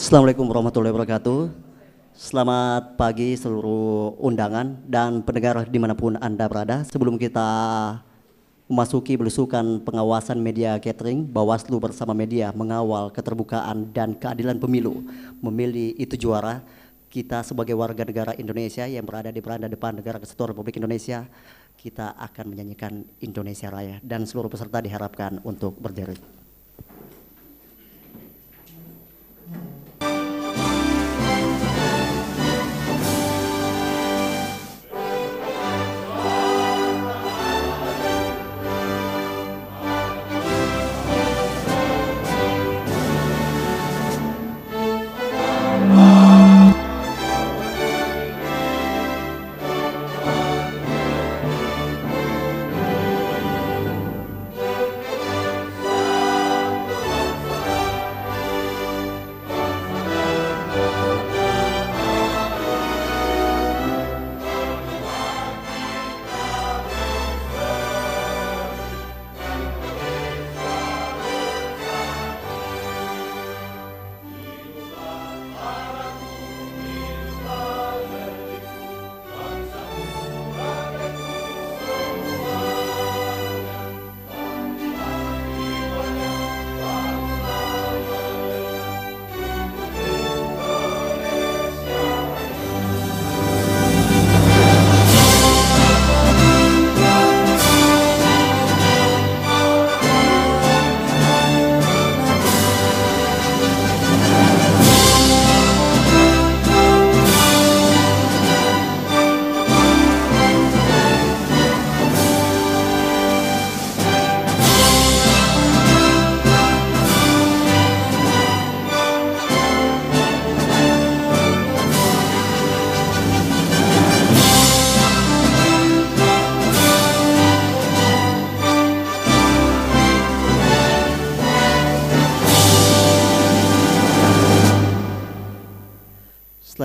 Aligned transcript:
Assalamualaikum 0.00 0.48
warahmatullahi 0.48 0.96
wabarakatuh. 0.96 1.52
Selamat 2.16 2.96
pagi 2.96 3.36
seluruh 3.36 4.16
undangan 4.16 4.80
dan 4.88 5.20
pendengar 5.20 5.68
di 5.68 5.76
mana 5.76 5.92
pun 5.92 6.16
Anda 6.16 6.48
berada. 6.48 6.80
Sebelum 6.88 7.20
kita 7.20 7.44
memasuki 8.64 9.20
belusukan 9.20 9.84
pengawasan 9.84 10.40
media 10.40 10.80
catering, 10.80 11.28
Bawaslu 11.28 11.76
bersama 11.76 12.16
media 12.16 12.48
mengawal 12.56 13.12
keterbukaan 13.12 13.92
dan 13.92 14.16
keadilan 14.16 14.56
pemilu. 14.56 15.04
Memilih 15.44 15.92
itu 16.00 16.16
juara, 16.16 16.64
kita 17.12 17.44
sebagai 17.44 17.76
warga 17.76 18.00
negara 18.00 18.32
Indonesia 18.40 18.88
yang 18.88 19.04
berada 19.04 19.28
di 19.28 19.44
beranda 19.44 19.68
depan 19.68 20.00
negara 20.00 20.16
kesatuan 20.16 20.56
Republik 20.56 20.80
Indonesia, 20.80 21.28
kita 21.76 22.16
akan 22.16 22.48
menyanyikan 22.48 23.04
Indonesia 23.20 23.68
Raya 23.68 24.00
dan 24.00 24.24
seluruh 24.24 24.48
peserta 24.48 24.80
diharapkan 24.80 25.44
untuk 25.44 25.76
berdiri. 25.76 26.40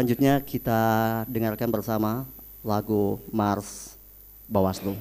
Selanjutnya 0.05 0.37
kita 0.37 0.81
dengarkan 1.25 1.65
bersama 1.73 2.29
lagu 2.61 3.17
Mars 3.33 3.97
Bawaslu. 4.45 4.93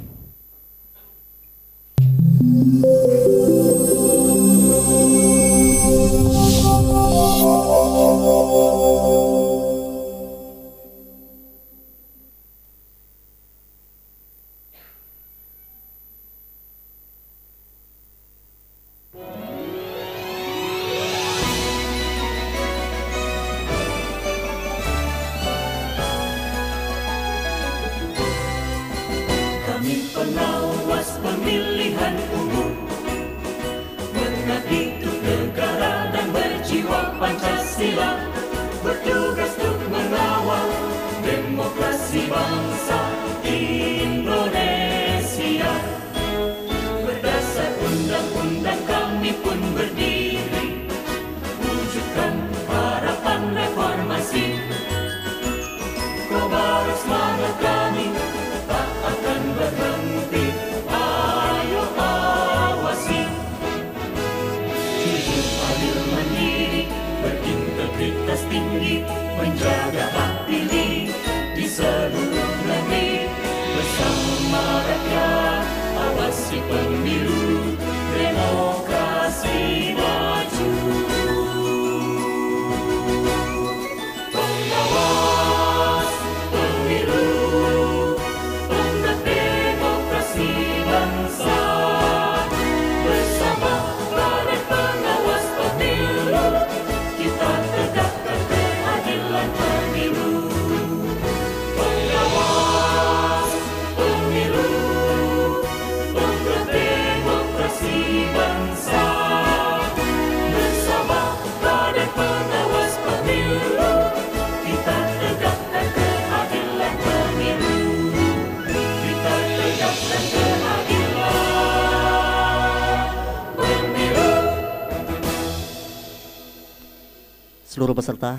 Seluruh 127.94 128.02
peserta 128.02 128.32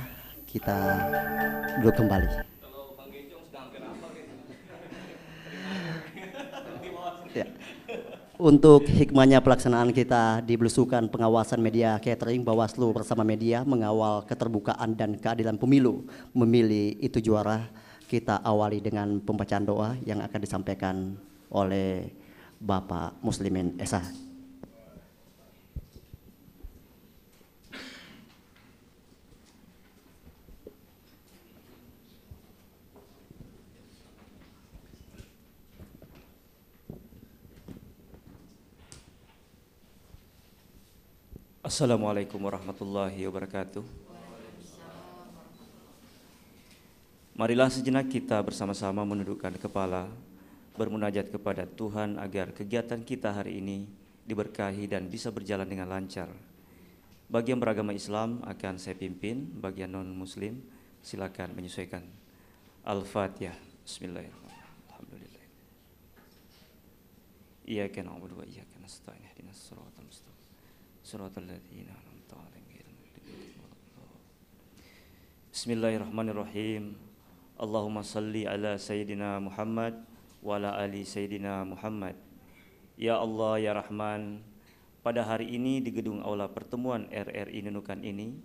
kita 0.52 0.78
duduk 1.80 1.96
kembali. 1.96 2.28
Ya. 7.32 7.48
Untuk 8.36 8.84
hikmahnya 8.84 9.40
pelaksanaan 9.40 9.96
kita 9.96 10.44
di 10.44 10.60
belusukan 10.60 11.08
pengawasan 11.08 11.64
media 11.64 11.96
catering 12.04 12.44
Bawaslu 12.44 12.92
bersama 12.92 13.24
media 13.24 13.64
mengawal 13.64 14.28
keterbukaan 14.28 14.92
dan 15.00 15.16
keadilan 15.16 15.56
pemilu 15.56 16.04
memilih 16.36 17.00
itu 17.00 17.24
juara 17.24 17.72
kita 18.12 18.44
awali 18.44 18.84
dengan 18.84 19.24
pembacaan 19.24 19.64
doa 19.64 19.96
yang 20.04 20.20
akan 20.20 20.40
disampaikan 20.44 21.16
oleh 21.48 22.12
Bapak 22.60 23.24
Muslimin 23.24 23.80
Esa. 23.80 24.25
Assalamualaikum 41.66 42.38
warahmatullahi 42.46 43.26
wabarakatuh. 43.26 43.82
Marilah 47.34 47.74
sejenak 47.74 48.06
kita 48.06 48.38
bersama-sama 48.46 49.02
menundukkan 49.02 49.58
kepala, 49.58 50.06
bermunajat 50.78 51.34
kepada 51.34 51.66
Tuhan 51.66 52.22
agar 52.22 52.54
kegiatan 52.54 53.02
kita 53.02 53.34
hari 53.34 53.66
ini 53.66 53.90
diberkahi 54.30 54.86
dan 54.86 55.10
bisa 55.10 55.34
berjalan 55.34 55.66
dengan 55.66 55.90
lancar. 55.90 56.30
Bagi 57.34 57.50
yang 57.50 57.58
beragama 57.58 57.98
Islam 57.98 58.46
akan 58.46 58.78
saya 58.78 58.94
pimpin, 58.94 59.50
bagi 59.58 59.82
yang 59.82 59.98
non-Muslim 59.98 60.62
silakan 61.02 61.58
menyesuaikan. 61.58 62.06
Al-Fatihah. 62.86 63.58
Bismillahirrahmanirrahim. 63.82 64.86
Alhamdulillah. 64.94 65.46
Iyyaka 67.66 68.06
na'budu 68.06 68.38
wa 68.38 68.46
iyyaka 68.46 68.78
nasta'in. 68.78 69.25
Ihdinas 71.15 71.15
siratal 71.15 71.45
mustaqim. 71.45 71.51
صراط 71.51 71.51
الذين 71.51 71.89
أنعمت 71.91 72.31
عليهم 72.31 72.67
غير 72.77 72.87
بسم 75.51 75.69
الله 75.75 75.93
الرحمن 75.97 76.29
الرحيم 76.31 76.85
اللهم 77.61 77.97
صل 78.03 78.35
على 78.47 78.73
سيدنا 78.79 79.43
محمد 79.43 79.95
وعلى 80.45 80.71
آل 80.85 80.95
سيدنا 81.07 81.65
محمد 81.67 82.17
Ya 83.01 83.17
Allah 83.17 83.57
ya 83.57 83.73
Rahman 83.73 84.45
pada 85.01 85.25
hari 85.25 85.57
ini 85.57 85.81
di 85.81 85.89
gedung 85.89 86.21
aula 86.21 86.53
pertemuan 86.53 87.09
RRI 87.09 87.65
Nunukan 87.65 88.05
ini 88.05 88.37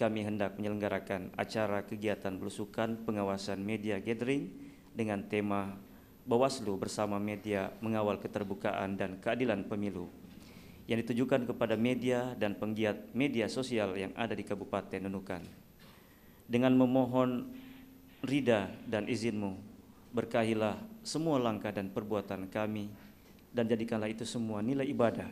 kami 0.00 0.24
hendak 0.24 0.56
menyelenggarakan 0.56 1.36
acara 1.36 1.84
kegiatan 1.84 2.32
belusukan 2.40 3.04
pengawasan 3.04 3.60
media 3.60 4.00
gathering 4.00 4.48
dengan 4.96 5.20
tema 5.28 5.76
Bawaslu 6.24 6.80
bersama 6.80 7.20
media 7.20 7.76
mengawal 7.84 8.16
keterbukaan 8.16 8.96
dan 8.96 9.20
keadilan 9.20 9.68
pemilu 9.68 10.08
yang 10.85 11.01
ditujukan 11.01 11.49
kepada 11.49 11.73
media 11.73 12.37
dan 12.37 12.53
penggiat 12.53 13.09
media 13.17 13.49
sosial 13.49 13.97
yang 13.97 14.13
ada 14.13 14.37
di 14.37 14.45
Kabupaten 14.45 15.01
Nunukan. 15.01 15.41
Dengan 16.45 16.77
memohon 16.77 17.49
rida 18.21 18.69
dan 18.85 19.09
izinmu, 19.09 19.57
berkahilah 20.13 20.77
semua 21.01 21.41
langkah 21.41 21.73
dan 21.73 21.89
perbuatan 21.89 22.45
kami, 22.53 22.93
dan 23.49 23.65
jadikanlah 23.65 24.13
itu 24.13 24.29
semua 24.29 24.61
nilai 24.61 24.85
ibadah 24.85 25.29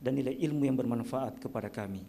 dan 0.00 0.16
nilai 0.16 0.32
ilmu 0.40 0.64
yang 0.64 0.76
bermanfaat 0.76 1.36
kepada 1.36 1.68
kami. 1.68 2.00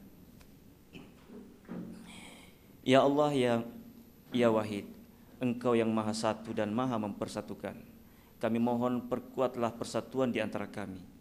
Ya 2.85 3.03
Allah 3.03 3.31
yang 3.35 3.61
Ya 4.31 4.47
Wahid, 4.47 4.87
Engkau 5.43 5.75
yang 5.75 5.91
Maha 5.91 6.15
Satu 6.15 6.55
dan 6.55 6.71
Maha 6.71 6.95
Mempersatukan. 6.95 7.75
Kami 8.39 8.59
mohon 8.61 9.09
perkuatlah 9.09 9.73
persatuan 9.73 10.29
di 10.29 10.39
antara 10.39 10.69
kami 10.69 11.14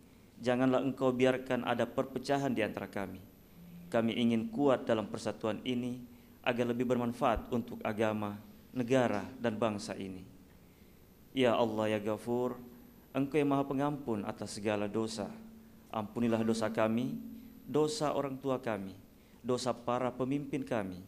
Janganlah 0.44 0.84
engkau 0.84 1.08
biarkan 1.08 1.64
ada 1.64 1.88
perpecahan 1.88 2.52
di 2.52 2.60
antara 2.60 2.84
kami. 2.84 3.16
Kami 3.88 4.12
ingin 4.12 4.52
kuat 4.52 4.84
dalam 4.84 5.08
persatuan 5.08 5.64
ini 5.64 6.04
agar 6.44 6.68
lebih 6.68 6.84
bermanfaat 6.84 7.48
untuk 7.48 7.80
agama, 7.80 8.36
negara, 8.76 9.24
dan 9.40 9.56
bangsa 9.56 9.96
ini. 9.96 10.20
Ya 11.32 11.56
Allah 11.56 11.96
ya 11.96 11.98
Ghafur, 11.98 12.60
Engkau 13.16 13.40
yang 13.40 13.56
Maha 13.56 13.64
Pengampun 13.64 14.20
atas 14.28 14.60
segala 14.60 14.84
dosa. 14.84 15.32
Ampunilah 15.88 16.44
dosa 16.44 16.68
kami, 16.68 17.16
dosa 17.64 18.12
orang 18.12 18.36
tua 18.36 18.60
kami, 18.60 18.92
dosa 19.40 19.72
para 19.72 20.12
pemimpin 20.12 20.60
kami, 20.60 21.00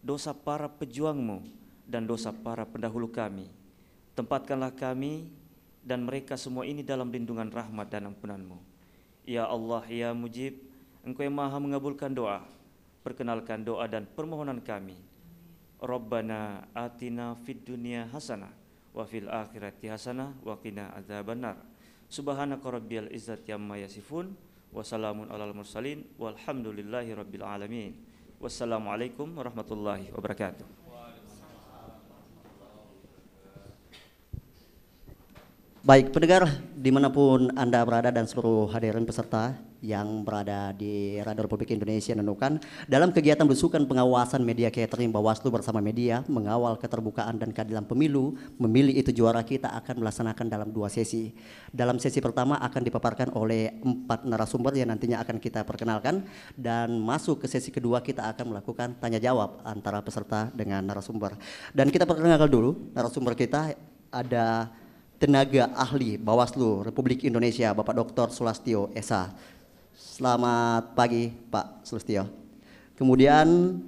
dosa 0.00 0.32
para 0.32 0.64
pejuangmu, 0.64 1.44
dan 1.84 2.08
dosa 2.08 2.32
para 2.32 2.64
pendahulu 2.64 3.12
kami. 3.12 3.52
Tempatkanlah 4.16 4.72
kami 4.72 5.28
dan 5.84 6.08
mereka 6.08 6.40
semua 6.40 6.64
ini 6.64 6.80
dalam 6.80 7.12
lindungan 7.12 7.52
rahmat 7.52 7.90
dan 7.92 8.08
ampunanmu. 8.08 8.67
Ya 9.28 9.44
Allah, 9.44 9.84
Ya 9.92 10.16
Mujib, 10.16 10.56
Engkau 11.04 11.20
yang 11.20 11.36
maha 11.36 11.60
mengabulkan 11.60 12.16
doa. 12.16 12.48
Perkenalkan 13.04 13.60
doa 13.60 13.84
dan 13.84 14.08
permohonan 14.08 14.64
kami. 14.64 14.96
Rabbana 15.78 16.64
atina 16.72 17.36
fid 17.44 17.60
dunya 17.62 18.08
hasanah 18.08 18.50
wa 18.96 19.04
fil 19.04 19.28
akhirati 19.28 19.92
hasanah 19.92 20.32
wa 20.40 20.56
qina 20.56 20.96
adzabannar. 20.96 21.60
Subhanaka 22.08 22.72
rabbiyal 22.72 23.12
izzati 23.12 23.52
amma 23.52 23.76
yasifun 23.76 24.32
wa 24.72 24.80
salamun 24.80 25.28
alal 25.28 25.52
mursalin 25.52 26.08
walhamdulillahi 26.16 27.12
rabbil 27.12 27.44
alamin. 27.44 27.92
Wassalamualaikum 28.40 29.28
warahmatullahi 29.36 30.08
wabarakatuh. 30.08 30.87
Baik, 35.78 36.10
pendengar 36.10 36.50
di 36.74 36.90
mana 36.90 37.06
pun 37.06 37.54
Anda 37.54 37.86
berada 37.86 38.10
dan 38.10 38.26
seluruh 38.26 38.66
hadirin 38.74 39.06
peserta 39.06 39.54
yang 39.78 40.26
berada 40.26 40.74
di 40.74 41.22
Radio 41.22 41.46
Republik 41.46 41.70
Indonesia 41.70 42.18
Nunukan 42.18 42.58
dalam 42.90 43.14
kegiatan 43.14 43.46
besukan 43.46 43.86
pengawasan 43.86 44.42
media 44.42 44.74
catering 44.74 45.14
Bawaslu 45.14 45.54
bersama 45.54 45.78
media 45.78 46.26
mengawal 46.26 46.82
keterbukaan 46.82 47.38
dan 47.38 47.54
keadilan 47.54 47.86
pemilu 47.86 48.34
memilih 48.58 48.90
itu 48.90 49.14
juara 49.14 49.38
kita 49.46 49.70
akan 49.70 50.02
melaksanakan 50.02 50.50
dalam 50.50 50.74
dua 50.74 50.90
sesi. 50.90 51.30
Dalam 51.70 52.02
sesi 52.02 52.18
pertama 52.18 52.58
akan 52.58 52.82
dipaparkan 52.82 53.30
oleh 53.38 53.78
empat 53.78 54.26
narasumber 54.26 54.74
yang 54.74 54.90
nantinya 54.90 55.22
akan 55.22 55.38
kita 55.38 55.62
perkenalkan 55.62 56.26
dan 56.58 56.90
masuk 56.98 57.38
ke 57.38 57.46
sesi 57.46 57.70
kedua 57.70 58.02
kita 58.02 58.26
akan 58.34 58.50
melakukan 58.50 58.98
tanya 58.98 59.22
jawab 59.22 59.62
antara 59.62 60.02
peserta 60.02 60.50
dengan 60.50 60.82
narasumber. 60.82 61.38
Dan 61.70 61.94
kita 61.94 62.02
perkenalkan 62.02 62.50
dulu 62.50 62.90
narasumber 62.98 63.38
kita 63.38 63.78
ada 64.10 64.74
tenaga 65.18 65.66
ahli 65.74 66.14
Bawaslu 66.14 66.86
Republik 66.86 67.26
Indonesia 67.26 67.74
Bapak 67.74 67.94
Dr. 67.98 68.30
Sulastio 68.30 68.94
Esa. 68.94 69.34
Selamat 69.98 70.94
pagi 70.94 71.34
Pak 71.50 71.82
Sulastio. 71.82 72.30
Kemudian 72.94 73.78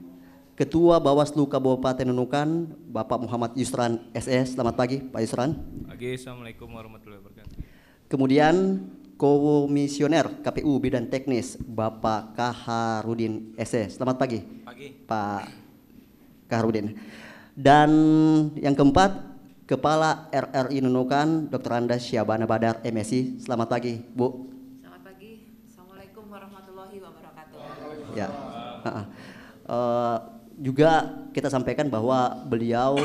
Ketua 0.59 1.00
Bawaslu 1.00 1.49
Kabupaten 1.49 2.05
Nunukan 2.05 2.69
Bapak 2.91 3.17
Muhammad 3.23 3.55
Yusran 3.56 4.03
SS. 4.12 4.59
Selamat 4.59 4.77
pagi 4.77 5.00
Pak 5.00 5.23
Yusran. 5.23 5.56
Pagi, 5.88 6.19
Assalamualaikum 6.19 6.69
warahmatullahi 6.69 7.23
wabarakatuh. 7.23 7.56
Kemudian 8.11 8.85
Komisioner 9.15 10.29
KPU 10.43 10.83
Bidang 10.83 11.09
Teknis 11.09 11.56
Bapak 11.62 12.35
Kaharudin 12.35 13.55
SS. 13.56 13.97
Selamat 13.97 14.19
pagi. 14.19 14.43
Pagi. 14.67 14.93
Pak 15.06 15.43
Kaharudin. 16.50 16.99
Dan 17.54 17.90
yang 18.59 18.75
keempat 18.75 19.29
Kepala 19.71 20.27
RRI 20.35 20.83
Nunukan 20.83 21.47
Dr. 21.47 21.79
Anda 21.79 21.95
Syabana 21.95 22.43
Badar 22.43 22.83
MSI. 22.83 23.39
Selamat 23.39 23.71
pagi, 23.71 24.03
Bu. 24.03 24.50
Selamat 24.83 25.15
pagi. 25.15 25.47
Assalamualaikum 25.62 26.27
warahmatullahi 26.27 26.99
wabarakatuh. 26.99 27.59
Ya. 28.19 28.27
Uh, 29.71 30.19
juga 30.59 31.23
kita 31.31 31.47
sampaikan 31.47 31.87
bahwa 31.87 32.43
beliau 32.50 32.99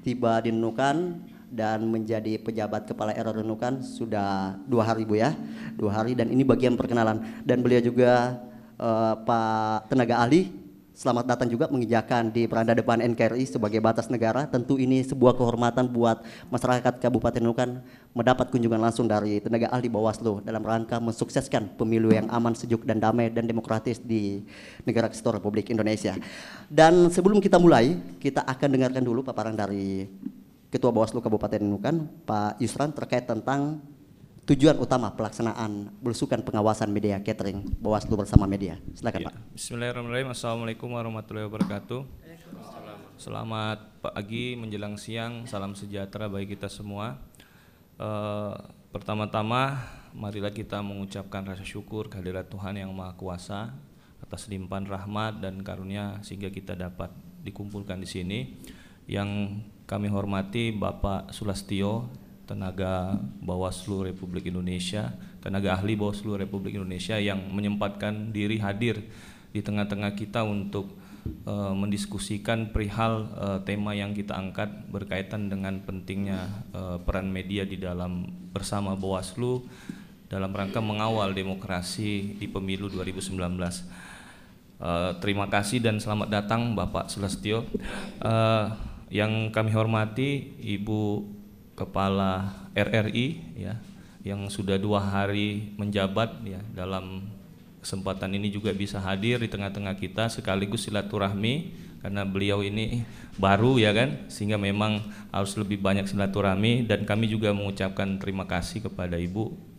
tiba 0.00 0.40
di 0.40 0.48
Nunukan 0.48 1.20
dan 1.52 1.84
menjadi 1.84 2.40
pejabat 2.40 2.88
kepala 2.88 3.12
RRI 3.12 3.44
Nunukan 3.44 3.84
sudah 3.84 4.56
dua 4.64 4.88
hari 4.88 5.04
Bu 5.04 5.20
ya, 5.20 5.36
dua 5.76 5.92
hari 5.92 6.16
dan 6.16 6.32
ini 6.32 6.40
bagian 6.40 6.72
perkenalan 6.72 7.20
dan 7.44 7.60
beliau 7.60 7.84
juga 7.84 8.40
uh, 8.80 9.12
Pak 9.12 9.92
tenaga 9.92 10.24
ahli 10.24 10.67
Selamat 10.98 11.30
datang 11.30 11.46
juga 11.46 11.70
mengijakan 11.70 12.34
di 12.34 12.50
peranda 12.50 12.74
depan 12.74 12.98
NKRI 12.98 13.46
sebagai 13.46 13.78
batas 13.78 14.10
negara. 14.10 14.50
Tentu 14.50 14.82
ini 14.82 15.06
sebuah 15.06 15.38
kehormatan 15.38 15.86
buat 15.86 16.26
masyarakat 16.50 16.98
Kabupaten 16.98 17.38
Nunukan 17.38 17.86
mendapat 18.18 18.50
kunjungan 18.50 18.82
langsung 18.82 19.06
dari 19.06 19.38
tenaga 19.38 19.70
ahli 19.70 19.86
Bawaslu 19.86 20.42
dalam 20.42 20.58
rangka 20.58 20.98
mensukseskan 20.98 21.78
pemilu 21.78 22.10
yang 22.10 22.26
aman, 22.34 22.50
sejuk, 22.50 22.82
dan 22.82 22.98
damai 22.98 23.30
dan 23.30 23.46
demokratis 23.46 24.02
di 24.02 24.42
negara 24.82 25.06
kesatuan 25.06 25.38
Republik 25.38 25.70
Indonesia. 25.70 26.18
Dan 26.66 27.14
sebelum 27.14 27.38
kita 27.38 27.62
mulai, 27.62 27.94
kita 28.18 28.42
akan 28.42 28.66
dengarkan 28.66 29.06
dulu 29.06 29.22
paparan 29.22 29.54
dari 29.54 30.02
Ketua 30.66 30.90
Bawaslu 30.90 31.22
Kabupaten 31.22 31.62
Nunukan, 31.62 32.10
Pak 32.26 32.58
Yusran 32.58 32.90
terkait 32.90 33.22
tentang 33.22 33.78
tujuan 34.48 34.80
utama 34.80 35.12
pelaksanaan 35.12 35.92
belusukan 36.00 36.40
pengawasan 36.40 36.88
media 36.88 37.20
catering 37.20 37.68
Bawaslu 37.84 38.16
bersama 38.16 38.48
media. 38.48 38.80
Silakan 38.96 39.20
ya. 39.20 39.26
Pak. 39.28 39.34
Bismillahirrahmanirrahim. 39.52 40.32
Assalamualaikum 40.32 40.88
warahmatullahi 40.88 41.44
wabarakatuh. 41.52 42.00
Selamat 43.20 44.00
pagi 44.00 44.56
menjelang 44.56 44.96
siang. 44.96 45.44
Salam 45.44 45.76
sejahtera 45.76 46.32
bagi 46.32 46.56
kita 46.56 46.72
semua. 46.72 47.20
Uh, 48.00 48.56
pertama-tama 48.88 49.84
marilah 50.16 50.56
kita 50.56 50.80
mengucapkan 50.80 51.44
rasa 51.44 51.68
syukur 51.68 52.08
kehadirat 52.08 52.48
Tuhan 52.48 52.80
yang 52.80 52.88
Maha 52.96 53.20
Kuasa 53.20 53.76
atas 54.24 54.48
limpahan 54.48 54.88
rahmat 54.88 55.44
dan 55.44 55.60
karunia 55.60 56.24
sehingga 56.24 56.48
kita 56.48 56.72
dapat 56.72 57.12
dikumpulkan 57.44 58.00
di 58.00 58.08
sini. 58.08 58.38
Yang 59.04 59.60
kami 59.84 60.08
hormati 60.08 60.72
Bapak 60.72 61.36
Sulastio 61.36 62.08
tenaga 62.48 63.20
Bawaslu 63.44 64.08
Republik 64.08 64.48
Indonesia, 64.48 65.12
tenaga 65.44 65.76
ahli 65.76 65.92
Bawaslu 66.00 66.40
Republik 66.40 66.80
Indonesia 66.80 67.20
yang 67.20 67.52
menyempatkan 67.52 68.32
diri 68.32 68.56
hadir 68.56 69.04
di 69.52 69.60
tengah-tengah 69.60 70.16
kita 70.16 70.48
untuk 70.48 70.96
uh, 71.44 71.76
mendiskusikan 71.76 72.72
perihal 72.72 73.28
uh, 73.36 73.58
tema 73.68 73.92
yang 73.92 74.16
kita 74.16 74.32
angkat 74.32 74.88
berkaitan 74.88 75.52
dengan 75.52 75.84
pentingnya 75.84 76.64
uh, 76.72 76.96
peran 77.04 77.28
media 77.28 77.68
di 77.68 77.76
dalam 77.76 78.24
bersama 78.56 78.96
Bawaslu 78.96 79.68
dalam 80.32 80.52
rangka 80.52 80.80
mengawal 80.80 81.32
demokrasi 81.36 82.36
di 82.40 82.46
pemilu 82.48 82.88
2019. 82.88 83.36
Uh, 84.78 85.12
terima 85.18 85.50
kasih 85.50 85.84
dan 85.84 86.00
selamat 86.00 86.28
datang 86.32 86.72
Bapak 86.72 87.12
Sulastio. 87.12 87.68
Uh, 88.24 88.72
yang 89.08 89.48
kami 89.48 89.72
hormati 89.72 90.52
Ibu 90.60 91.24
Kepala 91.78 92.66
RRI 92.74 93.54
ya, 93.54 93.78
yang 94.26 94.50
sudah 94.50 94.74
dua 94.74 94.98
hari 94.98 95.70
menjabat 95.78 96.42
ya 96.42 96.58
dalam 96.74 97.30
kesempatan 97.78 98.34
ini 98.34 98.50
juga 98.50 98.74
bisa 98.74 98.98
hadir 98.98 99.38
di 99.38 99.46
tengah-tengah 99.46 99.94
kita 99.94 100.26
sekaligus 100.26 100.90
silaturahmi 100.90 101.86
karena 102.02 102.26
beliau 102.26 102.66
ini 102.66 103.06
baru 103.38 103.78
ya 103.78 103.94
kan? 103.94 104.26
Sehingga 104.26 104.58
memang 104.58 105.06
harus 105.30 105.54
lebih 105.54 105.78
banyak 105.78 106.10
silaturahmi 106.10 106.90
dan 106.90 107.06
kami 107.06 107.30
juga 107.30 107.54
mengucapkan 107.54 108.18
terima 108.18 108.46
kasih 108.50 108.82
kepada 108.90 109.14
Ibu. 109.14 109.70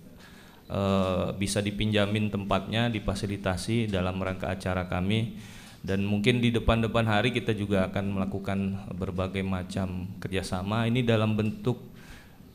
Uh, 0.69 1.33
bisa 1.35 1.65
dipinjamin 1.65 2.29
tempatnya, 2.29 2.93
difasilitasi 2.93 3.89
dalam 3.89 4.21
rangka 4.21 4.53
acara 4.53 4.85
kami 4.85 5.35
dan 5.79 6.03
mungkin 6.03 6.43
di 6.43 6.51
depan-depan 6.51 7.07
hari 7.07 7.31
kita 7.31 7.55
juga 7.55 7.87
akan 7.87 8.19
melakukan 8.19 8.59
berbagai 8.99 9.39
macam 9.45 10.11
kerjasama. 10.19 10.83
Ini 10.91 11.07
dalam 11.07 11.39
bentuk 11.39 11.79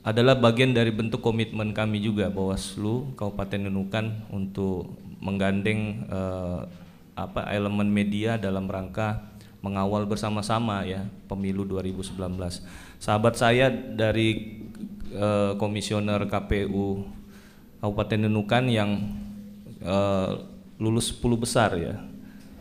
adalah 0.04 0.36
bagian 0.36 0.76
dari 0.76 0.92
bentuk 0.92 1.24
komitmen 1.24 1.72
kami 1.72 2.04
juga 2.04 2.28
Bawaslu 2.28 3.16
Kabupaten 3.16 3.64
Nunukan 3.64 4.28
untuk 4.28 4.92
menggandeng 5.24 6.04
uh, 6.12 6.68
apa 7.16 7.48
elemen 7.48 7.88
media 7.88 8.36
dalam 8.36 8.68
rangka 8.68 9.32
mengawal 9.64 10.04
bersama-sama 10.04 10.84
ya 10.84 11.08
pemilu 11.24 11.64
2019. 11.64 12.20
Sahabat 13.00 13.40
saya 13.40 13.72
dari 13.72 14.60
uh, 15.16 15.56
komisioner 15.56 16.28
KPU 16.28 17.08
Kabupaten 17.80 18.28
Nunukan 18.28 18.68
yang 18.68 18.90
uh, 19.80 20.44
lulus 20.76 21.16
10 21.16 21.40
besar 21.40 21.72
ya. 21.80 21.96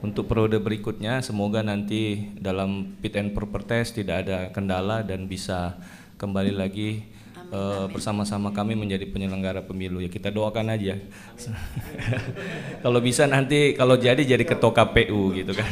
Untuk 0.03 0.27
periode 0.27 0.59
berikutnya 0.59 1.23
semoga 1.23 1.63
nanti 1.63 2.27
dalam 2.35 2.99
fit 2.99 3.15
and 3.15 3.31
proper 3.31 3.63
test 3.63 3.95
tidak 3.95 4.27
ada 4.27 4.51
kendala 4.51 4.99
dan 4.99 5.31
bisa 5.31 5.79
kembali 6.19 6.51
lagi 6.51 7.07
uh, 7.55 7.87
bersama-sama 7.87 8.51
kami 8.51 8.75
menjadi 8.75 9.07
penyelenggara 9.07 9.63
pemilu 9.63 10.03
ya 10.03 10.11
kita 10.11 10.27
doakan 10.27 10.75
aja. 10.75 10.99
kalau 12.83 12.99
bisa 12.99 13.31
nanti 13.31 13.79
kalau 13.79 13.95
jadi 13.95 14.19
jadi 14.19 14.43
ketua 14.43 14.75
KPU 14.75 15.39
gitu 15.39 15.55
kan. 15.55 15.71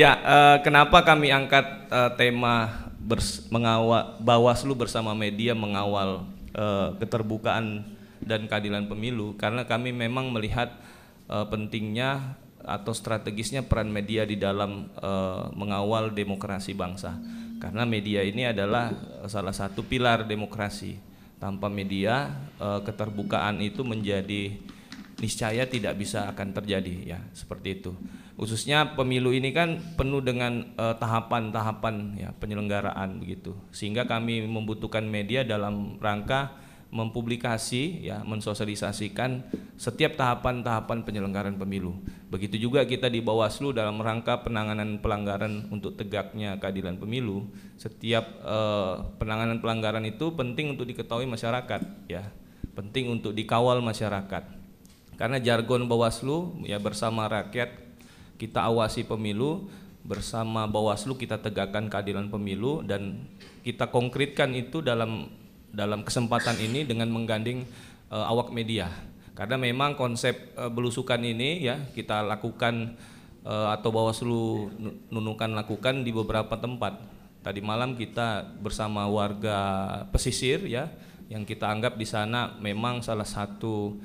ya 0.00 0.16
uh, 0.24 0.56
kenapa 0.64 1.04
kami 1.04 1.28
angkat 1.28 1.84
uh, 1.92 2.16
tema 2.16 2.88
bers, 2.96 3.44
mengawal 3.52 4.16
Bawaslu 4.24 4.72
bersama 4.72 5.12
media 5.12 5.52
mengawal 5.52 6.24
uh, 6.56 6.96
keterbukaan 6.96 7.92
dan 8.24 8.48
keadilan 8.48 8.88
pemilu 8.88 9.36
karena 9.36 9.68
kami 9.68 9.92
memang 9.92 10.32
melihat 10.32 10.74
uh, 11.28 11.46
pentingnya 11.48 12.40
atau 12.64 12.96
strategisnya 12.96 13.68
peran 13.68 13.92
media 13.92 14.24
di 14.24 14.40
dalam 14.40 14.88
uh, 14.98 15.52
mengawal 15.52 16.10
demokrasi 16.10 16.72
bangsa. 16.72 17.12
Karena 17.60 17.84
media 17.88 18.20
ini 18.24 18.48
adalah 18.48 18.92
salah 19.28 19.52
satu 19.52 19.84
pilar 19.84 20.24
demokrasi. 20.24 20.96
Tanpa 21.36 21.68
media 21.68 22.32
uh, 22.56 22.80
keterbukaan 22.80 23.60
itu 23.60 23.84
menjadi 23.84 24.56
niscaya 25.20 25.68
tidak 25.68 26.00
bisa 26.00 26.26
akan 26.32 26.56
terjadi 26.56 27.16
ya 27.16 27.18
seperti 27.36 27.80
itu. 27.80 27.92
Khususnya 28.34 28.98
pemilu 28.98 29.30
ini 29.30 29.54
kan 29.54 29.78
penuh 29.94 30.18
dengan 30.18 30.74
eh, 30.74 30.94
tahapan-tahapan 30.98 31.94
uh, 32.18 32.20
ya 32.26 32.30
penyelenggaraan 32.34 33.22
begitu. 33.22 33.54
Sehingga 33.70 34.10
kami 34.10 34.42
membutuhkan 34.50 35.06
media 35.06 35.46
dalam 35.46 36.02
rangka 36.02 36.50
mempublikasi 36.94 38.06
ya 38.06 38.22
mensosialisasikan 38.22 39.42
setiap 39.74 40.14
tahapan-tahapan 40.14 41.02
penyelenggaraan 41.02 41.58
pemilu. 41.58 41.98
Begitu 42.30 42.70
juga 42.70 42.86
kita 42.86 43.10
di 43.10 43.18
Bawaslu 43.18 43.74
dalam 43.74 43.98
rangka 43.98 44.46
penanganan 44.46 45.02
pelanggaran 45.02 45.66
untuk 45.74 45.98
tegaknya 45.98 46.54
keadilan 46.62 46.94
pemilu. 46.94 47.50
Setiap 47.74 48.38
uh, 48.46 49.10
penanganan 49.18 49.58
pelanggaran 49.58 50.06
itu 50.06 50.38
penting 50.38 50.78
untuk 50.78 50.86
diketahui 50.86 51.26
masyarakat 51.26 51.82
ya. 52.06 52.30
Penting 52.78 53.10
untuk 53.10 53.34
dikawal 53.34 53.82
masyarakat. 53.82 54.46
Karena 55.18 55.42
jargon 55.42 55.90
Bawaslu 55.90 56.62
ya 56.62 56.78
bersama 56.78 57.26
rakyat 57.26 57.74
kita 58.38 58.70
awasi 58.70 59.02
pemilu 59.02 59.66
bersama 60.06 60.68
Bawaslu 60.68 61.16
kita 61.16 61.40
tegakkan 61.40 61.88
keadilan 61.90 62.28
pemilu 62.28 62.84
dan 62.84 63.24
kita 63.64 63.88
konkretkan 63.88 64.52
itu 64.52 64.84
dalam 64.84 65.32
dalam 65.74 66.06
kesempatan 66.06 66.54
ini 66.62 66.86
dengan 66.86 67.10
menggandeng 67.10 67.66
uh, 68.08 68.30
awak 68.30 68.54
media. 68.54 68.88
Karena 69.34 69.58
memang 69.58 69.98
konsep 69.98 70.54
uh, 70.54 70.70
belusukan 70.70 71.18
ini 71.18 71.66
ya 71.66 71.82
kita 71.90 72.22
lakukan 72.22 72.94
uh, 73.42 73.74
atau 73.74 73.90
Bawaslu 73.90 74.70
nunukan 75.10 75.50
lakukan 75.52 76.06
di 76.06 76.14
beberapa 76.14 76.54
tempat. 76.54 77.02
Tadi 77.44 77.60
malam 77.60 77.98
kita 77.98 78.56
bersama 78.62 79.04
warga 79.04 79.58
pesisir 80.08 80.64
ya 80.64 80.88
yang 81.28 81.44
kita 81.44 81.68
anggap 81.68 81.98
di 81.98 82.06
sana 82.08 82.56
memang 82.56 83.04
salah 83.04 83.28
satu 83.28 83.98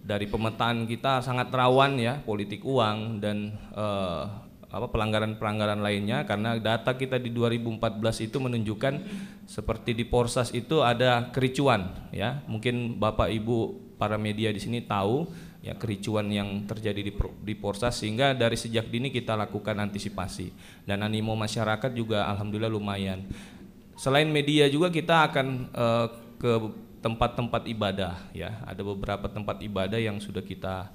dari 0.00 0.26
pemetaan 0.26 0.88
kita 0.88 1.20
sangat 1.20 1.52
rawan 1.52 2.00
ya 2.00 2.18
politik 2.24 2.64
uang 2.64 3.20
dan 3.20 3.52
uh, 3.76 4.49
apa 4.70 4.86
pelanggaran-pelanggaran 4.86 5.82
lainnya 5.82 6.22
karena 6.22 6.54
data 6.54 6.94
kita 6.94 7.18
di 7.18 7.34
2014 7.34 8.30
itu 8.30 8.38
menunjukkan 8.38 8.94
seperti 9.50 9.98
di 9.98 10.06
Porsas 10.06 10.54
itu 10.54 10.86
ada 10.86 11.34
kericuan 11.34 11.90
ya. 12.14 12.38
Mungkin 12.46 13.02
Bapak 13.02 13.34
Ibu 13.34 13.90
para 13.98 14.14
media 14.14 14.54
di 14.54 14.62
sini 14.62 14.86
tahu 14.86 15.26
ya 15.60 15.76
kericuan 15.76 16.30
yang 16.32 16.64
terjadi 16.70 17.02
di, 17.02 17.12
di 17.18 17.54
Porsas 17.58 17.98
sehingga 18.00 18.32
dari 18.32 18.54
sejak 18.54 18.86
dini 18.88 19.10
kita 19.10 19.34
lakukan 19.34 19.74
antisipasi. 19.76 20.54
Dan 20.86 21.02
animo 21.02 21.34
masyarakat 21.34 21.90
juga 21.90 22.30
alhamdulillah 22.30 22.70
lumayan. 22.70 23.26
Selain 23.98 24.30
media 24.30 24.70
juga 24.70 24.88
kita 24.88 25.28
akan 25.28 25.46
uh, 25.74 26.06
ke 26.40 26.52
tempat-tempat 27.04 27.66
ibadah 27.68 28.14
ya. 28.32 28.62
Ada 28.64 28.86
beberapa 28.86 29.26
tempat 29.28 29.60
ibadah 29.60 29.98
yang 30.00 30.22
sudah 30.22 30.40
kita 30.40 30.88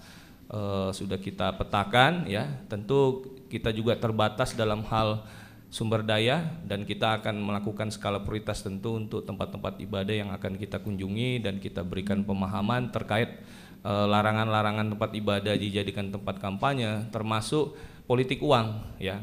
uh, 0.49 0.89
sudah 0.95 1.21
kita 1.21 1.53
petakan 1.59 2.25
ya. 2.25 2.49
Tentu 2.65 3.34
kita 3.47 3.69
juga 3.71 3.95
terbatas 3.95 4.53
dalam 4.53 4.83
hal 4.87 5.23
sumber 5.69 6.05
daya 6.05 6.45
dan 6.63 6.87
kita 6.87 7.19
akan 7.19 7.41
melakukan 7.41 7.91
skala 7.91 8.23
prioritas 8.23 8.63
tentu 8.63 8.95
untuk 8.95 9.27
tempat-tempat 9.27 9.81
ibadah 9.83 10.15
yang 10.15 10.29
akan 10.31 10.55
kita 10.55 10.79
kunjungi 10.79 11.43
dan 11.43 11.59
kita 11.59 11.83
berikan 11.83 12.23
pemahaman 12.23 12.93
terkait 12.93 13.41
eh, 13.83 14.05
larangan-larangan 14.07 14.87
uh, 14.87 14.91
tempat 14.95 15.11
ibadah 15.17 15.53
dijadikan 15.57 16.13
tempat 16.13 16.39
kampanye 16.39 17.09
termasuk 17.11 17.75
politik 18.07 18.39
uang 18.39 18.99
ya. 19.01 19.19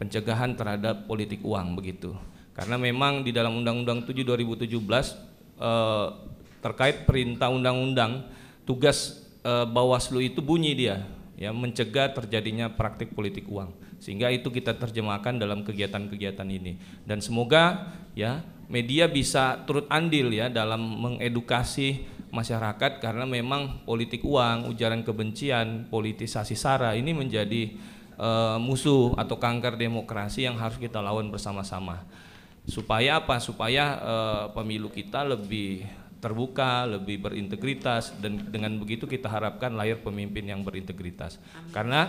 Pencegahan 0.00 0.58
terhadap 0.58 1.06
politik 1.06 1.46
uang 1.46 1.78
begitu. 1.78 2.10
Karena 2.58 2.74
memang 2.74 3.22
di 3.22 3.30
dalam 3.30 3.54
Undang-Undang 3.62 4.02
7 4.02 4.26
2017 4.26 5.32
Eh, 5.62 6.08
terkait 6.62 7.06
perintah 7.06 7.50
undang-undang 7.50 8.22
tugas 8.62 9.18
uh, 9.42 9.66
Bawaslu 9.66 10.22
itu 10.22 10.38
bunyi 10.38 10.78
dia 10.78 11.02
ya 11.42 11.50
mencegah 11.50 12.14
terjadinya 12.14 12.70
praktik 12.70 13.18
politik 13.18 13.50
uang. 13.50 13.74
Sehingga 13.98 14.30
itu 14.30 14.54
kita 14.54 14.78
terjemahkan 14.78 15.42
dalam 15.42 15.66
kegiatan-kegiatan 15.66 16.46
ini. 16.46 16.78
Dan 17.02 17.18
semoga 17.18 17.90
ya 18.14 18.46
media 18.70 19.10
bisa 19.10 19.66
turut 19.66 19.90
andil 19.90 20.30
ya 20.30 20.46
dalam 20.46 20.78
mengedukasi 20.78 22.06
masyarakat 22.30 23.02
karena 23.02 23.26
memang 23.26 23.82
politik 23.82 24.22
uang, 24.22 24.70
ujaran 24.70 25.02
kebencian, 25.02 25.90
politisasi 25.90 26.54
sara 26.54 26.94
ini 26.94 27.10
menjadi 27.10 27.74
uh, 28.16 28.56
musuh 28.62 29.12
atau 29.18 29.36
kanker 29.36 29.74
demokrasi 29.74 30.46
yang 30.46 30.56
harus 30.56 30.78
kita 30.78 31.02
lawan 31.02 31.28
bersama-sama. 31.28 32.06
Supaya 32.62 33.18
apa? 33.18 33.42
Supaya 33.42 33.98
uh, 33.98 34.44
pemilu 34.54 34.88
kita 34.88 35.26
lebih 35.26 35.82
terbuka, 36.22 36.86
lebih 36.86 37.18
berintegritas 37.18 38.14
dan 38.22 38.38
dengan 38.46 38.78
begitu 38.78 39.10
kita 39.10 39.26
harapkan 39.26 39.74
lahir 39.74 39.98
pemimpin 39.98 40.46
yang 40.46 40.62
berintegritas. 40.62 41.42
Amin. 41.58 41.74
Karena 41.74 42.00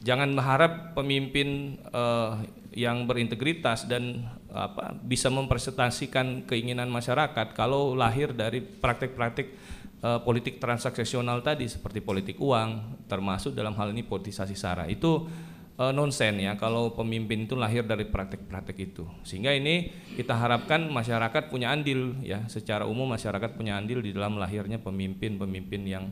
jangan 0.00 0.32
mengharap 0.32 0.96
pemimpin 0.96 1.76
uh, 1.92 2.40
yang 2.72 3.04
berintegritas 3.04 3.84
dan 3.84 4.24
apa 4.48 4.96
bisa 4.96 5.28
mempresentasikan 5.28 6.48
keinginan 6.48 6.88
masyarakat 6.88 7.52
kalau 7.52 7.92
lahir 7.92 8.32
dari 8.32 8.64
praktik-praktik 8.64 9.52
uh, 10.00 10.24
politik 10.24 10.56
transaksional 10.56 11.44
tadi 11.44 11.68
seperti 11.68 12.00
politik 12.00 12.40
uang 12.40 13.02
termasuk 13.06 13.52
dalam 13.52 13.76
hal 13.76 13.92
ini 13.92 14.02
politisasi 14.08 14.56
sara. 14.56 14.88
Itu 14.88 15.28
uh, 15.78 15.92
nonsen 15.94 16.38
ya 16.40 16.54
kalau 16.54 16.94
pemimpin 16.94 17.46
itu 17.46 17.54
lahir 17.58 17.86
dari 17.86 18.06
praktek-praktek 18.06 18.76
itu. 18.78 19.04
Sehingga 19.26 19.54
ini 19.54 19.90
kita 20.14 20.34
harapkan 20.34 20.86
masyarakat 20.90 21.50
punya 21.50 21.70
andil 21.74 22.18
ya, 22.22 22.46
secara 22.46 22.86
umum 22.86 23.10
masyarakat 23.10 23.54
punya 23.54 23.78
andil 23.78 24.02
di 24.02 24.14
dalam 24.14 24.38
lahirnya 24.38 24.78
pemimpin-pemimpin 24.82 25.82
yang 25.86 26.04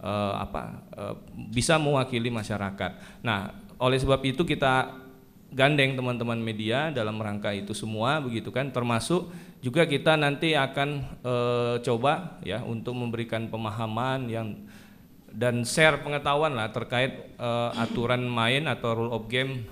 uh, 0.00 0.34
apa 0.40 0.62
uh, 0.96 1.14
bisa 1.50 1.76
mewakili 1.76 2.32
masyarakat. 2.32 3.22
Nah, 3.24 3.52
oleh 3.82 3.98
sebab 3.98 4.22
itu 4.22 4.46
kita 4.46 5.02
gandeng 5.52 5.92
teman-teman 5.94 6.40
media 6.40 6.88
dalam 6.88 7.20
rangka 7.20 7.52
itu 7.52 7.76
semua 7.76 8.18
begitu 8.24 8.48
kan 8.48 8.72
termasuk 8.72 9.28
juga 9.60 9.84
kita 9.84 10.16
nanti 10.16 10.56
akan 10.56 10.88
e, 11.20 11.34
coba 11.84 12.40
ya 12.40 12.64
untuk 12.64 12.96
memberikan 12.96 13.46
pemahaman 13.52 14.32
yang 14.32 14.56
dan 15.32 15.64
share 15.64 16.04
pengetahuan 16.04 16.52
lah 16.52 16.68
terkait 16.70 17.36
uh, 17.40 17.72
aturan 17.80 18.24
main 18.28 18.68
atau 18.68 18.92
rule 18.92 19.12
of 19.12 19.26
game 19.32 19.64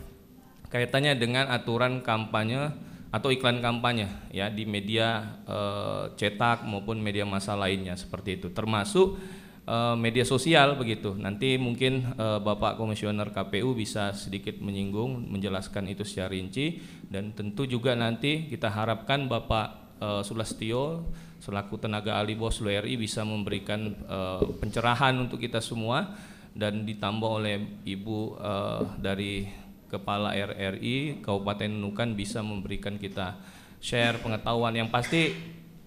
kaitannya 0.72 1.18
dengan 1.18 1.50
aturan 1.52 2.00
kampanye 2.00 2.72
atau 3.10 3.28
iklan 3.34 3.58
kampanye 3.58 4.06
ya 4.30 4.46
di 4.48 4.62
media 4.62 5.38
uh, 5.44 6.14
cetak 6.14 6.62
maupun 6.62 7.02
media 7.02 7.26
massa 7.26 7.58
lainnya 7.58 7.98
seperti 7.98 8.38
itu. 8.38 8.54
Termasuk 8.54 9.18
uh, 9.66 9.98
media 9.98 10.22
sosial 10.22 10.78
begitu. 10.78 11.18
Nanti 11.18 11.58
mungkin 11.58 12.14
uh, 12.14 12.38
Bapak 12.38 12.78
Komisioner 12.78 13.34
KPU 13.34 13.74
bisa 13.74 14.14
sedikit 14.14 14.62
menyinggung 14.62 15.26
menjelaskan 15.26 15.90
itu 15.90 16.06
secara 16.06 16.30
rinci. 16.30 16.78
Dan 17.10 17.34
tentu 17.34 17.66
juga 17.66 17.98
nanti 17.98 18.46
kita 18.46 18.70
harapkan 18.70 19.26
Bapak 19.26 19.89
uh, 20.00 20.24
Sulastio 20.24 21.04
selaku 21.40 21.80
tenaga 21.80 22.20
ahli 22.20 22.36
Bawaslu 22.36 22.68
RI 22.68 23.00
bisa 23.00 23.24
memberikan 23.24 23.96
uh, 24.08 24.44
pencerahan 24.60 25.16
untuk 25.16 25.40
kita 25.40 25.60
semua 25.64 26.16
dan 26.52 26.84
ditambah 26.84 27.30
oleh 27.40 27.80
Ibu 27.86 28.18
uh, 28.36 28.82
dari 29.00 29.48
Kepala 29.90 30.36
RRI 30.38 31.18
Kabupaten 31.18 31.66
Nunukan 31.66 32.14
bisa 32.14 32.44
memberikan 32.46 32.94
kita 32.94 33.40
share 33.82 34.22
pengetahuan. 34.22 34.70
Yang 34.70 34.88
pasti 34.94 35.22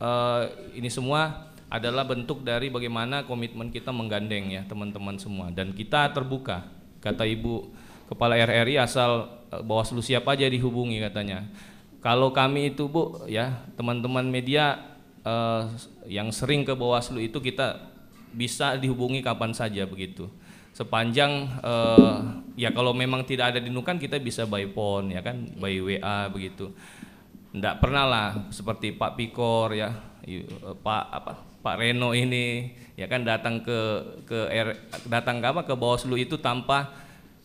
uh, 0.03 0.43
ini 0.75 0.91
semua 0.91 1.51
adalah 1.71 2.03
bentuk 2.03 2.43
dari 2.43 2.67
bagaimana 2.67 3.23
komitmen 3.23 3.71
kita 3.71 3.95
menggandeng 3.95 4.51
ya 4.51 4.61
teman-teman 4.67 5.15
semua. 5.15 5.53
Dan 5.55 5.71
kita 5.71 6.11
terbuka 6.11 6.67
kata 6.99 7.23
Ibu 7.23 7.71
Kepala 8.11 8.35
RRI 8.35 8.75
asal 8.75 9.39
Bawaslu 9.63 10.03
siap 10.03 10.27
aja 10.27 10.49
dihubungi 10.49 10.99
katanya 10.99 11.47
kalau 12.03 12.35
kami 12.35 12.75
itu 12.75 12.91
Bu 12.91 13.23
ya 13.31 13.63
teman-teman 13.79 14.27
media 14.27 14.93
uh, 15.23 15.71
yang 16.03 16.35
sering 16.35 16.67
ke 16.67 16.75
Bawaslu 16.75 17.23
itu 17.23 17.39
kita 17.39 17.79
bisa 18.35 18.75
dihubungi 18.75 19.23
kapan 19.23 19.55
saja 19.55 19.87
begitu. 19.87 20.27
Sepanjang 20.75 21.47
uh, 21.63 22.43
ya 22.59 22.75
kalau 22.75 22.91
memang 22.91 23.23
tidak 23.23 23.55
ada 23.55 23.59
di 23.63 23.71
Nukan 23.71 24.01
kita 24.01 24.19
bisa 24.19 24.43
by 24.43 24.67
phone 24.75 25.15
ya 25.15 25.23
kan, 25.23 25.47
by 25.55 25.79
WA 25.79 26.27
begitu. 26.27 26.75
Tidak 27.53 27.79
pernah 27.79 28.03
lah 28.09 28.27
seperti 28.49 28.97
Pak 28.97 29.13
Pikor 29.13 29.77
ya, 29.77 29.93
eh, 30.25 30.43
Pak 30.81 31.03
apa 31.07 31.33
Pak 31.63 31.79
Reno 31.79 32.11
ini 32.11 32.73
ya 32.99 33.07
kan 33.07 33.23
datang 33.23 33.63
ke 33.63 33.79
ke 34.27 34.51
datang 35.07 35.39
ke 35.39 35.45
apa 35.47 35.61
ke 35.63 35.77
Bawaslu 35.77 36.19
itu 36.19 36.35
tanpa 36.41 36.91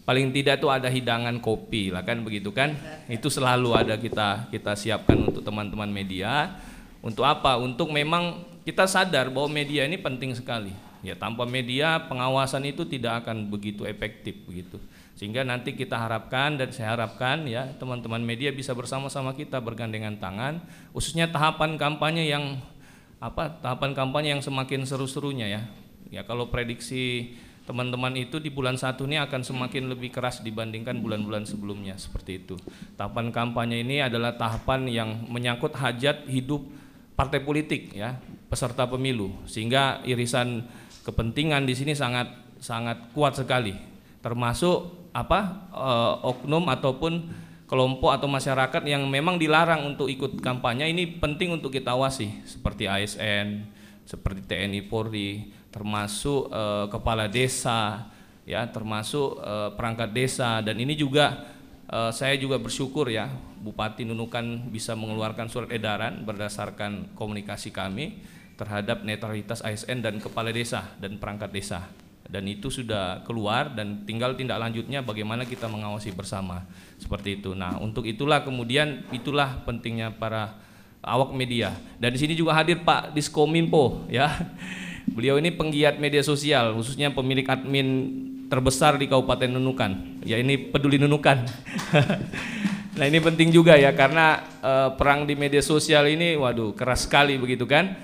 paling 0.08 0.32
tidak 0.32 0.56
tuh 0.56 0.72
ada 0.72 0.88
hidangan 0.88 1.36
kopi 1.36 1.92
lah 1.92 2.00
kan 2.00 2.24
begitu 2.24 2.48
kan 2.48 2.72
itu 3.12 3.28
selalu 3.28 3.76
ada 3.76 4.00
kita 4.00 4.48
kita 4.48 4.72
siapkan 4.72 5.28
untuk 5.28 5.44
teman-teman 5.44 5.92
media 5.92 6.56
untuk 6.98 7.22
apa? 7.22 7.58
Untuk 7.58 7.94
memang 7.94 8.42
kita 8.66 8.84
sadar 8.90 9.30
bahwa 9.30 9.48
media 9.48 9.86
ini 9.86 9.96
penting 9.98 10.34
sekali. 10.34 10.74
Ya, 10.98 11.14
tanpa 11.14 11.46
media 11.46 12.10
pengawasan 12.10 12.66
itu 12.66 12.82
tidak 12.82 13.22
akan 13.22 13.46
begitu 13.46 13.86
efektif 13.86 14.34
begitu. 14.42 14.82
Sehingga 15.14 15.46
nanti 15.46 15.74
kita 15.74 15.94
harapkan 15.94 16.58
dan 16.58 16.74
saya 16.74 16.94
harapkan 16.94 17.46
ya 17.46 17.70
teman-teman 17.78 18.22
media 18.22 18.50
bisa 18.50 18.74
bersama-sama 18.74 19.34
kita 19.34 19.58
bergandengan 19.58 20.18
tangan 20.18 20.62
khususnya 20.94 21.30
tahapan 21.30 21.78
kampanye 21.78 22.26
yang 22.26 22.58
apa? 23.22 23.62
Tahapan 23.62 23.94
kampanye 23.94 24.34
yang 24.34 24.42
semakin 24.42 24.82
seru-serunya 24.86 25.46
ya. 25.46 25.62
Ya 26.10 26.22
kalau 26.26 26.50
prediksi 26.50 27.34
teman-teman 27.68 28.16
itu 28.16 28.40
di 28.40 28.48
bulan 28.48 28.80
satu 28.80 29.04
ini 29.04 29.20
akan 29.20 29.44
semakin 29.44 29.92
lebih 29.92 30.08
keras 30.08 30.40
dibandingkan 30.40 31.04
bulan-bulan 31.04 31.44
sebelumnya 31.44 32.00
seperti 32.00 32.40
itu. 32.40 32.56
Tahapan 32.96 33.28
kampanye 33.28 33.84
ini 33.84 34.00
adalah 34.00 34.40
tahapan 34.40 34.88
yang 34.88 35.28
menyangkut 35.28 35.76
hajat 35.76 36.24
hidup 36.32 36.64
partai 37.12 37.44
politik 37.44 37.92
ya 37.92 38.16
peserta 38.48 38.88
pemilu. 38.88 39.36
Sehingga 39.44 40.00
irisan 40.08 40.64
kepentingan 41.04 41.68
di 41.68 41.76
sini 41.76 41.92
sangat 41.92 42.32
sangat 42.56 43.12
kuat 43.12 43.36
sekali. 43.36 43.76
Termasuk 44.24 45.12
apa 45.12 45.68
uh, 45.68 46.24
oknum 46.24 46.72
ataupun 46.72 47.28
kelompok 47.68 48.16
atau 48.16 48.32
masyarakat 48.32 48.80
yang 48.88 49.04
memang 49.04 49.36
dilarang 49.36 49.84
untuk 49.84 50.08
ikut 50.08 50.40
kampanye. 50.40 50.88
Ini 50.88 51.20
penting 51.20 51.60
untuk 51.60 51.68
kita 51.68 51.92
awasi 51.92 52.32
seperti 52.48 52.88
ASN 52.88 53.76
seperti 54.08 54.40
TNI 54.48 54.88
Polri 54.88 55.52
termasuk 55.68 56.48
uh, 56.48 56.86
kepala 56.88 57.28
desa 57.28 58.08
ya 58.48 58.64
termasuk 58.68 59.36
uh, 59.40 59.76
perangkat 59.76 60.10
desa 60.16 60.64
dan 60.64 60.80
ini 60.80 60.96
juga 60.96 61.44
uh, 61.92 62.08
saya 62.08 62.34
juga 62.40 62.56
bersyukur 62.56 63.12
ya 63.12 63.28
Bupati 63.60 64.08
Nunukan 64.08 64.72
bisa 64.72 64.96
mengeluarkan 64.96 65.52
surat 65.52 65.68
edaran 65.68 66.24
berdasarkan 66.24 67.12
komunikasi 67.12 67.68
kami 67.68 68.24
terhadap 68.56 69.04
netralitas 69.04 69.60
ASN 69.60 70.00
dan 70.00 70.16
kepala 70.18 70.50
desa 70.50 70.88
dan 70.98 71.20
perangkat 71.20 71.52
desa 71.52 71.84
dan 72.28 72.44
itu 72.44 72.68
sudah 72.68 73.24
keluar 73.24 73.72
dan 73.72 74.04
tinggal 74.04 74.36
tindak 74.36 74.60
lanjutnya 74.60 75.00
bagaimana 75.00 75.48
kita 75.48 75.64
mengawasi 75.64 76.12
bersama 76.12 76.60
seperti 77.00 77.40
itu. 77.40 77.56
Nah, 77.56 77.80
untuk 77.80 78.04
itulah 78.04 78.44
kemudian 78.44 79.08
itulah 79.16 79.64
pentingnya 79.64 80.12
para 80.12 80.60
awak 81.00 81.32
media. 81.32 81.72
Dan 81.96 82.12
di 82.12 82.20
sini 82.20 82.36
juga 82.36 82.52
hadir 82.52 82.84
Pak 82.84 83.16
Diskominfo 83.16 84.04
ya. 84.12 84.28
Beliau 85.14 85.40
ini 85.40 85.54
penggiat 85.54 85.96
media 86.02 86.20
sosial 86.20 86.74
khususnya 86.76 87.12
pemilik 87.12 87.46
admin 87.46 87.88
terbesar 88.48 88.96
di 88.96 89.06
Kabupaten 89.06 89.52
Nunukan. 89.52 90.22
Ya 90.24 90.40
ini 90.40 90.58
peduli 90.58 90.96
Nunukan. 91.00 91.44
Nah 92.98 93.06
ini 93.06 93.22
penting 93.22 93.54
juga 93.54 93.78
ya 93.78 93.94
karena 93.94 94.42
uh, 94.58 94.90
perang 94.98 95.22
di 95.22 95.38
media 95.38 95.62
sosial 95.62 96.10
ini 96.10 96.34
waduh 96.34 96.74
keras 96.74 97.06
sekali 97.06 97.38
begitu 97.38 97.62
kan. 97.62 97.94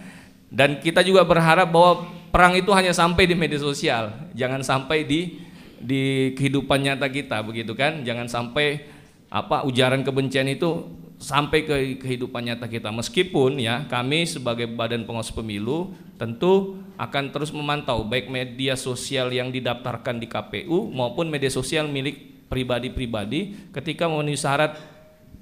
Dan 0.46 0.78
kita 0.78 1.02
juga 1.02 1.26
berharap 1.26 1.66
bahwa 1.66 2.06
perang 2.30 2.54
itu 2.54 2.70
hanya 2.70 2.94
sampai 2.94 3.26
di 3.26 3.34
media 3.34 3.58
sosial, 3.58 4.14
jangan 4.38 4.62
sampai 4.62 5.02
di 5.02 5.42
di 5.82 6.30
kehidupan 6.38 6.78
nyata 6.78 7.10
kita 7.10 7.42
begitu 7.42 7.74
kan. 7.74 8.06
Jangan 8.06 8.30
sampai 8.30 8.86
apa 9.34 9.66
ujaran 9.66 10.06
kebencian 10.06 10.46
itu 10.46 10.86
sampai 11.18 11.64
ke 11.64 11.76
kehidupan 12.02 12.44
nyata 12.44 12.68
kita. 12.68 12.90
Meskipun 12.90 13.56
ya 13.62 13.86
kami 13.88 14.28
sebagai 14.28 14.68
Badan 14.70 15.08
Pengawas 15.08 15.32
Pemilu 15.32 15.94
tentu 16.20 16.78
akan 16.94 17.34
terus 17.34 17.50
memantau 17.50 18.06
baik 18.06 18.30
media 18.30 18.78
sosial 18.78 19.34
yang 19.34 19.50
didaftarkan 19.50 20.22
di 20.22 20.30
KPU 20.30 20.90
maupun 20.94 21.26
media 21.26 21.50
sosial 21.50 21.90
milik 21.90 22.46
pribadi-pribadi 22.46 23.72
ketika 23.74 24.06
memenuhi 24.06 24.38
syarat 24.38 24.78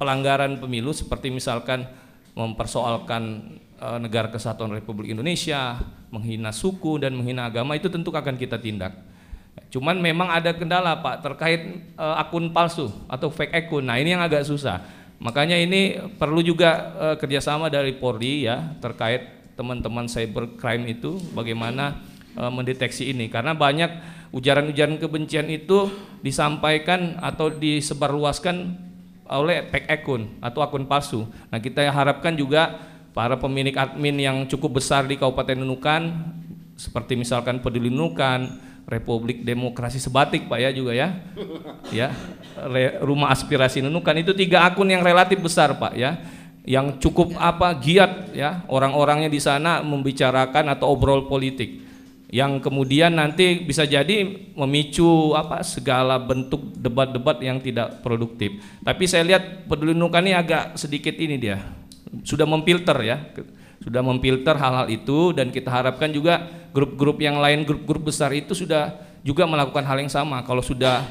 pelanggaran 0.01 0.57
pemilu 0.57 0.97
seperti 0.97 1.29
misalkan 1.29 1.85
mempersoalkan 2.33 3.23
e, 3.77 3.89
negara 4.01 4.33
kesatuan 4.33 4.73
Republik 4.73 5.13
Indonesia, 5.13 5.77
menghina 6.09 6.49
suku 6.55 6.97
dan 6.97 7.13
menghina 7.13 7.53
agama 7.53 7.77
itu 7.77 7.93
tentu 7.93 8.09
akan 8.09 8.41
kita 8.41 8.57
tindak. 8.57 8.97
Cuman 9.69 10.01
memang 10.01 10.33
ada 10.33 10.57
kendala 10.57 10.97
Pak 11.05 11.21
terkait 11.21 11.61
e, 11.93 12.07
akun 12.17 12.49
palsu 12.57 12.89
atau 13.05 13.29
fake 13.29 13.53
akun. 13.53 13.85
Nah 13.85 14.01
ini 14.01 14.17
yang 14.17 14.25
agak 14.25 14.49
susah. 14.49 14.81
Makanya 15.23 15.55
ini 15.55 15.97
perlu 16.19 16.43
juga 16.43 16.93
e, 16.99 17.07
kerjasama 17.23 17.71
dari 17.71 17.95
Polri 17.95 18.51
ya 18.51 18.75
terkait 18.83 19.55
teman-teman 19.55 20.11
cybercrime 20.11 20.91
itu 20.91 21.23
bagaimana 21.31 22.03
e, 22.35 22.43
mendeteksi 22.51 23.15
ini 23.15 23.31
karena 23.31 23.55
banyak 23.55 23.91
ujaran-ujaran 24.35 24.99
kebencian 24.99 25.47
itu 25.47 25.87
disampaikan 26.27 27.23
atau 27.23 27.55
disebarluaskan 27.55 28.75
oleh 29.31 29.65
fake 29.71 29.89
akun 30.03 30.27
atau 30.43 30.61
akun 30.61 30.85
palsu. 30.91 31.25
Nah, 31.49 31.63
kita 31.63 31.87
harapkan 31.87 32.35
juga 32.35 32.83
para 33.15 33.39
pemilik 33.39 33.77
admin 33.79 34.17
yang 34.19 34.37
cukup 34.51 34.83
besar 34.83 35.07
di 35.07 35.15
Kabupaten 35.15 35.57
Nunukan 35.57 36.03
seperti 36.75 37.15
misalkan 37.15 37.63
Peduli 37.63 37.93
Nunukan, 37.93 38.59
Republik 38.87 39.47
Demokrasi 39.47 40.03
Sebatik 40.03 40.51
Pak 40.51 40.59
ya 40.59 40.71
juga 40.75 40.93
ya. 40.93 41.23
Ya. 41.91 42.13
Rumah 43.01 43.33
Aspirasi 43.33 43.81
Nunukan 43.81 44.17
itu 44.21 44.35
tiga 44.35 44.67
akun 44.67 44.91
yang 44.91 45.03
relatif 45.05 45.39
besar 45.39 45.77
Pak 45.79 45.95
ya. 45.95 46.19
Yang 46.63 47.03
cukup 47.03 47.35
apa 47.43 47.75
giat 47.79 48.31
ya 48.35 48.63
orang-orangnya 48.71 49.27
di 49.27 49.43
sana 49.43 49.83
membicarakan 49.83 50.71
atau 50.71 50.95
obrol 50.95 51.27
politik 51.27 51.83
yang 52.33 52.65
kemudian 52.65 53.13
nanti 53.13 53.61
bisa 53.61 53.85
jadi 53.85 54.25
memicu 54.57 55.37
apa 55.37 55.61
segala 55.61 56.17
bentuk 56.17 56.73
debat-debat 56.81 57.37
yang 57.45 57.61
tidak 57.61 58.01
produktif. 58.01 58.57
Tapi 58.81 59.05
saya 59.05 59.21
lihat 59.29 59.69
peduli 59.69 59.93
nukan 59.93 60.25
ini 60.25 60.33
agak 60.33 60.81
sedikit 60.81 61.13
ini 61.21 61.37
dia 61.37 61.61
sudah 62.25 62.49
memfilter 62.49 62.97
ya, 63.05 63.21
sudah 63.83 64.01
memfilter 64.01 64.55
hal-hal 64.55 64.87
itu 64.89 65.35
dan 65.35 65.51
kita 65.51 65.69
harapkan 65.69 66.09
juga 66.15 66.47
grup-grup 66.71 67.19
yang 67.19 67.43
lain 67.43 67.67
grup-grup 67.67 68.09
besar 68.09 68.31
itu 68.33 68.55
sudah 68.55 68.95
juga 69.27 69.45
melakukan 69.45 69.83
hal 69.83 69.99
yang 69.99 70.13
sama. 70.13 70.41
Kalau 70.47 70.63
sudah 70.63 71.03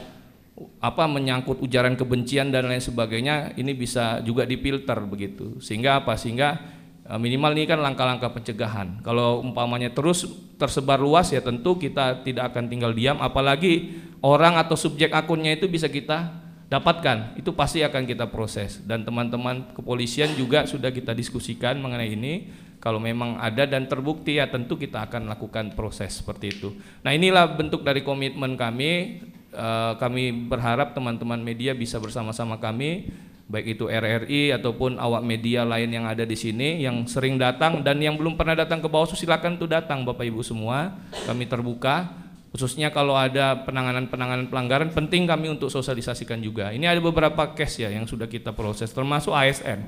apa 0.80 1.04
menyangkut 1.06 1.60
ujaran 1.60 2.00
kebencian 2.00 2.50
dan 2.50 2.72
lain 2.72 2.82
sebagainya 2.82 3.54
ini 3.60 3.76
bisa 3.76 4.24
juga 4.24 4.48
difilter 4.48 4.98
begitu. 5.04 5.60
Sehingga 5.60 6.02
apa? 6.02 6.16
Sehingga 6.16 6.80
Eh, 7.12 7.20
minimal 7.20 7.52
ini 7.60 7.68
kan 7.68 7.76
langkah-langkah 7.84 8.32
pencegahan. 8.32 9.04
Kalau 9.04 9.44
umpamanya 9.44 9.92
terus 9.92 10.24
tersebar 10.56 10.96
luas 10.96 11.28
ya 11.28 11.44
tentu 11.44 11.76
kita 11.76 12.24
tidak 12.24 12.56
akan 12.56 12.72
tinggal 12.72 12.96
diam 12.96 13.20
apalagi 13.20 14.00
orang 14.24 14.56
atau 14.56 14.80
subjek 14.80 15.12
akunnya 15.12 15.52
itu 15.52 15.68
bisa 15.68 15.92
kita 15.92 16.32
dapatkan. 16.72 17.36
Itu 17.36 17.52
pasti 17.52 17.84
akan 17.84 18.08
kita 18.08 18.32
proses 18.32 18.80
dan 18.88 19.04
teman-teman 19.04 19.76
kepolisian 19.76 20.32
juga 20.40 20.64
sudah 20.64 20.96
kita 20.96 21.12
diskusikan 21.12 21.78
mengenai 21.84 22.16
ini 22.16 22.36
Kalau 22.82 22.98
memang 22.98 23.38
ada 23.38 23.70
dan 23.70 23.86
terbukti 23.86 24.42
ya 24.42 24.50
tentu 24.50 24.74
kita 24.74 25.06
akan 25.06 25.30
lakukan 25.30 25.78
proses 25.78 26.18
seperti 26.18 26.50
itu. 26.50 26.74
Nah 27.06 27.14
inilah 27.14 27.54
bentuk 27.54 27.86
dari 27.86 28.02
komitmen 28.02 28.58
kami. 28.58 29.22
Uh, 29.54 29.94
kami 30.02 30.50
berharap 30.50 30.98
teman-teman 30.98 31.38
media 31.38 31.78
bisa 31.78 32.02
bersama-sama 32.02 32.58
kami, 32.58 33.14
baik 33.52 33.78
itu 33.78 33.86
RRI 33.86 34.58
ataupun 34.58 34.98
awak 34.98 35.22
media 35.22 35.62
lain 35.62 35.94
yang 35.94 36.10
ada 36.10 36.24
di 36.24 36.34
sini 36.34 36.82
yang 36.82 37.06
sering 37.06 37.38
datang 37.38 37.86
dan 37.86 38.00
yang 38.02 38.16
belum 38.16 38.34
pernah 38.34 38.58
datang 38.58 38.82
ke 38.82 38.90
bawah 38.90 39.12
silakan 39.12 39.62
tuh 39.62 39.70
datang 39.70 40.02
Bapak 40.02 40.26
Ibu 40.26 40.42
semua. 40.42 40.98
Kami 41.28 41.46
terbuka 41.46 42.10
khususnya 42.52 42.92
kalau 42.92 43.16
ada 43.16 43.64
penanganan-penanganan 43.64 44.52
pelanggaran 44.52 44.92
penting 44.92 45.24
kami 45.24 45.48
untuk 45.48 45.72
sosialisasikan 45.72 46.44
juga. 46.44 46.76
Ini 46.76 46.84
ada 46.92 47.00
beberapa 47.00 47.56
case 47.56 47.88
ya 47.88 47.90
yang 47.90 48.04
sudah 48.04 48.28
kita 48.28 48.52
proses 48.52 48.92
termasuk 48.92 49.32
ASN. 49.32 49.80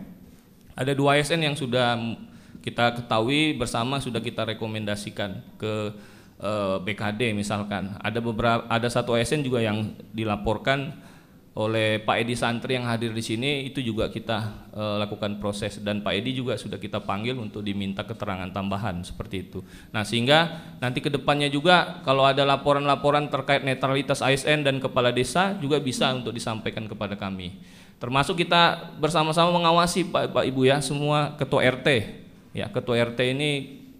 Ada 0.73 0.95
dua 0.95 1.19
ASN 1.19 1.43
yang 1.43 1.56
sudah 1.60 1.99
kita 2.63 3.04
ketahui 3.04 3.60
bersama 3.60 3.99
sudah 3.99 4.23
kita 4.23 4.47
rekomendasikan 4.56 5.43
ke 5.60 5.91
eh, 6.39 6.78
BKD 6.80 7.36
misalkan. 7.36 7.99
Ada 7.99 8.23
beberapa 8.23 8.63
ada 8.71 8.88
satu 8.88 9.12
ASN 9.19 9.43
juga 9.43 9.60
yang 9.60 9.91
dilaporkan 10.15 11.03
oleh 11.54 12.02
Pak 12.02 12.18
Edi 12.26 12.34
Santri 12.34 12.74
yang 12.74 12.89
hadir 12.89 13.13
di 13.13 13.22
sini 13.22 13.70
itu 13.70 13.78
juga 13.78 14.10
kita 14.10 14.70
uh, 14.74 14.98
lakukan 14.98 15.38
proses 15.38 15.78
dan 15.86 16.02
Pak 16.02 16.13
Edi 16.18 16.34
juga 16.34 16.58
sudah 16.58 16.82
kita 16.82 17.06
panggil 17.06 17.38
untuk 17.38 17.62
diminta 17.62 18.02
keterangan 18.02 18.50
tambahan 18.50 19.06
seperti 19.06 19.46
itu. 19.46 19.62
Nah 19.94 20.02
sehingga 20.02 20.74
nanti 20.82 20.98
ke 20.98 21.13
depannya 21.13 21.54
juga 21.54 22.02
kalau 22.02 22.26
ada 22.26 22.42
laporan-laporan 22.42 23.30
terkait 23.30 23.62
netralitas 23.62 24.26
ASN 24.26 24.66
dan 24.66 24.82
kepala 24.82 25.13
desa 25.13 25.54
juga 25.62 25.78
bisa 25.78 26.10
untuk 26.10 26.34
disampaikan 26.34 26.89
kepada 26.89 27.13
kami. 27.13 27.54
Termasuk 28.02 28.42
kita 28.42 28.94
bersama-sama 28.98 29.54
mengawasi 29.54 30.10
Pak, 30.10 30.34
Pak 30.34 30.46
Ibu 30.50 30.68
ya 30.68 30.82
semua 30.82 31.38
ketua 31.38 31.63
RT 31.70 32.22
Ya, 32.54 32.70
ketua 32.70 33.02
RT 33.02 33.34
ini 33.34 33.52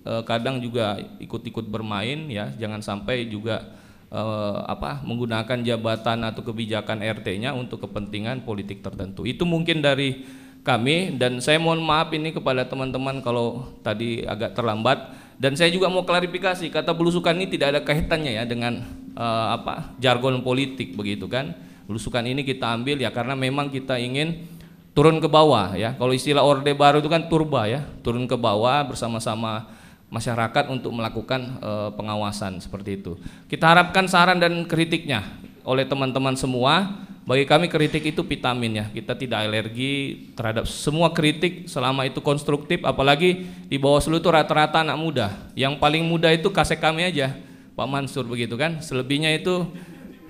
eh, 0.06 0.24
kadang 0.30 0.62
juga 0.62 1.02
ikut-ikut 1.18 1.66
bermain 1.66 2.30
ya, 2.30 2.54
jangan 2.62 2.86
sampai 2.86 3.26
juga 3.26 3.66
eh, 4.14 4.58
apa 4.70 5.02
menggunakan 5.02 5.66
jabatan 5.66 6.22
atau 6.22 6.46
kebijakan 6.46 7.02
RT-nya 7.02 7.58
untuk 7.58 7.90
kepentingan 7.90 8.46
politik 8.46 8.86
tertentu. 8.86 9.26
Itu 9.26 9.50
mungkin 9.50 9.82
dari 9.82 10.22
kami 10.64 11.20
dan 11.20 11.44
saya 11.44 11.60
mohon 11.60 11.84
maaf 11.84 12.14
ini 12.16 12.32
kepada 12.32 12.64
teman-teman 12.64 13.20
kalau 13.20 13.76
tadi 13.84 14.24
agak 14.24 14.56
terlambat 14.56 15.12
dan 15.36 15.60
saya 15.60 15.68
juga 15.74 15.92
mau 15.92 16.08
klarifikasi 16.08 16.72
kata 16.72 16.96
belusukan 16.96 17.36
ini 17.36 17.52
tidak 17.52 17.76
ada 17.76 17.82
kaitannya 17.84 18.38
ya 18.38 18.44
dengan 18.46 18.86
eh, 19.18 19.48
apa 19.58 19.98
jargon 19.98 20.46
politik 20.46 20.94
begitu 20.94 21.26
kan. 21.26 21.58
Belusukan 21.84 22.24
ini 22.24 22.48
kita 22.48 22.80
ambil 22.80 22.96
ya 22.96 23.12
karena 23.12 23.36
memang 23.36 23.68
kita 23.68 24.00
ingin 24.00 24.48
turun 24.96 25.20
ke 25.20 25.28
bawah 25.28 25.74
ya. 25.76 25.98
Kalau 25.98 26.14
istilah 26.14 26.46
Orde 26.46 26.72
Baru 26.78 27.02
itu 27.04 27.10
kan 27.12 27.28
turba 27.28 27.68
ya, 27.68 27.84
turun 28.06 28.30
ke 28.30 28.38
bawah 28.38 28.88
bersama-sama 28.88 29.68
masyarakat 30.14 30.70
untuk 30.70 30.94
melakukan 30.94 31.58
e, 31.58 31.72
pengawasan 31.98 32.62
seperti 32.62 33.02
itu. 33.02 33.18
Kita 33.50 33.74
harapkan 33.74 34.06
saran 34.06 34.38
dan 34.38 34.70
kritiknya 34.70 35.26
oleh 35.66 35.90
teman-teman 35.90 36.38
semua. 36.38 37.02
Bagi 37.24 37.48
kami 37.48 37.72
kritik 37.72 38.04
itu 38.04 38.22
vitamin 38.22 38.84
ya. 38.84 38.86
Kita 38.92 39.16
tidak 39.18 39.48
alergi 39.48 40.28
terhadap 40.38 40.70
semua 40.70 41.10
kritik 41.16 41.66
selama 41.72 42.06
itu 42.06 42.20
konstruktif 42.20 42.84
apalagi 42.84 43.48
di 43.72 43.80
bawah 43.80 44.04
seluruh 44.04 44.22
itu 44.22 44.30
rata-rata 44.30 44.84
anak 44.86 45.00
muda. 45.00 45.28
Yang 45.58 45.82
paling 45.82 46.04
muda 46.06 46.30
itu 46.30 46.52
kasek 46.54 46.84
kami 46.84 47.10
aja. 47.10 47.34
Pak 47.74 47.88
Mansur 47.90 48.28
begitu 48.28 48.54
kan. 48.60 48.84
Selebihnya 48.84 49.34
itu 49.34 49.66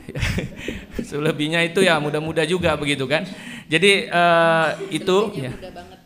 selebihnya 1.09 1.65
itu 1.65 1.81
ya 1.83 1.97
muda-muda 1.97 2.45
juga 2.45 2.77
begitu 2.77 3.09
kan. 3.09 3.25
Jadi 3.67 4.07
uh, 4.13 4.77
itu 4.93 5.33
ya. 5.33 5.51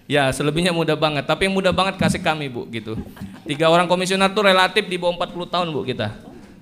Ya, 0.07 0.31
selebihnya 0.31 0.71
mudah 0.71 0.95
banget. 0.95 1.27
Tapi 1.27 1.51
yang 1.51 1.55
mudah 1.59 1.75
banget 1.75 1.99
kasih 1.99 2.23
kami, 2.23 2.47
Bu, 2.47 2.63
gitu. 2.71 2.95
Tiga 3.43 3.67
orang 3.67 3.91
komisioner 3.91 4.31
tuh 4.31 4.47
relatif 4.47 4.87
di 4.87 4.95
bawah 4.95 5.19
40 5.19 5.51
tahun, 5.51 5.67
Bu, 5.75 5.83
kita. 5.83 6.15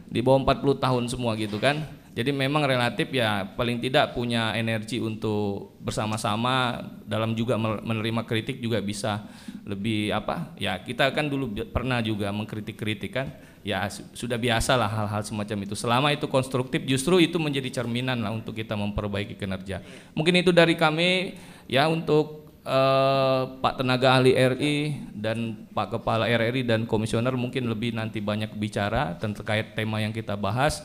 Di 0.10 0.20
bawah 0.26 0.42
40 0.42 0.82
tahun 0.82 1.04
semua 1.06 1.38
gitu 1.38 1.62
kan. 1.62 1.86
Jadi 2.16 2.32
memang 2.32 2.64
relatif 2.64 3.12
ya 3.12 3.44
paling 3.60 3.84
tidak 3.84 4.16
punya 4.16 4.56
energi 4.56 5.04
untuk 5.04 5.76
bersama-sama 5.84 6.80
dalam 7.04 7.36
juga 7.36 7.60
menerima 7.60 8.24
kritik 8.24 8.64
juga 8.64 8.80
bisa 8.80 9.28
lebih 9.68 10.16
apa? 10.16 10.56
Ya, 10.56 10.80
kita 10.80 11.12
kan 11.12 11.28
dulu 11.28 11.52
pernah 11.70 12.00
juga 12.00 12.32
mengkritik-kritik 12.32 13.12
kan 13.12 13.36
ya 13.66 13.84
sudah 13.90 14.38
biasa 14.38 14.78
lah 14.78 14.88
hal-hal 14.88 15.26
semacam 15.26 15.68
itu. 15.68 15.76
Selama 15.76 16.14
itu 16.14 16.30
konstruktif 16.30 16.86
justru 16.86 17.18
itu 17.20 17.42
menjadi 17.42 17.82
cerminan 17.82 18.22
lah 18.22 18.32
untuk 18.32 18.56
kita 18.56 18.78
memperbaiki 18.78 19.36
kinerja. 19.36 19.82
Mungkin 20.16 20.40
itu 20.40 20.54
dari 20.54 20.78
kami 20.78 21.36
ya 21.66 21.90
untuk 21.92 22.45
uh, 22.66 23.62
Pak 23.62 23.80
tenaga 23.80 24.20
ahli 24.20 24.34
RI 24.34 24.78
dan 25.14 25.70
Pak 25.72 26.02
kepala 26.02 26.28
RRI 26.28 26.66
dan 26.66 26.90
komisioner 26.90 27.38
mungkin 27.38 27.70
lebih 27.70 27.96
nanti 27.96 28.20
banyak 28.20 28.58
bicara 28.58 29.16
terkait 29.22 29.78
tema 29.78 30.02
yang 30.02 30.12
kita 30.12 30.36
bahas. 30.36 30.84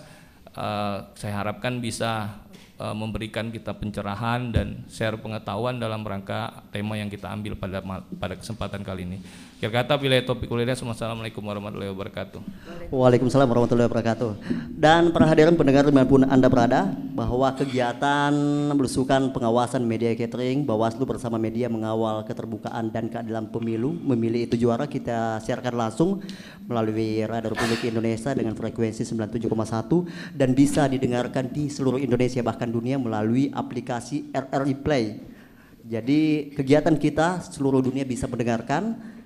Uh, 0.51 1.07
saya 1.15 1.41
harapkan 1.41 1.79
bisa 1.79 2.37
uh, 2.77 2.95
memberikan 2.95 3.49
kita 3.49 3.73
pencerahan 3.75 4.51
dan 4.53 4.83
share 4.91 5.17
pengetahuan 5.19 5.79
dalam 5.81 6.03
rangka 6.03 6.67
tema 6.71 6.99
yang 6.99 7.09
kita 7.09 7.31
ambil 7.31 7.57
pada 7.57 7.81
pada 8.19 8.35
kesempatan 8.37 8.85
kali 8.85 9.09
ini. 9.09 9.19
Kira 9.61 9.85
kata 9.85 10.01
bila 10.01 10.17
topik 10.25 10.49
kuliah 10.49 10.73
Assalamualaikum 10.73 11.45
warahmatullahi 11.45 11.93
wabarakatuh. 11.93 12.41
Waalaikumsalam 12.89 13.45
warahmatullahi 13.45 13.93
wabarakatuh. 13.93 14.31
Dan 14.73 15.13
para 15.13 15.29
hadirin 15.29 15.53
pendengar 15.53 15.85
di 15.85 15.93
mana 15.93 16.09
pun 16.09 16.25
Anda 16.25 16.49
berada, 16.49 16.89
bahwa 17.13 17.53
kegiatan 17.53 18.33
belusukan 18.73 19.29
pengawasan 19.37 19.85
media 19.85 20.17
catering, 20.17 20.65
Bawaslu 20.65 21.05
bersama 21.05 21.37
media 21.37 21.69
mengawal 21.69 22.25
keterbukaan 22.25 22.89
dan 22.89 23.13
keadilan 23.13 23.53
pemilu, 23.53 23.93
memilih 23.93 24.49
itu 24.49 24.57
juara 24.57 24.89
kita 24.89 25.45
siarkan 25.45 25.77
langsung 25.77 26.25
melalui 26.65 27.29
Radio 27.29 27.53
Republik 27.53 27.85
Indonesia 27.85 28.33
dengan 28.33 28.57
frekuensi 28.57 29.05
97,1 29.05 30.41
dan 30.41 30.57
bisa 30.57 30.89
didengarkan 30.89 31.53
di 31.53 31.69
seluruh 31.69 32.01
Indonesia 32.01 32.41
bahkan 32.41 32.73
dunia 32.73 32.97
melalui 32.97 33.53
aplikasi 33.53 34.33
RRI 34.33 34.75
Play. 34.81 35.21
Jadi 35.85 36.49
kegiatan 36.57 36.97
kita 36.97 37.45
seluruh 37.45 37.85
dunia 37.85 38.09
bisa 38.09 38.25
mendengarkan 38.25 39.20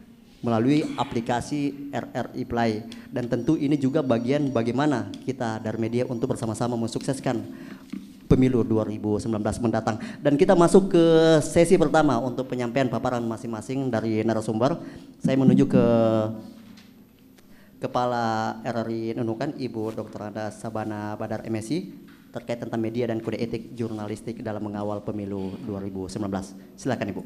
melalui 0.44 0.84
aplikasi 1.00 1.90
RRI 1.90 2.44
Play 2.44 2.84
dan 3.08 3.26
tentu 3.32 3.56
ini 3.56 3.80
juga 3.80 4.04
bagian 4.04 4.52
bagaimana 4.52 5.08
kita 5.24 5.58
dari 5.64 5.78
media 5.80 6.04
untuk 6.04 6.36
bersama-sama 6.36 6.76
mensukseskan 6.76 7.40
pemilu 8.28 8.60
2019 8.60 9.32
mendatang 9.64 9.96
dan 10.20 10.36
kita 10.36 10.52
masuk 10.52 10.92
ke 10.92 11.04
sesi 11.40 11.80
pertama 11.80 12.20
untuk 12.20 12.44
penyampaian 12.44 12.92
paparan 12.92 13.24
masing-masing 13.24 13.88
dari 13.88 14.20
narasumber 14.20 14.76
saya 15.24 15.40
menuju 15.40 15.64
ke 15.64 15.84
Kepala 17.84 18.56
RRI 18.64 19.12
Nunukan 19.12 19.60
Ibu 19.60 19.92
Dr. 19.92 20.32
Anda 20.32 20.48
Sabana 20.48 21.20
Badar 21.20 21.44
MSI 21.44 21.92
terkait 22.32 22.56
tentang 22.56 22.80
media 22.80 23.04
dan 23.12 23.20
kode 23.20 23.36
etik 23.36 23.76
jurnalistik 23.76 24.40
dalam 24.40 24.64
mengawal 24.64 25.04
pemilu 25.04 25.52
2019. 25.68 26.18
Silakan 26.80 27.12
Ibu. 27.12 27.22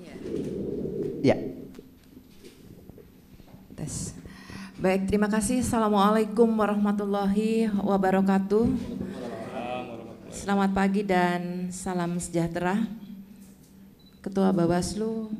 Ya. 0.00 0.65
Tes. 3.74 4.14
Baik, 4.78 5.10
terima 5.10 5.26
kasih. 5.26 5.58
Assalamualaikum 5.58 6.46
warahmatullahi 6.54 7.66
wabarakatuh. 7.82 8.70
Selamat 10.30 10.70
pagi 10.70 11.02
dan 11.02 11.72
salam 11.74 12.22
sejahtera. 12.22 12.86
Ketua 14.22 14.54
Bawaslu, 14.54 15.34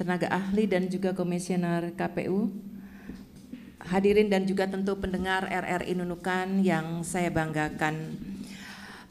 tenaga 0.00 0.32
ahli 0.32 0.64
dan 0.64 0.88
juga 0.88 1.12
komisioner 1.12 1.92
KPU, 1.92 2.48
hadirin 3.84 4.32
dan 4.32 4.48
juga 4.48 4.64
tentu 4.64 4.96
pendengar 4.96 5.44
RRI 5.44 5.92
Nunukan 5.92 6.64
yang 6.64 7.04
saya 7.04 7.28
banggakan. 7.28 8.16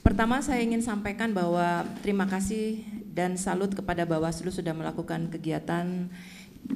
Pertama 0.02 0.42
saya 0.42 0.64
ingin 0.66 0.82
sampaikan 0.82 1.30
bahwa 1.36 1.84
terima 2.02 2.26
kasih 2.26 2.97
dan 3.18 3.34
salut 3.34 3.74
kepada 3.74 4.06
Bawaslu 4.06 4.54
sudah 4.54 4.78
melakukan 4.78 5.34
kegiatan 5.34 6.06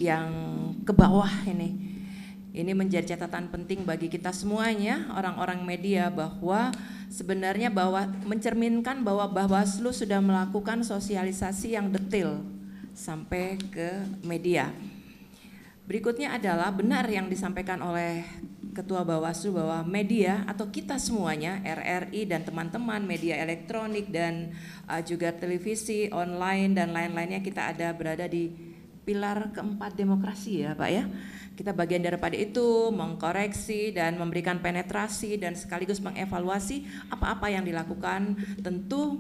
yang 0.01 0.29
ke 0.81 0.89
bawah 0.89 1.29
ini. 1.45 2.01
Ini 2.51 2.73
menjadi 2.73 3.15
catatan 3.15 3.53
penting 3.53 3.85
bagi 3.85 4.09
kita 4.09 4.33
semuanya, 4.33 5.07
orang-orang 5.13 5.61
media 5.61 6.09
bahwa 6.09 6.73
sebenarnya 7.13 7.69
bahwa 7.69 8.09
mencerminkan 8.25 9.05
bahwa 9.05 9.29
Bawaslu 9.29 9.93
sudah 9.93 10.17
melakukan 10.17 10.81
sosialisasi 10.81 11.77
yang 11.77 11.93
detail 11.93 12.41
sampai 12.97 13.61
ke 13.69 14.03
media. 14.25 14.73
Berikutnya 15.85 16.35
adalah 16.35 16.73
benar 16.73 17.05
yang 17.05 17.29
disampaikan 17.29 17.79
oleh 17.85 18.25
Ketua 18.71 19.03
Bawaslu 19.03 19.59
bahwa 19.59 19.83
media 19.83 20.47
atau 20.47 20.71
kita 20.71 20.95
semuanya 20.95 21.59
RRI 21.59 22.23
dan 22.23 22.47
teman-teman 22.47 23.03
media 23.03 23.35
elektronik 23.43 24.07
dan 24.07 24.55
uh, 24.87 25.03
juga 25.03 25.35
televisi 25.35 26.07
online 26.07 26.71
dan 26.79 26.95
lain-lainnya 26.95 27.43
kita 27.43 27.75
ada 27.75 27.91
berada 27.91 28.31
di 28.31 28.47
pilar 29.03 29.51
keempat 29.51 29.99
demokrasi 29.99 30.63
ya 30.63 30.71
Pak 30.71 30.89
ya. 30.89 31.03
Kita 31.51 31.75
bagian 31.75 31.99
daripada 31.99 32.33
itu 32.39 32.89
mengkoreksi 32.95 33.91
dan 33.91 34.15
memberikan 34.15 34.63
penetrasi 34.63 35.35
dan 35.35 35.53
sekaligus 35.59 35.99
mengevaluasi 35.99 36.87
apa-apa 37.11 37.51
yang 37.51 37.67
dilakukan 37.67 38.39
tentu 38.63 39.19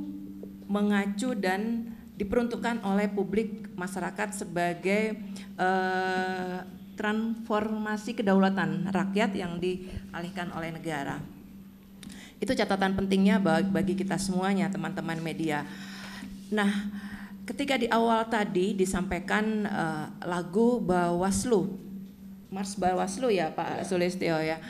mengacu 0.71 1.35
dan 1.35 1.91
diperuntukkan 2.15 2.87
oleh 2.87 3.11
publik 3.11 3.75
masyarakat 3.75 4.45
sebagai 4.45 5.19
eh, 5.59 6.57
transformasi 7.01 8.13
kedaulatan 8.13 8.93
rakyat 8.93 9.33
yang 9.33 9.57
dialihkan 9.57 10.53
oleh 10.53 10.69
negara. 10.69 11.17
Itu 12.37 12.53
catatan 12.53 12.93
pentingnya 12.93 13.41
bagi 13.65 13.97
kita 13.97 14.21
semuanya 14.21 14.69
teman-teman 14.69 15.17
media. 15.17 15.65
Nah, 16.53 16.69
ketika 17.49 17.81
di 17.81 17.89
awal 17.89 18.29
tadi 18.29 18.77
disampaikan 18.77 19.65
uh, 19.65 20.05
lagu 20.29 20.77
Bawaslu, 20.77 21.73
Mars 22.53 22.77
Bawaslu 22.77 23.33
ya 23.33 23.49
Pak 23.49 23.81
Sulistyo 23.89 24.37
ya. 24.37 24.61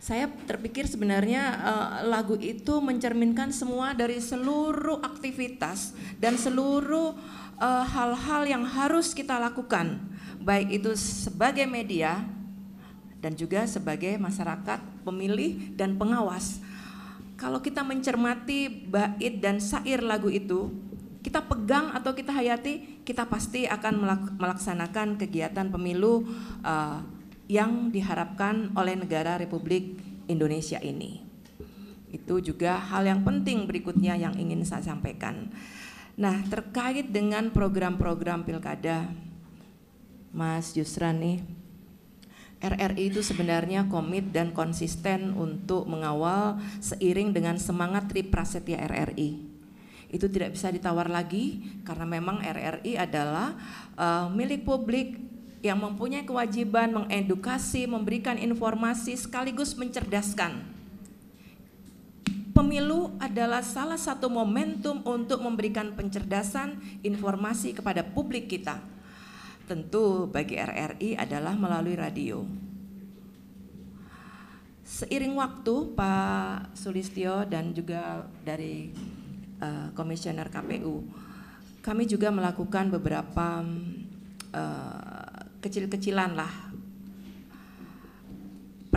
Saya 0.00 0.32
terpikir 0.48 0.88
sebenarnya 0.88 1.42
uh, 1.60 1.88
lagu 2.08 2.38
itu 2.40 2.80
mencerminkan 2.80 3.52
semua 3.52 3.92
dari 3.92 4.16
seluruh 4.16 5.02
aktivitas 5.04 5.92
dan 6.16 6.40
seluruh 6.40 7.12
hal-hal 7.60 8.42
uh, 8.44 8.48
yang 8.48 8.64
harus 8.64 9.12
kita 9.12 9.36
lakukan, 9.36 10.00
baik 10.40 10.80
itu 10.80 10.96
sebagai 10.96 11.68
media 11.68 12.24
dan 13.20 13.36
juga 13.36 13.68
sebagai 13.68 14.16
masyarakat, 14.16 14.80
pemilih 15.04 15.76
dan 15.76 16.00
pengawas 16.00 16.64
kalau 17.40 17.64
kita 17.64 17.80
mencermati 17.80 18.68
bait 18.68 19.40
dan 19.40 19.64
syair 19.64 20.04
lagu 20.04 20.28
itu, 20.28 20.68
kita 21.24 21.40
pegang 21.48 21.88
atau 21.96 22.12
kita 22.12 22.36
hayati, 22.36 23.00
kita 23.00 23.24
pasti 23.32 23.64
akan 23.64 24.04
melaksanakan 24.36 25.16
kegiatan 25.16 25.72
pemilu 25.72 26.28
uh, 26.60 27.00
yang 27.48 27.88
diharapkan 27.88 28.76
oleh 28.76 28.92
negara 28.92 29.40
Republik 29.40 29.96
Indonesia 30.28 30.76
ini. 30.84 31.24
Itu 32.12 32.44
juga 32.44 32.76
hal 32.76 33.08
yang 33.08 33.24
penting 33.24 33.64
berikutnya 33.64 34.20
yang 34.20 34.36
ingin 34.36 34.60
saya 34.68 34.92
sampaikan. 34.92 35.48
Nah, 36.20 36.44
terkait 36.52 37.08
dengan 37.08 37.48
program-program 37.48 38.44
pilkada, 38.44 39.08
Mas 40.36 40.76
Yusran 40.76 41.16
nih, 41.16 41.40
RRI 42.60 43.08
itu 43.08 43.24
sebenarnya 43.24 43.88
komit 43.88 44.28
dan 44.28 44.52
konsisten 44.52 45.32
untuk 45.32 45.88
mengawal 45.88 46.60
seiring 46.84 47.32
dengan 47.32 47.56
semangat 47.56 48.12
Triprasetya 48.12 48.84
RRI. 48.84 49.48
Itu 50.12 50.28
tidak 50.28 50.60
bisa 50.60 50.68
ditawar 50.68 51.08
lagi 51.08 51.64
karena 51.88 52.04
memang 52.04 52.44
RRI 52.44 53.00
adalah 53.00 53.56
uh, 53.96 54.28
milik 54.28 54.68
publik 54.68 55.16
yang 55.64 55.80
mempunyai 55.80 56.28
kewajiban 56.28 57.00
mengedukasi, 57.00 57.88
memberikan 57.88 58.36
informasi 58.36 59.16
sekaligus 59.16 59.72
mencerdaskan. 59.72 60.79
Pemilu 62.50 63.14
adalah 63.22 63.62
salah 63.62 63.98
satu 64.00 64.26
momentum 64.26 65.06
untuk 65.06 65.38
memberikan 65.44 65.94
pencerdasan 65.94 66.82
informasi 67.06 67.76
kepada 67.76 68.02
publik 68.02 68.50
kita 68.50 68.82
tentu 69.70 70.26
bagi 70.26 70.58
RRI 70.58 71.14
adalah 71.14 71.54
melalui 71.54 71.94
radio. 71.94 72.42
Seiring 74.82 75.38
waktu 75.38 75.94
Pak 75.94 76.74
Sulistyo 76.74 77.46
dan 77.46 77.70
juga 77.70 78.26
dari 78.42 78.90
uh, 79.62 79.94
komisioner 79.94 80.50
KPU, 80.50 81.06
kami 81.86 82.10
juga 82.10 82.34
melakukan 82.34 82.90
beberapa 82.90 83.62
uh, 84.50 85.38
kecil-kecilan 85.62 86.34
lah 86.34 86.69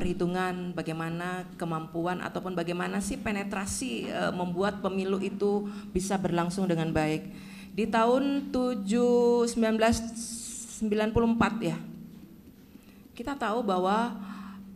perhitungan 0.04 0.76
bagaimana 0.76 1.48
kemampuan 1.56 2.20
ataupun 2.20 2.52
bagaimana 2.52 3.00
sih 3.00 3.16
penetrasi 3.16 4.12
uh, 4.12 4.36
membuat 4.36 4.84
pemilu 4.84 5.16
itu 5.24 5.72
bisa 5.96 6.20
berlangsung 6.20 6.68
dengan 6.68 6.92
baik. 6.92 7.32
Di 7.72 7.88
tahun 7.88 8.52
7 8.52 8.84
19 9.48 10.84
94 10.84 11.64
ya. 11.64 11.80
Kita 13.16 13.40
tahu 13.40 13.64
bahwa 13.64 14.20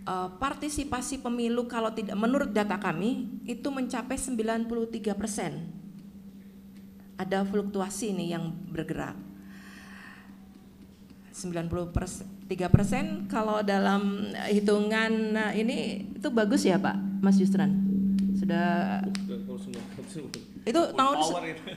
uh, 0.08 0.32
partisipasi 0.40 1.20
pemilu 1.20 1.68
kalau 1.68 1.92
tidak 1.92 2.16
menurut 2.16 2.56
data 2.56 2.80
kami 2.80 3.28
itu 3.44 3.68
mencapai 3.68 4.16
93 4.16 5.12
persen. 5.12 5.68
Ada 7.20 7.44
fluktuasi 7.44 8.16
nih 8.16 8.40
yang 8.40 8.56
bergerak. 8.72 9.27
93 11.38 11.94
persen. 12.74 13.30
Kalau 13.30 13.62
dalam 13.62 14.26
hitungan 14.50 15.38
ini 15.54 16.10
itu 16.18 16.28
bagus 16.34 16.66
ya 16.66 16.82
Pak 16.82 17.22
Mas 17.22 17.38
Yustran 17.38 17.88
sudah 18.38 19.02
itu 20.68 20.82
tahun 20.94 21.18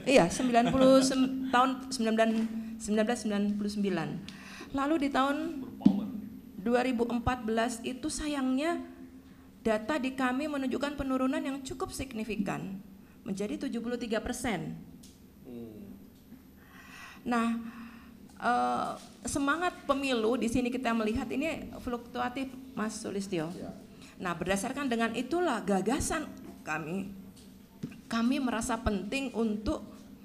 iya 0.05 0.25
90 0.29 0.73
tahun 1.53 1.69
19 1.93 2.81
1999. 2.81 4.73
Lalu 4.73 4.95
di 5.05 5.09
tahun 5.13 5.37
2014 6.61 7.85
itu 7.85 8.07
sayangnya 8.09 8.81
data 9.61 10.01
di 10.01 10.13
kami 10.17 10.49
menunjukkan 10.49 10.97
penurunan 10.97 11.41
yang 11.41 11.61
cukup 11.61 11.93
signifikan 11.93 12.81
menjadi 13.21 13.69
73 13.69 14.17
persen. 14.25 14.73
Nah, 17.21 17.61
eh, 18.41 18.91
semangat 19.29 19.85
pemilu 19.85 20.35
di 20.35 20.49
sini 20.49 20.73
kita 20.73 20.91
melihat 20.91 21.29
ini 21.29 21.71
fluktuatif, 21.79 22.49
Mas 22.73 22.97
Sulistyo. 22.97 23.53
Ya. 23.53 23.71
Nah, 24.21 24.33
berdasarkan 24.37 24.89
dengan 24.89 25.13
itulah 25.13 25.61
gagasan 25.61 26.29
kami, 26.61 27.09
kami 28.11 28.37
merasa 28.37 28.77
penting 28.77 29.31
untuk 29.31 29.81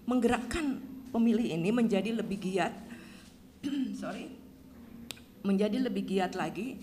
menggerakkan 0.07 0.81
pemilih 1.11 1.49
ini 1.59 1.71
menjadi 1.75 2.15
lebih 2.15 2.39
giat 2.39 2.73
sorry 4.01 4.31
menjadi 5.43 5.83
lebih 5.83 6.07
giat 6.07 6.39
lagi 6.39 6.79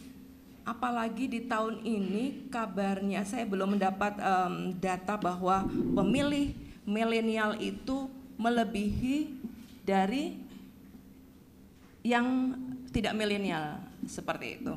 apalagi 0.63 1.27
di 1.27 1.45
tahun 1.47 1.83
ini 1.83 2.47
kabarnya 2.47 3.27
saya 3.27 3.43
belum 3.43 3.75
mendapat 3.79 4.15
um, 4.19 4.75
data 4.79 5.19
bahwa 5.19 5.67
pemilih 5.67 6.55
milenial 6.87 7.59
itu 7.59 8.07
melebihi 8.39 9.43
dari 9.83 10.39
yang 12.03 12.55
tidak 12.91 13.15
milenial 13.17 13.79
seperti 14.05 14.61
itu. 14.61 14.75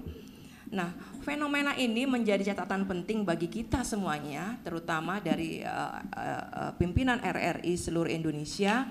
Nah, 0.67 0.91
fenomena 1.23 1.79
ini 1.79 2.11
menjadi 2.11 2.55
catatan 2.55 2.91
penting 2.91 3.23
bagi 3.23 3.47
kita 3.47 3.87
semuanya, 3.87 4.59
terutama 4.67 5.23
dari 5.23 5.63
uh, 5.63 6.03
uh, 6.03 6.73
pimpinan 6.75 7.23
RRI 7.23 7.79
seluruh 7.79 8.11
Indonesia 8.11 8.87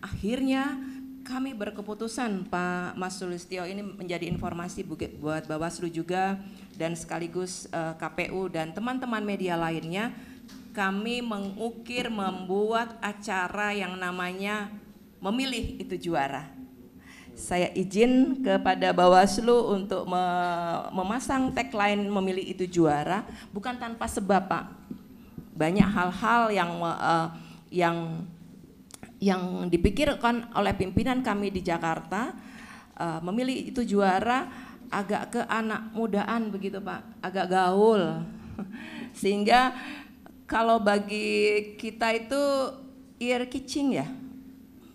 akhirnya 0.00 0.80
kami 1.22 1.54
berkeputusan 1.54 2.48
Pak 2.48 2.96
Mas 2.96 3.20
Sulistyo 3.20 3.68
ini 3.68 3.84
menjadi 3.84 4.26
informasi 4.26 4.82
buat 5.20 5.46
Bawaslu 5.46 5.92
juga 5.92 6.40
dan 6.74 6.96
sekaligus 6.96 7.68
uh, 7.70 7.94
KPU 7.94 8.50
dan 8.50 8.72
teman-teman 8.72 9.22
media 9.22 9.54
lainnya 9.54 10.10
kami 10.74 11.20
mengukir 11.20 12.08
membuat 12.08 12.96
acara 13.04 13.70
yang 13.76 13.94
namanya 14.00 14.72
memilih 15.20 15.78
itu 15.78 16.10
juara. 16.10 16.59
Saya 17.40 17.72
izin 17.72 18.44
kepada 18.44 18.92
Bawaslu 18.92 19.80
untuk 19.80 20.04
me 20.04 20.20
memasang 20.92 21.56
tagline 21.56 22.04
memilih 22.04 22.44
itu 22.44 22.68
juara 22.68 23.24
bukan 23.48 23.80
tanpa 23.80 24.04
sebab 24.04 24.44
Pak. 24.44 24.64
Banyak 25.56 25.88
hal-hal 25.88 26.42
yang 26.52 26.70
uh, 26.84 27.32
yang 27.72 27.96
yang 29.24 29.72
dipikirkan 29.72 30.52
oleh 30.52 30.76
pimpinan 30.76 31.24
kami 31.24 31.48
di 31.48 31.64
Jakarta 31.64 32.36
uh, 33.00 33.24
memilih 33.24 33.72
itu 33.72 33.88
juara 33.88 34.44
agak 34.92 35.22
ke 35.32 35.40
anak 35.48 35.96
mudaan 35.96 36.52
begitu 36.52 36.76
Pak, 36.76 37.24
agak 37.24 37.56
gaul. 37.56 38.20
Sehingga 39.20 39.72
kalau 40.44 40.76
bagi 40.76 41.72
kita 41.80 42.12
itu 42.12 42.42
ear 43.16 43.48
catching 43.48 43.96
ya. 43.96 44.06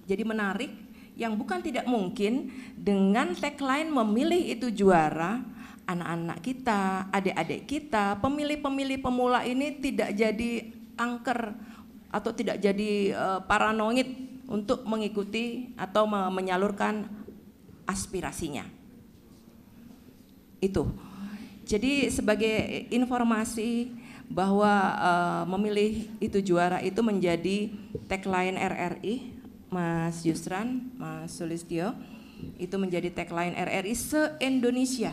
Jadi 0.05 0.21
menarik 0.21 0.84
yang 1.15 1.39
bukan 1.39 1.63
tidak 1.63 1.87
mungkin 1.87 2.51
dengan 2.75 3.31
tagline 3.35 3.87
memilih 3.87 4.55
itu 4.55 4.67
juara 4.71 5.39
anak-anak 5.85 6.39
kita, 6.41 7.07
adik-adik 7.13 7.61
kita, 7.69 8.17
pemilih-pemilih 8.19 8.99
pemula 8.99 9.45
ini 9.45 9.79
tidak 9.79 10.17
jadi 10.17 10.73
angker 10.97 11.53
atau 12.09 12.31
tidak 12.33 12.57
jadi 12.57 13.13
uh, 13.13 13.39
paranoid 13.45 14.07
untuk 14.49 14.85
mengikuti 14.85 15.73
atau 15.77 16.05
menyalurkan 16.09 17.05
aspirasinya. 17.85 18.65
Itu. 20.61 20.89
Jadi 21.65 22.09
sebagai 22.13 22.89
informasi 22.93 23.89
bahwa 24.25 24.73
uh, 24.97 25.43
memilih 25.53 26.09
itu 26.17 26.41
juara 26.41 26.81
itu 26.81 26.97
menjadi 27.01 27.69
tagline 28.09 28.57
RRI 28.57 29.34
Mas 29.75 30.23
Yusran, 30.23 30.87
Mas 30.95 31.35
Sulistyo 31.35 31.91
itu 32.55 32.79
menjadi 32.79 33.11
tagline 33.11 33.51
RRI 33.59 33.91
se-Indonesia. 33.91 35.11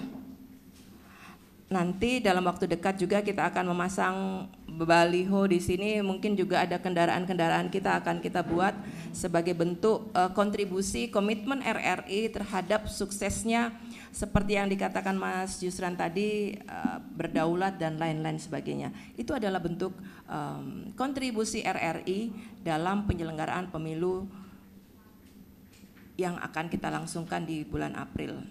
Nanti 1.66 2.20
dalam 2.22 2.44
waktu 2.46 2.68
dekat 2.68 3.00
juga 3.00 3.24
kita 3.24 3.48
akan 3.48 3.74
memasang 3.74 4.16
baliho 4.70 5.48
di 5.48 5.56
sini 5.56 5.98
mungkin 6.04 6.36
juga 6.36 6.62
ada 6.62 6.76
kendaraan-kendaraan 6.76 7.72
kita 7.72 7.96
akan 8.04 8.20
kita 8.20 8.44
buat 8.44 8.76
sebagai 9.10 9.56
bentuk 9.56 10.12
uh, 10.12 10.30
kontribusi 10.36 11.08
komitmen 11.08 11.64
RRI 11.64 12.28
terhadap 12.28 12.86
suksesnya 12.92 13.72
seperti 14.12 14.60
yang 14.60 14.68
dikatakan 14.68 15.16
Mas 15.16 15.58
Yusran 15.64 15.96
tadi 15.96 16.60
uh, 16.68 17.00
berdaulat 17.16 17.80
dan 17.80 17.96
lain-lain 17.96 18.36
sebagainya. 18.38 18.94
Itu 19.18 19.34
adalah 19.34 19.58
bentuk 19.58 19.96
kontribusi 20.96 21.60
RRI 21.60 22.32
dalam 22.64 23.04
penyelenggaraan 23.04 23.68
pemilu 23.68 24.24
yang 26.20 26.36
akan 26.38 26.68
kita 26.68 26.92
langsungkan 26.92 27.44
di 27.44 27.64
bulan 27.64 27.96
April. 27.96 28.44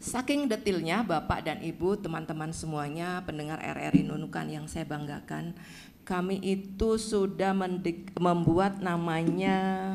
Saking 0.00 0.48
detilnya 0.48 1.04
Bapak 1.04 1.44
dan 1.44 1.60
Ibu, 1.60 2.00
teman-teman 2.00 2.56
semuanya, 2.56 3.20
pendengar 3.20 3.60
RRI 3.60 4.08
Nunukan 4.08 4.48
yang 4.48 4.64
saya 4.64 4.88
banggakan, 4.88 5.52
kami 6.10 6.42
itu 6.42 6.98
sudah 6.98 7.54
membuat 8.18 8.82
namanya 8.82 9.94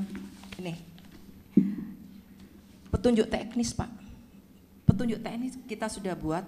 ini 0.55 0.79
petunjuk 2.87 3.27
teknis 3.27 3.75
Pak 3.75 3.91
petunjuk 4.87 5.19
teknis 5.19 5.59
kita 5.67 5.91
sudah 5.91 6.15
buat 6.15 6.47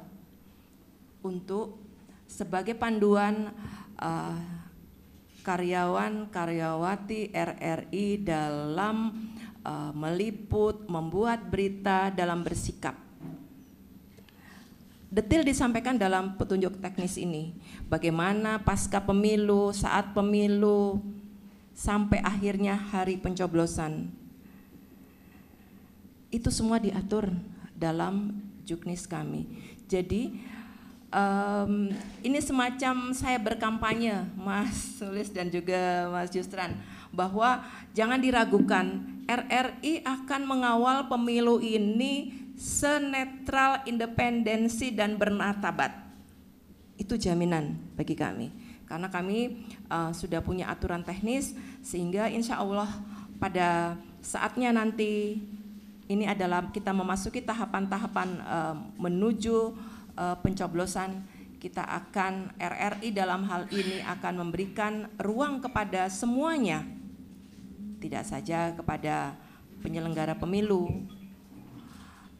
untuk 1.19 1.83
sebagai 2.31 2.79
panduan 2.79 3.51
uh, 3.99 4.39
karyawan 5.43 6.31
karyawati 6.31 7.35
RRI 7.35 8.23
dalam 8.23 9.11
uh, 9.67 9.91
meliput, 9.91 10.87
membuat 10.87 11.43
berita, 11.51 12.07
dalam 12.15 12.41
bersikap. 12.47 12.95
Detil 15.07 15.43
disampaikan 15.43 15.95
dalam 15.95 16.35
petunjuk 16.35 16.79
teknis 16.79 17.19
ini, 17.19 17.55
bagaimana 17.87 18.59
pasca 18.63 18.99
pemilu, 19.03 19.71
saat 19.71 20.11
pemilu, 20.15 20.99
sampai 21.75 22.19
akhirnya 22.23 22.75
hari 22.75 23.15
pencoblosan. 23.19 24.11
Itu 26.27 26.51
semua 26.51 26.79
diatur 26.79 27.31
dalam 27.71 28.35
juknis 28.67 29.07
kami. 29.07 29.47
Jadi 29.87 30.43
um, 31.07 31.87
ini 32.19 32.39
semacam 32.43 33.15
saya 33.15 33.39
berkampanye, 33.39 34.27
Mas 34.35 34.99
Sulis 34.99 35.31
dan 35.31 35.47
juga 35.47 36.11
Mas 36.11 36.35
Justran, 36.35 36.75
bahwa 37.11 37.63
jangan 37.95 38.19
diragukan 38.19 39.03
RRI 39.27 40.07
akan 40.07 40.41
mengawal 40.47 41.11
pemilu 41.11 41.59
ini 41.59 42.31
senetral, 42.57 43.85
independensi 43.85 44.95
dan 44.95 45.19
bernatabat. 45.19 45.93
Itu 46.97 47.19
jaminan 47.19 47.77
bagi 47.93 48.17
kami. 48.17 48.49
Karena 48.87 49.11
kami 49.11 49.67
uh, 49.91 50.15
sudah 50.15 50.39
punya 50.39 50.71
aturan 50.71 51.03
teknis 51.03 51.53
sehingga 51.83 52.31
insya 52.31 52.57
Allah 52.57 52.87
pada 53.37 53.99
saatnya 54.23 54.73
nanti 54.73 55.37
ini 56.07 56.25
adalah 56.25 56.71
kita 56.71 56.95
memasuki 56.95 57.43
tahapan-tahapan 57.43 58.29
uh, 58.47 58.75
menuju 58.95 59.75
uh, 60.15 60.35
pencoblosan 60.39 61.19
kita 61.57 61.83
akan 61.83 62.53
RRI 62.55 63.11
dalam 63.11 63.43
hal 63.49 63.67
ini 63.75 63.99
akan 64.05 64.33
memberikan 64.47 65.09
ruang 65.19 65.59
kepada 65.59 66.07
semuanya 66.07 66.85
tidak 68.07 68.23
saja 68.23 68.71
kepada 68.71 69.35
penyelenggara 69.83 70.31
pemilu 70.39 71.03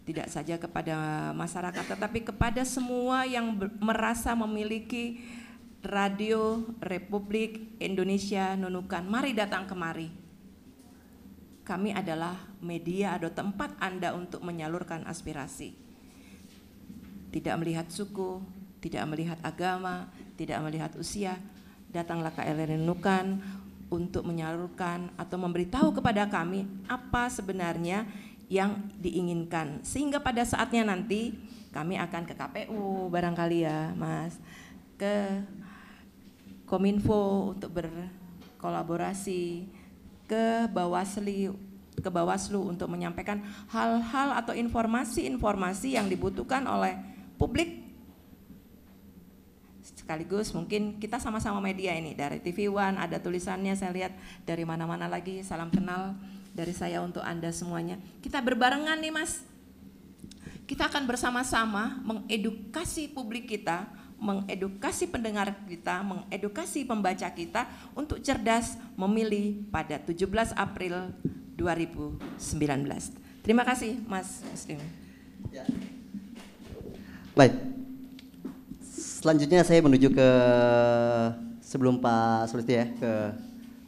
tidak 0.07 0.31
saja 0.31 0.55
kepada 0.55 0.95
masyarakat 1.35 1.83
tetapi 1.91 2.23
kepada 2.31 2.63
semua 2.63 3.27
yang 3.27 3.51
merasa 3.83 4.31
memiliki 4.31 5.19
radio 5.83 6.63
Republik 6.79 7.75
Indonesia 7.83 8.55
Nunukan 8.55 9.03
mari 9.03 9.35
datang 9.35 9.67
kemari 9.67 10.07
kami 11.67 11.91
adalah 11.91 12.47
media 12.63 13.19
atau 13.19 13.27
tempat 13.27 13.75
Anda 13.83 14.15
untuk 14.15 14.39
menyalurkan 14.39 15.03
aspirasi. 15.03 15.75
Tidak 17.27 17.51
melihat 17.59 17.91
suku, 17.91 18.39
tidak 18.79 19.03
melihat 19.11 19.35
agama, 19.43 20.07
tidak 20.39 20.63
melihat 20.63 20.95
usia, 20.95 21.35
datanglah 21.91 22.31
ke 22.31 22.39
LRN 22.39 22.87
Nukan 22.87 23.43
untuk 23.87 24.27
menyalurkan 24.27 25.11
atau 25.15 25.37
memberitahu 25.39 25.95
kepada 25.95 26.27
kami 26.27 26.67
apa 26.91 27.31
sebenarnya 27.31 28.03
yang 28.51 28.79
diinginkan. 28.99 29.83
Sehingga 29.83 30.19
pada 30.19 30.43
saatnya 30.43 30.87
nanti 30.87 31.35
kami 31.71 31.99
akan 31.99 32.23
ke 32.27 32.33
KPU 32.35 33.07
barangkali 33.11 33.63
ya 33.63 33.91
Mas, 33.95 34.39
ke 34.99 35.43
Kominfo 36.67 37.55
untuk 37.55 37.71
berkolaborasi 37.71 39.67
ke 40.27 40.67
Bawaslu 40.67 41.55
ke 41.97 42.09
Bawaslu 42.13 42.61
untuk 42.77 42.93
menyampaikan 42.93 43.41
hal-hal 43.73 44.37
atau 44.37 44.53
informasi-informasi 44.53 45.97
yang 45.97 46.05
dibutuhkan 46.05 46.61
oleh 46.69 46.93
publik 47.41 47.86
sekaligus 50.07 50.55
mungkin 50.55 51.03
kita 51.03 51.19
sama-sama 51.19 51.59
media 51.59 51.91
ini 51.91 52.15
dari 52.15 52.39
TV 52.39 52.71
One 52.71 52.95
ada 52.95 53.19
tulisannya 53.19 53.75
saya 53.75 53.91
lihat 53.91 54.15
dari 54.47 54.63
mana-mana 54.63 55.11
lagi 55.11 55.43
salam 55.43 55.67
kenal 55.67 56.15
dari 56.55 56.71
saya 56.71 57.03
untuk 57.03 57.19
anda 57.19 57.51
semuanya 57.51 57.99
kita 58.23 58.39
berbarengan 58.39 59.03
nih 59.03 59.11
mas 59.11 59.43
kita 60.63 60.87
akan 60.87 61.03
bersama-sama 61.03 61.99
mengedukasi 62.07 63.11
publik 63.11 63.51
kita 63.51 63.91
mengedukasi 64.17 65.05
pendengar 65.13 65.53
kita, 65.69 66.01
mengedukasi 66.01 66.89
pembaca 66.89 67.29
kita 67.29 67.69
untuk 67.93 68.17
cerdas 68.17 68.73
memilih 68.97 69.61
pada 69.69 70.01
17 70.01 70.57
April 70.57 71.13
2019. 71.53 72.57
Terima 73.45 73.61
kasih 73.61 74.01
Mas 74.09 74.41
Muslim. 74.49 74.81
Baik. 77.37 77.76
Selanjutnya 79.17 79.65
saya 79.65 79.81
menuju 79.81 80.13
ke 80.13 80.29
sebelum 81.57 81.97
Pak 81.97 82.53
Sulisti 82.53 82.77
ya 82.77 82.85
ke 82.85 83.33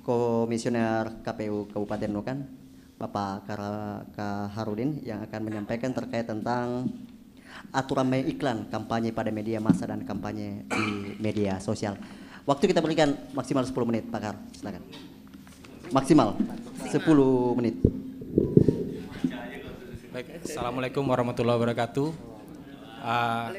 Komisioner 0.01 1.21
KPU 1.21 1.69
Kabupaten 1.69 2.09
Nukan, 2.09 2.49
Bapak 2.97 3.45
Harudin 4.57 4.97
yang 5.05 5.21
akan 5.21 5.41
menyampaikan 5.45 5.93
terkait 5.93 6.25
tentang 6.25 6.89
aturan 7.69 8.09
iklan 8.25 8.73
kampanye 8.73 9.13
pada 9.13 9.29
media 9.29 9.61
massa 9.61 9.85
dan 9.85 10.01
kampanye 10.01 10.65
di 10.65 11.13
media 11.21 11.61
sosial. 11.61 11.93
Waktu 12.49 12.73
kita 12.73 12.81
berikan 12.81 13.13
maksimal 13.37 13.61
10 13.61 13.85
menit, 13.85 14.09
Pak 14.09 14.21
Kar. 14.25 14.35
Silakan. 14.57 14.81
Maksimal 15.93 16.33
10 16.89 17.05
menit. 17.53 17.77
Baik, 20.09 20.41
Assalamualaikum 20.41 21.05
warahmatullahi 21.05 21.57
wabarakatuh. 21.61 22.07
Uh, 23.05 23.53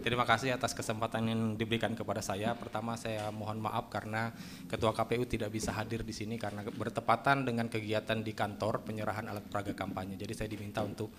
terima 0.00 0.24
kasih 0.24 0.56
atas 0.56 0.72
kesempatan 0.72 1.28
yang 1.28 1.40
diberikan 1.54 1.92
kepada 1.92 2.24
saya. 2.24 2.56
Pertama 2.56 2.96
saya 2.96 3.28
mohon 3.30 3.60
maaf 3.60 3.92
karena 3.92 4.32
Ketua 4.66 4.96
KPU 4.96 5.28
tidak 5.28 5.52
bisa 5.52 5.70
hadir 5.76 6.02
di 6.02 6.12
sini 6.16 6.40
karena 6.40 6.64
bertepatan 6.64 7.44
dengan 7.44 7.68
kegiatan 7.68 8.20
di 8.24 8.32
kantor 8.32 8.82
penyerahan 8.82 9.28
alat 9.28 9.44
peraga 9.46 9.76
kampanye. 9.76 10.16
Jadi 10.16 10.32
saya 10.34 10.48
diminta 10.48 10.80
untuk 10.82 11.12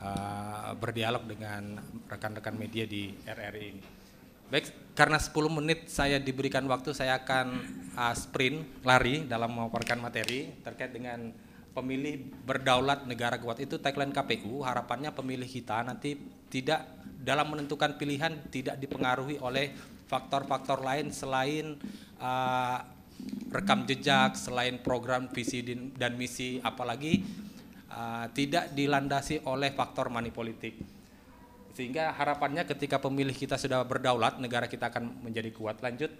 uh, 0.00 0.72
berdialog 0.78 1.26
dengan 1.26 1.76
rekan-rekan 2.08 2.54
media 2.56 2.86
di 2.86 3.10
RRI 3.26 3.64
ini. 3.66 3.82
Baik, 4.50 4.94
karena 4.98 5.14
10 5.14 5.30
menit 5.46 5.86
saya 5.86 6.18
diberikan 6.18 6.66
waktu, 6.66 6.90
saya 6.90 7.22
akan 7.22 7.46
uh, 7.94 8.14
sprint, 8.18 8.82
lari 8.82 9.22
dalam 9.30 9.54
memaparkan 9.54 10.02
materi 10.02 10.50
terkait 10.66 10.90
dengan 10.90 11.30
pemilih 11.70 12.26
berdaulat 12.42 13.06
negara 13.06 13.38
kuat 13.38 13.62
itu 13.62 13.78
tagline 13.78 14.10
KPU 14.10 14.66
harapannya 14.66 15.14
pemilih 15.14 15.46
kita 15.46 15.86
nanti 15.86 16.18
tidak 16.50 17.00
dalam 17.20 17.54
menentukan 17.54 17.94
pilihan 17.94 18.50
tidak 18.50 18.76
dipengaruhi 18.76 19.38
oleh 19.38 19.70
faktor-faktor 20.10 20.82
lain 20.82 21.14
selain 21.14 21.78
uh, 22.18 22.78
rekam 23.54 23.86
jejak 23.86 24.34
selain 24.34 24.82
program 24.82 25.30
visi 25.30 25.62
dan 25.94 26.18
misi 26.18 26.58
apalagi 26.58 27.22
uh, 27.92 28.26
tidak 28.34 28.74
dilandasi 28.74 29.46
oleh 29.46 29.70
faktor 29.70 30.10
money 30.10 30.34
politik. 30.34 30.74
Sehingga 31.70 32.12
harapannya 32.12 32.66
ketika 32.66 32.98
pemilih 32.98 33.32
kita 33.32 33.54
sudah 33.54 33.86
berdaulat 33.86 34.42
negara 34.42 34.66
kita 34.66 34.90
akan 34.90 35.22
menjadi 35.22 35.54
kuat. 35.54 35.78
Lanjut 35.78 36.10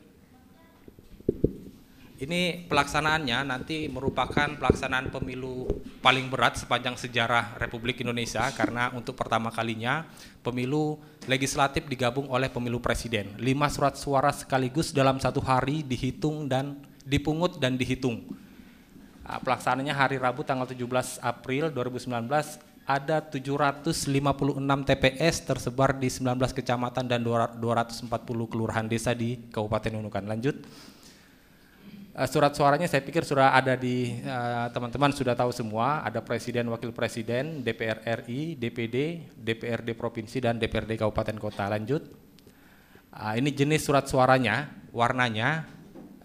ini 2.20 2.68
pelaksanaannya 2.68 3.48
nanti 3.48 3.88
merupakan 3.88 4.52
pelaksanaan 4.60 5.08
pemilu 5.08 5.64
paling 6.04 6.28
berat 6.28 6.60
sepanjang 6.60 6.92
sejarah 7.00 7.56
Republik 7.56 8.04
Indonesia 8.04 8.44
karena 8.52 8.92
untuk 8.92 9.16
pertama 9.16 9.48
kalinya 9.48 10.04
pemilu 10.44 11.00
legislatif 11.24 11.88
digabung 11.88 12.28
oleh 12.28 12.52
pemilu 12.52 12.76
presiden. 12.76 13.40
Lima 13.40 13.72
surat 13.72 13.96
suara 13.96 14.36
sekaligus 14.36 14.92
dalam 14.92 15.16
satu 15.16 15.40
hari 15.40 15.80
dihitung 15.80 16.44
dan 16.44 16.84
dipungut 17.08 17.56
dan 17.56 17.80
dihitung. 17.80 18.28
Ah, 19.24 19.40
pelaksanaannya 19.40 19.96
hari 19.96 20.20
Rabu 20.20 20.44
tanggal 20.44 20.68
17 20.68 21.24
April 21.24 21.72
2019 21.72 22.28
ada 22.84 23.24
756 23.24 24.04
TPS 24.84 25.36
tersebar 25.48 25.96
di 25.96 26.12
19 26.12 26.52
kecamatan 26.52 27.08
dan 27.08 27.24
240 27.24 28.12
kelurahan 28.44 28.84
desa 28.84 29.16
di 29.16 29.40
Kabupaten 29.48 29.96
Nunukan. 29.96 30.28
Lanjut. 30.28 30.60
Uh, 32.10 32.26
surat 32.26 32.50
suaranya 32.50 32.90
saya 32.90 33.06
pikir 33.06 33.22
sudah 33.22 33.54
ada 33.54 33.78
di 33.78 34.18
eh, 34.18 34.66
teman-teman 34.74 35.14
uh, 35.14 35.16
sudah 35.16 35.38
tahu 35.38 35.54
semua, 35.54 36.02
ada 36.02 36.18
presiden, 36.18 36.66
wakil 36.66 36.90
presiden, 36.90 37.62
DPR 37.62 38.02
RI, 38.26 38.58
DPD, 38.58 39.30
DPRD 39.38 39.94
provinsi 39.94 40.42
dan 40.42 40.58
DPRD 40.58 40.98
kabupaten 40.98 41.38
kota. 41.38 41.70
Lanjut. 41.70 42.02
Uh, 43.14 43.34
ini 43.38 43.54
jenis 43.54 43.86
surat 43.86 44.10
suaranya, 44.10 44.74
warnanya 44.90 45.70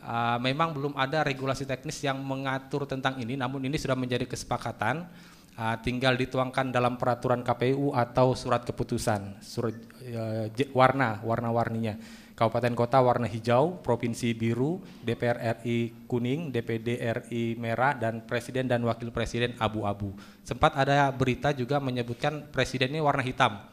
uh, 0.02 0.42
memang 0.42 0.74
belum 0.74 0.94
ada 0.98 1.22
regulasi 1.22 1.70
teknis 1.70 2.02
yang 2.02 2.18
mengatur 2.18 2.90
tentang 2.90 3.22
ini, 3.22 3.38
namun 3.38 3.62
ini 3.70 3.78
sudah 3.78 3.94
menjadi 3.94 4.26
kesepakatan 4.26 5.06
uh, 5.54 5.76
tinggal 5.86 6.18
dituangkan 6.18 6.74
dalam 6.74 6.98
peraturan 6.98 7.46
KPU 7.46 7.94
atau 7.94 8.34
surat 8.34 8.66
keputusan, 8.66 9.38
surat 9.38 9.78
uh, 10.02 10.50
warna, 10.74 11.22
warna-warninya. 11.22 12.25
Kabupaten 12.36 12.76
kota 12.76 13.00
warna 13.00 13.32
hijau, 13.32 13.80
provinsi 13.80 14.36
biru, 14.36 14.84
DPR 15.08 15.40
RI 15.56 16.04
kuning, 16.04 16.52
DPD 16.52 17.00
RI 17.00 17.56
merah, 17.56 17.96
dan 17.96 18.28
presiden 18.28 18.68
dan 18.68 18.84
wakil 18.84 19.08
presiden 19.08 19.56
abu-abu. 19.56 20.12
Sempat 20.44 20.76
ada 20.76 21.08
berita 21.16 21.56
juga 21.56 21.80
menyebutkan 21.80 22.52
presiden 22.52 22.92
ini 22.92 23.00
warna 23.00 23.24
hitam, 23.24 23.64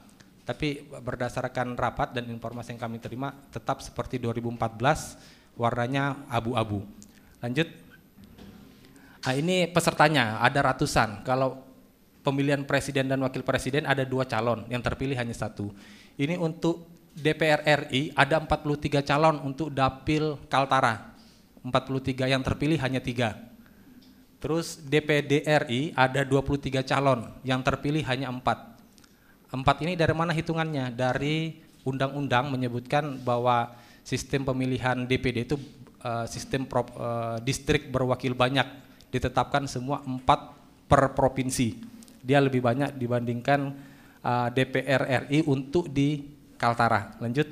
tapi 0.46 0.86
berdasarkan 0.86 1.74
rapat 1.74 2.14
dan 2.14 2.30
informasi 2.30 2.78
yang 2.78 2.86
kami 2.86 3.02
terima 3.02 3.34
tetap 3.50 3.82
seperti 3.82 4.22
2014 4.22 5.58
warnanya 5.58 6.22
abu-abu. 6.30 6.86
Lanjut. 7.42 7.66
Nah, 9.26 9.34
ini 9.34 9.66
pesertanya 9.74 10.38
ada 10.38 10.62
ratusan. 10.70 11.26
Kalau 11.26 11.66
pemilihan 12.22 12.62
presiden 12.62 13.10
dan 13.10 13.18
wakil 13.26 13.42
presiden 13.42 13.90
ada 13.90 14.06
dua 14.06 14.22
calon, 14.30 14.70
yang 14.70 14.86
terpilih 14.86 15.18
hanya 15.18 15.34
satu. 15.34 15.74
Ini 16.14 16.38
untuk 16.38 16.91
DPR 17.12 17.60
RI 17.88 18.12
ada 18.16 18.40
43 18.40 19.04
calon 19.04 19.36
untuk 19.44 19.68
dapil 19.68 20.40
Kaltara. 20.48 21.12
43 21.62 22.26
yang 22.26 22.42
terpilih 22.42 22.78
hanya 22.82 22.98
tiga. 22.98 23.38
Terus 24.42 24.82
DPD 24.82 25.46
RI 25.46 25.94
ada 25.94 26.26
23 26.26 26.82
calon, 26.82 27.30
yang 27.46 27.62
terpilih 27.62 28.02
hanya 28.10 28.26
empat. 28.26 28.74
Empat 29.54 29.86
ini 29.86 29.94
dari 29.94 30.10
mana 30.10 30.34
hitungannya? 30.34 30.90
Dari 30.90 31.62
undang-undang 31.86 32.50
menyebutkan 32.50 33.22
bahwa 33.22 33.70
sistem 34.02 34.42
pemilihan 34.42 35.06
DPD 35.06 35.46
itu 35.46 35.56
uh, 36.02 36.26
sistem 36.26 36.66
pro, 36.66 36.82
uh, 36.98 37.38
distrik 37.38 37.86
berwakil 37.94 38.34
banyak, 38.34 38.66
ditetapkan 39.14 39.70
semua 39.70 40.02
empat 40.02 40.58
per 40.90 41.14
provinsi. 41.14 41.78
Dia 42.18 42.42
lebih 42.42 42.66
banyak 42.66 42.98
dibandingkan 42.98 43.60
uh, 44.26 44.50
DPR 44.50 45.30
RI 45.30 45.46
untuk 45.46 45.86
di 45.86 46.41
Kaltara. 46.62 47.18
Lanjut. 47.18 47.50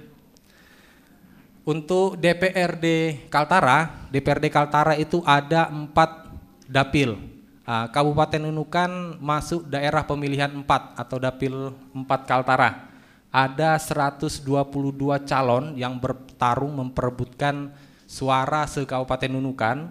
Untuk 1.67 2.15
DPRD 2.23 2.87
Kaltara, 3.27 4.07
DPRD 4.15 4.47
Kaltara 4.55 4.95
itu 4.95 5.19
ada 5.27 5.67
empat 5.67 6.31
dapil. 6.71 7.19
Uh, 7.67 7.87
Kabupaten 7.91 8.41
Nunukan 8.47 9.19
masuk 9.19 9.67
daerah 9.67 10.07
pemilihan 10.07 10.51
4 10.51 10.67
atau 10.95 11.19
dapil 11.19 11.75
4 11.93 12.07
Kaltara. 12.27 12.91
Ada 13.31 13.79
122 13.79 14.43
calon 15.27 15.79
yang 15.79 15.95
bertarung 15.99 16.75
memperebutkan 16.75 17.71
suara 18.09 18.67
se-Kabupaten 18.67 19.31
Nunukan, 19.31 19.87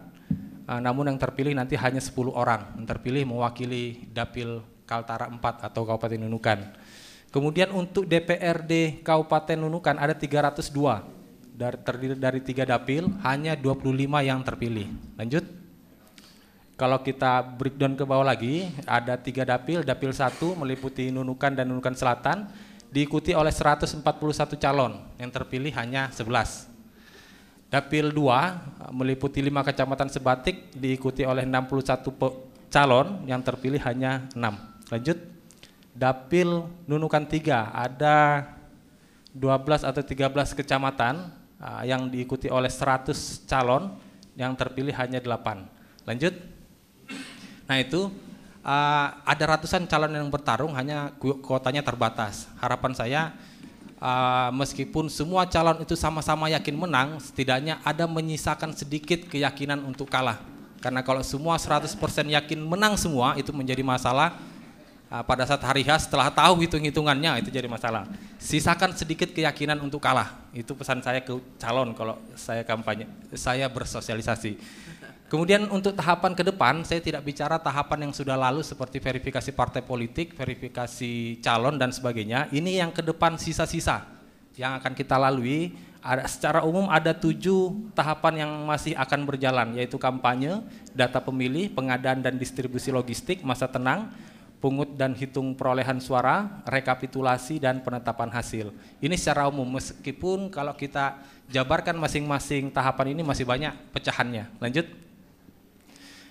uh, 0.67 0.79
namun 0.83 1.07
yang 1.13 1.19
terpilih 1.21 1.55
nanti 1.55 1.79
hanya 1.79 2.03
10 2.03 2.33
orang. 2.35 2.75
Yang 2.81 2.97
terpilih 2.97 3.23
mewakili 3.29 4.09
dapil 4.11 4.59
Kaltara 4.83 5.29
4 5.29 5.39
atau 5.39 5.85
Kabupaten 5.85 6.19
Nunukan. 6.25 6.59
Kemudian 7.29 7.69
untuk 7.77 8.09
DPRD 8.09 9.05
Kabupaten 9.05 9.53
Nunukan 9.53 10.01
ada 10.01 10.17
302 10.17 11.19
dari 11.53 11.77
terdiri 11.83 12.15
dari 12.17 12.41
tiga 12.41 12.65
dapil, 12.65 13.05
hanya 13.21 13.53
25 13.53 13.85
yang 14.25 14.41
terpilih. 14.41 14.89
Lanjut. 15.19 15.45
Kalau 16.79 17.03
kita 17.03 17.43
breakdown 17.43 17.99
ke 17.99 18.07
bawah 18.07 18.23
lagi, 18.23 18.71
ada 18.87 19.19
tiga 19.19 19.43
dapil, 19.43 19.83
dapil 19.83 20.15
satu 20.15 20.55
meliputi 20.55 21.11
Nunukan 21.11 21.51
dan 21.51 21.67
Nunukan 21.67 21.91
Selatan, 21.91 22.47
diikuti 22.87 23.35
oleh 23.35 23.51
141 23.51 23.99
calon, 24.55 25.03
yang 25.19 25.27
terpilih 25.27 25.75
hanya 25.75 26.07
11. 26.15 26.71
Dapil 27.69 28.15
2 28.15 28.95
meliputi 28.95 29.43
lima 29.43 29.61
kecamatan 29.61 30.07
sebatik, 30.09 30.71
diikuti 30.71 31.27
oleh 31.27 31.43
61 31.45 32.71
calon, 32.71 33.27
yang 33.27 33.43
terpilih 33.43 33.83
hanya 33.83 34.25
6. 34.31 34.89
Lanjut. 34.89 35.38
Dapil 35.99 36.63
Nunukan 36.87 37.27
3 37.27 37.75
ada 37.75 38.47
12 39.35 39.83
atau 39.83 39.99
13 39.99 40.31
kecamatan 40.55 41.27
uh, 41.59 41.83
yang 41.83 42.07
diikuti 42.07 42.47
oleh 42.47 42.71
100 42.71 43.11
calon 43.43 43.99
yang 44.39 44.55
terpilih 44.55 44.95
hanya 44.95 45.19
8. 45.19 46.07
Lanjut. 46.07 46.33
Nah 47.67 47.77
itu 47.83 48.07
uh, 48.63 49.07
ada 49.27 49.43
ratusan 49.43 49.83
calon 49.91 50.15
yang 50.15 50.31
bertarung 50.31 50.71
hanya 50.71 51.11
kuotanya 51.19 51.83
terbatas. 51.83 52.47
Harapan 52.63 52.95
saya 52.95 53.21
uh, 53.99 54.49
meskipun 54.55 55.11
semua 55.11 55.45
calon 55.51 55.83
itu 55.83 55.99
sama-sama 55.99 56.47
yakin 56.47 56.79
menang, 56.79 57.19
setidaknya 57.19 57.83
ada 57.83 58.07
menyisakan 58.07 58.71
sedikit 58.71 59.27
keyakinan 59.27 59.83
untuk 59.83 60.07
kalah. 60.07 60.39
Karena 60.79 61.03
kalau 61.03 61.19
semua 61.27 61.59
100% 61.59 61.91
yakin 62.31 62.59
menang 62.63 62.95
semua 62.95 63.35
itu 63.35 63.51
menjadi 63.51 63.83
masalah 63.83 64.39
pada 65.09 65.41
saat 65.41 65.65
hari 65.65 65.81
H 65.81 66.05
setelah 66.05 66.29
tahu 66.29 66.61
hitung-hitungannya 66.61 67.41
itu 67.41 67.49
jadi 67.49 67.65
masalah. 67.65 68.05
Sisakan 68.37 68.93
sedikit 68.93 69.33
keyakinan 69.33 69.81
untuk 69.81 69.97
kalah. 69.97 70.37
Itu 70.53 70.77
pesan 70.77 71.01
saya 71.01 71.25
ke 71.25 71.33
calon 71.57 71.97
kalau 71.97 72.21
saya 72.37 72.61
kampanye, 72.61 73.09
saya 73.33 73.65
bersosialisasi. 73.73 74.61
Kemudian 75.29 75.69
untuk 75.69 75.93
tahapan 75.93 76.33
ke 76.33 76.41
depan, 76.41 76.81
saya 76.81 77.01
tidak 77.01 77.21
bicara 77.21 77.61
tahapan 77.61 78.09
yang 78.09 78.13
sudah 78.13 78.33
lalu 78.33 78.65
seperti 78.65 78.97
verifikasi 78.97 79.53
partai 79.53 79.85
politik, 79.85 80.33
verifikasi 80.33 81.37
calon 81.41 81.77
dan 81.77 81.93
sebagainya. 81.93 82.49
Ini 82.49 82.81
yang 82.85 82.89
ke 82.89 83.05
depan 83.05 83.37
sisa-sisa 83.37 84.09
yang 84.57 84.77
akan 84.81 84.97
kita 84.97 85.17
lalui. 85.21 85.73
Ada, 85.99 86.25
secara 86.31 86.59
umum 86.65 86.87
ada 86.89 87.11
tujuh 87.13 87.91
tahapan 87.93 88.41
yang 88.45 88.51
masih 88.65 88.95
akan 88.97 89.27
berjalan, 89.27 89.75
yaitu 89.77 89.99
kampanye, 90.01 90.65
data 90.97 91.21
pemilih, 91.21 91.75
pengadaan 91.77 92.23
dan 92.25 92.39
distribusi 92.39 92.89
logistik, 92.89 93.43
masa 93.45 93.67
tenang, 93.69 94.09
pungut 94.59 94.99
dan 94.99 95.15
hitung 95.15 95.55
perolehan 95.55 96.03
suara, 96.03 96.63
rekapitulasi 96.67 97.63
dan 97.63 97.79
penetapan 97.79 98.27
hasil. 98.27 98.75
Ini 98.99 99.15
secara 99.15 99.47
umum 99.47 99.65
meskipun 99.79 100.51
kalau 100.51 100.75
kita 100.75 101.19
jabarkan 101.47 101.95
masing-masing 101.95 102.67
tahapan 102.69 103.15
ini 103.15 103.23
masih 103.23 103.47
banyak 103.47 103.71
pecahannya. 103.95 104.51
Lanjut. 104.59 104.85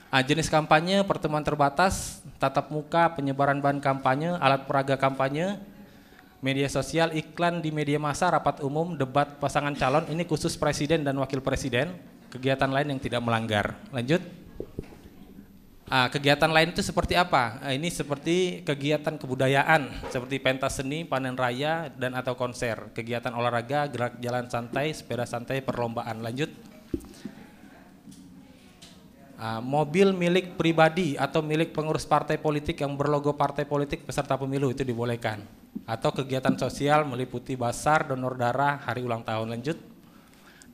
Nah, 0.09 0.25
jenis 0.25 0.49
kampanye, 0.49 1.05
pertemuan 1.05 1.45
terbatas, 1.45 2.25
tatap 2.41 2.73
muka, 2.73 3.13
penyebaran 3.13 3.61
bahan 3.61 3.77
kampanye, 3.77 4.41
alat 4.41 4.65
peraga 4.65 4.97
kampanye, 4.97 5.61
media 6.41 6.65
sosial, 6.73 7.13
iklan 7.13 7.61
di 7.61 7.69
media 7.69 8.01
massa, 8.01 8.33
rapat 8.33 8.65
umum, 8.65 8.97
debat 8.97 9.37
pasangan 9.37 9.77
calon, 9.77 10.09
ini 10.09 10.25
khusus 10.25 10.57
presiden 10.57 11.05
dan 11.05 11.13
wakil 11.21 11.45
presiden, 11.45 11.93
kegiatan 12.33 12.73
lain 12.73 12.97
yang 12.97 13.01
tidak 13.05 13.21
melanggar. 13.21 13.77
Lanjut. 13.93 14.25
Ah, 15.89 16.13
kegiatan 16.13 16.53
lain 16.53 16.77
itu 16.77 16.85
seperti 16.85 17.17
apa? 17.17 17.65
Ah, 17.65 17.73
ini 17.73 17.89
seperti 17.89 18.61
kegiatan 18.61 19.17
kebudayaan, 19.17 19.89
seperti 20.13 20.37
pentas 20.37 20.77
seni, 20.77 21.09
panen 21.09 21.33
raya, 21.33 21.89
dan 21.97 22.13
atau 22.13 22.37
konser. 22.37 22.93
Kegiatan 22.93 23.33
olahraga, 23.33 23.89
gerak 23.89 24.21
jalan 24.21 24.53
santai, 24.53 24.93
sepeda 24.93 25.25
santai, 25.25 25.65
perlombaan. 25.65 26.21
Lanjut. 26.21 26.53
Ah, 29.41 29.65
mobil 29.65 30.13
milik 30.13 30.61
pribadi 30.61 31.17
atau 31.17 31.41
milik 31.41 31.73
pengurus 31.73 32.05
partai 32.05 32.37
politik 32.37 32.77
yang 32.85 32.93
berlogo 32.93 33.33
partai 33.33 33.65
politik 33.65 34.05
peserta 34.05 34.37
pemilu 34.37 34.69
itu 34.69 34.85
dibolehkan. 34.85 35.41
Atau 35.89 36.13
kegiatan 36.13 36.53
sosial 36.61 37.09
meliputi 37.09 37.57
basar, 37.57 38.13
donor 38.13 38.37
darah, 38.37 38.77
hari 38.85 39.01
ulang 39.01 39.25
tahun. 39.25 39.57
Lanjut. 39.57 39.81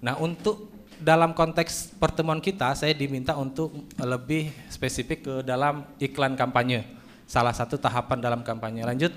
Nah 0.02 0.18
untuk 0.18 0.73
dalam 1.02 1.34
konteks 1.34 1.98
pertemuan 1.98 2.38
kita 2.38 2.74
saya 2.78 2.94
diminta 2.94 3.34
untuk 3.34 3.72
lebih 3.98 4.50
spesifik 4.70 5.18
ke 5.24 5.34
dalam 5.42 5.86
iklan 5.98 6.34
kampanye. 6.38 6.86
Salah 7.24 7.56
satu 7.56 7.80
tahapan 7.80 8.20
dalam 8.20 8.40
kampanye. 8.44 8.84
Lanjut. 8.84 9.12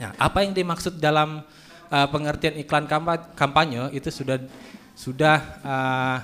Nah, 0.00 0.16
apa 0.16 0.42
yang 0.42 0.56
dimaksud 0.56 0.96
dalam 0.96 1.44
uh, 1.92 2.08
pengertian 2.08 2.56
iklan 2.56 2.88
kampanye 3.36 3.92
itu 3.92 4.08
sudah 4.08 4.40
sudah 4.96 5.36
uh, 5.60 6.18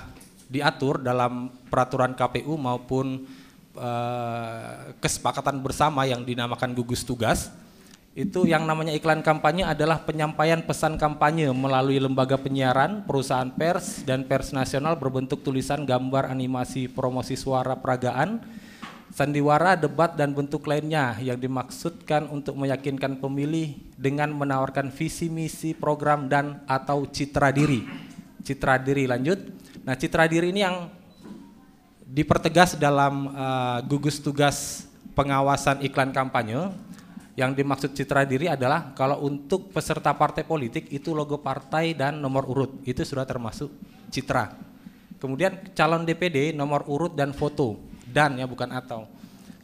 diatur 0.47 1.03
dalam 1.03 1.51
peraturan 1.67 2.15
KPU 2.15 2.55
maupun 2.55 3.27
uh, 3.75 4.95
kesepakatan 5.03 5.59
bersama 5.59 6.07
yang 6.07 6.23
dinamakan 6.23 6.73
gugus 6.73 7.03
tugas 7.03 7.51
itu 8.17 8.49
yang 8.49 8.65
namanya 8.65 8.97
iklan 8.97 9.21
kampanye 9.21 9.61
adalah 9.61 10.01
penyampaian 10.01 10.57
pesan 10.65 10.97
kampanye 10.97 11.53
melalui 11.53 12.01
lembaga 12.01 12.33
penyiaran, 12.33 13.05
perusahaan 13.05 13.53
pers, 13.53 14.01
dan 14.09 14.25
pers 14.25 14.49
nasional 14.49 14.97
berbentuk 14.97 15.45
tulisan, 15.45 15.85
gambar, 15.85 16.33
animasi, 16.33 16.89
promosi 16.89 17.37
suara 17.37 17.77
peragaan 17.77 18.41
sandiwara, 19.13 19.77
debat, 19.77 20.17
dan 20.17 20.33
bentuk 20.33 20.65
lainnya 20.65 21.13
yang 21.21 21.37
dimaksudkan 21.37 22.25
untuk 22.33 22.57
meyakinkan 22.57 23.21
pemilih 23.21 23.77
dengan 23.93 24.33
menawarkan 24.33 24.89
visi 24.89 25.29
misi 25.29 25.77
program 25.77 26.25
dan 26.25 26.65
atau 26.65 27.05
citra 27.05 27.53
diri. 27.53 27.85
Citra 28.41 28.81
diri 28.81 29.05
lanjut. 29.05 29.37
Nah, 29.85 29.93
citra 29.93 30.25
diri 30.25 30.49
ini 30.49 30.65
yang 30.65 30.89
dipertegas 32.01 32.81
dalam 32.81 33.29
uh, 33.29 33.77
gugus 33.85 34.17
tugas 34.17 34.89
pengawasan 35.13 35.85
iklan 35.85 36.09
kampanye 36.09 36.73
yang 37.37 37.53
dimaksud 37.53 37.93
citra 37.93 38.25
diri 38.25 38.49
adalah 38.49 38.97
kalau 38.97 39.21
untuk 39.21 39.69
peserta 39.69 40.09
partai 40.17 40.41
politik 40.41 40.89
itu 40.89 41.13
logo 41.13 41.37
partai 41.37 41.93
dan 41.93 42.17
nomor 42.17 42.49
urut 42.49 42.81
itu 42.81 43.05
sudah 43.05 43.29
termasuk 43.29 43.69
citra. 44.09 44.57
Kemudian 45.21 45.69
calon 45.77 46.01
DPD 46.01 46.57
nomor 46.57 46.89
urut 46.89 47.13
dan 47.13 47.37
foto 47.37 47.77
dan 48.09 48.41
ya 48.41 48.49
bukan 48.49 48.73
atau. 48.73 49.05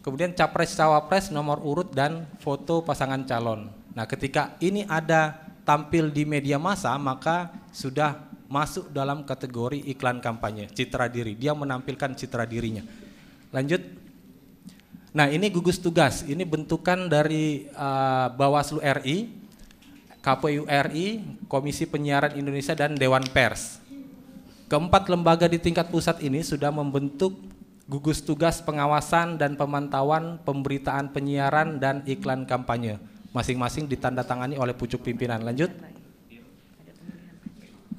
Kemudian 0.06 0.38
capres 0.38 0.78
cawapres 0.78 1.34
nomor 1.34 1.66
urut 1.66 1.90
dan 1.90 2.30
foto 2.38 2.86
pasangan 2.86 3.26
calon. 3.26 3.74
Nah, 3.98 4.06
ketika 4.06 4.54
ini 4.62 4.86
ada 4.86 5.42
tampil 5.66 6.14
di 6.14 6.30
media 6.30 6.62
massa 6.62 6.94
maka 7.02 7.50
sudah 7.74 8.22
masuk 8.54 8.94
dalam 8.94 9.26
kategori 9.26 9.82
iklan 9.90 10.22
kampanye, 10.22 10.70
citra 10.70 11.10
diri. 11.10 11.34
Dia 11.34 11.58
menampilkan 11.58 12.14
citra 12.14 12.46
dirinya. 12.46 12.86
Lanjut. 13.50 14.03
Nah, 15.14 15.30
ini 15.30 15.54
gugus 15.54 15.78
tugas. 15.78 16.26
Ini 16.26 16.42
bentukan 16.42 17.06
dari 17.06 17.70
uh, 17.78 18.34
Bawaslu 18.34 18.82
RI, 18.82 19.30
KPU 20.26 20.66
RI, 20.66 21.22
Komisi 21.46 21.86
Penyiaran 21.86 22.34
Indonesia 22.34 22.74
dan 22.74 22.98
Dewan 22.98 23.22
Pers. 23.30 23.78
Keempat 24.66 25.06
lembaga 25.14 25.46
di 25.46 25.62
tingkat 25.62 25.94
pusat 25.94 26.18
ini 26.26 26.42
sudah 26.42 26.74
membentuk 26.74 27.38
gugus 27.86 28.26
tugas 28.26 28.58
pengawasan 28.66 29.38
dan 29.38 29.54
pemantauan 29.54 30.42
pemberitaan 30.42 31.14
penyiaran 31.14 31.78
dan 31.78 32.02
iklan 32.10 32.50
kampanye. 32.50 32.98
Masing-masing 33.38 33.86
ditandatangani 33.86 34.58
oleh 34.58 34.74
pucuk 34.74 35.06
pimpinan. 35.06 35.46
Lanjut. 35.46 35.70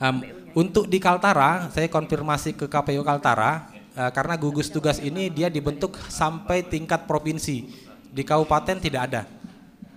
Um, 0.03 0.27
untuk 0.59 0.91
di 0.91 0.99
Kaltara, 0.99 1.71
saya 1.71 1.87
konfirmasi 1.87 2.59
ke 2.59 2.67
KPU 2.67 3.07
Kaltara, 3.07 3.74
uh, 3.95 4.11
karena 4.11 4.35
gugus 4.37 4.69
tugas 4.71 4.99
ini 5.01 5.31
dia 5.31 5.49
dibentuk 5.49 5.97
sampai 6.11 6.67
tingkat 6.67 7.07
provinsi. 7.09 7.71
Di 8.15 8.23
kabupaten 8.23 8.79
tidak 8.79 9.03
ada. 9.11 9.23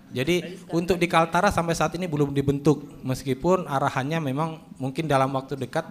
Jadi 0.10 0.64
untuk 0.72 0.98
di 0.98 1.06
Kaltara 1.06 1.52
sampai 1.52 1.76
saat 1.76 1.94
ini 2.00 2.08
belum 2.08 2.32
dibentuk, 2.32 2.82
meskipun 3.04 3.68
arahannya 3.68 4.24
memang 4.24 4.64
mungkin 4.80 5.06
dalam 5.06 5.30
waktu 5.36 5.60
dekat 5.60 5.84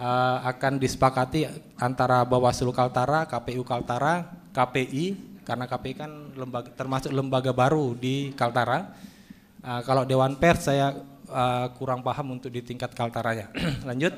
uh, 0.00 0.38
akan 0.48 0.80
disepakati 0.80 1.46
antara 1.78 2.24
Bawaslu 2.24 2.72
Kaltara, 2.72 3.28
KPU 3.28 3.62
Kaltara, 3.62 4.32
KPI 4.56 5.34
karena 5.44 5.68
KPI 5.68 5.94
kan 5.94 6.10
lembaga 6.34 6.72
termasuk 6.72 7.12
lembaga 7.12 7.52
baru 7.52 7.92
di 7.92 8.32
Kaltara. 8.32 8.96
Uh, 9.60 9.80
kalau 9.84 10.08
Dewan 10.08 10.40
Pers 10.40 10.66
saya 10.66 10.96
uh, 11.28 11.66
kurang 11.76 12.00
paham 12.00 12.40
untuk 12.40 12.48
di 12.48 12.64
tingkat 12.64 12.96
Kaltaranya. 12.96 13.52
Lanjut. 13.88 14.12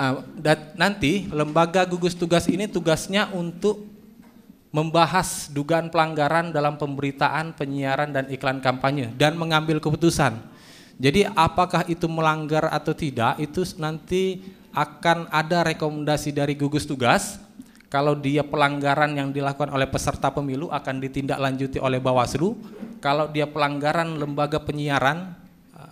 Uh, 0.00 0.24
nanti 0.80 1.28
lembaga 1.28 1.84
gugus 1.84 2.16
tugas 2.16 2.48
ini 2.48 2.64
tugasnya 2.64 3.28
untuk 3.36 3.84
membahas 4.72 5.52
dugaan 5.52 5.92
pelanggaran 5.92 6.56
dalam 6.56 6.80
pemberitaan, 6.80 7.52
penyiaran 7.52 8.08
dan 8.08 8.24
iklan 8.32 8.64
kampanye 8.64 9.12
dan 9.20 9.36
mengambil 9.36 9.76
keputusan. 9.76 10.40
Jadi 10.96 11.28
apakah 11.28 11.84
itu 11.84 12.08
melanggar 12.08 12.72
atau 12.72 12.96
tidak 12.96 13.36
itu 13.44 13.60
nanti 13.76 14.40
akan 14.72 15.28
ada 15.28 15.68
rekomendasi 15.68 16.32
dari 16.32 16.56
gugus 16.56 16.88
tugas. 16.88 17.36
Kalau 17.90 18.14
dia 18.14 18.46
pelanggaran 18.46 19.12
yang 19.18 19.34
dilakukan 19.34 19.74
oleh 19.74 19.90
peserta 19.90 20.30
pemilu 20.30 20.70
akan 20.70 20.96
ditindaklanjuti 21.02 21.82
oleh 21.82 21.98
Bawaslu. 21.98 22.54
Kalau 23.02 23.26
dia 23.28 23.50
pelanggaran 23.50 24.16
lembaga 24.16 24.62
penyiaran 24.62 25.39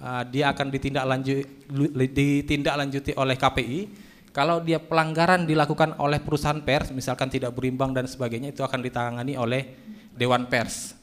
uh, 0.02 0.24
dia 0.26 0.50
akan 0.50 0.70
ditindaklanjuti, 0.72 3.12
oleh 3.18 3.36
KPI. 3.38 3.88
Kalau 4.32 4.60
dia 4.62 4.78
pelanggaran 4.78 5.46
dilakukan 5.48 5.98
oleh 5.98 6.20
perusahaan 6.22 6.62
pers, 6.62 6.94
misalkan 6.94 7.26
tidak 7.26 7.50
berimbang 7.56 7.90
dan 7.90 8.06
sebagainya, 8.06 8.54
itu 8.54 8.62
akan 8.62 8.82
ditangani 8.84 9.34
oleh 9.34 9.66
Dewan 10.14 10.46
Pers. 10.46 10.94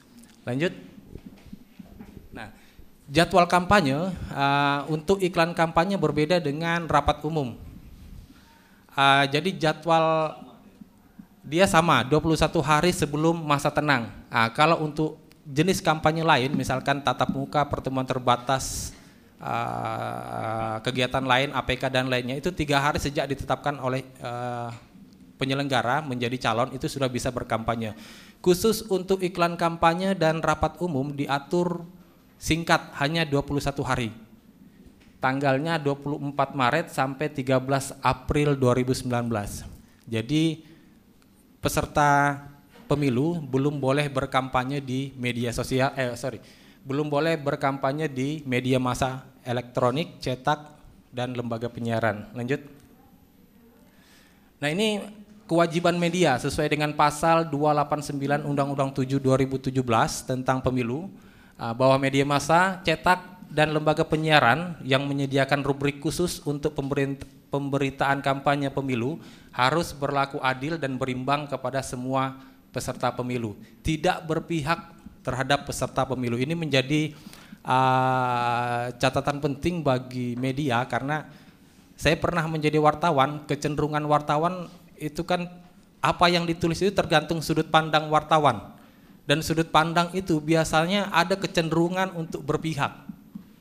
Lanjut 0.48 0.72
jadwal 3.10 3.46
kampanye 3.46 4.14
uh, 4.34 4.80
untuk 4.90 5.22
iklan 5.22 5.54
kampanye 5.54 5.98
berbeda 5.98 6.42
dengan 6.42 6.90
rapat 6.90 7.22
umum. 7.26 7.58
Uh, 8.96 9.26
jadi 9.30 9.70
jadwal 9.70 10.38
dia 11.46 11.70
sama 11.70 12.02
21 12.02 12.50
hari 12.66 12.90
sebelum 12.90 13.38
masa 13.38 13.70
tenang. 13.70 14.10
Uh, 14.32 14.50
kalau 14.58 14.82
untuk 14.82 15.22
jenis 15.46 15.80
kampanye 15.80 16.26
lain 16.26 16.58
misalkan 16.58 17.06
tatap 17.06 17.30
muka, 17.32 17.66
pertemuan 17.70 18.06
terbatas, 18.06 18.92
uh, 19.38 20.82
kegiatan 20.82 21.24
lain, 21.24 21.54
APK 21.54 21.88
dan 21.94 22.10
lainnya 22.10 22.36
itu 22.36 22.50
tiga 22.52 22.82
hari 22.82 22.98
sejak 22.98 23.30
ditetapkan 23.30 23.78
oleh 23.80 24.02
uh, 24.20 24.74
penyelenggara 25.38 26.02
menjadi 26.02 26.50
calon 26.50 26.74
itu 26.74 26.90
sudah 26.90 27.08
bisa 27.08 27.30
berkampanye. 27.30 27.94
Khusus 28.42 28.86
untuk 28.90 29.22
iklan 29.26 29.58
kampanye 29.58 30.14
dan 30.14 30.42
rapat 30.42 30.78
umum 30.82 31.14
diatur 31.14 31.86
Singkat 32.36 32.94
hanya 33.00 33.24
21 33.24 33.64
hari. 33.82 34.10
Tanggalnya 35.24 35.82
24 35.82 36.54
Maret 36.54 36.94
sampai 36.94 37.32
13 37.32 38.04
April 38.04 38.54
2019. 38.60 39.10
Jadi 40.06 40.62
peserta 41.58 42.38
pemilu 42.86 43.42
belum 43.42 43.82
boleh 43.82 44.08
berkampanye 44.08 44.80
di 44.80 45.12
media 45.18 45.52
sosial 45.52 45.92
eh 45.98 46.14
sorry 46.14 46.40
belum 46.86 47.10
boleh 47.10 47.36
berkampanye 47.42 48.06
di 48.06 48.46
media 48.46 48.78
massa 48.78 49.26
elektronik, 49.42 50.22
cetak 50.22 50.78
dan 51.10 51.34
lembaga 51.34 51.66
penyiaran. 51.66 52.30
Lanjut. 52.38 52.62
Nah, 54.62 54.70
ini 54.70 55.02
kewajiban 55.50 55.98
media 55.98 56.38
sesuai 56.38 56.70
dengan 56.70 56.94
pasal 56.94 57.50
289 57.50 58.46
Undang-Undang 58.46 58.94
7 58.94 59.18
2017 59.18 59.74
tentang 60.30 60.62
pemilu 60.62 61.10
Ah, 61.56 61.72
bahwa 61.72 61.96
media 61.96 62.28
massa, 62.28 62.84
cetak, 62.84 63.48
dan 63.48 63.72
lembaga 63.72 64.04
penyiaran 64.04 64.76
yang 64.84 65.08
menyediakan 65.08 65.64
rubrik 65.64 66.04
khusus 66.04 66.44
untuk 66.44 66.76
pemberitaan 67.48 68.20
kampanye 68.20 68.68
pemilu 68.68 69.24
harus 69.56 69.96
berlaku 69.96 70.36
adil 70.44 70.76
dan 70.76 71.00
berimbang 71.00 71.48
kepada 71.48 71.80
semua 71.80 72.36
peserta 72.76 73.16
pemilu, 73.16 73.56
tidak 73.80 74.28
berpihak 74.28 74.92
terhadap 75.24 75.64
peserta 75.64 76.04
pemilu. 76.04 76.36
Ini 76.36 76.52
menjadi 76.52 77.16
uh, 77.64 78.92
catatan 79.00 79.40
penting 79.40 79.80
bagi 79.80 80.36
media 80.36 80.84
karena 80.84 81.24
saya 81.96 82.20
pernah 82.20 82.44
menjadi 82.52 82.76
wartawan, 82.84 83.48
kecenderungan 83.48 84.04
wartawan 84.04 84.68
itu 85.00 85.24
kan 85.24 85.48
apa 86.04 86.28
yang 86.28 86.44
ditulis 86.44 86.84
itu 86.84 86.92
tergantung 86.92 87.40
sudut 87.40 87.72
pandang 87.72 88.12
wartawan 88.12 88.76
dan 89.26 89.42
sudut 89.42 89.72
pandang 89.72 90.12
itu 90.12 90.38
biasanya 90.38 91.10
ada 91.10 91.40
kecenderungan 91.40 92.14
untuk 92.14 92.46
berpihak. 92.46 92.94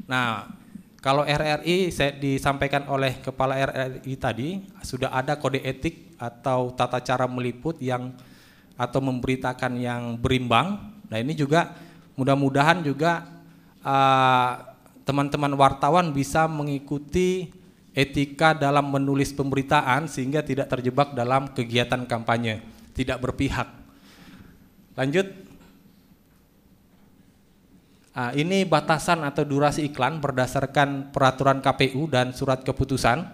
Nah, 0.04 0.52
kalau 1.00 1.24
RRI 1.24 1.88
saya 1.88 2.12
disampaikan 2.12 2.84
oleh 2.90 3.16
kepala 3.22 3.56
RRI 3.56 4.12
tadi 4.20 4.48
sudah 4.84 5.08
ada 5.14 5.40
kode 5.40 5.64
etik 5.64 6.16
atau 6.20 6.72
tata 6.76 7.00
cara 7.00 7.24
meliput 7.24 7.80
yang 7.80 8.12
atau 8.75 9.01
memberitakan 9.03 9.79
yang 9.79 10.18
berimbang. 10.18 10.95
Nah, 11.07 11.18
ini 11.18 11.35
juga 11.35 11.75
mudah-mudahan 12.18 12.83
juga 12.83 13.27
uh, 13.83 14.53
teman-teman 15.07 15.55
uh, 15.55 15.59
wartawan 15.59 16.11
bisa 16.11 16.47
mengikuti 16.51 17.51
etika 17.95 18.55
dalam 18.55 18.91
menulis 18.91 19.31
pemberitaan 19.31 20.11
sehingga 20.11 20.43
tidak 20.43 20.66
terjebak 20.66 21.14
dalam 21.14 21.55
kegiatan 21.55 22.03
kampanye, 22.07 22.62
tidak 22.95 23.22
berpihak. 23.22 23.70
Lanjut 24.99 25.45
Nah, 28.14 28.31
ini 28.31 28.62
batasan 28.62 29.27
atau 29.27 29.43
durasi 29.43 29.91
iklan 29.91 30.22
berdasarkan 30.22 31.11
peraturan 31.11 31.59
KPU 31.59 32.07
dan 32.07 32.31
surat 32.31 32.62
keputusan. 32.62 33.27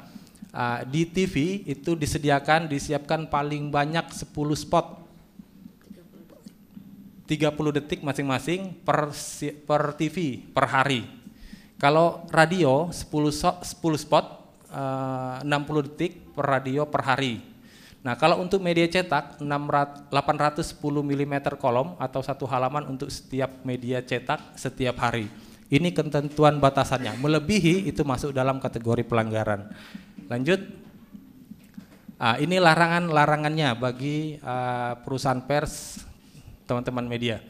Uh, 0.51 0.83
di 0.89 1.05
TV 1.07 1.63
itu 1.69 1.95
disediakan 1.95 2.67
disiapkan 2.67 3.29
paling 3.29 3.69
banyak 3.71 4.03
10 4.09 4.33
spot 4.57 4.99
30 7.31 7.55
detik 7.79 8.03
masing-masing 8.03 8.75
per 8.83 9.15
per 9.63 9.95
TV 9.95 10.43
per 10.51 10.67
hari. 10.67 11.07
Kalau 11.79 12.27
radio 12.35 12.91
10 12.91 13.07
10 13.07 13.71
spot 14.03 14.27
uh, 14.75 15.39
60 15.47 15.87
detik 15.87 16.35
per 16.35 16.59
radio 16.59 16.91
per 16.91 17.07
hari. 17.07 17.39
Nah, 18.03 18.19
kalau 18.19 18.43
untuk 18.43 18.59
media 18.65 18.89
cetak 18.91 19.39
810 19.39 20.11
mm 20.83 21.35
kolom 21.55 21.95
atau 22.03 22.19
satu 22.19 22.51
halaman 22.51 22.89
untuk 22.91 23.13
setiap 23.13 23.63
media 23.63 24.03
cetak 24.03 24.59
setiap 24.59 24.99
hari. 24.99 25.31
Ini 25.71 25.95
ketentuan 25.95 26.59
batasannya. 26.59 27.15
Melebihi 27.15 27.87
itu 27.87 28.03
masuk 28.03 28.35
dalam 28.35 28.59
kategori 28.59 29.07
pelanggaran. 29.07 29.71
Lanjut. 30.27 30.59
Uh, 32.21 32.37
ini 32.37 32.61
larangan-larangannya 32.61 33.81
bagi 33.81 34.37
uh, 34.45 34.93
perusahaan 35.01 35.41
pers, 35.41 36.05
teman-teman 36.71 37.11
media. 37.11 37.43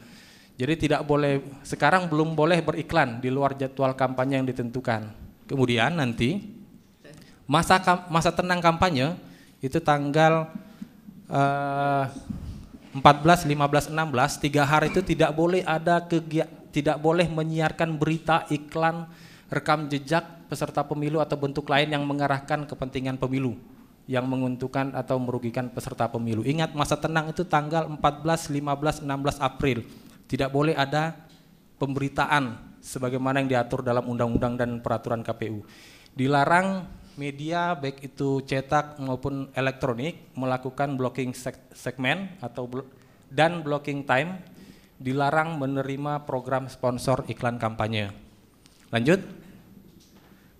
Jadi 0.57 0.89
tidak 0.89 1.05
boleh 1.05 1.45
sekarang 1.61 2.09
belum 2.09 2.33
boleh 2.33 2.65
beriklan 2.65 3.21
di 3.21 3.29
luar 3.29 3.53
jadwal 3.53 3.93
kampanye 3.93 4.41
yang 4.41 4.47
ditentukan. 4.49 5.13
Kemudian 5.45 6.01
nanti 6.01 6.41
masa 7.45 7.77
masa 8.09 8.33
tenang 8.33 8.57
kampanye 8.57 9.13
itu 9.61 9.77
tanggal 9.77 10.49
uh, 11.29 12.05
14, 12.97 13.45
15, 13.45 13.93
16 13.93 14.43
tiga 14.43 14.65
hari 14.65 14.89
itu 14.89 15.01
tidak 15.05 15.31
boleh 15.37 15.61
ada 15.61 16.01
kegiatan 16.01 16.61
tidak 16.71 16.97
boleh 17.03 17.27
menyiarkan 17.27 17.99
berita 17.99 18.47
iklan 18.47 19.05
rekam 19.51 19.91
jejak 19.91 20.23
peserta 20.47 20.87
pemilu 20.87 21.19
atau 21.19 21.35
bentuk 21.35 21.67
lain 21.67 21.91
yang 21.91 22.03
mengarahkan 22.07 22.63
kepentingan 22.63 23.19
pemilu 23.19 23.59
yang 24.09 24.25
menguntungkan 24.25 24.93
atau 24.97 25.21
merugikan 25.21 25.69
peserta 25.69 26.09
pemilu. 26.09 26.41
Ingat 26.41 26.73
masa 26.73 26.97
tenang 26.97 27.29
itu 27.29 27.45
tanggal 27.45 27.85
14, 27.87 28.49
15, 28.49 29.05
16 29.05 29.37
April. 29.39 29.85
Tidak 30.25 30.49
boleh 30.49 30.73
ada 30.73 31.15
pemberitaan 31.77 32.75
sebagaimana 32.81 33.41
yang 33.41 33.49
diatur 33.49 33.85
dalam 33.85 34.05
undang-undang 34.09 34.57
dan 34.57 34.81
peraturan 34.81 35.21
KPU. 35.21 35.61
Dilarang 36.11 36.85
media 37.15 37.77
baik 37.77 38.13
itu 38.13 38.41
cetak 38.43 38.97
maupun 38.97 39.51
elektronik 39.53 40.31
melakukan 40.33 40.95
blocking 40.95 41.35
segmen 41.75 42.33
atau 42.39 42.65
blo 42.65 42.83
dan 43.31 43.63
blocking 43.63 44.03
time 44.03 44.43
dilarang 45.01 45.57
menerima 45.57 46.27
program 46.29 46.69
sponsor 46.69 47.25
iklan 47.25 47.57
kampanye. 47.57 48.13
Lanjut. 48.93 49.40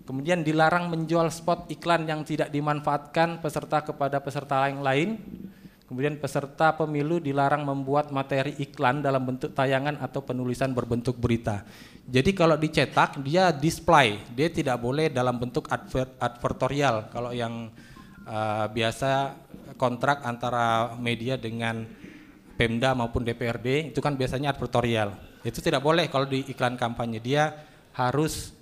Kemudian 0.02 0.42
dilarang 0.42 0.90
menjual 0.90 1.30
spot 1.30 1.70
iklan 1.70 2.10
yang 2.10 2.26
tidak 2.26 2.50
dimanfaatkan 2.50 3.38
peserta 3.38 3.86
kepada 3.86 4.18
peserta 4.18 4.66
yang 4.66 4.82
lain. 4.82 5.18
Kemudian 5.86 6.16
peserta 6.16 6.72
pemilu 6.72 7.20
dilarang 7.20 7.68
membuat 7.68 8.08
materi 8.10 8.56
iklan 8.56 9.04
dalam 9.04 9.28
bentuk 9.28 9.52
tayangan 9.52 10.00
atau 10.00 10.24
penulisan 10.24 10.72
berbentuk 10.72 11.20
berita. 11.20 11.68
Jadi 12.08 12.32
kalau 12.32 12.56
dicetak 12.56 13.20
dia 13.20 13.52
display, 13.52 14.24
dia 14.32 14.48
tidak 14.48 14.80
boleh 14.80 15.12
dalam 15.12 15.36
bentuk 15.36 15.68
adver 15.68 16.08
advertorial. 16.16 17.12
Kalau 17.12 17.30
yang 17.30 17.68
uh, 18.24 18.66
biasa 18.72 19.36
kontrak 19.76 20.24
antara 20.24 20.96
media 20.96 21.36
dengan 21.36 21.84
Pemda 22.56 22.92
maupun 22.92 23.24
DPRD 23.24 23.92
itu 23.92 24.00
kan 24.00 24.16
biasanya 24.16 24.56
advertorial. 24.56 25.12
Itu 25.42 25.60
tidak 25.64 25.84
boleh 25.84 26.08
kalau 26.08 26.28
di 26.28 26.46
iklan 26.46 26.78
kampanye 26.80 27.20
dia 27.20 27.52
harus 27.96 28.54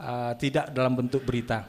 uh, 0.00 0.32
tidak 0.36 0.72
dalam 0.72 0.96
bentuk 0.96 1.24
berita. 1.24 1.68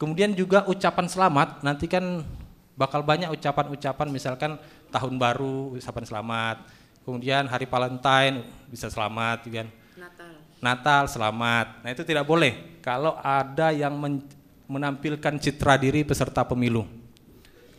Kemudian 0.00 0.32
juga 0.32 0.64
ucapan 0.64 1.06
selamat, 1.06 1.60
nanti 1.60 1.84
kan 1.84 2.24
bakal 2.72 3.04
banyak 3.04 3.28
ucapan-ucapan 3.28 4.08
misalkan 4.08 4.56
tahun 4.88 5.20
baru 5.20 5.76
ucapan 5.76 6.04
selamat, 6.08 6.56
kemudian 7.04 7.44
hari 7.44 7.68
Valentine 7.68 8.40
bisa 8.72 8.88
selamat, 8.88 9.44
kemudian 9.44 9.68
Natal. 10.00 10.30
Natal 10.60 11.02
selamat. 11.04 11.66
Nah 11.84 11.90
itu 11.92 12.02
tidak 12.08 12.24
boleh 12.24 12.80
kalau 12.80 13.20
ada 13.20 13.72
yang 13.76 13.92
men 14.00 14.24
menampilkan 14.70 15.34
citra 15.42 15.74
diri 15.74 16.06
peserta 16.06 16.46
pemilu. 16.46 16.86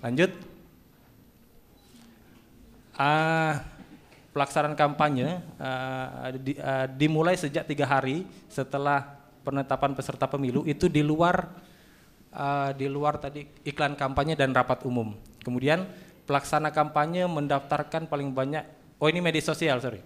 Lanjut. 0.03 0.35
Uh, 2.99 3.55
pelaksanaan 4.35 4.75
kampanye 4.75 5.39
uh, 5.57 6.35
di, 6.35 6.53
uh, 6.59 6.85
dimulai 6.91 7.39
sejak 7.39 7.63
tiga 7.65 7.87
hari 7.87 8.27
setelah 8.51 9.20
penetapan 9.41 9.97
peserta 9.97 10.29
pemilu 10.29 10.65
itu 10.69 10.87
di 10.87 11.01
luar 11.01 11.49
uh, 12.33 12.71
di 12.73 12.87
luar 12.87 13.19
tadi 13.19 13.45
iklan 13.67 13.97
kampanye 13.97 14.37
dan 14.39 14.55
rapat 14.55 14.85
umum. 14.87 15.13
Kemudian 15.41 15.85
pelaksana 16.25 16.71
kampanye 16.71 17.27
mendaftarkan 17.27 18.07
paling 18.07 18.31
banyak. 18.31 18.63
Oh 19.01 19.09
ini 19.09 19.19
media 19.19 19.43
sosial 19.43 19.81
sorry. 19.81 20.01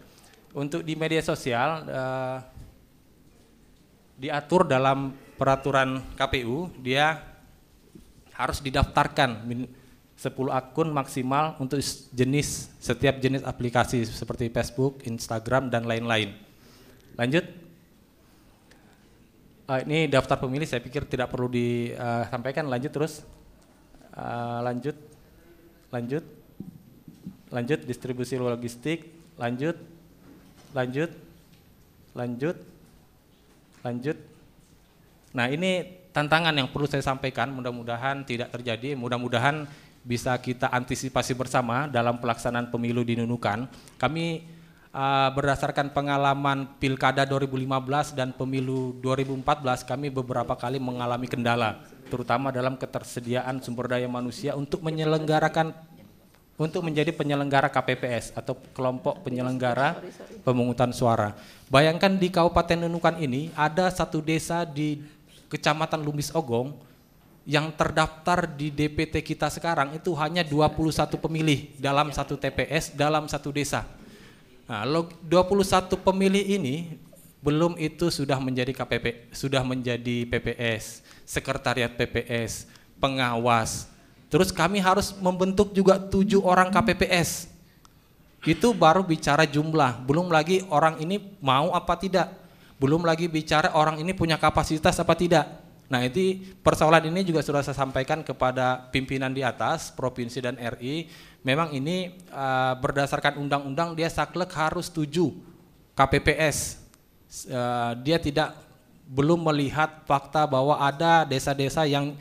Untuk 0.56 0.88
di 0.88 0.96
media 0.96 1.20
sosial 1.20 1.84
uh, 1.86 2.38
diatur 4.16 4.64
dalam 4.64 5.12
peraturan 5.36 6.00
KPU 6.16 6.72
dia 6.80 7.20
harus 8.36 8.64
didaftarkan 8.64 9.44
10 10.16 10.32
akun 10.48 10.90
maksimal 10.96 11.60
untuk 11.60 11.80
jenis 12.16 12.72
setiap 12.80 13.20
jenis 13.20 13.44
aplikasi 13.44 14.08
seperti 14.08 14.48
Facebook, 14.48 15.04
Instagram 15.04 15.68
dan 15.68 15.84
lain-lain. 15.84 16.32
Lanjut. 17.20 17.65
Uh, 19.66 19.82
ini 19.82 20.06
daftar 20.06 20.38
pemilih 20.38 20.70
saya 20.70 20.78
pikir 20.78 21.10
tidak 21.10 21.34
perlu 21.34 21.50
disampaikan. 21.50 22.70
Lanjut 22.70 22.92
terus. 22.94 23.26
Uh, 24.14 24.62
lanjut. 24.62 24.94
Lanjut. 25.90 26.22
Lanjut 27.50 27.80
distribusi 27.82 28.38
logistik. 28.38 29.10
Lanjut. 29.42 29.74
Lanjut. 30.70 31.10
Lanjut. 32.14 32.58
Lanjut. 33.82 34.18
Nah, 35.34 35.50
ini 35.50 35.98
tantangan 36.14 36.54
yang 36.54 36.70
perlu 36.70 36.86
saya 36.86 37.02
sampaikan. 37.02 37.50
Mudah-mudahan 37.50 38.22
tidak 38.22 38.54
terjadi. 38.54 38.94
Mudah-mudahan 38.94 39.66
bisa 40.06 40.38
kita 40.38 40.70
antisipasi 40.70 41.34
bersama 41.34 41.90
dalam 41.90 42.22
pelaksanaan 42.22 42.70
pemilu 42.70 43.02
di 43.02 43.18
Nunukan. 43.18 43.66
Kami 43.98 44.46
uh, 44.96 45.30
berdasarkan 45.36 45.92
pengalaman 45.92 46.80
Pilkada 46.80 47.28
2015 47.28 48.16
dan 48.16 48.32
Pemilu 48.32 48.96
2014 49.04 49.84
kami 49.84 50.08
beberapa 50.08 50.56
kali 50.56 50.80
mengalami 50.80 51.28
kendala 51.28 51.84
terutama 52.08 52.56
dalam 52.56 52.80
ketersediaan 52.80 53.60
sumber 53.60 53.92
daya 53.92 54.08
manusia 54.08 54.56
untuk 54.56 54.80
menyelenggarakan 54.80 55.76
untuk 56.56 56.88
menjadi 56.88 57.12
penyelenggara 57.12 57.68
KPPS 57.68 58.32
atau 58.32 58.56
kelompok 58.72 59.28
penyelenggara 59.28 60.00
pemungutan 60.48 60.96
suara. 60.96 61.36
Bayangkan 61.68 62.16
di 62.16 62.32
Kabupaten 62.32 62.88
Nunukan 62.88 63.20
ini 63.20 63.52
ada 63.60 63.92
satu 63.92 64.24
desa 64.24 64.64
di 64.64 65.04
Kecamatan 65.52 66.00
Lumis 66.00 66.32
Ogong 66.32 66.72
yang 67.44 67.76
terdaftar 67.76 68.48
di 68.48 68.72
DPT 68.72 69.22
kita 69.22 69.52
sekarang 69.52 70.00
itu 70.00 70.16
hanya 70.16 70.48
21 70.48 71.20
pemilih 71.20 71.76
dalam 71.76 72.10
satu 72.16 72.40
TPS 72.40 72.96
dalam 72.96 73.28
satu 73.28 73.52
desa. 73.52 73.84
Nah, 74.66 74.82
21 74.82 75.94
pemilih 76.02 76.42
ini 76.42 76.98
belum 77.46 77.78
itu 77.78 78.10
sudah 78.10 78.42
menjadi 78.42 78.74
KPP, 78.74 79.30
sudah 79.30 79.62
menjadi 79.62 80.26
PPS, 80.26 81.06
sekretariat 81.22 81.94
PPS, 81.94 82.66
pengawas. 82.98 83.86
Terus 84.34 84.50
kami 84.50 84.82
harus 84.82 85.14
membentuk 85.22 85.70
juga 85.70 86.02
tujuh 86.02 86.42
orang 86.42 86.74
KPPS. 86.74 87.46
Itu 88.42 88.74
baru 88.74 89.06
bicara 89.06 89.46
jumlah, 89.46 90.02
belum 90.10 90.34
lagi 90.34 90.66
orang 90.74 90.98
ini 90.98 91.22
mau 91.38 91.70
apa 91.70 91.94
tidak. 92.02 92.34
Belum 92.82 93.06
lagi 93.06 93.30
bicara 93.30 93.70
orang 93.78 94.02
ini 94.02 94.18
punya 94.18 94.42
kapasitas 94.42 94.98
apa 94.98 95.14
tidak. 95.14 95.46
Nah, 95.86 96.02
itu 96.02 96.42
persoalan 96.66 97.14
ini 97.14 97.22
juga 97.22 97.46
sudah 97.46 97.62
saya 97.62 97.78
sampaikan 97.78 98.26
kepada 98.26 98.90
pimpinan 98.90 99.30
di 99.30 99.46
atas, 99.46 99.94
provinsi 99.94 100.42
dan 100.42 100.58
RI 100.58 101.06
memang 101.46 101.70
ini 101.78 102.10
uh, 102.34 102.74
berdasarkan 102.82 103.38
undang-undang 103.38 103.94
dia 103.94 104.10
saklek 104.10 104.50
harus 104.58 104.90
setuju 104.90 105.30
KPPS. 105.94 106.82
Uh, 107.46 107.94
dia 108.02 108.18
tidak 108.18 108.58
belum 109.06 109.46
melihat 109.46 110.02
fakta 110.10 110.50
bahwa 110.50 110.82
ada 110.82 111.22
desa-desa 111.22 111.86
yang 111.86 112.18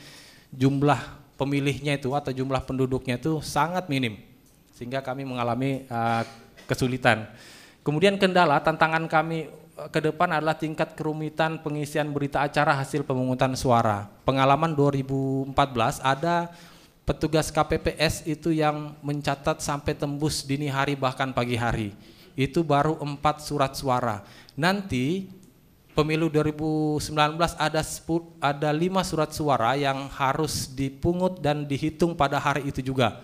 jumlah 0.52 1.00
pemilihnya 1.40 1.96
itu 1.96 2.12
atau 2.12 2.30
jumlah 2.30 2.60
penduduknya 2.62 3.16
itu 3.16 3.40
sangat 3.40 3.88
minim 3.88 4.20
sehingga 4.76 5.00
kami 5.00 5.24
mengalami 5.24 5.88
uh, 5.88 6.22
kesulitan. 6.68 7.24
Kemudian 7.80 8.20
kendala 8.20 8.60
tantangan 8.60 9.08
kami 9.08 9.48
ke 9.90 9.98
depan 9.98 10.30
adalah 10.30 10.54
tingkat 10.54 10.94
kerumitan 10.94 11.58
pengisian 11.58 12.14
berita 12.14 12.44
acara 12.44 12.78
hasil 12.78 13.02
pemungutan 13.02 13.56
suara. 13.58 14.06
Pengalaman 14.22 14.76
2014 14.76 15.50
ada 16.00 16.54
petugas 17.04 17.52
KPPS 17.52 18.24
itu 18.24 18.48
yang 18.50 18.96
mencatat 19.04 19.60
sampai 19.60 19.92
tembus 19.92 20.44
dini 20.44 20.72
hari 20.72 20.96
bahkan 20.96 21.32
pagi 21.32 21.56
hari. 21.56 21.92
Itu 22.34 22.66
baru 22.66 22.98
empat 22.98 23.46
surat 23.46 23.78
suara. 23.78 24.26
Nanti 24.58 25.30
pemilu 25.94 26.26
2019 26.26 27.14
ada 27.38 27.82
10, 27.84 28.42
ada 28.42 28.74
lima 28.74 29.06
surat 29.06 29.30
suara 29.30 29.78
yang 29.78 30.10
harus 30.10 30.66
dipungut 30.66 31.38
dan 31.38 31.62
dihitung 31.62 32.18
pada 32.18 32.42
hari 32.42 32.66
itu 32.66 32.82
juga. 32.82 33.22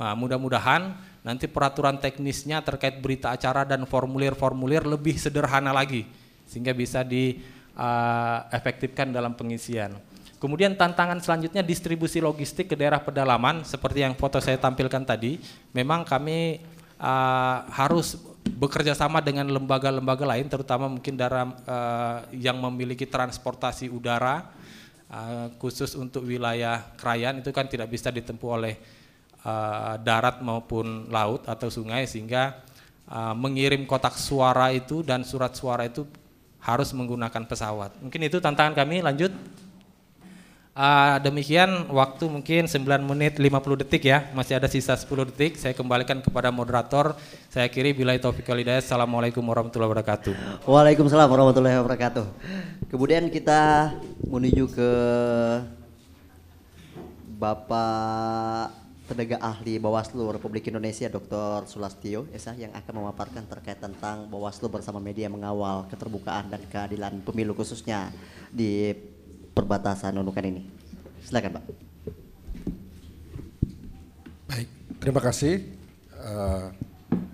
Nah, 0.00 0.18
mudah-mudahan 0.18 0.98
nanti 1.22 1.46
peraturan 1.46 2.02
teknisnya 2.02 2.64
terkait 2.64 2.98
berita 2.98 3.30
acara 3.30 3.62
dan 3.62 3.86
formulir-formulir 3.86 4.82
lebih 4.86 5.18
sederhana 5.20 5.70
lagi 5.70 6.06
sehingga 6.48 6.72
bisa 6.72 7.04
diefektifkan 7.04 9.12
uh, 9.12 9.14
dalam 9.14 9.36
pengisian. 9.36 9.92
Kemudian 10.38 10.78
tantangan 10.78 11.18
selanjutnya 11.18 11.66
distribusi 11.66 12.22
logistik 12.22 12.70
ke 12.70 12.78
daerah 12.78 13.02
pedalaman 13.02 13.66
seperti 13.66 14.06
yang 14.06 14.14
foto 14.14 14.38
saya 14.38 14.58
tampilkan 14.58 15.02
tadi. 15.02 15.42
Memang 15.74 16.06
kami 16.06 16.62
uh, 17.02 17.66
harus 17.74 18.14
bekerja 18.48 18.94
sama 18.94 19.18
dengan 19.20 19.50
lembaga-lembaga 19.50 20.24
lain 20.24 20.46
terutama 20.46 20.86
mungkin 20.88 21.18
dalam 21.18 21.52
uh, 21.66 22.24
yang 22.32 22.56
memiliki 22.62 23.04
transportasi 23.04 23.90
udara 23.90 24.56
Uh, 25.08 25.48
khusus 25.56 25.96
untuk 25.96 26.28
wilayah 26.28 26.84
Krayan 27.00 27.40
itu 27.40 27.48
kan 27.48 27.64
tidak 27.64 27.88
bisa 27.88 28.12
ditempuh 28.12 28.60
oleh 28.60 28.76
uh, 29.40 29.96
darat 30.04 30.44
maupun 30.44 31.08
laut 31.08 31.48
atau 31.48 31.72
sungai 31.72 32.04
sehingga 32.04 32.60
uh, 33.08 33.32
mengirim 33.32 33.88
kotak 33.88 34.20
suara 34.20 34.68
itu 34.68 35.00
dan 35.00 35.24
surat 35.24 35.56
suara 35.56 35.88
itu 35.88 36.04
harus 36.60 36.92
menggunakan 36.92 37.40
pesawat. 37.48 37.96
Mungkin 38.04 38.20
itu 38.20 38.36
tantangan 38.36 38.76
kami. 38.76 39.00
Lanjut. 39.00 39.32
Uh, 40.78 41.18
demikian 41.26 41.90
waktu 41.90 42.30
mungkin 42.30 42.70
9 42.70 42.86
menit 43.02 43.34
50 43.42 43.82
detik 43.82 44.06
ya, 44.06 44.30
masih 44.30 44.62
ada 44.62 44.70
sisa 44.70 44.94
10 44.94 45.26
detik. 45.26 45.58
Saya 45.58 45.74
kembalikan 45.74 46.22
kepada 46.22 46.54
moderator. 46.54 47.18
Saya 47.50 47.66
kiri 47.66 47.90
bila 47.90 48.14
taufik 48.14 48.46
walhidayah. 48.46 48.78
Assalamualaikum 48.78 49.42
warahmatullahi 49.42 49.90
wabarakatuh. 49.90 50.62
Waalaikumsalam 50.70 51.26
warahmatullahi 51.34 51.82
wabarakatuh. 51.82 52.26
Kemudian 52.94 53.26
kita 53.26 53.90
menuju 54.22 54.70
ke 54.70 54.90
Bapak 57.42 58.70
tenaga 59.10 59.42
ahli 59.42 59.82
Bawaslu 59.82 60.30
Republik 60.30 60.70
Indonesia 60.70 61.10
Dr. 61.10 61.66
Sulastio 61.66 62.30
Esa 62.30 62.54
yang 62.54 62.70
akan 62.70 63.02
memaparkan 63.02 63.50
terkait 63.50 63.82
tentang 63.82 64.30
Bawaslu 64.30 64.70
bersama 64.70 65.02
media 65.02 65.26
mengawal 65.26 65.90
keterbukaan 65.90 66.54
dan 66.54 66.62
keadilan 66.70 67.18
pemilu 67.26 67.58
khususnya 67.58 68.14
di 68.54 68.94
perbatasan 69.58 70.14
Nunukan 70.14 70.46
ini. 70.46 70.62
Silakan 71.18 71.58
Pak. 71.58 71.64
Baik, 74.46 74.68
terima 75.02 75.18
kasih 75.18 75.66
uh, 76.14 76.70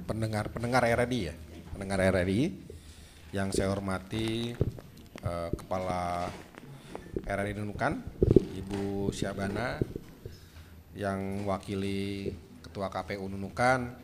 pendengar 0.08 0.48
pendengar 0.48 0.88
RRI 0.88 1.20
ya, 1.28 1.34
pendengar 1.76 2.00
RRI 2.00 2.48
yang 3.36 3.52
saya 3.52 3.68
hormati 3.68 4.56
uh, 5.20 5.52
Kepala 5.52 6.32
RRI 7.28 7.52
Nunukan, 7.60 8.00
Ibu 8.56 9.12
Syabana, 9.12 9.76
yang 10.96 11.44
wakili 11.44 12.32
Ketua 12.64 12.88
KPU 12.88 13.28
Nunukan, 13.28 14.00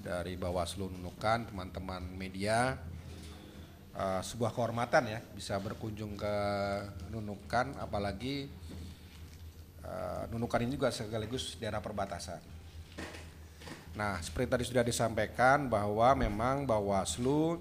dari 0.00 0.40
Bawaslu 0.40 0.88
Nunukan, 0.88 1.52
teman-teman 1.52 2.00
media, 2.16 2.80
uh, 3.96 4.20
sebuah 4.20 4.52
kehormatan 4.52 5.08
ya 5.08 5.20
bisa 5.34 5.56
berkunjung 5.58 6.14
ke 6.14 6.36
Nunukan 7.10 7.80
apalagi 7.80 8.46
uh, 9.82 10.28
Nunukan 10.30 10.62
ini 10.62 10.76
juga 10.76 10.92
sekaligus 10.92 11.56
daerah 11.56 11.80
perbatasan. 11.80 12.38
Nah, 13.96 14.20
seperti 14.20 14.46
tadi 14.52 14.64
sudah 14.68 14.84
disampaikan 14.84 15.72
bahwa 15.72 16.12
memang 16.12 16.68
Bawaslu 16.68 17.56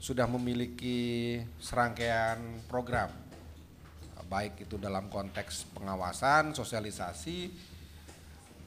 sudah 0.00 0.24
memiliki 0.24 1.38
serangkaian 1.60 2.40
program 2.64 3.22
baik 4.32 4.64
itu 4.64 4.80
dalam 4.80 5.12
konteks 5.12 5.68
pengawasan, 5.76 6.56
sosialisasi 6.56 7.52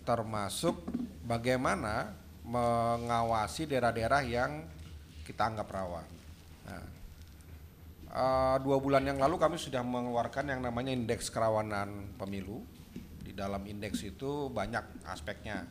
termasuk 0.06 0.78
bagaimana 1.26 2.14
mengawasi 2.46 3.66
daerah-daerah 3.66 4.22
yang 4.22 4.62
kita 5.26 5.50
anggap 5.50 5.66
rawan. 5.74 6.15
Nah, 6.66 6.84
uh, 8.12 8.58
dua 8.62 8.78
bulan 8.82 9.06
yang 9.06 9.22
lalu 9.22 9.38
kami 9.38 9.58
sudah 9.58 9.86
mengeluarkan 9.86 10.50
yang 10.50 10.62
namanya 10.66 10.92
indeks 10.94 11.30
kerawanan 11.30 12.16
pemilu. 12.18 12.62
Di 13.26 13.34
dalam 13.34 13.66
indeks 13.66 14.06
itu 14.06 14.50
banyak 14.54 15.06
aspeknya, 15.10 15.66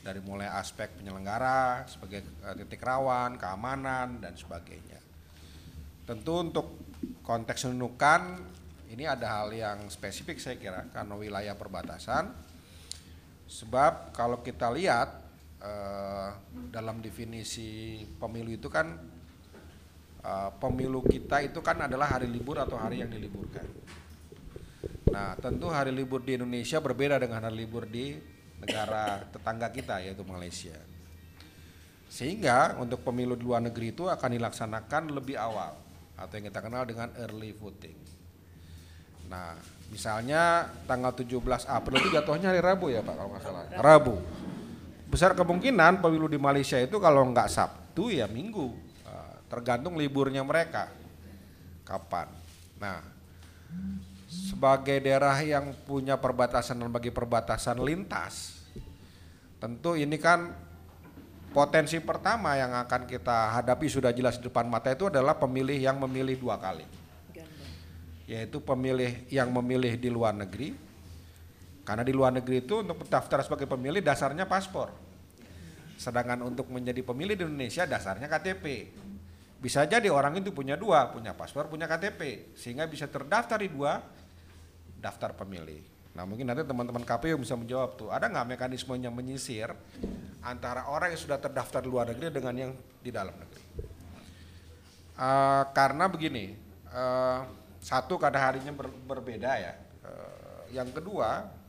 dari 0.00 0.20
mulai 0.24 0.48
aspek 0.48 0.96
penyelenggara 0.96 1.84
sebagai 1.84 2.24
uh, 2.42 2.56
titik 2.56 2.80
rawan, 2.80 3.36
keamanan 3.36 4.18
dan 4.18 4.34
sebagainya. 4.34 4.98
Tentu 6.08 6.32
untuk 6.40 6.66
konteks 7.22 7.68
menunukan 7.68 8.40
ini 8.90 9.06
ada 9.06 9.40
hal 9.40 9.54
yang 9.54 9.86
spesifik 9.86 10.42
saya 10.42 10.58
kira 10.58 10.82
karena 10.90 11.14
wilayah 11.14 11.54
perbatasan. 11.54 12.34
Sebab 13.46 14.10
kalau 14.14 14.42
kita 14.42 14.66
lihat 14.74 15.10
uh, 15.62 16.30
dalam 16.74 16.98
definisi 16.98 18.02
pemilu 18.18 18.50
itu 18.50 18.66
kan 18.66 18.98
uh, 20.24 20.50
pemilu 20.56 21.04
kita 21.04 21.44
itu 21.44 21.60
kan 21.64 21.84
adalah 21.84 22.18
hari 22.18 22.28
libur 22.28 22.60
atau 22.60 22.76
hari 22.76 23.00
yang 23.04 23.10
diliburkan. 23.10 23.66
Nah, 25.10 25.34
tentu 25.42 25.66
hari 25.68 25.90
libur 25.90 26.22
di 26.22 26.38
Indonesia 26.38 26.78
berbeda 26.78 27.18
dengan 27.18 27.42
hari 27.42 27.66
libur 27.66 27.84
di 27.88 28.14
negara 28.62 29.26
tetangga 29.26 29.68
kita 29.72 29.98
yaitu 30.04 30.22
Malaysia. 30.22 30.76
Sehingga 32.10 32.78
untuk 32.78 33.02
pemilu 33.06 33.34
di 33.34 33.46
luar 33.46 33.62
negeri 33.62 33.94
itu 33.94 34.06
akan 34.06 34.30
dilaksanakan 34.34 35.02
lebih 35.14 35.38
awal 35.38 35.78
atau 36.14 36.32
yang 36.36 36.46
kita 36.52 36.60
kenal 36.60 36.82
dengan 36.84 37.08
early 37.16 37.54
voting. 37.56 37.96
Nah, 39.30 39.54
misalnya 39.94 40.66
tanggal 40.90 41.14
17 41.14 41.70
April 41.70 41.96
itu 42.02 42.10
jatuhnya 42.10 42.50
hari 42.50 42.62
Rabu 42.62 42.90
ya 42.90 43.00
Pak 43.00 43.14
kalau 43.14 43.30
nggak 43.30 43.42
salah. 43.46 43.62
Rabu. 43.78 44.14
Besar 45.10 45.34
kemungkinan 45.34 46.02
pemilu 46.02 46.30
di 46.30 46.38
Malaysia 46.38 46.78
itu 46.78 46.98
kalau 47.02 47.26
nggak 47.30 47.50
Sabtu 47.50 48.10
ya 48.10 48.26
Minggu. 48.26 48.89
Tergantung 49.50 49.98
liburnya 49.98 50.46
mereka. 50.46 50.88
Kapan. 51.82 52.30
Nah, 52.78 53.02
sebagai 54.30 55.02
daerah 55.02 55.34
yang 55.42 55.74
punya 55.84 56.14
perbatasan 56.14 56.78
dan 56.78 56.88
bagi 56.88 57.10
perbatasan 57.10 57.82
lintas, 57.82 58.62
tentu 59.58 59.98
ini 59.98 60.14
kan 60.22 60.54
potensi 61.50 61.98
pertama 61.98 62.54
yang 62.54 62.78
akan 62.78 63.10
kita 63.10 63.58
hadapi 63.58 63.90
sudah 63.90 64.14
jelas 64.14 64.38
di 64.38 64.46
depan 64.46 64.70
mata 64.70 64.94
itu 64.94 65.10
adalah 65.10 65.34
pemilih 65.34 65.76
yang 65.76 65.98
memilih 65.98 66.38
dua 66.38 66.62
kali 66.62 67.00
yaitu 68.30 68.62
pemilih 68.62 69.26
yang 69.26 69.50
memilih 69.50 69.98
di 69.98 70.06
luar 70.06 70.30
negeri. 70.30 70.70
Karena 71.82 72.06
di 72.06 72.14
luar 72.14 72.30
negeri 72.30 72.62
itu 72.62 72.86
untuk 72.86 73.02
mendaftar 73.02 73.42
sebagai 73.42 73.66
pemilih 73.66 73.98
dasarnya 73.98 74.46
paspor. 74.46 74.94
Sedangkan 75.98 76.38
untuk 76.46 76.70
menjadi 76.70 77.02
pemilih 77.02 77.34
di 77.34 77.42
Indonesia 77.42 77.82
dasarnya 77.90 78.30
KTP. 78.30 78.94
Bisa 79.60 79.84
jadi 79.84 80.08
orang 80.08 80.40
itu 80.40 80.56
punya 80.56 80.72
dua, 80.72 81.12
punya 81.12 81.36
paspor, 81.36 81.68
punya 81.68 81.84
KTP, 81.84 82.52
sehingga 82.56 82.88
bisa 82.88 83.04
terdaftar 83.04 83.60
di 83.60 83.68
dua 83.68 84.00
daftar 84.96 85.36
pemilih. 85.36 85.84
Nah 86.16 86.24
mungkin 86.24 86.48
nanti 86.48 86.64
teman-teman 86.64 87.04
KPU 87.04 87.36
bisa 87.36 87.54
menjawab 87.54 88.00
tuh, 88.00 88.08
ada 88.08 88.26
nggak 88.26 88.56
mekanismenya 88.56 89.12
menyisir 89.12 89.70
antara 90.40 90.88
orang 90.88 91.12
yang 91.12 91.20
sudah 91.20 91.36
terdaftar 91.36 91.84
di 91.84 91.88
luar 91.92 92.08
negeri 92.10 92.28
dengan 92.32 92.54
yang 92.56 92.72
di 93.04 93.10
dalam 93.12 93.36
negeri? 93.36 93.64
Uh, 95.20 95.64
karena 95.76 96.08
begini, 96.08 96.56
uh, 96.88 97.44
satu 97.84 98.16
kadar 98.16 98.52
harinya 98.52 98.72
ber, 98.72 98.88
berbeda 98.88 99.50
ya. 99.60 99.72
Uh, 100.00 100.62
yang 100.72 100.88
kedua 100.88 101.60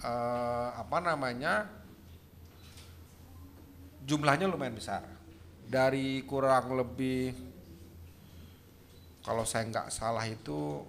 uh, 0.00 0.68
apa 0.74 0.98
namanya 1.04 1.68
jumlahnya 4.04 4.50
lumayan 4.50 4.76
besar. 4.76 5.13
Dari 5.64 6.22
kurang 6.28 6.76
lebih 6.76 7.34
kalau 9.24 9.48
saya 9.48 9.64
nggak 9.64 9.88
salah 9.88 10.28
itu 10.28 10.84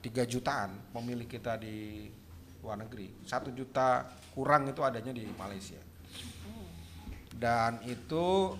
tiga 0.00 0.24
jutaan 0.24 0.72
pemilih 0.96 1.28
kita 1.28 1.60
di 1.60 2.08
luar 2.64 2.80
negeri. 2.80 3.12
Satu 3.28 3.52
juta 3.52 4.08
kurang 4.32 4.68
itu 4.68 4.80
adanya 4.80 5.12
di 5.12 5.28
Malaysia. 5.36 5.80
Dan 7.30 7.80
itu 7.88 8.56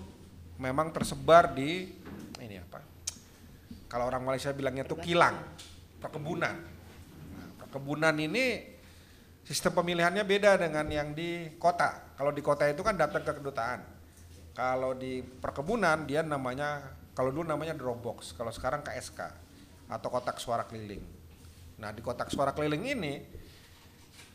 memang 0.61 0.93
tersebar 0.93 1.53
di 1.53 1.89
ini 2.41 2.55
apa? 2.57 2.81
Kalau 3.89 4.07
orang 4.07 4.23
Malaysia 4.23 4.49
bilangnya 4.55 4.87
itu 4.87 4.97
kilang, 4.97 5.35
perkebunan. 5.99 6.55
Nah, 7.35 7.47
perkebunan 7.59 8.15
ini 8.17 8.63
sistem 9.43 9.75
pemilihannya 9.75 10.23
beda 10.23 10.57
dengan 10.61 10.87
yang 10.87 11.11
di 11.11 11.59
kota. 11.59 12.15
Kalau 12.15 12.31
di 12.31 12.39
kota 12.39 12.65
itu 12.71 12.81
kan 12.81 12.95
datang 12.95 13.21
ke 13.25 13.33
kedutaan. 13.35 13.83
Kalau 14.61 14.93
di 14.93 15.25
perkebunan 15.25 16.05
dia 16.05 16.21
namanya, 16.21 16.85
kalau 17.17 17.33
dulu 17.33 17.49
namanya 17.49 17.73
Dropbox, 17.73 18.37
kalau 18.37 18.53
sekarang 18.53 18.85
KSK 18.85 19.17
atau 19.89 20.07
kotak 20.13 20.37
suara 20.37 20.69
keliling. 20.69 21.01
Nah 21.81 21.89
di 21.89 22.05
kotak 22.05 22.29
suara 22.29 22.53
keliling 22.53 22.93
ini 22.93 23.25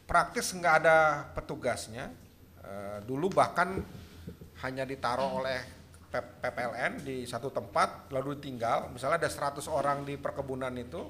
praktis 0.02 0.50
nggak 0.50 0.74
ada 0.82 1.30
petugasnya. 1.30 2.10
E, 2.58 2.70
dulu 3.06 3.30
bahkan 3.30 3.78
hanya 4.66 4.82
ditaruh 4.82 5.46
oleh 5.46 5.62
PPLN 6.10 7.06
di 7.06 7.22
satu 7.22 7.54
tempat 7.54 8.10
lalu 8.10 8.34
ditinggal 8.42 8.90
misalnya 8.90 9.22
ada 9.22 9.30
100 9.30 9.62
orang 9.70 10.02
di 10.02 10.18
perkebunan 10.18 10.74
itu 10.74 11.06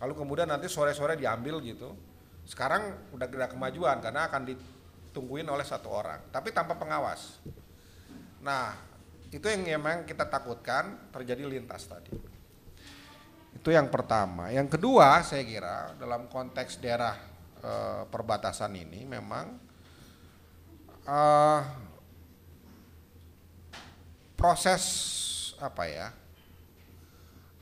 lalu 0.00 0.12
kemudian 0.16 0.48
nanti 0.48 0.70
sore-sore 0.70 1.18
diambil 1.18 1.58
gitu 1.60 1.92
sekarang 2.46 3.10
udah 3.10 3.26
ada 3.26 3.50
kemajuan 3.50 3.98
karena 3.98 4.30
akan 4.30 4.46
ditungguin 4.46 5.50
oleh 5.50 5.66
satu 5.66 5.90
orang 5.90 6.30
tapi 6.30 6.54
tanpa 6.54 6.78
pengawas 6.78 7.42
nah 8.46 8.78
itu 9.34 9.42
yang 9.50 9.66
memang 9.66 10.06
kita 10.06 10.30
takutkan 10.30 11.10
terjadi 11.10 11.42
lintas 11.50 11.90
tadi. 11.90 12.14
Itu 13.56 13.74
yang 13.74 13.90
pertama. 13.90 14.54
Yang 14.54 14.78
kedua 14.78 15.20
saya 15.26 15.42
kira 15.42 15.98
dalam 15.98 16.30
konteks 16.30 16.78
daerah 16.78 17.18
e, 17.58 17.72
perbatasan 18.06 18.70
ini 18.78 19.02
memang 19.02 19.58
e, 21.02 21.20
proses 24.38 24.84
apa 25.58 25.84
ya 25.88 26.08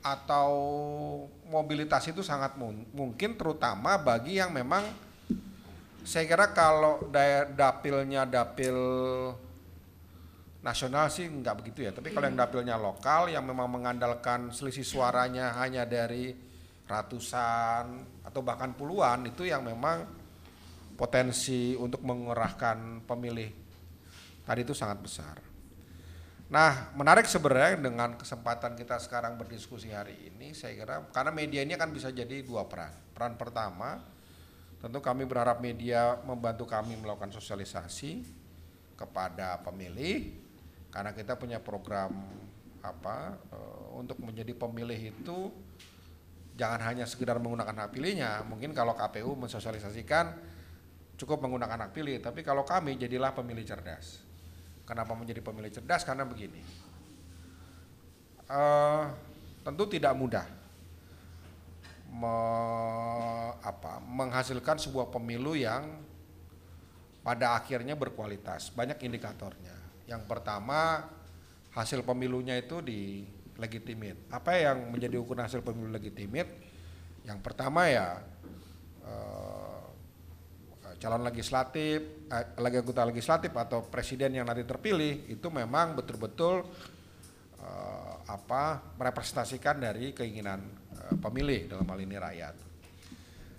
atau 0.05 0.51
mobilitas 1.49 2.05
itu 2.05 2.21
sangat 2.21 2.61
mun- 2.61 2.85
mungkin 2.93 3.41
terutama 3.41 3.97
bagi 3.97 4.37
yang 4.37 4.53
memang 4.53 4.85
saya 6.05 6.29
kira 6.29 6.53
kalau 6.53 7.09
dapilnya 7.57 8.29
dapil 8.29 8.77
nasional 10.65 11.13
sih 11.13 11.29
nggak 11.29 11.61
begitu 11.61 11.85
ya 11.85 11.93
tapi 11.93 12.09
kalau 12.09 12.25
yang 12.25 12.41
dapilnya 12.41 12.81
lokal 12.81 13.29
yang 13.29 13.45
memang 13.45 13.69
mengandalkan 13.69 14.49
selisih 14.49 14.83
suaranya 14.83 15.53
hanya 15.61 15.85
dari 15.85 16.33
ratusan 16.89 17.85
atau 18.25 18.41
bahkan 18.41 18.73
puluhan 18.73 19.29
itu 19.29 19.45
yang 19.45 19.61
memang 19.61 20.09
potensi 20.97 21.77
untuk 21.77 22.01
mengerahkan 22.01 23.05
pemilih 23.05 23.51
tadi 24.45 24.61
itu 24.63 24.77
sangat 24.77 25.01
besar. 25.01 25.37
Nah, 26.53 26.93
menarik 26.95 27.25
sebenarnya 27.25 27.81
dengan 27.81 28.15
kesempatan 28.21 28.77
kita 28.77 29.01
sekarang 29.01 29.41
berdiskusi 29.41 29.91
hari 29.91 30.29
ini, 30.29 30.53
saya 30.53 30.77
kira 30.77 31.03
karena 31.11 31.33
media 31.33 31.65
ini 31.65 31.73
akan 31.75 31.91
bisa 31.91 32.13
jadi 32.13 32.45
dua 32.45 32.69
peran. 32.69 32.93
Peran 33.17 33.35
pertama, 33.35 34.05
tentu 34.79 35.01
kami 35.01 35.25
berharap 35.25 35.59
media 35.65 36.21
membantu 36.23 36.69
kami 36.69 37.01
melakukan 37.01 37.33
sosialisasi 37.33 38.23
kepada 38.95 39.59
pemilih, 39.65 40.44
karena 40.95 41.11
kita 41.11 41.35
punya 41.35 41.59
program 41.59 42.15
apa 42.87 43.35
eh, 43.51 43.87
untuk 43.99 44.23
menjadi 44.23 44.55
pemilih 44.55 45.11
itu 45.11 45.51
jangan 46.55 46.79
hanya 46.87 47.03
sekedar 47.03 47.43
menggunakan 47.43 47.75
hak 47.75 47.91
pilihnya. 47.91 48.47
Mungkin 48.47 48.71
kalau 48.71 48.95
KPU 48.95 49.35
mensosialisasikan 49.35 50.39
cukup 51.19 51.43
menggunakan 51.43 51.91
hak 51.91 51.91
pilih, 51.91 52.23
tapi 52.23 52.47
kalau 52.47 52.63
kami 52.63 52.95
jadilah 52.95 53.35
pemilih 53.35 53.67
cerdas. 53.67 54.23
Kenapa 54.87 55.19
menjadi 55.19 55.43
pemilih 55.43 55.75
cerdas? 55.75 56.07
Karena 56.07 56.23
begini, 56.23 56.63
eh, 58.47 59.05
tentu 59.67 59.85
tidak 59.91 60.15
mudah 60.15 60.47
me- 62.15 63.55
apa, 63.65 63.99
menghasilkan 64.07 64.79
sebuah 64.79 65.11
pemilu 65.11 65.59
yang 65.59 65.83
pada 67.27 67.59
akhirnya 67.59 67.99
berkualitas. 67.99 68.71
Banyak 68.71 69.03
indikatornya. 69.03 69.74
Yang 70.05 70.23
pertama, 70.29 71.09
hasil 71.73 72.05
pemilunya 72.05 72.55
itu 72.61 72.79
di 72.85 73.25
legitimate. 73.59 74.31
Apa 74.31 74.59
yang 74.59 74.91
menjadi 74.93 75.17
ukuran 75.19 75.47
hasil 75.47 75.65
pemilu 75.65 75.91
legitimate? 75.91 76.51
Yang 77.25 77.39
pertama 77.41 77.89
ya 77.89 78.21
eh, 79.05 79.85
calon 81.01 81.23
legislatif, 81.25 82.29
eh, 82.29 82.47
lagi 82.61 82.77
anggota 82.81 83.05
legislatif 83.09 83.53
atau 83.53 83.85
presiden 83.89 84.37
yang 84.37 84.47
nanti 84.47 84.65
terpilih 84.65 85.29
itu 85.29 85.49
memang 85.49 85.97
betul-betul 85.97 86.65
eh, 87.61 88.15
apa 88.25 88.95
merepresentasikan 88.97 89.81
dari 89.81 90.13
keinginan 90.13 90.61
eh, 90.95 91.15
pemilih 91.17 91.69
dalam 91.73 91.87
hal 91.89 91.99
ini 92.01 92.17
rakyat. 92.17 92.55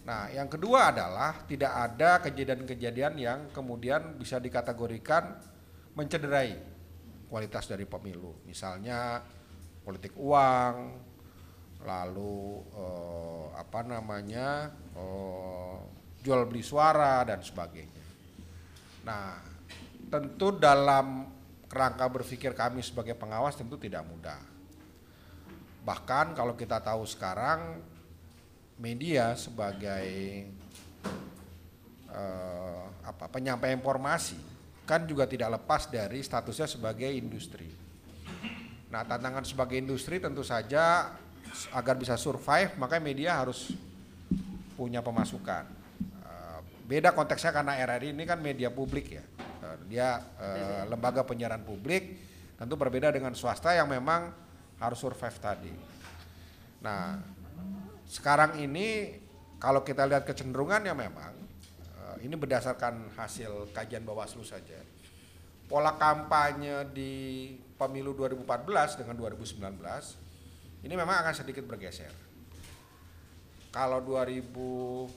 Nah, 0.05 0.29
yang 0.29 0.45
kedua 0.45 0.93
adalah 0.93 1.41
tidak 1.49 1.73
ada 1.73 2.21
kejadian-kejadian 2.21 3.13
yang 3.17 3.39
kemudian 3.49 4.13
bisa 4.21 4.37
dikategorikan 4.37 5.33
mencederai 5.95 6.59
kualitas 7.31 7.65
dari 7.65 7.87
pemilu. 7.87 8.43
Misalnya 8.45 9.23
politik 9.81 10.13
uang, 10.19 10.75
lalu 11.83 12.63
eh, 12.75 13.45
apa 13.55 13.79
namanya 13.85 14.69
eh, 14.93 15.77
jual 16.21 16.45
beli 16.47 16.61
suara 16.61 17.23
dan 17.23 17.39
sebagainya. 17.41 18.03
Nah, 19.05 19.37
tentu 20.09 20.53
dalam 20.57 21.29
kerangka 21.69 22.05
berpikir 22.09 22.53
kami 22.53 22.81
sebagai 22.81 23.13
pengawas 23.17 23.55
tentu 23.57 23.77
tidak 23.77 24.05
mudah. 24.05 24.41
Bahkan 25.85 26.33
kalau 26.33 26.57
kita 26.57 26.81
tahu 26.81 27.05
sekarang 27.05 27.77
media 28.81 29.37
sebagai 29.37 30.07
eh, 32.09 32.85
apa 33.05 33.25
penyampai 33.29 33.77
informasi 33.77 34.54
kan 34.85 35.09
juga 35.09 35.25
tidak 35.25 35.59
lepas 35.61 35.89
dari 35.89 36.21
statusnya 36.21 36.69
sebagai 36.69 37.09
industri. 37.09 37.67
Nah, 38.93 39.01
tantangan 39.03 39.43
sebagai 39.43 39.75
industri 39.81 40.21
tentu 40.21 40.45
saja 40.45 41.11
agar 41.73 41.95
bisa 41.97 42.15
survive 42.15 42.77
maka 42.77 43.01
media 43.01 43.41
harus 43.41 43.73
punya 44.77 45.01
pemasukan. 45.01 45.65
Eh, 46.23 46.59
Beda 46.85 47.11
konteksnya 47.11 47.51
karena 47.51 47.75
RRI 47.81 48.13
ini 48.13 48.23
kan 48.23 48.39
media 48.39 48.69
publik 48.69 49.19
ya. 49.19 49.25
Eh, 49.65 49.77
Dia 49.91 50.21
eh, 50.39 50.83
lembaga 50.87 51.25
penyiaran 51.25 51.65
publik 51.65 52.23
tentu 52.55 52.79
berbeda 52.79 53.11
dengan 53.11 53.35
swasta 53.35 53.75
yang 53.75 53.91
memang 53.91 54.31
harus 54.79 54.99
survive 55.01 55.37
tadi. 55.43 55.73
Nah, 56.79 57.19
sekarang 58.07 58.61
ini 58.63 59.17
kalau 59.59 59.83
kita 59.83 60.07
lihat 60.07 60.23
kecenderungannya 60.23 60.93
memang 60.93 61.34
ini 62.21 62.35
berdasarkan 62.37 63.11
hasil 63.17 63.71
kajian 63.75 64.05
Bawaslu 64.05 64.43
saja. 64.45 64.77
Pola 65.65 65.97
kampanye 65.97 66.85
di 66.93 67.13
pemilu 67.75 68.13
2014 68.13 69.01
dengan 69.01 69.17
2019 69.17 70.85
ini 70.85 70.93
memang 70.93 71.25
akan 71.25 71.33
sedikit 71.33 71.65
bergeser. 71.65 72.13
Kalau 73.73 73.99
2014 74.05 75.09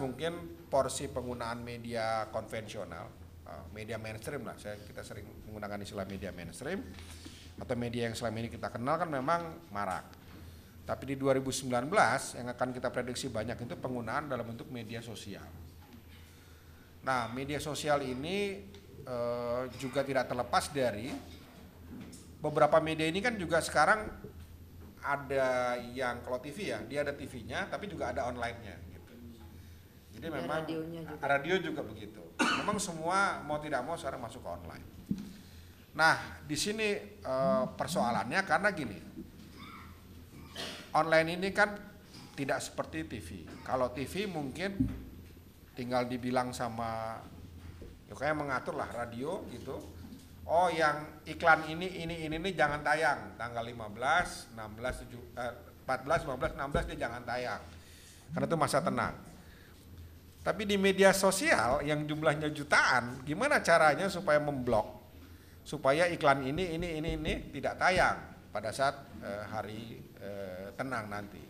mungkin 0.00 0.32
porsi 0.72 1.12
penggunaan 1.12 1.60
media 1.60 2.26
konvensional, 2.32 3.12
eh, 3.44 3.64
media 3.76 4.00
mainstream 4.00 4.48
lah, 4.48 4.56
saya 4.56 4.80
kita 4.80 5.04
sering 5.04 5.28
menggunakan 5.46 5.84
istilah 5.84 6.08
media 6.08 6.32
mainstream 6.32 6.80
atau 7.60 7.74
media 7.76 8.08
yang 8.08 8.16
selama 8.16 8.40
ini 8.40 8.48
kita 8.48 8.72
kenal 8.72 8.96
kan 8.96 9.12
memang 9.12 9.68
marak. 9.68 10.08
Tapi 10.88 11.04
di 11.12 11.20
2019 11.20 11.68
yang 12.40 12.48
akan 12.48 12.68
kita 12.72 12.88
prediksi 12.88 13.28
banyak 13.28 13.60
itu 13.60 13.76
penggunaan 13.76 14.32
dalam 14.32 14.48
bentuk 14.48 14.72
media 14.72 15.04
sosial. 15.04 15.44
Nah, 17.08 17.24
media 17.32 17.56
sosial 17.56 18.04
ini 18.04 18.68
eh, 19.08 19.62
juga 19.80 20.04
tidak 20.04 20.28
terlepas 20.28 20.68
dari 20.68 21.08
beberapa 22.36 22.76
media 22.84 23.08
ini 23.08 23.24
kan 23.24 23.32
juga 23.40 23.64
sekarang 23.64 24.04
ada 25.00 25.80
yang 25.96 26.20
kalau 26.20 26.36
TV 26.36 26.76
ya, 26.76 26.84
dia 26.84 27.00
ada 27.00 27.16
TV-nya 27.16 27.72
tapi 27.72 27.88
juga 27.88 28.12
ada 28.12 28.28
online-nya 28.28 28.76
gitu. 28.92 29.14
Jadi 30.20 30.26
Ada 30.28 30.36
memang 30.36 30.60
radionya 30.68 31.00
juga. 31.08 31.24
radio 31.24 31.54
juga 31.56 31.80
begitu. 31.80 32.22
Memang 32.60 32.76
semua 32.76 33.40
mau 33.40 33.56
tidak 33.56 33.80
mau 33.88 33.96
sekarang 33.96 34.20
masuk 34.20 34.44
ke 34.44 34.50
online. 34.52 34.86
Nah, 35.96 36.44
di 36.44 36.60
sini 36.60 36.88
eh, 37.24 37.64
persoalannya 37.72 38.40
karena 38.44 38.68
gini. 38.76 38.98
Online 40.92 41.40
ini 41.40 41.48
kan 41.56 41.72
tidak 42.36 42.60
seperti 42.60 43.08
TV. 43.08 43.48
Kalau 43.64 43.96
TV 43.96 44.28
mungkin 44.28 44.76
tinggal 45.78 46.10
dibilang 46.10 46.50
sama 46.50 47.22
ya 48.10 48.14
kayak 48.18 48.34
mengatur 48.34 48.74
lah 48.74 48.90
radio 48.90 49.46
gitu. 49.54 49.78
Oh, 50.48 50.66
yang 50.72 51.22
iklan 51.28 51.70
ini 51.70 52.02
ini 52.02 52.26
ini 52.26 52.40
ini 52.40 52.50
jangan 52.56 52.82
tayang 52.82 53.38
tanggal 53.38 53.62
15, 53.62 54.58
16, 54.58 55.06
7 55.06 55.38
eh, 55.38 55.54
14, 55.86 56.26
15, 56.26 56.58
16 56.58 56.88
dia 56.90 56.96
jangan 57.06 57.22
tayang. 57.22 57.62
Karena 58.34 58.46
itu 58.48 58.56
masa 58.58 58.82
tenang. 58.82 59.14
Tapi 60.42 60.64
di 60.64 60.80
media 60.80 61.12
sosial 61.12 61.84
yang 61.84 62.08
jumlahnya 62.08 62.48
jutaan, 62.50 63.20
gimana 63.28 63.60
caranya 63.60 64.08
supaya 64.08 64.40
memblok 64.40 64.98
supaya 65.68 66.08
iklan 66.08 66.48
ini 66.48 66.80
ini 66.80 66.96
ini 66.96 67.20
ini 67.20 67.32
tidak 67.52 67.76
tayang 67.76 68.16
pada 68.48 68.72
saat 68.72 68.96
eh, 69.20 69.44
hari 69.52 70.00
eh, 70.16 70.72
tenang 70.72 71.12
nanti. 71.12 71.44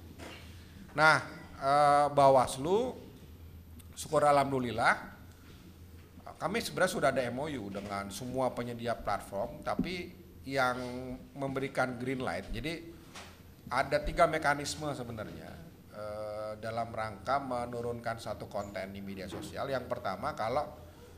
Nah, 0.99 1.23
eh, 1.55 2.07
Bawaslu 2.11 3.08
syukur 3.99 4.23
alhamdulillah 4.23 5.19
kami 6.39 6.63
sebenarnya 6.63 6.93
sudah 6.95 7.11
ada 7.11 7.27
MOU 7.35 7.67
dengan 7.67 8.07
semua 8.15 8.55
penyedia 8.55 8.95
platform, 8.95 9.67
tapi 9.67 10.15
yang 10.47 10.79
memberikan 11.35 11.99
green 11.99 12.23
light. 12.23 12.47
Jadi 12.55 12.95
ada 13.69 13.99
tiga 14.07 14.31
mekanisme 14.31 14.87
sebenarnya 14.95 15.51
eh, 15.93 16.53
dalam 16.63 16.95
rangka 16.95 17.43
menurunkan 17.43 18.23
satu 18.23 18.47
konten 18.47 18.95
di 18.95 19.03
media 19.03 19.27
sosial. 19.27 19.67
Yang 19.67 19.91
pertama 19.91 20.39
kalau 20.39 20.63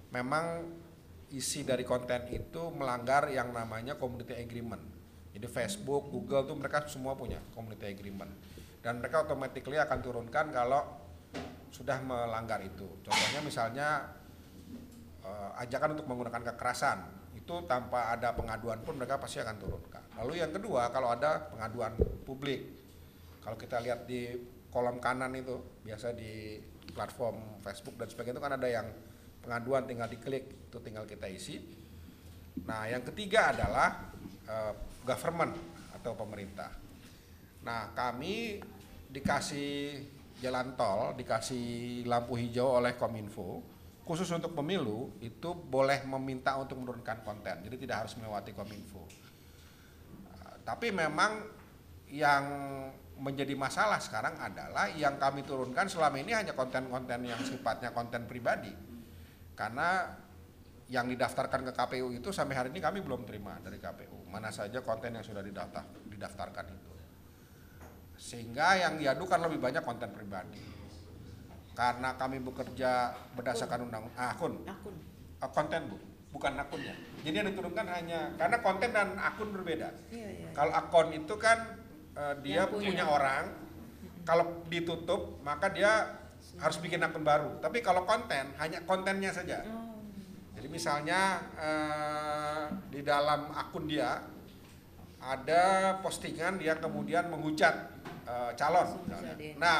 memang 0.08 0.72
isi 1.36 1.68
dari 1.68 1.84
konten 1.84 2.32
itu 2.32 2.72
melanggar 2.72 3.28
yang 3.28 3.52
namanya 3.52 4.00
community 4.00 4.34
agreement. 4.40 4.82
Jadi 5.36 5.46
Facebook, 5.46 6.10
Google 6.10 6.48
tuh 6.48 6.56
mereka 6.56 6.88
semua 6.88 7.12
punya 7.12 7.38
community 7.52 7.92
agreement. 7.92 8.32
Dan 8.80 9.04
mereka 9.04 9.28
automatically 9.28 9.76
akan 9.76 9.98
turunkan 10.00 10.48
kalau 10.48 10.99
sudah 11.70 11.98
melanggar 12.02 12.60
itu. 12.62 12.86
Contohnya 13.06 13.40
misalnya 13.42 13.88
eh, 15.22 15.62
ajakan 15.66 15.98
untuk 15.98 16.06
menggunakan 16.10 16.42
kekerasan 16.54 16.98
itu 17.34 17.54
tanpa 17.66 18.14
ada 18.14 18.34
pengaduan 18.34 18.82
pun 18.82 18.98
mereka 18.98 19.18
pasti 19.18 19.40
akan 19.40 19.56
turunkan. 19.56 20.02
Lalu 20.20 20.42
yang 20.42 20.52
kedua 20.52 20.90
kalau 20.92 21.14
ada 21.14 21.50
pengaduan 21.50 21.94
publik, 22.26 22.66
kalau 23.40 23.56
kita 23.56 23.80
lihat 23.80 24.04
di 24.04 24.34
kolom 24.70 25.02
kanan 25.02 25.34
itu 25.34 25.82
biasa 25.82 26.14
di 26.14 26.60
platform 26.94 27.62
Facebook 27.62 27.98
dan 27.98 28.10
sebagainya 28.10 28.38
itu 28.38 28.44
kan 28.44 28.54
ada 28.54 28.68
yang 28.68 28.86
pengaduan 29.40 29.86
tinggal 29.86 30.10
diklik 30.10 30.68
itu 30.68 30.78
tinggal 30.82 31.06
kita 31.06 31.26
isi. 31.30 31.58
Nah 32.66 32.86
yang 32.86 33.02
ketiga 33.06 33.54
adalah 33.56 34.10
eh, 34.44 34.74
government 35.06 35.54
atau 36.00 36.16
pemerintah. 36.16 36.80
Nah, 37.60 37.92
kami 37.92 38.56
dikasih 39.12 40.00
jalan 40.40 40.74
tol, 40.74 41.14
dikasih 41.14 42.02
lampu 42.08 42.34
hijau 42.40 42.80
oleh 42.80 42.96
Kominfo, 42.96 43.60
khusus 44.02 44.26
untuk 44.32 44.56
pemilu 44.56 45.14
itu 45.20 45.52
boleh 45.54 46.02
meminta 46.08 46.56
untuk 46.58 46.80
menurunkan 46.80 47.22
konten, 47.22 47.62
jadi 47.62 47.76
tidak 47.76 47.96
harus 48.04 48.12
melewati 48.18 48.56
Kominfo. 48.56 49.04
Uh, 49.04 49.08
tapi 50.66 50.90
memang 50.90 51.46
yang 52.10 52.44
menjadi 53.20 53.52
masalah 53.54 54.00
sekarang 54.00 54.34
adalah 54.40 54.88
yang 54.96 55.20
kami 55.20 55.44
turunkan 55.44 55.86
selama 55.86 56.16
ini 56.16 56.32
hanya 56.32 56.56
konten-konten 56.56 57.20
yang 57.28 57.38
sifatnya 57.44 57.92
konten 57.92 58.24
pribadi. 58.24 58.72
Karena 59.52 60.08
yang 60.90 61.06
didaftarkan 61.06 61.70
ke 61.70 61.72
KPU 61.76 62.10
itu 62.16 62.34
sampai 62.34 62.56
hari 62.56 62.68
ini 62.74 62.80
kami 62.82 63.04
belum 63.04 63.28
terima 63.28 63.60
dari 63.60 63.78
KPU. 63.78 64.26
Mana 64.26 64.50
saja 64.50 64.80
konten 64.82 65.14
yang 65.14 65.22
sudah 65.22 65.44
didaftar, 65.44 65.84
didaftarkan 66.08 66.66
itu. 66.72 66.89
Sehingga 68.20 68.76
yang 68.76 69.00
diadukan 69.00 69.40
lebih 69.48 69.64
banyak 69.64 69.80
konten 69.80 70.12
pribadi. 70.12 70.60
Karena 71.72 72.12
kami 72.20 72.44
bekerja 72.44 73.16
berdasarkan 73.32 73.88
undang 73.88 74.12
akun. 74.12 74.60
Akun. 74.68 74.92
Uh, 75.40 75.50
konten 75.56 75.88
Bu, 75.88 75.96
bukan 76.36 76.52
akunnya. 76.60 76.92
Jadi 77.24 77.32
yang 77.40 77.48
diturunkan 77.48 77.86
hanya 77.88 78.36
karena 78.36 78.60
konten 78.60 78.92
dan 78.92 79.16
akun 79.16 79.56
berbeda. 79.56 79.88
Iya, 80.12 80.28
iya. 80.36 80.48
Kalau 80.52 80.72
akun 80.76 81.16
itu 81.16 81.34
kan 81.40 81.80
uh, 82.12 82.36
dia 82.44 82.68
Yang 82.68 82.76
punya. 82.76 82.88
punya. 82.92 83.04
orang, 83.08 83.44
kalau 84.28 84.44
ditutup 84.68 85.40
maka 85.40 85.72
dia 85.72 86.20
harus 86.60 86.76
bikin 86.84 87.00
akun 87.00 87.24
baru. 87.24 87.56
Tapi 87.64 87.80
kalau 87.80 88.04
konten 88.04 88.52
hanya 88.60 88.84
kontennya 88.84 89.32
saja. 89.32 89.64
Oh. 89.64 89.96
Jadi 90.60 90.68
misalnya 90.68 91.40
eh, 91.56 92.64
di 92.92 93.00
dalam 93.00 93.48
akun 93.56 93.88
dia 93.88 94.20
ada 95.20 95.96
postingan 96.04 96.60
dia 96.60 96.76
kemudian 96.76 97.32
menghujat 97.32 97.99
eh, 98.30 98.50
calon. 98.54 98.86
misalnya. 99.02 99.34
Nah 99.58 99.78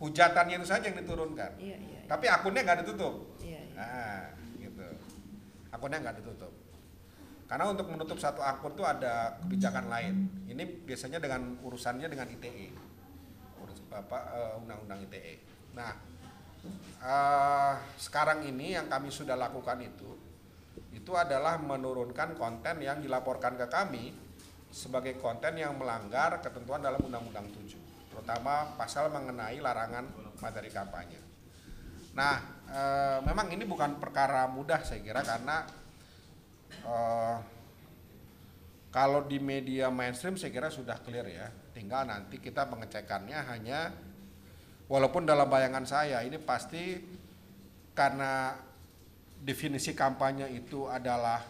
hujatannya 0.00 0.56
itu 0.56 0.66
saja 0.66 0.88
yang 0.88 0.98
diturunkan. 1.04 1.60
Iya, 1.60 1.76
iya. 1.76 2.00
iya. 2.00 2.08
Tapi 2.08 2.26
akunnya 2.26 2.64
nggak 2.64 2.80
ditutup. 2.82 3.36
Iya, 3.44 3.60
iya. 3.60 3.76
Nah, 3.76 4.22
gitu. 4.56 4.88
Akunnya 5.68 5.98
nggak 6.00 6.16
ditutup. 6.24 6.52
Karena 7.44 7.66
untuk 7.66 7.90
menutup 7.90 8.16
satu 8.16 8.40
akun 8.40 8.78
tuh 8.78 8.86
ada 8.86 9.36
kebijakan 9.44 9.90
lain. 9.90 10.14
Ini 10.46 10.86
biasanya 10.86 11.18
dengan 11.18 11.58
urusannya 11.66 12.06
dengan 12.06 12.30
ITE, 12.30 12.70
urus 13.58 13.82
apa 13.90 14.18
eh, 14.38 14.60
undang-undang 14.62 15.02
ITE. 15.10 15.34
Nah, 15.74 15.92
eh, 17.02 17.74
sekarang 17.98 18.46
ini 18.46 18.78
yang 18.78 18.86
kami 18.86 19.10
sudah 19.10 19.34
lakukan 19.34 19.82
itu, 19.82 20.14
itu 20.94 21.12
adalah 21.18 21.58
menurunkan 21.58 22.38
konten 22.38 22.86
yang 22.86 23.02
dilaporkan 23.02 23.58
ke 23.58 23.66
kami 23.66 24.14
sebagai 24.70 25.18
konten 25.18 25.58
yang 25.58 25.74
melanggar 25.74 26.38
ketentuan 26.38 26.78
dalam 26.78 27.02
Undang-Undang 27.02 27.50
7, 27.50 27.89
terutama 28.10 28.74
pasal 28.74 29.08
mengenai 29.08 29.62
larangan 29.62 30.10
materi 30.42 30.68
kampanye. 30.68 31.20
Nah, 32.18 32.36
eh, 32.66 33.18
memang 33.22 33.54
ini 33.54 33.62
bukan 33.62 34.02
perkara 34.02 34.50
mudah 34.50 34.82
saya 34.82 34.98
kira 34.98 35.22
karena 35.22 35.62
eh, 36.82 37.36
kalau 38.90 39.22
di 39.30 39.38
media 39.38 39.86
mainstream 39.94 40.34
saya 40.34 40.50
kira 40.50 40.68
sudah 40.68 40.98
clear 40.98 41.26
ya. 41.30 41.46
Tinggal 41.70 42.10
nanti 42.10 42.42
kita 42.42 42.66
pengecekannya 42.66 43.38
hanya 43.46 43.94
walaupun 44.90 45.22
dalam 45.22 45.46
bayangan 45.46 45.86
saya 45.86 46.26
ini 46.26 46.42
pasti 46.42 46.98
karena 47.94 48.58
definisi 49.38 49.94
kampanye 49.94 50.50
itu 50.50 50.90
adalah 50.90 51.40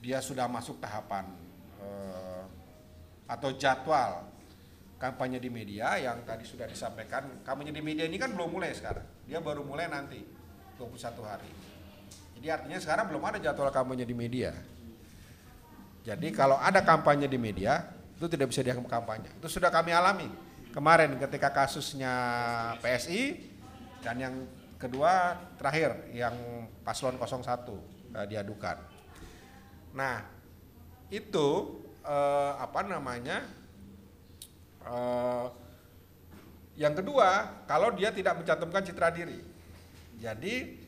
dia 0.00 0.18
sudah 0.24 0.48
masuk 0.48 0.80
tahapan 0.80 1.28
eh, 1.84 2.44
atau 3.28 3.52
jadwal 3.54 4.31
kampanye 5.02 5.42
di 5.42 5.50
media 5.50 5.98
yang 5.98 6.22
tadi 6.22 6.46
sudah 6.46 6.70
disampaikan 6.70 7.42
kampanye 7.42 7.74
di 7.74 7.82
media 7.82 8.06
ini 8.06 8.14
kan 8.22 8.30
belum 8.30 8.54
mulai 8.54 8.70
sekarang. 8.70 9.02
Dia 9.26 9.42
baru 9.42 9.66
mulai 9.66 9.90
nanti 9.90 10.22
21 10.78 11.26
hari. 11.26 11.50
Jadi 12.38 12.46
artinya 12.46 12.78
sekarang 12.78 13.10
belum 13.10 13.22
ada 13.26 13.42
jadwal 13.42 13.74
kampanye 13.74 14.06
di 14.06 14.14
media. 14.14 14.54
Jadi 16.06 16.30
kalau 16.30 16.54
ada 16.54 16.86
kampanye 16.86 17.26
di 17.26 17.34
media 17.34 17.82
itu 18.14 18.30
tidak 18.30 18.54
bisa 18.54 18.62
dianggap 18.62 19.02
kampanye. 19.02 19.26
Itu 19.42 19.50
sudah 19.50 19.74
kami 19.74 19.90
alami 19.90 20.30
kemarin 20.70 21.18
ketika 21.18 21.50
kasusnya 21.50 22.14
PSI 22.78 23.50
dan 24.06 24.22
yang 24.22 24.34
kedua 24.78 25.34
terakhir 25.58 26.14
yang 26.14 26.34
paslon 26.86 27.18
01 27.18 27.42
eh, 27.42 28.26
diadukan. 28.30 28.78
Nah 29.98 30.22
itu 31.10 31.48
eh, 32.06 32.52
apa 32.54 32.86
namanya 32.86 33.61
Eh, 34.82 35.46
yang 36.80 36.94
kedua, 36.96 37.62
kalau 37.68 37.92
dia 37.92 38.10
tidak 38.10 38.42
mencantumkan 38.42 38.82
citra 38.82 39.12
diri. 39.12 39.38
Jadi 40.18 40.80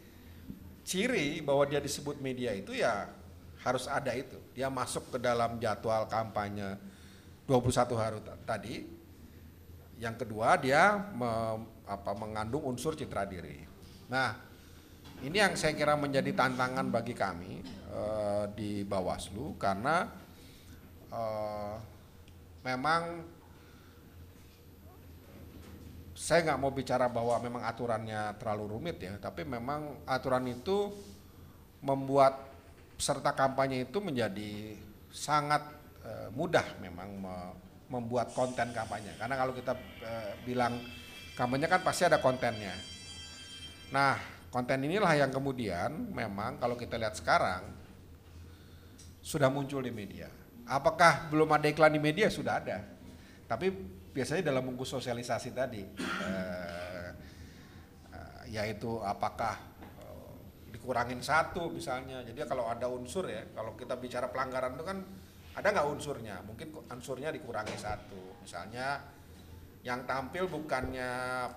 ciri 0.84 1.40
bahwa 1.44 1.64
dia 1.68 1.80
disebut 1.80 2.20
media 2.20 2.52
itu 2.56 2.72
ya 2.72 3.08
harus 3.64 3.88
ada 3.88 4.12
itu. 4.16 4.36
Dia 4.56 4.68
masuk 4.72 5.16
ke 5.16 5.18
dalam 5.20 5.56
jadwal 5.60 6.08
kampanye 6.08 6.76
21 7.48 7.96
hari 7.96 8.18
ta- 8.24 8.40
tadi. 8.56 8.84
Yang 10.00 10.26
kedua, 10.26 10.56
dia 10.58 10.96
me- 10.96 11.68
apa, 11.84 12.12
mengandung 12.16 12.64
unsur 12.64 12.96
citra 12.96 13.28
diri. 13.28 13.60
Nah, 14.08 14.36
ini 15.24 15.36
yang 15.40 15.56
saya 15.56 15.76
kira 15.76 15.96
menjadi 15.96 16.32
tantangan 16.32 16.88
bagi 16.88 17.12
kami 17.16 17.60
eh, 17.92 18.44
di 18.56 18.84
Bawaslu 18.84 19.56
karena 19.60 20.08
eh, 21.12 21.76
memang 22.64 23.02
saya 26.24 26.40
nggak 26.40 26.56
mau 26.56 26.72
bicara 26.72 27.04
bahwa 27.12 27.36
memang 27.36 27.68
aturannya 27.68 28.40
terlalu 28.40 28.64
rumit 28.80 28.96
ya, 28.96 29.12
tapi 29.20 29.44
memang 29.44 30.00
aturan 30.08 30.48
itu 30.48 30.88
membuat 31.84 32.48
peserta 32.96 33.36
kampanye 33.36 33.84
itu 33.84 34.00
menjadi 34.00 34.72
sangat 35.12 35.60
eh, 36.00 36.32
mudah 36.32 36.64
memang 36.80 37.20
me- 37.20 37.54
membuat 37.92 38.32
konten 38.32 38.72
kampanye. 38.72 39.12
Karena 39.20 39.36
kalau 39.36 39.52
kita 39.52 39.76
eh, 40.00 40.32
bilang 40.48 40.80
kampanye 41.36 41.68
kan 41.68 41.84
pasti 41.84 42.08
ada 42.08 42.16
kontennya. 42.16 42.72
Nah, 43.92 44.16
konten 44.48 44.80
inilah 44.80 45.12
yang 45.12 45.28
kemudian 45.28 46.08
memang 46.08 46.56
kalau 46.56 46.80
kita 46.80 46.96
lihat 46.96 47.20
sekarang 47.20 47.68
sudah 49.20 49.52
muncul 49.52 49.84
di 49.84 49.92
media. 49.92 50.32
Apakah 50.64 51.28
belum 51.28 51.52
ada 51.52 51.68
iklan 51.68 51.92
di 51.92 52.00
media? 52.00 52.32
Sudah 52.32 52.64
ada. 52.64 52.80
Tapi 53.44 53.68
biasanya 54.14 54.54
dalam 54.54 54.62
bungkus 54.62 54.94
sosialisasi 54.94 55.50
tadi, 55.50 55.82
eh, 55.98 57.10
eh, 58.14 58.42
yaitu 58.54 59.02
apakah 59.02 59.58
eh, 59.98 60.34
dikurangin 60.70 61.18
satu 61.18 61.66
misalnya. 61.74 62.22
Jadi 62.22 62.38
kalau 62.46 62.70
ada 62.70 62.86
unsur 62.86 63.26
ya, 63.26 63.42
kalau 63.50 63.74
kita 63.74 63.98
bicara 63.98 64.30
pelanggaran 64.30 64.78
itu 64.78 64.84
kan 64.86 64.98
ada 65.58 65.66
nggak 65.66 65.86
unsurnya? 65.90 66.46
Mungkin 66.46 66.70
unsurnya 66.94 67.34
dikurangi 67.34 67.74
satu. 67.74 68.38
Misalnya 68.46 69.02
yang 69.84 70.06
tampil 70.08 70.48
bukannya 70.48 71.10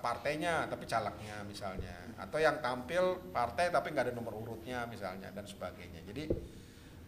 partainya 0.04 0.68
tapi 0.68 0.84
calegnya 0.84 1.40
misalnya, 1.48 1.96
atau 2.20 2.36
yang 2.36 2.60
tampil 2.60 3.32
partai 3.32 3.72
tapi 3.72 3.94
nggak 3.94 4.10
ada 4.10 4.14
nomor 4.18 4.34
urutnya 4.34 4.84
misalnya 4.90 5.30
dan 5.30 5.46
sebagainya. 5.46 6.02
Jadi 6.04 6.26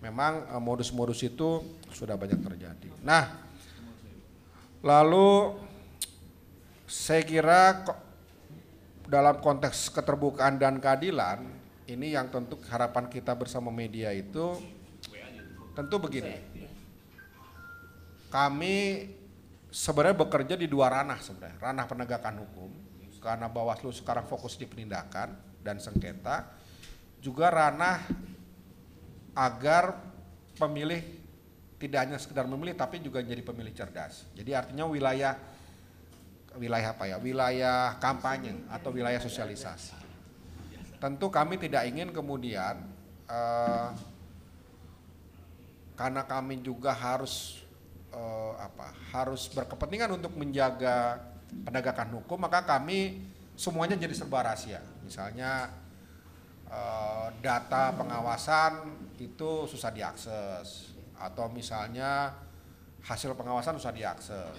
memang 0.01 0.47
eh, 0.47 0.63
modus-modus 0.63 1.21
itu 1.27 1.83
sudah 1.91 2.15
banyak 2.15 2.39
terjadi. 2.39 2.91
Nah, 3.03 3.50
lalu 4.81 5.57
saya 6.89 7.23
kira 7.23 7.85
dalam 9.11 9.43
konteks 9.43 9.91
keterbukaan 9.91 10.57
dan 10.57 10.79
keadilan 10.79 11.43
ini 11.91 12.15
yang 12.15 12.31
tentu 12.31 12.55
harapan 12.71 13.11
kita 13.11 13.35
bersama 13.35 13.69
media 13.75 14.15
itu 14.15 14.59
tentu 15.75 15.97
begini. 15.99 16.39
Kami 18.31 18.77
sebenarnya 19.75 20.17
bekerja 20.23 20.55
di 20.55 20.71
dua 20.71 20.87
ranah 20.87 21.19
sebenarnya, 21.19 21.59
ranah 21.59 21.87
penegakan 21.91 22.47
hukum 22.47 22.71
karena 23.21 23.51
Bawaslu 23.53 23.93
sekarang 23.93 24.25
fokus 24.25 24.57
di 24.57 24.65
penindakan 24.65 25.37
dan 25.61 25.77
sengketa, 25.77 26.49
juga 27.21 27.53
ranah 27.53 28.01
agar 29.37 29.99
pemilih 30.57 31.20
tidak 31.81 31.99
hanya 32.05 32.21
sekedar 32.21 32.45
memilih 32.45 32.77
tapi 32.77 33.01
juga 33.01 33.25
jadi 33.25 33.41
pemilih 33.41 33.73
cerdas. 33.73 34.29
Jadi 34.37 34.53
artinya 34.53 34.85
wilayah 34.85 35.33
wilayah 36.61 36.93
apa 36.93 37.09
ya? 37.09 37.17
Wilayah 37.17 37.97
kampanye 37.97 38.69
atau 38.69 38.93
wilayah 38.93 39.17
sosialisasi. 39.17 39.97
Tentu 41.01 41.33
kami 41.33 41.57
tidak 41.57 41.89
ingin 41.89 42.13
kemudian 42.13 42.85
eh, 43.25 43.89
karena 45.97 46.23
kami 46.29 46.61
juga 46.61 46.93
harus 46.93 47.65
eh, 48.13 48.53
apa? 48.61 48.93
Harus 49.17 49.49
berkepentingan 49.49 50.21
untuk 50.21 50.37
menjaga 50.37 51.17
penegakan 51.65 52.21
hukum, 52.21 52.45
maka 52.45 52.61
kami 52.61 53.25
semuanya 53.57 53.97
jadi 53.97 54.13
serba 54.13 54.45
rahasia. 54.45 54.85
Misalnya 55.01 55.73
eh, 56.69 57.27
data 57.41 57.97
pengawasan 57.97 59.01
itu 59.17 59.65
susah 59.65 59.89
diakses 59.89 60.90
atau 61.21 61.53
misalnya 61.53 62.33
hasil 63.05 63.37
pengawasan 63.37 63.77
susah 63.77 63.93
diakses. 63.93 64.57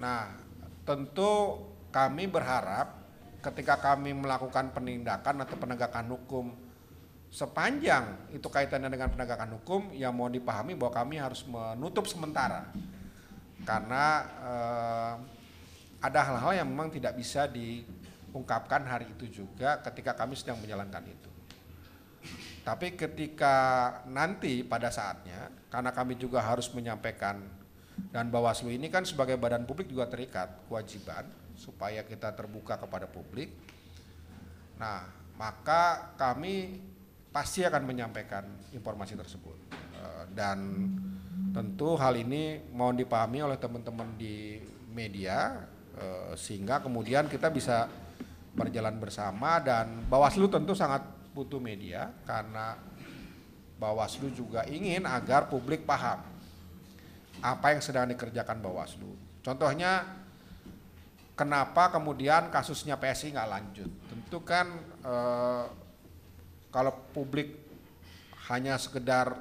Nah, 0.00 0.32
tentu 0.88 1.60
kami 1.92 2.26
berharap 2.26 2.96
ketika 3.40 3.76
kami 3.80 4.16
melakukan 4.16 4.72
penindakan 4.72 5.44
atau 5.44 5.56
penegakan 5.56 6.12
hukum 6.12 6.52
sepanjang 7.30 8.34
itu 8.34 8.44
kaitannya 8.50 8.90
dengan 8.90 9.08
penegakan 9.14 9.54
hukum 9.60 9.94
ya 9.94 10.10
mohon 10.10 10.34
dipahami 10.34 10.74
bahwa 10.74 10.92
kami 10.92 11.16
harus 11.22 11.46
menutup 11.46 12.04
sementara 12.10 12.66
karena 13.62 14.04
eh, 14.42 15.14
ada 16.00 16.20
hal-hal 16.26 16.64
yang 16.64 16.68
memang 16.68 16.90
tidak 16.90 17.14
bisa 17.14 17.46
diungkapkan 17.46 18.82
hari 18.82 19.06
itu 19.14 19.44
juga 19.44 19.78
ketika 19.84 20.16
kami 20.16 20.34
sedang 20.34 20.58
menjalankan 20.58 21.04
itu. 21.06 21.29
Tapi 22.60 22.92
ketika 22.94 23.56
nanti 24.06 24.60
pada 24.60 24.92
saatnya, 24.92 25.48
karena 25.72 25.90
kami 25.90 26.20
juga 26.20 26.44
harus 26.44 26.68
menyampaikan 26.76 27.40
dan 28.08 28.32
Bawaslu 28.32 28.72
ini 28.72 28.88
kan 28.88 29.04
sebagai 29.04 29.36
badan 29.36 29.68
publik 29.68 29.92
juga 29.92 30.08
terikat 30.08 30.64
kewajiban 30.64 31.28
supaya 31.52 32.00
kita 32.00 32.32
terbuka 32.32 32.80
kepada 32.80 33.04
publik. 33.04 33.52
Nah, 34.80 35.04
maka 35.36 36.16
kami 36.16 36.80
pasti 37.28 37.60
akan 37.60 37.84
menyampaikan 37.84 38.48
informasi 38.72 39.20
tersebut. 39.20 39.56
Eh, 39.70 40.24
dan 40.32 40.88
tentu 41.52 42.00
hal 42.00 42.16
ini 42.16 42.64
mohon 42.72 42.96
dipahami 42.96 43.44
oleh 43.44 43.60
teman-teman 43.60 44.16
di 44.16 44.56
media 44.88 45.60
eh, 46.00 46.32
sehingga 46.40 46.80
kemudian 46.80 47.28
kita 47.28 47.52
bisa 47.52 47.84
berjalan 48.56 48.96
bersama 48.96 49.60
dan 49.60 50.08
Bawaslu 50.08 50.48
tentu 50.48 50.72
sangat 50.72 51.19
butuh 51.34 51.62
media 51.62 52.10
karena 52.26 52.76
Bawaslu 53.80 54.28
juga 54.36 54.68
ingin 54.68 55.08
agar 55.08 55.48
publik 55.48 55.88
paham 55.88 56.20
apa 57.40 57.72
yang 57.72 57.80
sedang 57.80 58.12
dikerjakan 58.12 58.60
Bawaslu. 58.60 59.16
Contohnya 59.40 60.04
kenapa 61.32 61.88
kemudian 61.88 62.52
kasusnya 62.52 63.00
PSI 63.00 63.32
nggak 63.32 63.50
lanjut? 63.50 63.90
Tentu 64.12 64.38
kan 64.44 64.66
eh, 65.00 65.64
kalau 66.68 66.92
publik 67.16 67.56
hanya 68.52 68.76
sekedar 68.76 69.32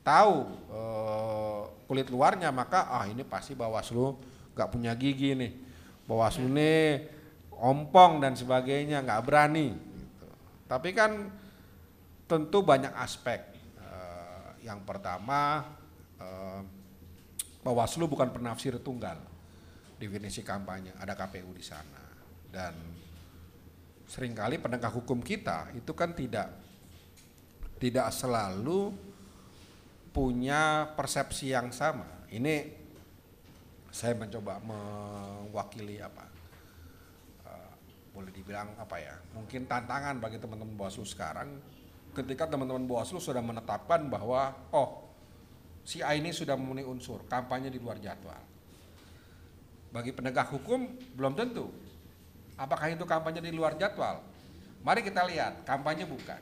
tahu 0.00 0.48
eh, 0.72 1.62
kulit 1.84 2.08
luarnya 2.08 2.48
maka 2.48 2.88
ah 2.88 3.04
ini 3.04 3.22
pasti 3.28 3.52
Bawaslu 3.52 4.16
nggak 4.56 4.70
punya 4.72 4.96
gigi 4.96 5.36
nih. 5.36 5.52
Bawaslu 6.08 6.48
nih 6.48 7.12
ompong 7.52 8.24
dan 8.24 8.32
sebagainya 8.32 9.04
nggak 9.04 9.22
berani. 9.28 9.76
Tapi 10.66 10.90
kan 10.90 11.30
tentu 12.26 12.62
banyak 12.62 12.90
aspek. 12.98 13.40
Eh, 13.78 14.66
yang 14.66 14.82
pertama 14.82 15.62
eh, 16.18 16.60
Bawaslu 17.66 18.06
bukan 18.06 18.30
penafsir 18.30 18.78
tunggal 18.78 19.18
definisi 19.98 20.46
kampanye, 20.46 20.94
ada 21.02 21.18
KPU 21.18 21.50
di 21.50 21.64
sana. 21.66 22.02
Dan 22.46 22.74
sering 24.06 24.38
kali 24.38 24.62
penegak 24.62 24.94
hukum 24.94 25.18
kita 25.18 25.74
itu 25.74 25.90
kan 25.90 26.14
tidak 26.14 26.46
tidak 27.82 28.06
selalu 28.14 28.94
punya 30.14 30.94
persepsi 30.94 31.50
yang 31.52 31.74
sama. 31.74 32.06
Ini 32.30 32.86
saya 33.90 34.14
mencoba 34.14 34.60
mewakili 34.62 35.98
apa 35.98 36.24
uh, 36.28 36.35
boleh 38.16 38.32
dibilang 38.32 38.72
apa 38.80 38.96
ya 38.96 39.12
mungkin 39.36 39.68
tantangan 39.68 40.16
bagi 40.16 40.40
teman-teman 40.40 40.72
Bawaslu 40.72 41.04
sekarang 41.04 41.60
ketika 42.16 42.48
teman-teman 42.48 42.88
Bawaslu 42.88 43.20
sudah 43.20 43.44
menetapkan 43.44 44.08
bahwa 44.08 44.56
oh 44.72 45.04
si 45.84 46.00
A 46.00 46.16
ini 46.16 46.32
sudah 46.32 46.56
memenuhi 46.56 46.88
unsur 46.88 47.28
kampanye 47.28 47.68
di 47.68 47.76
luar 47.76 48.00
jadwal 48.00 48.56
bagi 49.96 50.12
penegak 50.12 50.52
hukum 50.52 50.92
belum 51.16 51.32
tentu. 51.32 51.72
Apakah 52.60 52.92
itu 52.92 53.08
kampanye 53.08 53.40
di 53.40 53.48
luar 53.48 53.80
jadwal? 53.80 54.20
Mari 54.84 55.00
kita 55.00 55.24
lihat, 55.24 55.64
kampanye 55.64 56.04
bukan. 56.04 56.36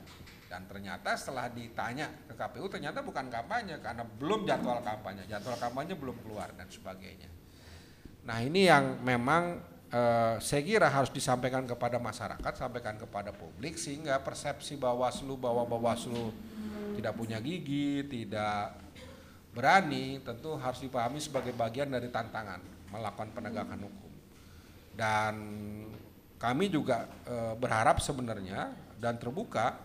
Dan 0.51 0.67
ternyata 0.67 1.15
setelah 1.15 1.47
ditanya 1.51 2.11
ke 2.27 2.35
KPU 2.35 2.67
ternyata 2.67 3.03
bukan 3.03 3.31
kampanye 3.31 3.79
karena 3.79 4.03
belum 4.03 4.43
jadwal 4.47 4.83
kampanye, 4.83 5.27
jadwal 5.31 5.55
kampanye 5.55 5.95
belum 5.95 6.19
keluar 6.27 6.51
dan 6.59 6.67
sebagainya. 6.67 7.31
Nah 8.27 8.43
ini 8.43 8.67
yang 8.67 8.99
memang 9.07 9.59
eh, 9.95 10.35
saya 10.43 10.63
kira 10.67 10.91
harus 10.91 11.15
disampaikan 11.15 11.63
kepada 11.63 12.03
masyarakat, 12.03 12.53
sampaikan 12.59 12.99
kepada 12.99 13.31
publik 13.31 13.79
sehingga 13.79 14.19
persepsi 14.19 14.75
Bawaslu 14.75 15.39
bahwa 15.39 15.63
Bawaslu 15.63 16.35
tidak 16.99 17.15
punya 17.15 17.39
gigi, 17.39 18.03
tidak 18.07 18.85
berani 19.55 20.19
tentu 20.27 20.59
harus 20.59 20.83
dipahami 20.83 21.23
sebagai 21.23 21.55
bagian 21.55 21.87
dari 21.87 22.11
tantangan 22.11 22.59
melakukan 22.91 23.31
penegakan 23.31 23.81
hukum. 23.87 24.13
Dan 24.95 25.35
kami 26.39 26.71
juga 26.71 27.07
e, 27.27 27.55
berharap 27.59 28.03
sebenarnya 28.03 28.75
dan 28.99 29.19
terbuka 29.19 29.79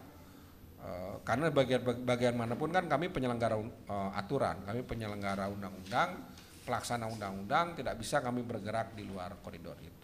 e, 0.81 0.89
karena 1.25 1.53
bagian 1.53 1.81
bagian 2.05 2.35
mana 2.37 2.57
pun 2.57 2.73
kan 2.73 2.85
kami 2.89 3.09
penyelenggara 3.13 3.57
e, 3.61 3.95
aturan, 4.17 4.57
kami 4.65 4.81
penyelenggara 4.85 5.49
undang-undang, 5.49 6.29
pelaksana 6.65 7.09
undang-undang 7.09 7.77
tidak 7.77 7.97
bisa 7.97 8.21
kami 8.21 8.45
bergerak 8.45 8.93
di 8.97 9.05
luar 9.05 9.37
koridor 9.41 9.77
itu. 9.81 9.98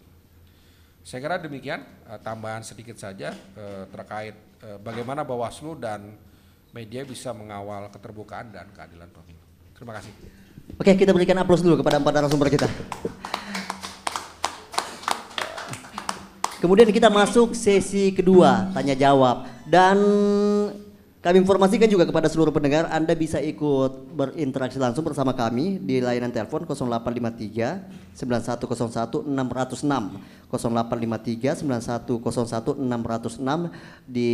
Saya 1.05 1.21
kira 1.21 1.37
demikian 1.37 1.85
e, 2.09 2.17
tambahan 2.25 2.65
sedikit 2.65 2.97
saja 2.97 3.29
e, 3.53 3.85
terkait 3.93 4.33
e, 4.57 4.81
bagaimana 4.81 5.21
Bawaslu 5.21 5.77
dan 5.77 6.17
media 6.73 7.05
bisa 7.05 7.29
mengawal 7.29 7.93
keterbukaan 7.93 8.49
dan 8.49 8.73
keadilan 8.73 9.13
pemilu. 9.13 9.45
Terima 9.77 9.93
kasih. 10.01 10.09
Oke, 10.81 10.97
kita 10.97 11.13
berikan 11.13 11.37
aplaus 11.37 11.61
dulu 11.61 11.85
kepada 11.85 12.01
empat 12.01 12.09
narasumber 12.09 12.49
kita. 12.49 12.65
Kemudian 16.57 16.89
kita 16.89 17.13
masuk 17.13 17.53
sesi 17.53 18.09
kedua, 18.09 18.73
tanya 18.73 18.97
jawab. 18.97 19.45
Dan 19.69 20.01
kami 21.25 21.41
informasikan 21.41 21.89
juga 21.89 22.05
kepada 22.05 22.29
seluruh 22.29 22.53
pendengar, 22.53 22.85
Anda 22.93 23.17
bisa 23.17 23.41
ikut 23.41 24.13
berinteraksi 24.13 24.77
langsung 24.77 25.01
bersama 25.01 25.33
kami 25.33 25.81
di 25.81 25.97
layanan 25.97 26.29
telepon 26.29 26.69
0853 26.69 28.13
9101 28.13 29.25
606 29.25 30.21
0853 30.53 31.65
9101 31.65 32.77
606 32.77 33.41
di 34.05 34.31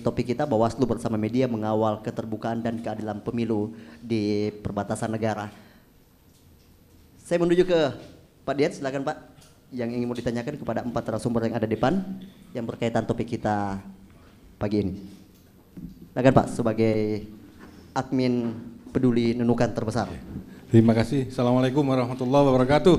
topik 0.00 0.32
kita 0.32 0.48
Bawaslu 0.48 0.88
bersama 0.88 1.20
media 1.20 1.44
mengawal 1.44 2.00
keterbukaan 2.00 2.64
dan 2.64 2.80
keadilan 2.80 3.20
pemilu 3.20 3.76
di 4.00 4.48
perbatasan 4.64 5.12
negara. 5.12 5.52
Saya 7.20 7.36
menuju 7.36 7.68
ke 7.68 7.80
Pak 8.48 8.54
Dian, 8.56 8.72
silakan 8.72 9.04
Pak. 9.04 9.16
Yang 9.76 10.00
ingin 10.00 10.08
mau 10.08 10.16
ditanyakan 10.16 10.56
kepada 10.56 10.80
empat 10.88 11.04
narasumber 11.04 11.52
yang 11.52 11.60
ada 11.60 11.68
di 11.68 11.76
depan 11.76 12.00
yang 12.56 12.64
berkaitan 12.64 13.04
topik 13.04 13.28
kita 13.28 13.76
pagi 14.56 14.80
ini. 14.80 15.13
Silakan 16.14 16.30
Pak 16.30 16.46
sebagai 16.46 17.26
admin 17.90 18.54
peduli 18.94 19.34
nenukan 19.34 19.66
terbesar. 19.74 20.06
Terima 20.70 20.94
kasih. 20.94 21.26
Assalamualaikum 21.26 21.82
warahmatullahi 21.82 22.54
wabarakatuh. 22.54 22.96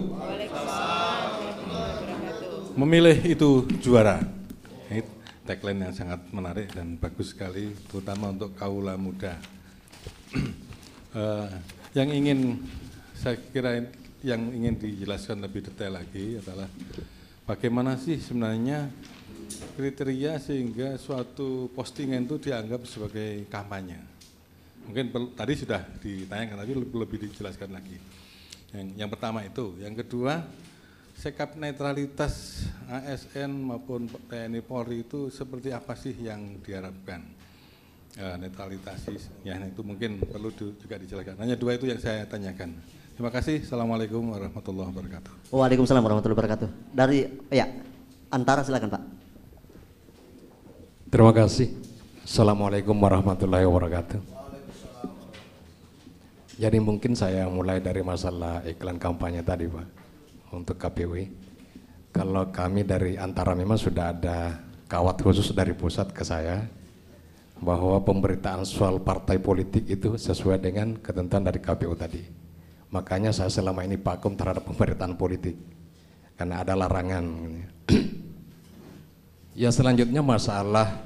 Memilih 2.75 3.15
itu 3.23 3.71
juara. 3.79 4.19
Ini 4.91 5.07
tagline 5.47 5.87
yang 5.87 5.95
sangat 5.95 6.27
menarik 6.35 6.75
dan 6.75 6.99
bagus 6.99 7.31
sekali, 7.31 7.71
terutama 7.87 8.35
untuk 8.35 8.51
kaula 8.51 8.99
muda. 8.99 9.39
uh, 11.15 11.47
yang 11.95 12.11
ingin 12.11 12.67
saya 13.15 13.39
kira 13.39 13.95
yang 14.27 14.43
ingin 14.51 14.75
dijelaskan 14.75 15.39
lebih 15.39 15.63
detail 15.63 16.03
lagi 16.03 16.35
adalah 16.43 16.67
bagaimana 17.47 17.95
sih 17.95 18.19
sebenarnya 18.19 18.91
kriteria 19.75 20.39
sehingga 20.39 20.95
suatu 20.95 21.67
postingan 21.73 22.23
itu 22.23 22.39
dianggap 22.39 22.85
sebagai 22.87 23.45
kampanye. 23.51 23.99
Mungkin 24.85 25.09
tadi 25.33 25.53
sudah 25.57 25.81
ditanyakan 25.99 26.61
tapi 26.61 26.73
lebih, 26.77 26.97
lebih 27.01 27.17
dijelaskan 27.29 27.73
lagi. 27.73 27.97
Yang, 28.75 28.87
yang 28.95 29.09
pertama 29.09 29.41
itu, 29.41 29.73
yang 29.81 29.97
kedua 29.97 30.45
sikap 31.15 31.55
netralitas 31.55 32.67
ASN 32.91 33.49
maupun 33.55 34.11
TNI 34.27 34.61
Polri 34.61 35.07
itu 35.07 35.31
seperti 35.31 35.71
apa 35.71 35.95
sih 35.95 36.13
yang 36.13 36.59
diharapkan? 36.61 37.23
E, 38.15 38.25
netralitas 38.39 39.11
ya 39.43 39.59
itu 39.59 39.81
mungkin 39.83 40.23
perlu 40.23 40.51
juga 40.55 40.95
dijelaskan. 40.95 41.35
Hanya 41.39 41.59
dua 41.59 41.75
itu 41.75 41.87
yang 41.87 41.99
saya 41.99 42.23
tanyakan. 42.23 42.75
Terima 43.15 43.31
kasih. 43.31 43.63
Assalamualaikum 43.63 44.23
warahmatullahi 44.27 44.91
wabarakatuh. 44.91 45.31
Waalaikumsalam 45.51 46.03
warahmatullahi 46.03 46.35
wabarakatuh. 46.35 46.67
Dari 46.91 47.27
ya 47.51 47.67
antara 48.27 48.63
silakan 48.63 48.91
Pak. 48.91 49.14
Terima 51.15 51.31
kasih. 51.31 51.71
Assalamualaikum 52.27 52.91
warahmatullahi 52.91 53.63
wabarakatuh. 53.63 54.19
Jadi 56.59 56.75
mungkin 56.83 57.15
saya 57.15 57.47
mulai 57.47 57.79
dari 57.79 58.03
masalah 58.03 58.59
iklan 58.67 58.99
kampanye 58.99 59.39
tadi 59.39 59.63
Pak 59.71 59.87
untuk 60.51 60.75
KPW. 60.75 61.31
Kalau 62.11 62.51
kami 62.51 62.83
dari 62.83 63.15
antara 63.15 63.55
memang 63.55 63.79
sudah 63.79 64.11
ada 64.11 64.59
kawat 64.91 65.23
khusus 65.23 65.55
dari 65.55 65.71
pusat 65.71 66.11
ke 66.11 66.19
saya 66.27 66.67
bahwa 67.63 67.95
pemberitaan 68.03 68.67
soal 68.67 68.99
partai 68.99 69.39
politik 69.39 69.87
itu 69.87 70.19
sesuai 70.19 70.59
dengan 70.59 70.99
ketentuan 70.99 71.47
dari 71.47 71.63
KPU 71.63 71.95
tadi 71.95 72.27
Makanya 72.91 73.31
saya 73.31 73.47
selama 73.47 73.87
ini 73.87 73.95
vakum 73.95 74.35
terhadap 74.35 74.67
pemerintahan 74.67 75.15
politik 75.15 75.55
karena 76.35 76.59
ada 76.59 76.75
larangan. 76.75 77.23
ya 79.63 79.71
selanjutnya 79.71 80.19
masalah 80.19 81.04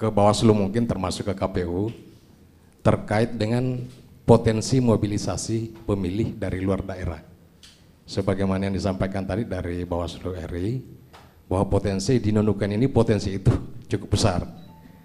ke 0.00 0.08
Bawaslu 0.08 0.56
mungkin 0.56 0.88
termasuk 0.88 1.28
ke 1.28 1.34
KPU 1.36 1.92
terkait 2.80 3.36
dengan 3.36 3.84
potensi 4.24 4.80
mobilisasi 4.80 5.84
pemilih 5.84 6.40
dari 6.40 6.64
luar 6.64 6.80
daerah. 6.80 7.20
Sebagaimana 8.08 8.72
yang 8.72 8.74
disampaikan 8.80 9.28
tadi 9.28 9.44
dari 9.44 9.84
Bawaslu 9.84 10.32
RI, 10.48 10.80
bahwa 11.44 11.68
potensi 11.68 12.16
di 12.16 12.32
Nunukan 12.32 12.72
ini 12.72 12.88
potensi 12.88 13.36
itu 13.36 13.52
cukup 13.92 14.16
besar. 14.16 14.40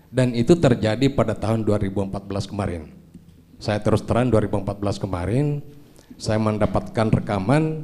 Dan 0.08 0.32
itu 0.32 0.56
terjadi 0.56 1.12
pada 1.12 1.36
tahun 1.36 1.68
2014 1.68 2.48
kemarin. 2.48 2.88
Saya 3.60 3.84
terus 3.84 4.00
terang 4.08 4.32
2014 4.32 4.80
kemarin, 4.96 5.60
saya 6.16 6.40
mendapatkan 6.40 7.12
rekaman 7.12 7.84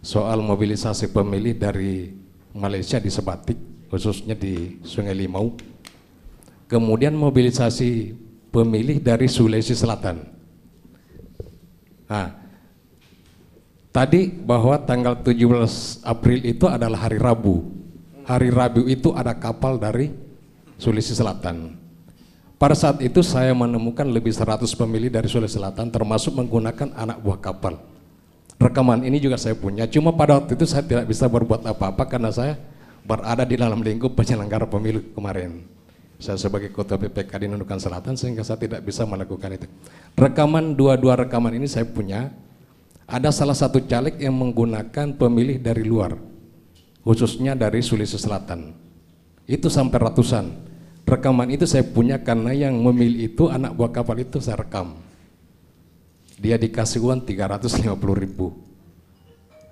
soal 0.00 0.40
mobilisasi 0.40 1.12
pemilih 1.12 1.60
dari 1.60 2.16
Malaysia 2.56 2.96
di 2.96 3.12
Sebatik, 3.12 3.60
khususnya 3.92 4.32
di 4.32 4.80
Sungai 4.80 5.12
Limau, 5.12 5.52
kemudian 6.68 7.16
mobilisasi 7.16 8.14
pemilih 8.52 9.00
dari 9.00 9.26
Sulawesi 9.26 9.72
Selatan. 9.72 10.20
Nah, 12.08 12.28
tadi 13.90 14.28
bahwa 14.28 14.76
tanggal 14.84 15.20
17 15.24 16.04
April 16.04 16.44
itu 16.44 16.68
adalah 16.68 17.08
hari 17.08 17.16
Rabu. 17.16 17.64
Hari 18.28 18.52
Rabu 18.52 18.84
itu 18.84 19.16
ada 19.16 19.32
kapal 19.32 19.80
dari 19.80 20.12
Sulawesi 20.76 21.16
Selatan. 21.16 21.80
Pada 22.58 22.74
saat 22.74 22.98
itu 23.00 23.22
saya 23.24 23.54
menemukan 23.54 24.04
lebih 24.04 24.34
100 24.34 24.68
pemilih 24.76 25.08
dari 25.08 25.26
Sulawesi 25.26 25.56
Selatan 25.56 25.88
termasuk 25.88 26.36
menggunakan 26.36 26.92
anak 26.92 27.18
buah 27.24 27.40
kapal. 27.40 27.80
Rekaman 28.58 29.06
ini 29.06 29.22
juga 29.22 29.38
saya 29.38 29.54
punya, 29.54 29.86
cuma 29.86 30.10
pada 30.10 30.34
waktu 30.34 30.58
itu 30.58 30.66
saya 30.66 30.82
tidak 30.82 31.06
bisa 31.06 31.30
berbuat 31.30 31.62
apa-apa 31.62 32.10
karena 32.10 32.34
saya 32.34 32.58
berada 33.06 33.46
di 33.46 33.54
dalam 33.54 33.78
lingkup 33.78 34.18
penyelenggara 34.18 34.66
pemilu 34.66 35.14
kemarin. 35.14 35.77
Saya 36.18 36.34
sebagai 36.34 36.74
ketua 36.74 36.98
PPK 36.98 37.30
di 37.38 37.46
Nunukan 37.46 37.78
Selatan 37.78 38.18
sehingga 38.18 38.42
saya 38.42 38.58
tidak 38.58 38.82
bisa 38.82 39.06
melakukan 39.06 39.54
itu. 39.54 39.70
Rekaman 40.18 40.74
dua-dua 40.74 41.14
rekaman 41.14 41.54
ini 41.54 41.70
saya 41.70 41.86
punya. 41.86 42.34
Ada 43.08 43.32
salah 43.32 43.56
satu 43.56 43.80
caleg 43.86 44.20
yang 44.20 44.36
menggunakan 44.36 45.16
pemilih 45.16 45.64
dari 45.64 45.80
luar, 45.80 46.12
khususnya 47.00 47.56
dari 47.56 47.80
Sulawesi 47.80 48.20
Selatan. 48.20 48.76
Itu 49.48 49.72
sampai 49.72 49.96
ratusan. 49.96 50.44
Rekaman 51.08 51.48
itu 51.48 51.64
saya 51.64 51.88
punya 51.88 52.20
karena 52.20 52.52
yang 52.52 52.76
memilih 52.76 53.32
itu 53.32 53.48
anak 53.48 53.72
buah 53.72 53.96
kapal 53.96 54.20
itu 54.20 54.44
saya 54.44 54.60
rekam. 54.60 55.00
Dia 56.36 56.60
dikasih 56.60 57.00
uang 57.00 57.24
350 57.24 57.88
ribu. 58.12 58.52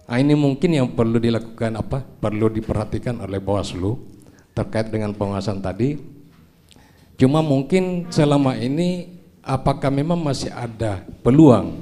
Nah, 0.09 0.17
ini 0.17 0.33
mungkin 0.33 0.71
yang 0.73 0.89
perlu 0.97 1.21
dilakukan 1.21 1.77
apa? 1.77 2.01
Perlu 2.01 2.49
diperhatikan 2.49 3.21
oleh 3.21 3.37
Bawaslu 3.37 4.01
terkait 4.57 4.89
dengan 4.89 5.13
pengawasan 5.13 5.61
tadi 5.61 6.16
Cuma 7.17 7.41
mungkin 7.41 8.13
selama 8.13 8.61
ini 8.61 9.09
apakah 9.41 9.89
memang 9.89 10.21
masih 10.21 10.53
ada 10.53 11.01
peluang 11.25 11.81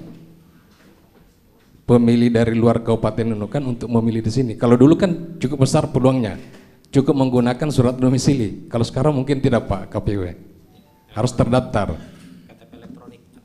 pemilih 1.85 2.31
dari 2.31 2.55
luar 2.55 2.81
Kabupaten 2.81 3.35
Nunukan 3.35 3.63
untuk 3.67 3.89
memilih 3.91 4.23
di 4.23 4.31
sini? 4.31 4.53
Kalau 4.55 4.79
dulu 4.79 4.95
kan 4.95 5.37
cukup 5.43 5.67
besar 5.67 5.91
peluangnya, 5.91 6.39
cukup 6.95 7.19
menggunakan 7.19 7.69
surat 7.75 7.99
domisili. 7.99 8.71
Kalau 8.71 8.87
sekarang 8.87 9.13
mungkin 9.19 9.43
tidak 9.43 9.67
Pak 9.67 9.91
KPW, 9.91 10.23
harus 11.11 11.33
terdaftar. 11.35 11.99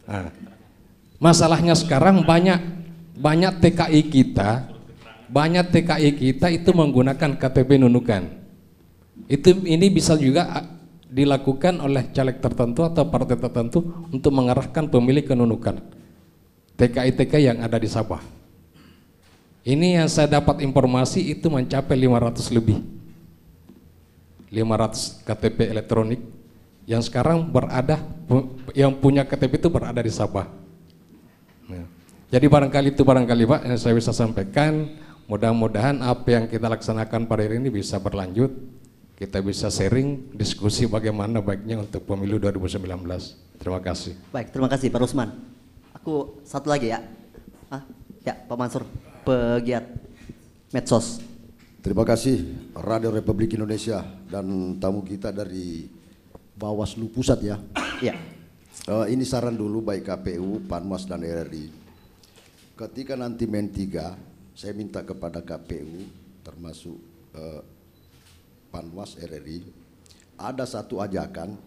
Nah, 0.05 0.29
masalahnya 1.17 1.73
sekarang 1.73 2.21
banyak 2.21 2.61
banyak 3.17 3.65
TKI 3.65 4.01
kita, 4.13 4.69
banyak 5.25 5.73
TKI 5.73 6.09
kita 6.13 6.53
itu 6.53 6.69
menggunakan 6.69 7.33
KTP 7.33 7.81
Nunukan. 7.81 8.29
Itu 9.25 9.57
ini 9.65 9.89
bisa 9.89 10.13
juga 10.15 10.77
dilakukan 11.09 11.81
oleh 11.81 12.13
caleg 12.13 12.37
tertentu 12.37 12.85
atau 12.85 13.09
partai 13.09 13.35
tertentu 13.35 13.81
untuk 14.13 14.29
mengarahkan 14.29 14.85
pemilih 14.85 15.25
ke 15.25 15.33
Nunukan. 15.33 15.81
TKI-TKI 16.77 17.43
yang 17.51 17.59
ada 17.65 17.75
di 17.75 17.89
Sabah. 17.89 18.21
Ini 19.65 19.99
yang 19.99 20.07
saya 20.07 20.39
dapat 20.39 20.63
informasi 20.63 21.33
itu 21.33 21.51
mencapai 21.51 21.97
500 21.97 22.55
lebih. 22.55 22.79
500 24.49 25.27
KTP 25.27 25.57
elektronik 25.69 26.21
yang 26.89 27.05
sekarang 27.05 27.45
berada 27.45 28.01
yang 28.73 28.97
punya 28.97 29.27
KTP 29.27 29.61
itu 29.61 29.69
berada 29.69 29.99
di 29.99 30.09
Sabah. 30.09 30.47
Nah, 31.69 31.85
jadi 32.31 32.45
barangkali 32.49 32.95
itu 32.95 33.03
barangkali 33.05 33.43
Pak 33.45 33.61
yang 33.67 33.77
saya 33.77 33.93
bisa 33.97 34.13
sampaikan. 34.15 34.87
Mudah-mudahan 35.29 36.01
apa 36.01 36.25
yang 36.33 36.45
kita 36.49 36.65
laksanakan 36.65 37.29
pada 37.29 37.45
hari 37.45 37.61
ini 37.61 37.69
bisa 37.69 38.01
berlanjut 38.01 38.49
kita 39.19 39.43
bisa 39.43 39.67
sharing 39.67 40.31
diskusi 40.31 40.87
bagaimana 40.87 41.43
baiknya 41.43 41.83
untuk 41.83 42.07
pemilu 42.07 42.39
2019. 42.39 43.03
Terima 43.59 43.83
kasih. 43.83 44.15
Baik, 44.31 44.55
terima 44.55 44.71
kasih 44.71 44.87
Pak 44.87 44.99
Rusman. 45.03 45.29
Aku 45.91 46.39
satu 46.47 46.71
lagi 46.71 46.95
ya. 46.95 47.03
Ah, 47.67 47.83
ya 48.23 48.31
Pak 48.31 48.55
Mansur, 48.55 48.87
pegiat 49.27 49.83
medsos. 50.71 51.19
Terima 51.83 52.07
kasih 52.07 52.47
Radio 52.79 53.11
Republik 53.11 53.59
Indonesia 53.59 54.07
dan 54.31 54.79
tamu 54.79 55.03
kita 55.03 55.35
dari 55.35 55.91
Bawaslu 56.55 57.11
Pusat 57.11 57.39
ya. 57.43 57.55
Ya. 57.99 58.15
Uh, 58.87 59.03
ini 59.11 59.27
saran 59.27 59.59
dulu 59.59 59.83
baik 59.83 60.07
KPU, 60.07 60.63
Panwas 60.63 61.03
dan 61.03 61.27
RRI. 61.27 61.67
Ketika 62.79 63.19
nanti 63.19 63.43
main 63.43 63.67
3, 63.67 64.55
saya 64.55 64.71
minta 64.71 65.03
kepada 65.03 65.43
KPU 65.43 66.07
termasuk 66.47 66.95
uh, 67.35 67.59
Panwas 68.69 69.17
RRI 69.17 69.65
ada 70.39 70.63
satu 70.63 71.03
ajakan 71.03 71.59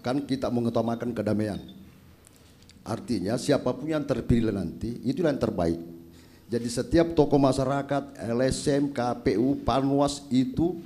kan 0.00 0.16
kita 0.24 0.48
mengutamakan 0.48 1.12
kedamaian. 1.12 1.60
Artinya 2.80 3.36
siapa 3.36 3.76
pun 3.76 3.84
yang 3.90 4.06
terpilih 4.06 4.54
nanti 4.54 4.96
itu 5.04 5.20
yang 5.20 5.36
terbaik. 5.36 5.76
Jadi 6.50 6.66
setiap 6.66 7.14
tokoh 7.14 7.38
masyarakat, 7.38 8.16
LSM, 8.16 8.90
KPU, 8.90 9.62
Panwas 9.62 10.26
itu 10.32 10.82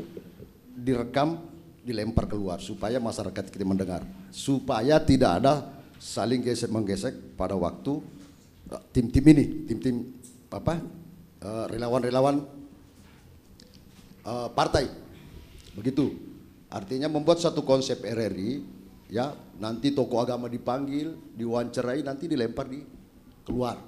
direkam, 0.77 1.41
dilempar 1.87 2.29
keluar 2.29 2.61
supaya 2.61 3.01
masyarakat 3.01 3.49
kita 3.49 3.65
mendengar, 3.65 4.05
supaya 4.29 5.01
tidak 5.01 5.41
ada 5.41 5.65
saling 5.97 6.45
gesek 6.45 6.69
menggesek 6.69 7.15
pada 7.39 7.57
waktu 7.57 8.03
eh, 8.75 8.83
tim-tim 8.93 9.25
ini, 9.25 9.45
tim-tim 9.65 10.05
apa 10.53 10.85
eh, 11.41 11.65
relawan-relawan 11.73 12.45
uh, 14.25 14.49
partai 14.53 15.04
Begitu. 15.75 16.15
Artinya 16.71 17.07
membuat 17.07 17.39
satu 17.39 17.63
konsep 17.63 18.03
RRI 18.03 18.63
ya 19.11 19.31
nanti 19.63 19.95
tokoh 19.95 20.19
agama 20.19 20.51
dipanggil, 20.51 21.15
diwawancarai 21.39 22.03
nanti 22.03 22.27
dilempar 22.27 22.67
di 22.67 22.83
keluar. 23.47 23.79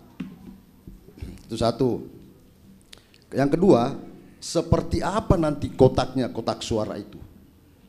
Itu 1.46 1.58
satu. 1.58 2.06
Yang 3.34 3.58
kedua, 3.58 3.94
seperti 4.38 5.02
apa 5.02 5.34
nanti 5.34 5.74
kotaknya, 5.74 6.30
kotak 6.30 6.62
suara 6.62 6.94
itu? 6.94 7.18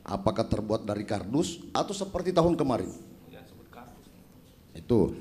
Apakah 0.02 0.48
terbuat 0.48 0.88
dari 0.88 1.04
kardus 1.04 1.62
atau 1.70 1.94
seperti 1.94 2.34
tahun 2.34 2.58
kemarin? 2.58 2.90
Itu. 4.74 5.12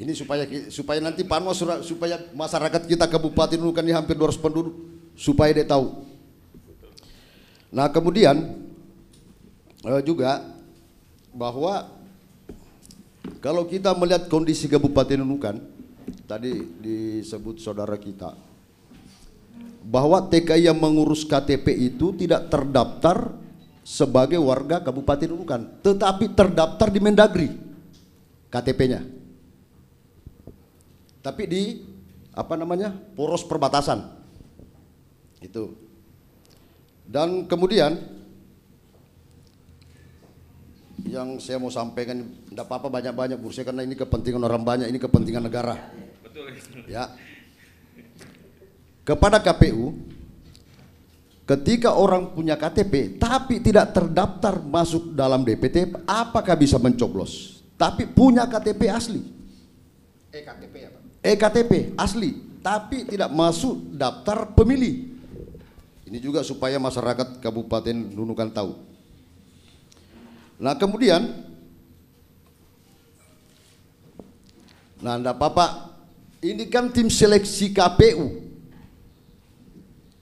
Ini 0.00 0.16
supaya 0.16 0.48
supaya 0.72 0.96
nanti 0.96 1.28
Panwas 1.28 1.60
supaya 1.84 2.16
masyarakat 2.32 2.88
kita 2.88 3.04
Kabupaten 3.04 3.60
Nunukan 3.60 3.84
ini 3.84 3.92
hampir 3.92 4.16
200 4.16 4.40
penduduk 4.40 4.72
supaya 5.12 5.52
dia 5.52 5.68
tahu 5.68 5.99
Nah 7.70 7.86
kemudian 7.90 8.58
uh, 9.86 10.02
juga 10.02 10.42
bahwa 11.30 11.86
kalau 13.38 13.64
kita 13.64 13.94
melihat 13.94 14.26
kondisi 14.26 14.66
Kabupaten 14.66 15.22
Nunukan 15.22 15.62
tadi 16.26 16.66
disebut 16.82 17.62
saudara 17.62 17.94
kita 17.94 18.34
bahwa 19.86 20.20
TKI 20.28 20.68
yang 20.68 20.78
mengurus 20.78 21.24
KTP 21.24 21.94
itu 21.94 22.12
tidak 22.14 22.52
terdaftar 22.52 23.32
sebagai 23.80 24.38
warga 24.38 24.78
Kabupaten 24.78 25.34
Nunukan, 25.34 25.82
tetapi 25.82 26.30
terdaftar 26.30 26.88
di 26.92 27.00
Mendagri 27.00 27.48
KTP-nya. 28.52 29.02
Tapi 31.20 31.42
di 31.48 31.62
apa 32.30 32.54
namanya? 32.54 32.94
poros 33.18 33.42
perbatasan. 33.44 34.04
Itu. 35.42 35.89
Dan 37.10 37.50
kemudian 37.50 37.98
yang 41.10 41.42
saya 41.42 41.58
mau 41.58 41.74
sampaikan 41.74 42.22
tidak 42.46 42.70
apa-apa 42.70 42.86
banyak-banyak 42.86 43.34
bursa 43.34 43.66
karena 43.66 43.82
ini 43.82 43.98
kepentingan 43.98 44.46
orang 44.46 44.62
banyak, 44.62 44.86
ini 44.86 45.02
kepentingan 45.02 45.42
negara. 45.42 45.74
Betul. 46.22 46.54
Ya. 46.86 47.10
Kepada 49.02 49.42
KPU 49.42 49.90
ketika 51.50 51.98
orang 51.98 52.30
punya 52.30 52.54
KTP 52.54 53.18
tapi 53.18 53.58
tidak 53.58 53.90
terdaftar 53.90 54.62
masuk 54.62 55.10
dalam 55.10 55.42
DPT 55.42 56.06
apakah 56.06 56.54
bisa 56.54 56.78
mencoblos? 56.78 57.58
Tapi 57.74 58.06
punya 58.06 58.46
KTP 58.46 58.86
asli. 58.86 59.18
EKTP 60.30 60.74
ya 60.78 60.88
Pak? 60.94 61.02
EKTP 61.26 61.72
asli, 61.98 62.30
tapi 62.62 63.02
tidak 63.02 63.34
masuk 63.34 63.98
daftar 63.98 64.46
pemilih. 64.54 65.09
Ini 66.10 66.18
juga 66.18 66.42
supaya 66.42 66.74
masyarakat 66.82 67.38
Kabupaten 67.38 67.94
Nunukan 67.94 68.50
tahu. 68.50 68.74
Nah 70.58 70.74
kemudian, 70.74 71.22
nah 74.98 75.14
enggak 75.14 75.38
apa-apa, 75.38 75.94
ini 76.42 76.66
kan 76.66 76.90
tim 76.90 77.06
seleksi 77.06 77.70
KPU. 77.70 78.42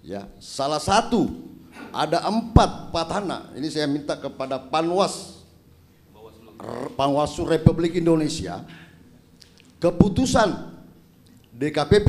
Ya, 0.04 0.28
salah 0.36 0.76
satu 0.76 1.24
ada 1.88 2.20
empat 2.20 2.92
patana. 2.92 3.48
Ini 3.56 3.72
saya 3.72 3.88
minta 3.88 4.12
kepada 4.12 4.60
Panwas, 4.60 5.40
Panwaslu 7.00 7.48
Republik 7.48 7.96
Indonesia, 7.96 8.60
keputusan 9.80 10.52
DKPP 11.56 12.08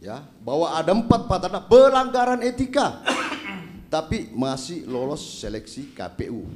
ya 0.00 0.24
bahwa 0.40 0.72
ada 0.72 0.96
empat 0.96 1.28
patana 1.28 1.60
pelanggaran 1.60 2.40
etika 2.40 3.04
tapi 3.94 4.32
masih 4.32 4.88
lolos 4.88 5.20
seleksi 5.44 5.92
KPU 5.92 6.48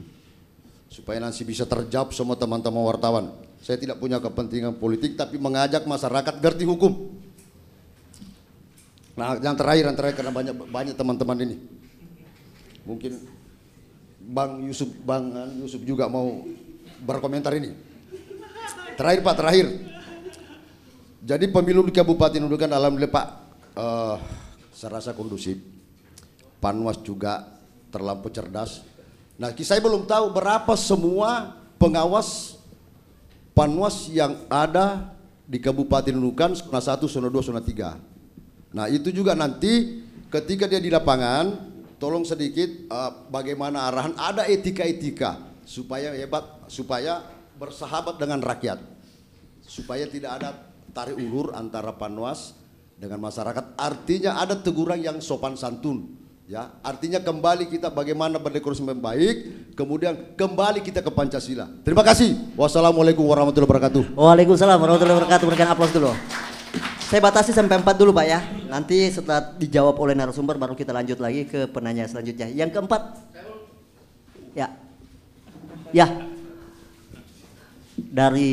supaya 0.88 1.20
nanti 1.20 1.44
bisa 1.44 1.68
terjawab 1.68 2.14
semua 2.14 2.38
teman-teman 2.38 2.86
wartawan. 2.86 3.34
Saya 3.58 3.80
tidak 3.80 3.98
punya 3.98 4.22
kepentingan 4.22 4.78
politik 4.78 5.18
tapi 5.18 5.42
mengajak 5.42 5.82
masyarakat 5.84 6.34
ngerti 6.38 6.64
hukum. 6.68 7.10
Nah 9.18 9.34
yang 9.42 9.58
terakhir 9.58 9.90
yang 9.90 9.96
terakhir 9.98 10.16
karena 10.22 10.32
banyak 10.32 10.54
banyak 10.70 10.94
teman-teman 10.94 11.38
ini. 11.42 11.56
Mungkin 12.86 13.12
Bang 14.24 14.62
Yusuf 14.62 14.86
Bang 15.02 15.34
Yusuf 15.58 15.82
juga 15.82 16.06
mau 16.06 16.46
berkomentar 17.02 17.50
ini. 17.58 17.74
Terakhir 18.94 19.20
Pak 19.26 19.34
terakhir 19.34 19.66
jadi 21.24 21.48
pemilu 21.48 21.88
di 21.88 21.92
Kabupaten 21.96 22.36
Nunukan 22.36 22.68
alhamdulillah 22.68 23.08
Pak 23.08 23.26
uh, 23.80 24.16
saya 24.76 25.00
rasa 25.00 25.16
kondusif. 25.16 25.56
Panwas 26.60 27.00
juga 27.00 27.48
terlampau 27.88 28.28
cerdas. 28.28 28.84
Nah, 29.40 29.48
saya 29.56 29.80
belum 29.80 30.04
tahu 30.04 30.36
berapa 30.36 30.76
semua 30.76 31.56
pengawas 31.80 32.60
Panwas 33.56 34.10
yang 34.12 34.36
ada 34.52 35.16
di 35.48 35.62
Kabupaten 35.62 36.12
Nunukan 36.12 36.58
zona 36.60 36.82
1, 36.82 37.00
zona 37.08 37.28
2, 37.32 37.48
zona 37.48 37.62
3. 37.64 38.76
Nah, 38.76 38.90
itu 38.92 39.08
juga 39.14 39.32
nanti 39.32 40.04
ketika 40.28 40.68
dia 40.68 40.82
di 40.82 40.90
lapangan 40.92 41.72
tolong 41.96 42.26
sedikit 42.26 42.68
uh, 42.90 43.30
bagaimana 43.32 43.88
arahan 43.88 44.12
ada 44.18 44.44
etika-etika 44.44 45.40
supaya 45.64 46.12
hebat 46.12 46.68
supaya 46.68 47.24
bersahabat 47.56 48.20
dengan 48.20 48.44
rakyat. 48.44 48.82
Supaya 49.64 50.04
tidak 50.10 50.42
ada 50.42 50.73
tarik 50.94 51.18
ulur 51.18 51.50
antara 51.52 51.90
Panwas 51.98 52.54
dengan 52.94 53.18
masyarakat. 53.20 53.74
Artinya 53.74 54.38
ada 54.38 54.54
teguran 54.54 55.02
yang 55.02 55.18
sopan 55.18 55.58
santun. 55.58 56.22
Ya, 56.44 56.76
artinya 56.84 57.24
kembali 57.24 57.72
kita 57.72 57.88
bagaimana 57.88 58.36
berdemokrasi 58.36 58.84
yang 58.84 59.00
baik, 59.00 59.36
kemudian 59.72 60.36
kembali 60.36 60.84
kita 60.84 61.00
ke 61.00 61.08
Pancasila. 61.08 61.64
Terima 61.80 62.04
kasih. 62.04 62.36
Wassalamualaikum 62.52 63.24
warahmatullahi 63.24 63.64
wabarakatuh. 63.64 64.12
Waalaikumsalam 64.12 64.76
warahmatullahi 64.76 65.16
wabarakatuh. 65.24 65.44
Berikan 65.48 65.72
aplaus 65.72 65.92
dulu. 65.96 66.12
Saya 67.08 67.20
batasi 67.24 67.48
sampai 67.56 67.80
empat 67.80 67.96
dulu 67.96 68.12
Pak 68.12 68.26
ya. 68.28 68.44
Nanti 68.68 69.08
setelah 69.08 69.56
dijawab 69.56 69.96
oleh 69.96 70.12
narasumber 70.12 70.60
baru 70.60 70.76
kita 70.76 70.92
lanjut 70.92 71.16
lagi 71.16 71.48
ke 71.48 71.64
penanya 71.72 72.04
selanjutnya. 72.04 72.52
Yang 72.52 72.76
keempat. 72.76 73.02
Ya. 74.52 74.68
Ya. 75.96 76.12
Dari 77.96 78.52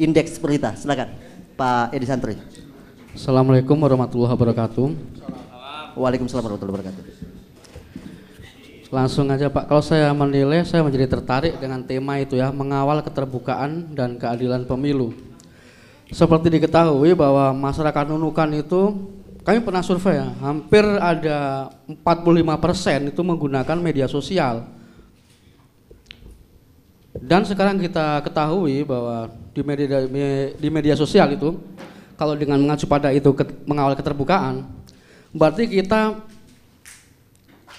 indeks 0.00 0.40
berita. 0.40 0.72
Silakan, 0.72 1.12
Pak 1.60 1.92
Edi 1.92 2.08
Santri. 2.08 2.40
Assalamualaikum 3.12 3.76
warahmatullahi 3.76 4.32
wabarakatuh. 4.32 4.86
Waalaikumsalam 5.92 6.40
warahmatullahi 6.40 6.74
wabarakatuh. 6.80 7.04
Langsung 8.90 9.28
aja 9.30 9.46
Pak, 9.52 9.70
kalau 9.70 9.84
saya 9.84 10.10
menilai 10.10 10.66
saya 10.66 10.82
menjadi 10.82 11.06
tertarik 11.06 11.60
dengan 11.60 11.84
tema 11.84 12.18
itu 12.18 12.34
ya, 12.34 12.50
mengawal 12.50 13.04
keterbukaan 13.04 13.92
dan 13.94 14.16
keadilan 14.16 14.64
pemilu. 14.66 15.14
Seperti 16.10 16.50
diketahui 16.50 17.14
bahwa 17.14 17.54
masyarakat 17.54 18.10
Nunukan 18.10 18.50
itu 18.56 18.98
kami 19.46 19.62
pernah 19.62 19.84
survei 19.84 20.18
ya, 20.18 20.32
hampir 20.42 20.82
ada 20.82 21.70
45% 21.86 23.14
itu 23.14 23.20
menggunakan 23.22 23.78
media 23.78 24.10
sosial. 24.10 24.79
Dan 27.20 27.44
sekarang 27.44 27.76
kita 27.76 28.24
ketahui 28.24 28.80
bahwa 28.82 29.28
di 29.52 29.60
media 29.60 30.08
di 30.56 30.68
media 30.72 30.96
sosial 30.96 31.36
itu 31.36 31.60
kalau 32.16 32.32
dengan 32.32 32.56
mengacu 32.60 32.88
pada 32.88 33.12
itu 33.12 33.28
ke, 33.36 33.44
mengawal 33.68 33.92
keterbukaan 33.92 34.64
berarti 35.32 35.68
kita 35.68 36.16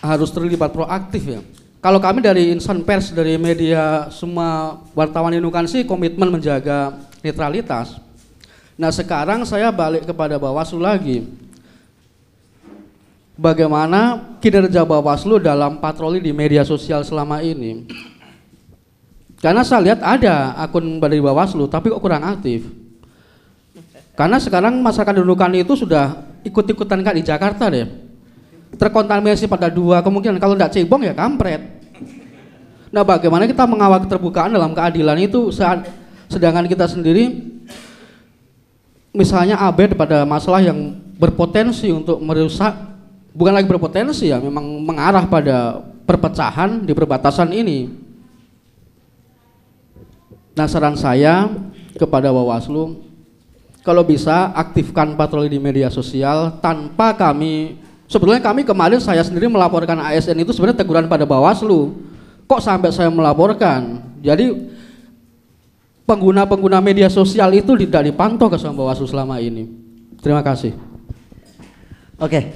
harus 0.02 0.30
terlibat 0.34 0.74
proaktif 0.74 1.24
ya. 1.26 1.42
Kalau 1.82 1.98
kami 1.98 2.22
dari 2.22 2.54
insan 2.54 2.86
pers 2.86 3.10
dari 3.10 3.42
media 3.42 4.10
semua 4.14 4.82
wartawan 4.94 5.34
Inukan 5.34 5.66
sih 5.66 5.82
komitmen 5.82 6.30
menjaga 6.30 6.94
netralitas. 7.26 7.98
Nah 8.78 8.94
sekarang 8.94 9.46
saya 9.46 9.74
balik 9.74 10.06
kepada 10.06 10.38
Bawaslu 10.38 10.82
lagi. 10.82 11.26
Bagaimana 13.34 14.38
kinerja 14.38 14.86
Bawaslu 14.86 15.42
dalam 15.42 15.82
patroli 15.82 16.22
di 16.22 16.30
media 16.30 16.62
sosial 16.62 17.02
selama 17.02 17.42
ini? 17.42 17.90
Karena 19.42 19.66
saya 19.66 19.82
lihat 19.82 20.00
ada 20.06 20.54
akun 20.54 21.02
dari 21.02 21.18
Bawaslu 21.18 21.66
tapi 21.66 21.90
kok 21.90 21.98
kurang 21.98 22.22
aktif. 22.22 22.70
Karena 24.14 24.38
sekarang 24.38 24.78
masyarakat 24.86 25.18
Nunukan 25.18 25.50
itu 25.58 25.74
sudah 25.74 26.30
ikut-ikutan 26.46 27.02
kak 27.02 27.18
di 27.18 27.24
Jakarta 27.26 27.74
deh. 27.74 27.90
Terkontaminasi 28.78 29.50
pada 29.50 29.68
dua 29.68 30.06
kemungkinan 30.06 30.38
kalau 30.38 30.54
tidak 30.54 30.78
cebong 30.78 31.02
ya 31.02 31.18
kampret. 31.18 31.58
Nah 32.94 33.02
bagaimana 33.02 33.50
kita 33.50 33.66
mengawal 33.66 34.06
keterbukaan 34.06 34.54
dalam 34.54 34.78
keadilan 34.78 35.18
itu 35.18 35.50
saat 35.50 35.90
sedangkan 36.30 36.70
kita 36.70 36.86
sendiri 36.86 37.52
misalnya 39.12 39.60
abed 39.60 39.98
pada 39.98 40.24
masalah 40.24 40.64
yang 40.64 40.96
berpotensi 41.20 41.92
untuk 41.92 42.22
merusak 42.24 42.72
bukan 43.36 43.58
lagi 43.58 43.68
berpotensi 43.68 44.32
ya 44.32 44.40
memang 44.40 44.64
mengarah 44.64 45.28
pada 45.28 45.84
perpecahan 46.08 46.84
di 46.88 46.94
perbatasan 46.96 47.52
ini 47.52 47.92
Nah 50.52 50.68
saran 50.68 51.00
saya 51.00 51.48
kepada 51.96 52.32
Bawaslu, 52.32 53.00
kalau 53.82 54.04
bisa 54.06 54.52
aktifkan 54.54 55.18
patroli 55.18 55.50
di 55.50 55.58
media 55.58 55.90
sosial 55.90 56.62
tanpa 56.62 57.18
kami, 57.18 57.82
sebetulnya 58.06 58.44
kami 58.44 58.62
kemarin 58.68 59.02
saya 59.02 59.24
sendiri 59.26 59.50
melaporkan 59.50 59.98
ASN 59.98 60.44
itu 60.44 60.54
sebenarnya 60.54 60.84
teguran 60.84 61.10
pada 61.10 61.26
Bawaslu. 61.26 61.98
Kok 62.46 62.62
sampai 62.62 62.92
saya 62.92 63.08
melaporkan? 63.08 64.04
Jadi 64.20 64.52
pengguna-pengguna 66.04 66.84
media 66.84 67.08
sosial 67.08 67.56
itu 67.56 67.74
tidak 67.80 68.12
dipantau 68.12 68.52
ke 68.52 68.60
Bawaslu 68.60 69.08
selama 69.08 69.40
ini. 69.40 69.66
Terima 70.20 70.44
kasih. 70.46 70.76
Oke, 72.22 72.54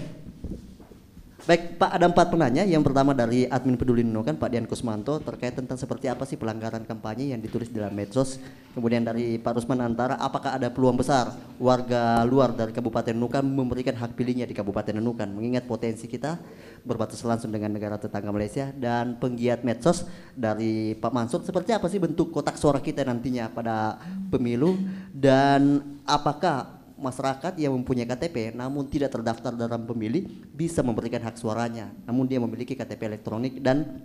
Baik 1.46 1.78
Pak, 1.78 1.94
ada 1.94 2.10
empat 2.10 2.34
penanya. 2.34 2.66
Yang 2.66 2.90
pertama 2.90 3.14
dari 3.14 3.46
admin 3.46 3.78
peduli 3.78 4.02
Nunukan 4.02 4.34
Pak 4.34 4.50
Dian 4.50 4.66
Kusmanto 4.66 5.22
terkait 5.22 5.54
tentang 5.54 5.78
seperti 5.78 6.10
apa 6.10 6.26
sih 6.26 6.42
pelanggaran 6.42 6.90
kampanye 6.90 7.30
yang 7.30 7.38
ditulis 7.38 7.70
dalam 7.70 7.94
medsos. 7.94 8.42
Kemudian 8.74 9.06
dari 9.06 9.38
Pak 9.38 9.62
Rusman 9.62 9.78
Antara, 9.86 10.18
apakah 10.18 10.58
ada 10.58 10.74
peluang 10.74 10.98
besar 10.98 11.38
warga 11.62 12.26
luar 12.26 12.50
dari 12.50 12.74
Kabupaten 12.74 13.14
Nunukan 13.14 13.46
memberikan 13.46 13.94
hak 13.94 14.18
pilihnya 14.18 14.50
di 14.50 14.58
Kabupaten 14.58 14.98
Nunukan, 14.98 15.38
mengingat 15.38 15.70
potensi 15.70 16.10
kita 16.10 16.42
berbatas 16.82 17.22
langsung 17.22 17.54
dengan 17.54 17.78
negara 17.78 18.02
tetangga 18.02 18.34
Malaysia 18.34 18.74
dan 18.74 19.22
penggiat 19.22 19.62
medsos 19.62 20.10
dari 20.34 20.98
Pak 20.98 21.14
Mansur 21.14 21.46
seperti 21.46 21.78
apa 21.78 21.86
sih 21.94 22.02
bentuk 22.02 22.34
kotak 22.34 22.58
suara 22.58 22.82
kita 22.82 23.06
nantinya 23.06 23.54
pada 23.54 24.02
pemilu 24.34 24.82
dan 25.14 25.82
apakah 26.10 26.75
masyarakat 27.06 27.54
yang 27.62 27.78
mempunyai 27.78 28.10
KTP 28.10 28.58
namun 28.58 28.90
tidak 28.90 29.14
terdaftar 29.14 29.54
dalam 29.54 29.86
pemilih 29.86 30.26
bisa 30.50 30.82
memberikan 30.82 31.22
hak 31.22 31.38
suaranya. 31.38 31.94
Namun 32.10 32.26
dia 32.26 32.42
memiliki 32.42 32.74
KTP 32.74 33.06
elektronik 33.14 33.62
dan 33.62 34.02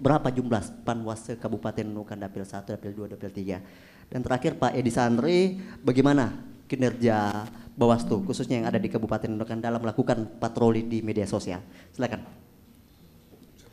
berapa 0.00 0.32
jumlah 0.32 0.82
panwas 0.82 1.28
Kabupaten 1.36 1.84
Nunukan 1.84 2.18
Dapil 2.18 2.42
1, 2.42 2.66
Dapil 2.66 2.92
2, 2.96 3.12
Dapil 3.14 3.30
3 3.30 4.10
dan 4.10 4.20
terakhir 4.20 4.58
Pak 4.58 4.72
Edi 4.74 4.90
Sandri 4.92 5.60
bagaimana 5.80 6.34
kinerja 6.66 7.46
Bawaslu 7.74 8.22
khususnya 8.22 8.62
yang 8.62 8.66
ada 8.70 8.78
di 8.78 8.86
Kabupaten 8.86 9.26
Nunukan 9.26 9.58
dalam 9.58 9.82
melakukan 9.82 10.38
patroli 10.38 10.86
di 10.86 11.02
media 11.02 11.26
sosial? 11.26 11.58
Silakan. 11.90 12.22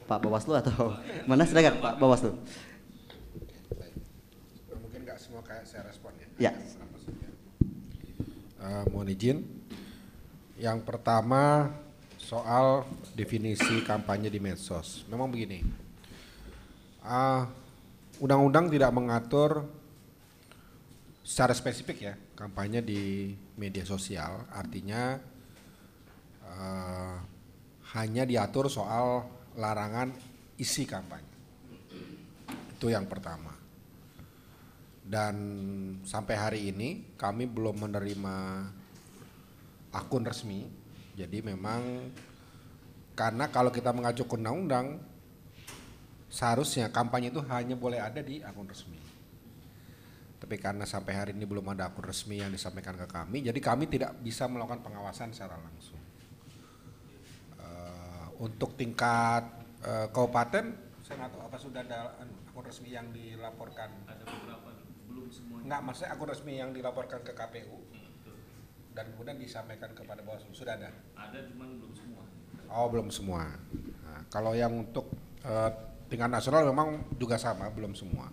Pak 0.09 0.19
Bawaslu 0.19 0.57
atau 0.57 0.97
mana? 1.29 1.45
Silakan 1.45 1.77
Pak 1.77 1.93
Bawaslu. 2.01 2.33
Mungkin 4.73 4.99
nggak 5.05 5.17
semua 5.21 5.45
kayak 5.45 5.63
saya 5.69 5.85
respon 5.85 6.11
ya. 6.17 6.49
Ya 6.49 6.51
uh, 8.71 8.87
mohon 8.87 9.11
izin. 9.11 9.43
Yang 10.55 10.79
pertama 10.87 11.67
soal 12.15 12.87
definisi 13.11 13.83
kampanye 13.83 14.31
di 14.31 14.39
medsos. 14.39 15.03
Memang 15.11 15.27
begini, 15.27 15.59
undang 17.01 17.49
undang-undang 18.21 18.65
tidak 18.71 18.91
mengatur 18.93 19.65
secara 21.25 21.53
spesifik 21.53 21.97
ya 22.01 22.13
kampanye 22.37 22.81
di 22.85 23.33
media 23.57 23.85
sosial 23.85 24.45
artinya 24.53 25.17
uh, 26.45 27.17
hanya 27.97 28.23
diatur 28.25 28.69
soal 28.69 29.25
larangan 29.57 30.13
isi 30.57 30.85
kampanye 30.85 31.37
itu 32.77 32.89
yang 32.89 33.05
pertama 33.05 33.50
dan 35.11 35.35
sampai 36.07 36.35
hari 36.39 36.59
ini 36.71 37.19
kami 37.19 37.43
belum 37.43 37.83
menerima 37.83 38.35
akun 39.91 40.23
resmi. 40.23 40.71
Jadi 41.19 41.43
memang 41.43 42.07
karena 43.11 43.51
kalau 43.51 43.75
kita 43.75 43.91
mengacu 43.91 44.23
ke 44.23 44.39
undang-undang 44.39 45.03
seharusnya 46.31 46.87
kampanye 46.95 47.27
itu 47.27 47.43
hanya 47.51 47.75
boleh 47.75 47.99
ada 47.99 48.23
di 48.23 48.39
akun 48.39 48.71
resmi. 48.71 48.95
Tapi 50.39 50.55
karena 50.55 50.87
sampai 50.87 51.13
hari 51.13 51.31
ini 51.35 51.43
belum 51.43 51.67
ada 51.75 51.91
akun 51.91 52.07
resmi 52.07 52.39
yang 52.39 52.47
disampaikan 52.47 52.95
ke 52.95 53.03
kami 53.11 53.43
jadi 53.43 53.59
kami 53.59 53.91
tidak 53.91 54.15
bisa 54.23 54.47
melakukan 54.47 54.79
pengawasan 54.79 55.35
secara 55.35 55.59
langsung. 55.59 55.99
Uh, 57.59 58.47
untuk 58.47 58.79
tingkat 58.79 59.43
uh, 59.83 60.07
kabupaten 60.07 60.71
saya 61.03 61.27
nggak 61.27 61.31
tahu 61.35 61.43
apa 61.43 61.57
sudah 61.59 61.83
ada 61.83 62.15
akun 62.47 62.63
resmi 62.63 62.95
yang 62.95 63.11
dilaporkan? 63.11 63.91
Ada 64.07 64.23
belum 65.31 65.39
semua 65.39 65.57
nggak 65.63 65.81
maksudnya 65.87 66.09
akun 66.11 66.27
resmi 66.27 66.53
yang 66.59 66.75
dilaporkan 66.75 67.23
ke 67.23 67.31
KPU 67.31 67.79
dan 68.91 69.07
kemudian 69.15 69.39
disampaikan 69.39 69.95
kepada 69.95 70.19
Bawaslu 70.19 70.51
sudah 70.51 70.75
ada? 70.75 70.91
Ada 71.15 71.47
cuman 71.47 71.79
belum 71.79 71.93
semua. 71.95 72.23
Oh 72.71 72.87
belum 72.91 73.07
semua. 73.07 73.47
Nah, 74.03 74.21
kalau 74.27 74.51
yang 74.51 74.83
untuk 74.83 75.07
uh, 75.47 75.71
tingkat 76.11 76.27
nasional 76.27 76.67
memang 76.67 77.07
juga 77.15 77.39
sama 77.39 77.71
belum 77.71 77.95
semua. 77.95 78.27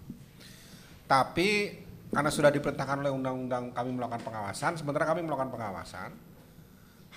Tapi 1.07 1.79
karena 2.11 2.31
sudah 2.33 2.51
diperintahkan 2.51 3.07
oleh 3.07 3.13
undang-undang 3.15 3.71
kami 3.71 3.91
melakukan 3.95 4.25
pengawasan 4.25 4.81
sementara 4.81 5.05
kami 5.07 5.21
melakukan 5.23 5.53
pengawasan 5.53 6.11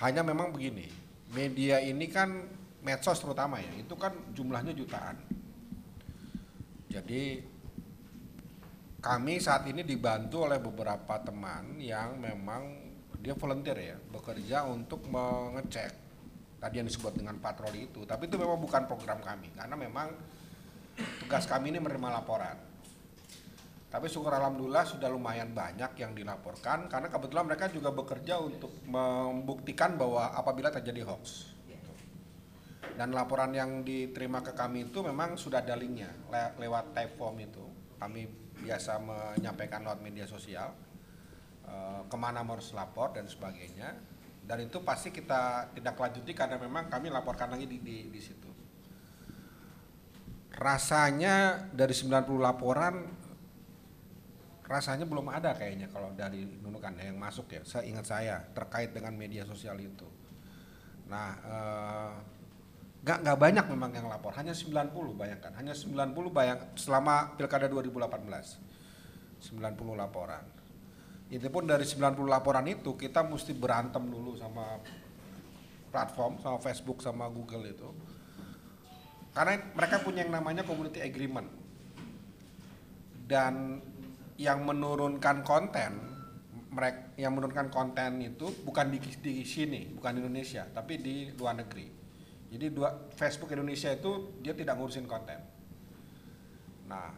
hanya 0.03 0.19
memang 0.19 0.51
begini 0.51 0.91
media 1.31 1.79
ini 1.79 2.11
kan 2.11 2.43
medsos 2.83 3.23
terutama 3.23 3.63
ya 3.63 3.71
itu 3.79 3.95
kan 3.95 4.11
jumlahnya 4.35 4.75
jutaan. 4.75 5.15
Jadi 6.91 7.39
kami 9.01 9.41
saat 9.41 9.65
ini 9.65 9.81
dibantu 9.81 10.45
oleh 10.45 10.61
beberapa 10.61 11.17
teman 11.25 11.81
yang 11.81 12.21
memang 12.21 12.93
dia 13.17 13.33
volunteer 13.33 13.77
ya 13.77 13.97
bekerja 13.97 14.69
untuk 14.69 15.09
mengecek 15.09 15.89
tadi 16.61 16.77
yang 16.77 16.85
disebut 16.85 17.17
dengan 17.17 17.41
patroli 17.41 17.89
itu. 17.89 18.05
Tapi 18.05 18.29
itu 18.29 18.37
memang 18.37 18.61
bukan 18.61 18.85
program 18.85 19.17
kami 19.25 19.49
karena 19.57 19.73
memang 19.73 20.13
tugas 21.25 21.49
kami 21.49 21.73
ini 21.73 21.81
menerima 21.81 22.21
laporan. 22.21 22.57
Tapi 23.91 24.07
syukur 24.07 24.31
alhamdulillah 24.31 24.87
sudah 24.87 25.09
lumayan 25.11 25.51
banyak 25.51 25.97
yang 25.99 26.15
dilaporkan 26.15 26.87
karena 26.87 27.11
kebetulan 27.11 27.43
mereka 27.49 27.67
juga 27.73 27.89
bekerja 27.91 28.39
untuk 28.39 28.71
membuktikan 28.85 29.97
bahwa 29.97 30.31
apabila 30.37 30.69
terjadi 30.69 31.09
hoax. 31.09 31.49
Dan 32.91 33.17
laporan 33.17 33.49
yang 33.55 33.81
diterima 33.81 34.45
ke 34.45 34.53
kami 34.53 34.93
itu 34.93 35.01
memang 35.01 35.33
sudah 35.33 35.65
ada 35.65 35.73
linknya 35.73 36.11
le 36.29 36.53
lewat 36.61 36.93
type 36.93 37.17
itu. 37.41 37.65
Kami 37.97 38.50
biasa 38.61 39.01
menyampaikan 39.01 39.81
lewat 39.81 39.99
media 40.05 40.29
sosial 40.29 40.71
uh, 41.65 42.01
ke 42.05 42.17
mana 42.17 42.45
harus 42.45 42.71
lapor 42.77 43.11
dan 43.17 43.25
sebagainya. 43.25 43.97
Dan 44.41 44.69
itu 44.69 44.81
pasti 44.81 45.13
kita 45.13 45.73
tidak 45.73 45.97
lanjuti 45.97 46.33
karena 46.33 46.57
memang 46.57 46.89
kami 46.89 47.13
laporkan 47.13 47.53
lagi 47.53 47.65
di, 47.69 47.77
di, 47.81 47.97
di 48.09 48.21
situ. 48.21 48.49
Rasanya 50.53 51.67
dari 51.73 51.93
90 51.93 52.25
laporan 52.37 52.95
rasanya 54.71 55.03
belum 55.03 55.27
ada 55.27 55.51
kayaknya 55.51 55.91
kalau 55.91 56.15
dari 56.15 56.47
nunukan 56.47 56.95
yang 56.95 57.19
masuk 57.19 57.51
ya. 57.51 57.61
Saya 57.67 57.83
ingat 57.91 58.05
saya 58.07 58.39
terkait 58.55 58.95
dengan 58.95 59.11
media 59.15 59.43
sosial 59.43 59.75
itu. 59.83 60.07
Nah 61.11 61.29
uh, 61.43 62.11
Gak, 63.01 63.25
gak 63.25 63.33
banyak 63.41 63.65
memang 63.65 63.89
yang 63.97 64.05
lapor, 64.05 64.29
hanya 64.37 64.53
90 64.53 64.93
bayangkan, 65.17 65.49
hanya 65.57 65.73
90 65.73 66.13
bayang 66.29 66.61
selama 66.77 67.33
pilkada 67.33 67.65
2018, 67.65 67.97
90 69.41 69.97
laporan. 69.97 70.45
Itu 71.33 71.49
pun 71.49 71.65
dari 71.65 71.81
90 71.81 72.29
laporan 72.29 72.61
itu 72.69 72.93
kita 72.93 73.25
mesti 73.25 73.57
berantem 73.57 74.05
dulu 74.05 74.37
sama 74.37 74.77
platform, 75.89 76.37
sama 76.45 76.61
Facebook, 76.61 77.01
sama 77.01 77.25
Google 77.33 77.73
itu. 77.73 77.89
Karena 79.33 79.57
mereka 79.73 80.05
punya 80.05 80.21
yang 80.21 80.37
namanya 80.37 80.61
community 80.61 81.01
agreement. 81.01 81.49
Dan 83.25 83.81
yang 84.37 84.61
menurunkan 84.61 85.41
konten, 85.41 86.05
mereka 86.69 87.17
yang 87.17 87.33
menurunkan 87.33 87.73
konten 87.73 88.21
itu 88.21 88.45
bukan 88.61 88.93
di, 88.93 89.01
di 89.25 89.41
sini, 89.41 89.89
bukan 89.89 90.11
di 90.13 90.19
Indonesia, 90.21 90.69
tapi 90.69 91.01
di 91.01 91.33
luar 91.33 91.57
negeri 91.57 92.00
jadi 92.51 92.67
dua 92.67 93.07
Facebook 93.15 93.55
Indonesia 93.55 93.87
itu 93.95 94.35
dia 94.43 94.51
tidak 94.51 94.75
ngurusin 94.75 95.07
konten. 95.07 95.39
Nah, 96.91 97.15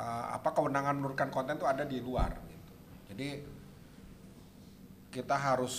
uh, 0.00 0.26
apa 0.32 0.48
kewenangan 0.56 0.96
menurunkan 0.96 1.28
konten 1.28 1.60
itu 1.60 1.68
ada 1.68 1.84
di 1.84 2.00
luar. 2.00 2.32
Gitu. 2.40 2.72
Jadi 3.12 3.28
kita 5.12 5.36
harus 5.36 5.74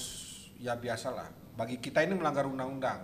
ya 0.62 0.78
biasalah. 0.78 1.58
Bagi 1.58 1.82
kita 1.82 2.06
ini 2.06 2.14
melanggar 2.14 2.46
undang-undang. 2.46 3.02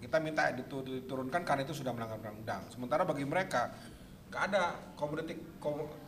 Kita 0.00 0.20
minta 0.24 0.48
diturunkan 0.52 1.44
karena 1.44 1.68
itu 1.68 1.76
sudah 1.76 1.92
melanggar 1.92 2.24
undang-undang. 2.24 2.64
Sementara 2.72 3.04
bagi 3.04 3.28
mereka 3.28 3.76
gak 4.32 4.52
ada 4.52 4.76
community 4.96 5.36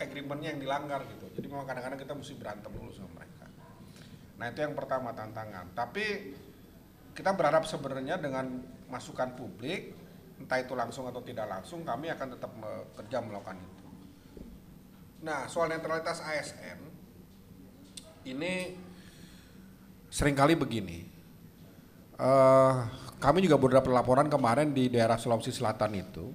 agreementnya 0.01 0.57
yang 0.57 0.61
dilanggar 0.61 1.05
gitu. 1.05 1.29
Jadi 1.37 1.47
memang 1.53 1.69
kadang-kadang 1.69 2.01
kita 2.01 2.13
mesti 2.17 2.33
berantem 2.41 2.73
dulu 2.73 2.93
sama 2.97 3.13
mereka. 3.21 3.45
Nah 4.41 4.47
itu 4.49 4.59
yang 4.65 4.73
pertama 4.73 5.13
tantangan. 5.13 5.69
Tapi 5.77 6.05
kita 7.17 7.33
berharap 7.33 7.65
sebenarnya 7.65 8.21
dengan 8.21 8.76
masukan 8.87 9.35
publik 9.35 9.95
entah 10.37 10.61
itu 10.61 10.77
langsung 10.77 11.09
atau 11.09 11.25
tidak 11.25 11.49
langsung 11.49 11.81
kami 11.83 12.13
akan 12.13 12.37
tetap 12.37 12.53
bekerja 12.53 13.25
melakukan 13.25 13.57
itu. 13.57 13.87
Nah 15.25 15.49
soal 15.49 15.73
netralitas 15.73 16.21
ASN 16.21 16.79
ini 18.29 18.77
sering 20.13 20.37
kali 20.37 20.55
begini. 20.55 21.09
Uh, 22.17 22.89
kami 23.21 23.45
juga 23.45 23.61
beberapa 23.61 23.93
laporan 23.93 24.29
kemarin 24.29 24.73
di 24.73 24.89
daerah 24.89 25.21
Sulawesi 25.21 25.53
Selatan 25.53 25.93
itu 26.01 26.33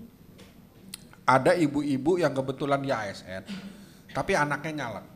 ada 1.26 1.57
ibu-ibu 1.57 2.22
yang 2.22 2.34
kebetulan 2.38 2.82
di 2.82 2.90
ASN 2.90 3.44
tapi 4.11 4.34
anaknya 4.34 4.86
nyalek. 4.86 5.07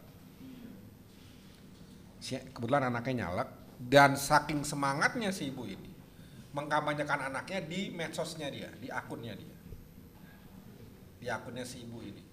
Kebetulan 2.25 2.89
anaknya 2.89 3.25
nyalek 3.25 3.49
dan 3.77 4.17
saking 4.17 4.65
semangatnya 4.65 5.29
si 5.29 5.53
ibu 5.53 5.65
ini 5.69 5.94
mengkampanyekan 6.55 7.27
anaknya 7.27 7.59
di 7.67 7.91
medsosnya 7.91 8.47
dia, 8.47 8.71
di 8.79 8.87
akunnya 8.87 9.35
dia. 9.35 9.57
Di 11.19 11.27
akunnya 11.27 11.67
si 11.67 11.83
ibu 11.83 11.99
ini. 11.99 12.23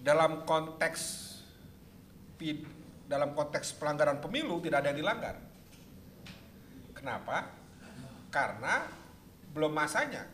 Dalam 0.00 0.48
konteks 0.48 1.32
dalam 3.08 3.32
konteks 3.32 3.76
pelanggaran 3.76 4.20
pemilu 4.20 4.60
tidak 4.64 4.84
ada 4.84 4.88
yang 4.92 5.00
dilanggar. 5.04 5.36
Kenapa? 6.96 7.52
Karena 8.32 8.88
belum 9.52 9.72
masanya 9.72 10.24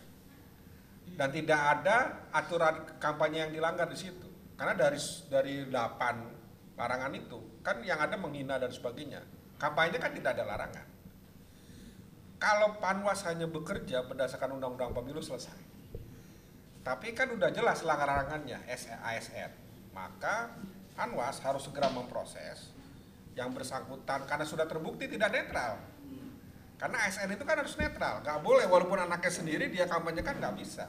dan 1.18 1.28
tidak 1.34 1.60
ada 1.60 2.26
aturan 2.30 2.86
kampanye 3.02 3.46
yang 3.46 3.52
dilanggar 3.52 3.90
di 3.90 3.98
situ. 3.98 4.26
Karena 4.54 4.74
dari 4.78 4.98
dari 5.26 5.54
8 5.66 6.78
larangan 6.78 7.12
itu 7.14 7.38
kan 7.66 7.82
yang 7.82 7.98
ada 7.98 8.14
menghina 8.14 8.58
dan 8.62 8.70
sebagainya. 8.70 9.22
Kampanye 9.58 9.98
kan 9.98 10.14
tidak 10.14 10.38
ada 10.38 10.44
larangan. 10.46 10.99
Kalau 12.40 12.80
Panwas 12.80 13.20
hanya 13.28 13.44
bekerja 13.44 14.08
berdasarkan 14.08 14.56
undang-undang 14.56 14.96
pemilu 14.96 15.20
selesai. 15.20 15.60
Tapi 16.80 17.12
kan 17.12 17.28
udah 17.36 17.52
jelas 17.52 17.84
larangannya 17.84 18.64
ASN. 19.04 19.52
Maka 19.92 20.48
Panwas 20.96 21.44
harus 21.44 21.68
segera 21.68 21.92
memproses 21.92 22.72
yang 23.36 23.52
bersangkutan 23.52 24.24
karena 24.24 24.48
sudah 24.48 24.64
terbukti 24.64 25.04
tidak 25.04 25.36
netral. 25.36 25.76
Karena 26.80 27.04
ASN 27.04 27.36
itu 27.36 27.44
kan 27.44 27.60
harus 27.60 27.76
netral, 27.76 28.24
nggak 28.24 28.40
boleh 28.40 28.64
walaupun 28.64 29.04
anaknya 29.04 29.28
sendiri 29.28 29.68
dia 29.68 29.84
kampanye 29.84 30.24
kan 30.24 30.40
nggak 30.40 30.56
bisa. 30.56 30.88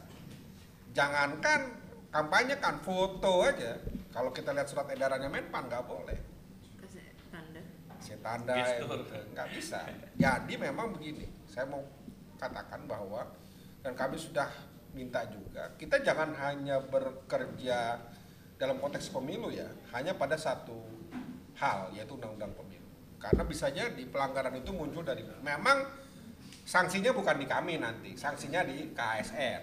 Jangankan 0.95 1.67
kampanye 2.15 2.63
kan 2.63 2.79
foto 2.79 3.43
aja. 3.43 3.75
Kalau 4.15 4.31
kita 4.31 4.55
lihat 4.55 4.71
surat 4.71 4.87
edarannya 4.87 5.27
Menpan 5.27 5.67
nggak 5.67 5.83
boleh 5.83 6.31
kasih 8.01 8.17
tanda 8.25 8.53
ya, 8.57 8.81
gitu. 8.81 8.97
nggak 9.37 9.47
bisa 9.53 9.79
jadi 10.17 10.53
memang 10.57 10.97
begini 10.97 11.29
saya 11.51 11.67
mau 11.67 11.83
katakan 12.39 12.87
bahwa 12.87 13.27
dan 13.83 13.91
kami 13.91 14.15
sudah 14.15 14.47
minta 14.95 15.27
juga 15.27 15.75
kita 15.75 15.99
jangan 15.99 16.31
hanya 16.39 16.79
bekerja 16.79 17.99
dalam 18.55 18.79
konteks 18.79 19.11
pemilu 19.11 19.51
ya 19.51 19.67
hanya 19.91 20.15
pada 20.15 20.39
satu 20.39 20.79
hal 21.59 21.91
yaitu 21.93 22.15
undang-undang 22.15 22.53
pemilu. 22.55 22.87
Karena 23.21 23.45
bisa 23.45 23.69
jadi 23.69 24.03
pelanggaran 24.09 24.57
itu 24.57 24.73
muncul 24.73 25.05
dari 25.05 25.21
memang 25.45 25.85
sanksinya 26.65 27.13
bukan 27.13 27.37
di 27.37 27.45
kami 27.45 27.77
nanti 27.77 28.17
sanksinya 28.17 28.65
di 28.65 28.93
KSN 28.93 29.61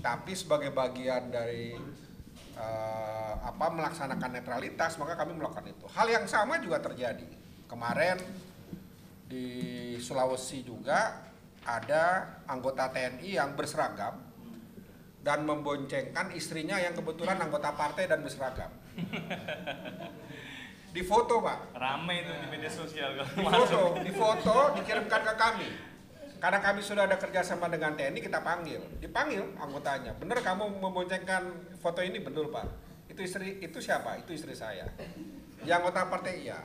tapi 0.00 0.32
sebagai 0.32 0.70
bagian 0.70 1.28
dari 1.28 1.74
eh, 2.56 3.34
apa 3.42 3.66
melaksanakan 3.72 4.30
netralitas 4.38 4.96
maka 5.02 5.18
kami 5.18 5.34
melakukan 5.34 5.66
itu. 5.66 5.84
Hal 5.92 6.06
yang 6.08 6.24
sama 6.30 6.62
juga 6.62 6.78
terjadi. 6.78 7.26
Kemarin 7.66 8.45
di 9.26 9.46
Sulawesi 9.98 10.62
juga 10.62 11.26
ada 11.66 12.38
anggota 12.46 12.90
TNI 12.94 13.42
yang 13.42 13.58
berseragam 13.58 14.22
dan 15.26 15.42
memboncengkan 15.42 16.30
istrinya 16.38 16.78
yang 16.78 16.94
kebetulan 16.94 17.34
anggota 17.42 17.74
partai 17.74 18.06
dan 18.06 18.22
berseragam. 18.22 18.70
Di 20.96 21.04
foto 21.04 21.44
pak, 21.44 21.76
Rame 21.76 22.24
itu 22.24 22.32
di 22.32 22.46
media 22.48 22.72
sosial 22.72 23.20
di 23.20 23.44
foto, 23.44 24.00
di 24.00 24.12
foto 24.16 24.56
dikirimkan 24.80 25.28
ke 25.28 25.34
kami. 25.36 25.68
Karena 26.40 26.56
kami 26.64 26.80
sudah 26.80 27.04
ada 27.04 27.20
kerjasama 27.20 27.68
dengan 27.68 27.92
TNI, 27.92 28.16
kita 28.16 28.40
panggil, 28.40 28.80
dipanggil 28.96 29.44
anggotanya. 29.60 30.16
Bener 30.16 30.40
kamu 30.40 30.80
memboncengkan 30.80 31.76
foto 31.84 32.00
ini 32.00 32.16
betul 32.24 32.48
pak? 32.48 32.64
Itu 33.12 33.20
istri, 33.20 33.60
itu 33.60 33.76
siapa? 33.76 34.24
Itu 34.24 34.32
istri 34.32 34.56
saya. 34.56 34.88
Yang 35.68 35.84
anggota 35.84 36.08
partai 36.08 36.48
iya. 36.48 36.64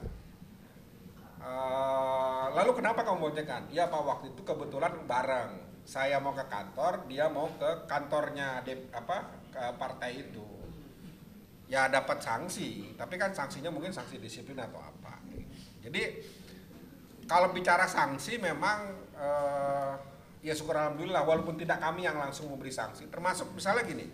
Eh, 1.42 2.46
lalu 2.54 2.72
kenapa 2.78 3.02
kamu 3.02 3.18
boncengkan? 3.34 3.66
Ya 3.74 3.90
pak 3.90 4.02
waktu 4.06 4.30
itu 4.30 4.42
kebetulan 4.46 4.94
bareng. 5.10 5.58
Saya 5.82 6.22
mau 6.22 6.38
ke 6.38 6.46
kantor, 6.46 7.10
dia 7.10 7.26
mau 7.26 7.50
ke 7.58 7.90
kantornya 7.90 8.62
dep- 8.62 8.94
apa 8.94 9.26
ke 9.50 9.64
partai 9.82 10.30
itu. 10.30 10.46
Ya 11.66 11.90
dapat 11.90 12.22
sanksi, 12.22 12.94
tapi 12.94 13.18
kan 13.18 13.34
sanksinya 13.34 13.74
mungkin 13.74 13.90
sanksi 13.90 14.22
disiplin 14.22 14.60
atau 14.62 14.78
apa. 14.78 15.18
Jadi 15.82 16.22
kalau 17.26 17.50
bicara 17.50 17.90
sanksi 17.90 18.38
memang 18.38 18.94
eh, 19.18 19.94
ya 20.46 20.54
syukur 20.54 20.78
alhamdulillah 20.78 21.26
walaupun 21.26 21.58
tidak 21.58 21.82
kami 21.82 22.06
yang 22.06 22.22
langsung 22.22 22.54
memberi 22.54 22.70
sanksi. 22.70 23.10
Termasuk 23.10 23.50
misalnya 23.58 23.82
gini, 23.90 24.06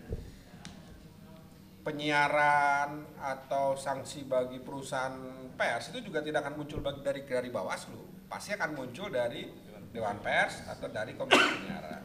penyiaran 1.84 3.04
atau 3.20 3.76
sanksi 3.76 4.24
bagi 4.28 4.64
perusahaan 4.64 5.37
pers 5.58 5.90
itu 5.90 6.06
juga 6.06 6.22
tidak 6.22 6.46
akan 6.46 6.62
muncul 6.62 6.80
dari 6.80 7.26
dari 7.26 7.50
Bawaslu, 7.50 8.30
pasti 8.30 8.54
akan 8.54 8.78
muncul 8.78 9.10
dari 9.10 9.50
Dewan 9.92 10.22
Pers 10.22 10.68
atau 10.70 10.88
dari 10.92 11.18
Komisi 11.18 11.42
Penyiaran. 11.42 12.04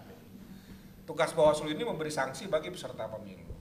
Tugas 1.03 1.35
Bawaslu 1.35 1.69
ini 1.69 1.83
memberi 1.85 2.09
sanksi 2.09 2.49
bagi 2.49 2.73
peserta 2.73 3.11
pemilu. 3.11 3.53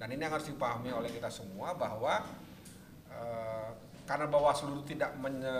Dan 0.00 0.16
ini 0.16 0.24
yang 0.24 0.32
harus 0.32 0.48
dipahami 0.48 0.94
oleh 0.94 1.12
kita 1.12 1.28
semua 1.28 1.76
bahwa 1.76 2.24
eh, 3.12 3.70
karena 4.08 4.26
Bawaslu 4.30 4.80
tidak 4.88 5.12
menye, 5.20 5.58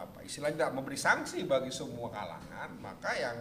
apa, 0.00 0.24
istilahnya 0.24 0.64
tidak 0.64 0.72
memberi 0.72 0.96
sanksi 0.96 1.44
bagi 1.44 1.68
semua 1.68 2.08
kalangan, 2.08 2.70
maka 2.80 3.10
yang 3.12 3.36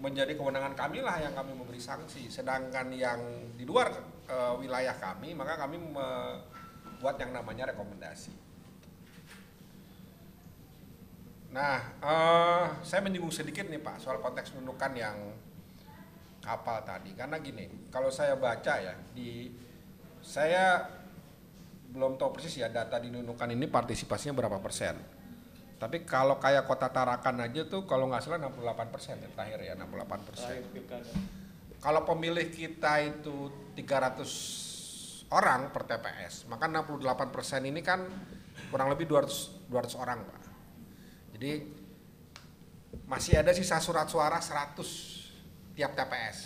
menjadi 0.00 0.34
kewenangan 0.34 0.74
kami 0.74 1.04
lah 1.04 1.20
yang 1.20 1.36
kami 1.36 1.52
memberi 1.52 1.82
sanksi. 1.82 2.32
Sedangkan 2.32 2.88
yang 2.96 3.20
di 3.58 3.68
luar 3.68 3.92
eh, 4.30 4.54
wilayah 4.56 4.96
kami, 4.96 5.36
maka 5.36 5.60
kami 5.60 5.76
membuat 7.04 7.20
yang 7.20 7.36
namanya 7.36 7.68
rekomendasi. 7.68 8.32
Nah, 11.52 11.76
eh, 12.00 12.64
saya 12.80 13.04
menyinggung 13.04 13.28
sedikit 13.28 13.68
nih 13.68 13.76
Pak 13.76 14.00
soal 14.00 14.24
konteks 14.24 14.56
nunukan 14.56 14.96
yang 14.96 15.36
kapal 16.40 16.80
tadi. 16.80 17.12
Karena 17.12 17.36
gini, 17.44 17.68
kalau 17.92 18.08
saya 18.08 18.40
baca 18.40 18.80
ya 18.80 18.96
di 19.12 19.52
saya 20.24 20.80
belum 21.92 22.16
tahu 22.16 22.40
persis 22.40 22.56
ya 22.56 22.72
data 22.72 22.96
di 22.96 23.12
nunukan 23.12 23.52
ini 23.52 23.68
partisipasinya 23.68 24.32
berapa 24.40 24.56
persen. 24.64 24.96
Tapi 25.76 26.08
kalau 26.08 26.40
kayak 26.40 26.64
kota 26.64 26.88
Tarakan 26.88 27.44
aja 27.44 27.68
tuh 27.68 27.84
kalau 27.84 28.08
nggak 28.08 28.24
salah 28.24 28.40
68 28.48 28.88
persen 28.88 29.20
ya 29.20 29.28
terakhir 29.28 29.60
ya 29.60 29.72
68 29.76 30.24
persen. 30.24 30.56
Kalau 31.84 32.00
pemilih 32.08 32.48
kita 32.48 33.04
itu 33.04 33.52
300 33.76 34.73
orang 35.34 35.74
per 35.74 35.82
TPS, 35.90 36.46
maka 36.46 36.70
68 36.70 37.34
persen 37.34 37.66
ini 37.66 37.82
kan 37.82 38.06
kurang 38.70 38.86
lebih 38.94 39.10
200 39.10 39.66
200 39.66 39.98
orang 39.98 40.18
pak. 40.22 40.42
Jadi 41.34 41.52
masih 43.10 43.42
ada 43.42 43.50
sisa 43.50 43.82
surat 43.82 44.06
suara 44.06 44.38
100 44.38 45.74
tiap 45.74 45.98
TPS. 45.98 46.38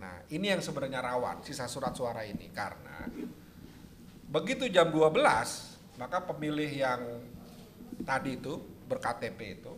Nah 0.00 0.24
ini 0.32 0.48
yang 0.48 0.64
sebenarnya 0.64 1.04
rawan 1.04 1.44
sisa 1.44 1.68
surat 1.68 1.92
suara 1.92 2.24
ini 2.24 2.48
karena 2.48 3.04
begitu 4.32 4.64
jam 4.72 4.88
12 4.88 6.00
maka 6.00 6.24
pemilih 6.24 6.70
yang 6.72 7.00
tadi 8.08 8.40
itu 8.40 8.56
berKTP 8.88 9.38
itu 9.60 9.72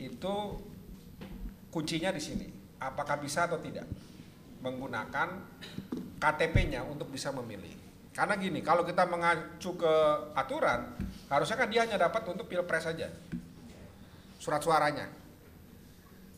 itu 0.00 0.34
kuncinya 1.68 2.08
di 2.08 2.22
sini. 2.24 2.48
Apakah 2.80 3.20
bisa 3.20 3.44
atau 3.44 3.60
tidak 3.60 3.84
menggunakan 4.64 5.28
KTP-nya 6.16 6.80
untuk 6.88 7.12
bisa 7.12 7.28
memilih. 7.36 7.76
Karena 8.16 8.40
gini, 8.40 8.64
kalau 8.64 8.86
kita 8.86 9.04
mengacu 9.04 9.76
ke 9.76 9.94
aturan, 10.32 10.96
harusnya 11.28 11.56
kan 11.60 11.68
dia 11.68 11.84
hanya 11.84 12.00
dapat 12.00 12.24
untuk 12.32 12.48
pilpres 12.48 12.88
saja. 12.88 13.12
Surat 14.40 14.64
suaranya. 14.64 15.12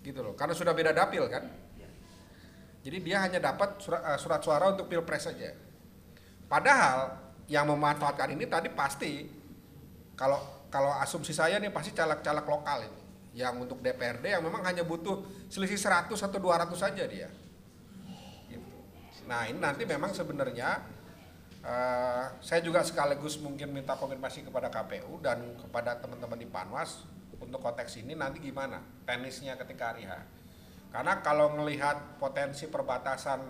Gitu 0.03 0.19
loh. 0.19 0.35
Karena 0.35 0.59
sudah 0.59 0.75
beda 0.75 0.91
dapil 0.91 1.31
kan. 1.31 1.47
Jadi 2.83 2.99
dia 3.03 3.19
hanya 3.23 3.43
dapat 3.43 3.83
surat, 3.83 4.03
eh, 4.03 4.19
surat 4.19 4.41
suara 4.43 4.71
untuk 4.71 4.87
pilpres 4.87 5.27
saja. 5.27 5.51
Padahal 6.47 7.19
yang 7.51 7.67
memanfaatkan 7.67 8.31
ini 8.31 8.47
tadi 8.47 8.71
pasti 8.71 9.27
kalau 10.15 10.39
kalau 10.71 10.95
asumsi 11.03 11.35
saya 11.35 11.59
nih 11.59 11.75
pasti 11.75 11.91
caleg-caleg 11.91 12.47
lokal 12.47 12.87
ini 12.87 13.01
yang 13.37 13.59
untuk 13.59 13.83
DPRD 13.83 14.39
yang 14.39 14.43
memang 14.43 14.63
hanya 14.63 14.87
butuh 14.87 15.27
selisih 15.51 15.77
100 15.77 16.15
atau 16.15 16.39
200 16.39 16.79
saja 16.79 17.05
dia. 17.11 17.27
Nah 19.27 19.47
ini 19.51 19.59
nanti 19.59 19.83
memang 19.83 20.15
sebenarnya 20.15 20.83
eh, 21.63 22.25
saya 22.41 22.61
juga 22.63 22.83
sekaligus 22.87 23.39
mungkin 23.43 23.75
minta 23.75 23.99
konfirmasi 23.99 24.47
kepada 24.47 24.71
KPU 24.71 25.19
dan 25.23 25.59
kepada 25.59 25.99
teman-teman 25.99 26.39
di 26.39 26.49
Panwas 26.49 27.05
untuk 27.37 27.61
konteks 27.61 28.01
ini 28.01 28.17
nanti 28.17 28.41
gimana 28.41 28.81
teknisnya 29.05 29.59
ketika 29.61 29.93
hari 29.93 30.09
H. 30.09 30.15
Karena 30.95 31.21
kalau 31.21 31.53
melihat 31.59 32.17
potensi 32.17 32.71
perbatasan 32.71 33.43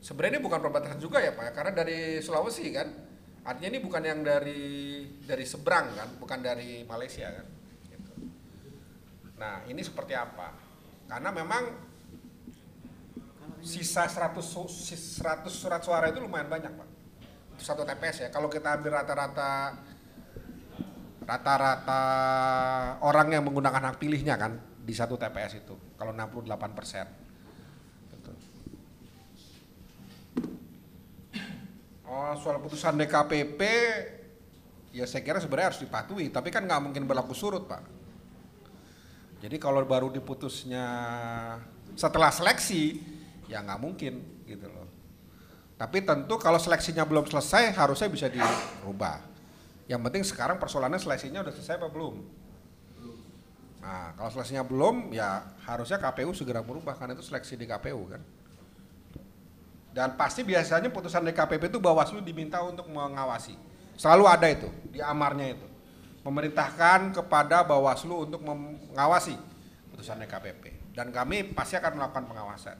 sebenarnya 0.00 0.40
ini 0.40 0.42
bukan 0.42 0.60
perbatasan 0.64 0.98
juga 0.98 1.20
ya 1.20 1.36
Pak 1.36 1.44
ya 1.44 1.52
karena 1.52 1.72
dari 1.76 2.18
Sulawesi 2.24 2.72
kan 2.72 2.88
artinya 3.44 3.76
ini 3.76 3.80
bukan 3.84 4.02
yang 4.04 4.20
dari 4.24 5.04
dari 5.24 5.44
seberang 5.44 5.92
kan 5.96 6.08
bukan 6.16 6.40
dari 6.40 6.84
Malaysia 6.88 7.28
kan 7.28 7.46
Gitu. 7.90 8.12
nah 9.36 9.64
ini 9.68 9.80
seperti 9.84 10.16
apa 10.16 10.52
karena 11.10 11.30
memang 11.34 11.89
sisa 13.62 14.08
100 14.08 14.40
su- 14.40 14.70
sis- 14.70 15.20
100 15.20 15.48
surat 15.52 15.80
suara 15.84 16.08
itu 16.08 16.20
lumayan 16.20 16.48
banyak 16.48 16.72
Pak. 16.72 16.88
Satu 17.60 17.84
TPS 17.84 18.26
ya. 18.26 18.28
Kalau 18.32 18.48
kita 18.48 18.80
ambil 18.80 19.00
rata-rata 19.00 19.76
rata-rata 21.24 22.02
orang 23.04 23.28
yang 23.30 23.46
menggunakan 23.46 23.92
hak 23.92 23.96
pilihnya 24.02 24.34
kan 24.34 24.58
di 24.80 24.94
satu 24.96 25.14
TPS 25.20 25.62
itu. 25.62 25.76
Kalau 25.94 26.10
68 26.10 26.72
persen. 26.74 27.06
Oh, 32.10 32.34
soal 32.34 32.58
putusan 32.58 32.98
DKPP, 32.98 33.62
ya 34.90 35.06
saya 35.06 35.22
kira 35.22 35.38
sebenarnya 35.38 35.70
harus 35.70 35.82
dipatuhi, 35.86 36.26
tapi 36.26 36.50
kan 36.50 36.66
nggak 36.66 36.82
mungkin 36.82 37.06
berlaku 37.06 37.38
surut, 37.38 37.70
Pak. 37.70 37.86
Jadi 39.46 39.56
kalau 39.62 39.86
baru 39.86 40.10
diputusnya 40.10 40.84
setelah 41.94 42.34
seleksi, 42.34 42.98
ya 43.50 43.58
nggak 43.66 43.80
mungkin, 43.82 44.46
gitu 44.46 44.70
loh. 44.70 44.86
Tapi 45.74 46.06
tentu 46.06 46.38
kalau 46.38 46.62
seleksinya 46.62 47.02
belum 47.02 47.26
selesai, 47.26 47.74
harusnya 47.74 48.06
bisa 48.06 48.30
dirubah. 48.30 49.18
Yang 49.90 50.00
penting 50.06 50.22
sekarang 50.22 50.56
persoalannya 50.62 51.02
seleksinya 51.02 51.42
udah 51.42 51.50
selesai 51.50 51.82
apa 51.82 51.90
belum? 51.90 52.14
Nah, 53.80 54.14
kalau 54.14 54.30
seleksinya 54.30 54.62
belum, 54.62 55.10
ya 55.10 55.42
harusnya 55.66 55.98
KPU 55.98 56.30
segera 56.36 56.62
merubah, 56.62 56.94
karena 56.94 57.18
itu 57.18 57.26
seleksi 57.26 57.58
di 57.58 57.66
KPU 57.66 58.06
kan. 58.06 58.22
Dan 59.90 60.14
pasti 60.14 60.46
biasanya 60.46 60.92
putusan 60.94 61.26
DKPP 61.26 61.74
itu 61.74 61.82
Bawaslu 61.82 62.22
diminta 62.22 62.62
untuk 62.62 62.86
mengawasi. 62.86 63.58
Selalu 63.98 64.24
ada 64.30 64.46
itu 64.46 64.70
di 64.94 65.02
amarnya 65.02 65.58
itu. 65.58 65.66
Memerintahkan 66.22 67.16
kepada 67.16 67.66
Bawaslu 67.66 68.28
untuk 68.28 68.44
mengawasi 68.44 69.34
putusan 69.90 70.22
DKPP. 70.22 70.94
Dan 70.94 71.10
kami 71.10 71.50
pasti 71.50 71.74
akan 71.74 71.98
melakukan 71.98 72.28
pengawasan 72.28 72.76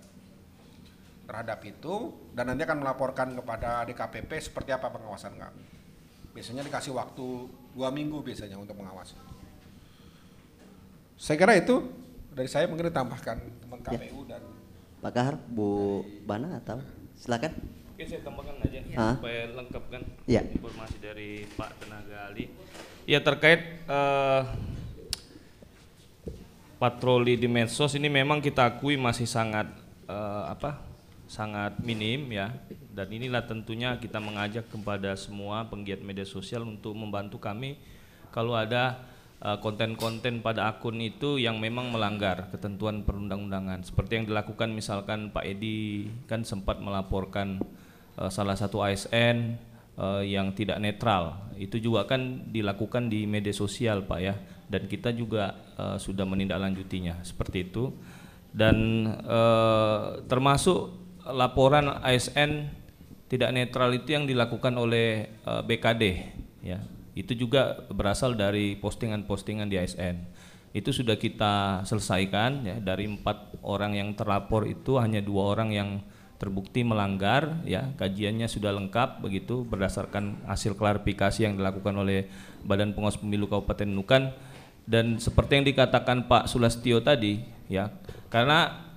terhadap 1.31 1.63
itu 1.63 1.95
dan 2.35 2.51
nanti 2.51 2.67
akan 2.67 2.83
melaporkan 2.83 3.31
kepada 3.31 3.87
DKPP 3.87 4.31
seperti 4.43 4.75
apa 4.75 4.91
pengawasan 4.91 5.39
kami. 5.39 5.63
Biasanya 6.35 6.67
dikasih 6.67 6.91
waktu 6.91 7.47
dua 7.71 7.95
minggu 7.95 8.19
biasanya 8.19 8.59
untuk 8.59 8.75
mengawasi. 8.75 9.15
Saya 11.15 11.39
kira 11.39 11.55
itu 11.55 11.87
dari 12.35 12.51
saya 12.51 12.67
mungkin 12.67 12.91
ditambahkan 12.91 13.39
teman 13.63 13.79
KPU 13.79 14.27
dan 14.27 14.43
Pak 14.99 15.13
Kahar, 15.15 15.39
Bu 15.39 16.03
Bana 16.27 16.59
atau 16.59 16.83
silakan. 17.15 17.55
Oke 17.95 18.05
saya 18.05 18.21
tambahkan 18.27 18.59
aja 18.67 18.79
Ah. 18.97 19.15
supaya 19.15 19.47
lengkap 19.55 19.85
kan 19.87 20.03
Iya. 20.27 20.43
informasi 20.51 20.97
dari 20.99 21.47
Pak 21.55 21.71
Tenaga 21.79 22.17
Ahli. 22.27 22.51
Ya 23.07 23.23
terkait 23.23 23.61
eh, 23.87 24.43
patroli 26.77 27.37
di 27.37 27.47
medsos 27.47 27.93
ini 27.95 28.09
memang 28.09 28.41
kita 28.41 28.67
akui 28.67 28.97
masih 28.97 29.29
sangat 29.29 29.69
eh, 30.09 30.43
apa 30.49 30.90
sangat 31.31 31.79
minim 31.79 32.27
ya. 32.35 32.51
Dan 32.91 33.07
inilah 33.15 33.47
tentunya 33.47 33.95
kita 34.03 34.19
mengajak 34.19 34.67
kepada 34.67 35.15
semua 35.15 35.63
penggiat 35.71 36.03
media 36.03 36.27
sosial 36.27 36.67
untuk 36.67 36.91
membantu 36.99 37.39
kami 37.39 37.79
kalau 38.35 38.59
ada 38.59 38.99
eh, 39.39 39.59
konten-konten 39.63 40.43
pada 40.43 40.67
akun 40.67 40.99
itu 40.99 41.39
yang 41.39 41.63
memang 41.63 41.95
melanggar 41.95 42.51
ketentuan 42.51 43.07
perundang-undangan. 43.07 43.87
Seperti 43.87 44.19
yang 44.19 44.27
dilakukan 44.27 44.75
misalkan 44.75 45.31
Pak 45.31 45.47
Edi 45.47 46.11
kan 46.27 46.43
sempat 46.43 46.83
melaporkan 46.83 47.63
eh, 48.19 48.31
salah 48.35 48.59
satu 48.59 48.83
ASN 48.83 49.55
eh, 49.95 50.23
yang 50.27 50.51
tidak 50.51 50.83
netral. 50.83 51.55
Itu 51.55 51.79
juga 51.79 52.11
kan 52.11 52.51
dilakukan 52.51 53.07
di 53.07 53.31
media 53.31 53.55
sosial 53.55 54.03
Pak 54.03 54.19
ya. 54.19 54.35
Dan 54.67 54.91
kita 54.91 55.15
juga 55.15 55.55
eh, 55.79 55.95
sudah 56.03 56.27
menindaklanjutinya. 56.27 57.23
Seperti 57.23 57.71
itu. 57.71 57.95
Dan 58.51 59.07
eh, 59.15 60.27
termasuk 60.27 61.01
laporan 61.33 61.89
ASN 62.03 62.71
tidak 63.31 63.55
netral 63.55 63.95
itu 63.95 64.15
yang 64.15 64.27
dilakukan 64.27 64.75
oleh 64.75 65.31
eh, 65.31 65.63
BKD 65.65 66.03
ya. 66.63 66.79
Itu 67.15 67.35
juga 67.35 67.85
berasal 67.91 68.39
dari 68.39 68.79
postingan-postingan 68.79 69.67
di 69.67 69.77
ASN 69.77 70.17
itu 70.71 70.95
sudah 70.95 71.19
kita 71.19 71.83
selesaikan 71.83 72.63
ya. 72.63 72.77
Dari 72.79 73.11
empat 73.11 73.63
orang 73.67 73.99
yang 73.99 74.15
terlapor 74.15 74.71
itu 74.71 75.03
hanya 75.03 75.19
dua 75.19 75.55
orang 75.55 75.75
yang 75.75 75.89
terbukti 76.39 76.87
melanggar 76.87 77.63
ya. 77.67 77.91
Kajiannya 77.99 78.47
sudah 78.47 78.71
lengkap 78.79 79.23
begitu 79.23 79.67
berdasarkan 79.67 80.47
hasil 80.47 80.79
klarifikasi 80.79 81.43
yang 81.43 81.59
dilakukan 81.59 81.95
oleh 81.99 82.31
Badan 82.63 82.95
Pengawas 82.95 83.19
Pemilu 83.19 83.51
Kabupaten 83.51 83.91
Nukan. 83.91 84.23
Dan 84.87 85.19
seperti 85.23 85.61
yang 85.61 85.67
dikatakan 85.67 86.27
Pak 86.27 86.51
Sulastio 86.51 87.03
tadi 87.03 87.43
ya 87.71 87.91
karena 88.31 88.91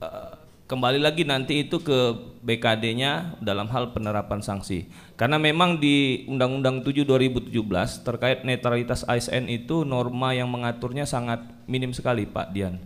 eh, 0.00 0.32
kembali 0.68 1.00
lagi 1.00 1.24
nanti 1.24 1.64
itu 1.64 1.80
ke 1.80 2.12
BKD-nya 2.44 3.40
dalam 3.40 3.72
hal 3.72 3.96
penerapan 3.96 4.44
sanksi. 4.44 4.84
Karena 5.16 5.40
memang 5.40 5.80
di 5.80 6.28
Undang-Undang 6.28 6.84
7 6.84 7.08
2017 7.08 8.04
terkait 8.04 8.44
netralitas 8.44 9.02
ASN 9.08 9.48
itu 9.48 9.88
norma 9.88 10.36
yang 10.36 10.52
mengaturnya 10.52 11.08
sangat 11.08 11.40
minim 11.64 11.96
sekali, 11.96 12.28
Pak 12.28 12.52
Dian. 12.52 12.76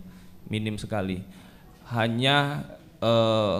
Minim 0.47 0.79
sekali. 0.79 1.27
Hanya 1.91 2.63
eh, 3.03 3.59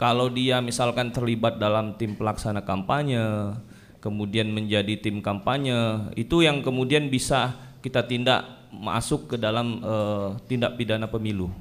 kalau 0.00 0.32
dia 0.32 0.64
misalkan 0.64 1.12
terlibat 1.12 1.60
dalam 1.60 2.00
tim 2.00 2.16
pelaksana 2.16 2.64
kampanye, 2.64 3.52
kemudian 4.00 4.48
menjadi 4.48 4.96
tim 4.96 5.20
kampanye, 5.20 6.08
itu 6.16 6.40
yang 6.40 6.64
kemudian 6.64 7.12
bisa 7.12 7.52
kita 7.84 8.08
tindak 8.08 8.48
masuk 8.72 9.28
ke 9.28 9.36
dalam 9.36 9.84
eh, 9.84 10.28
tindak 10.48 10.80
pidana 10.80 11.04
pemilu. 11.04 11.52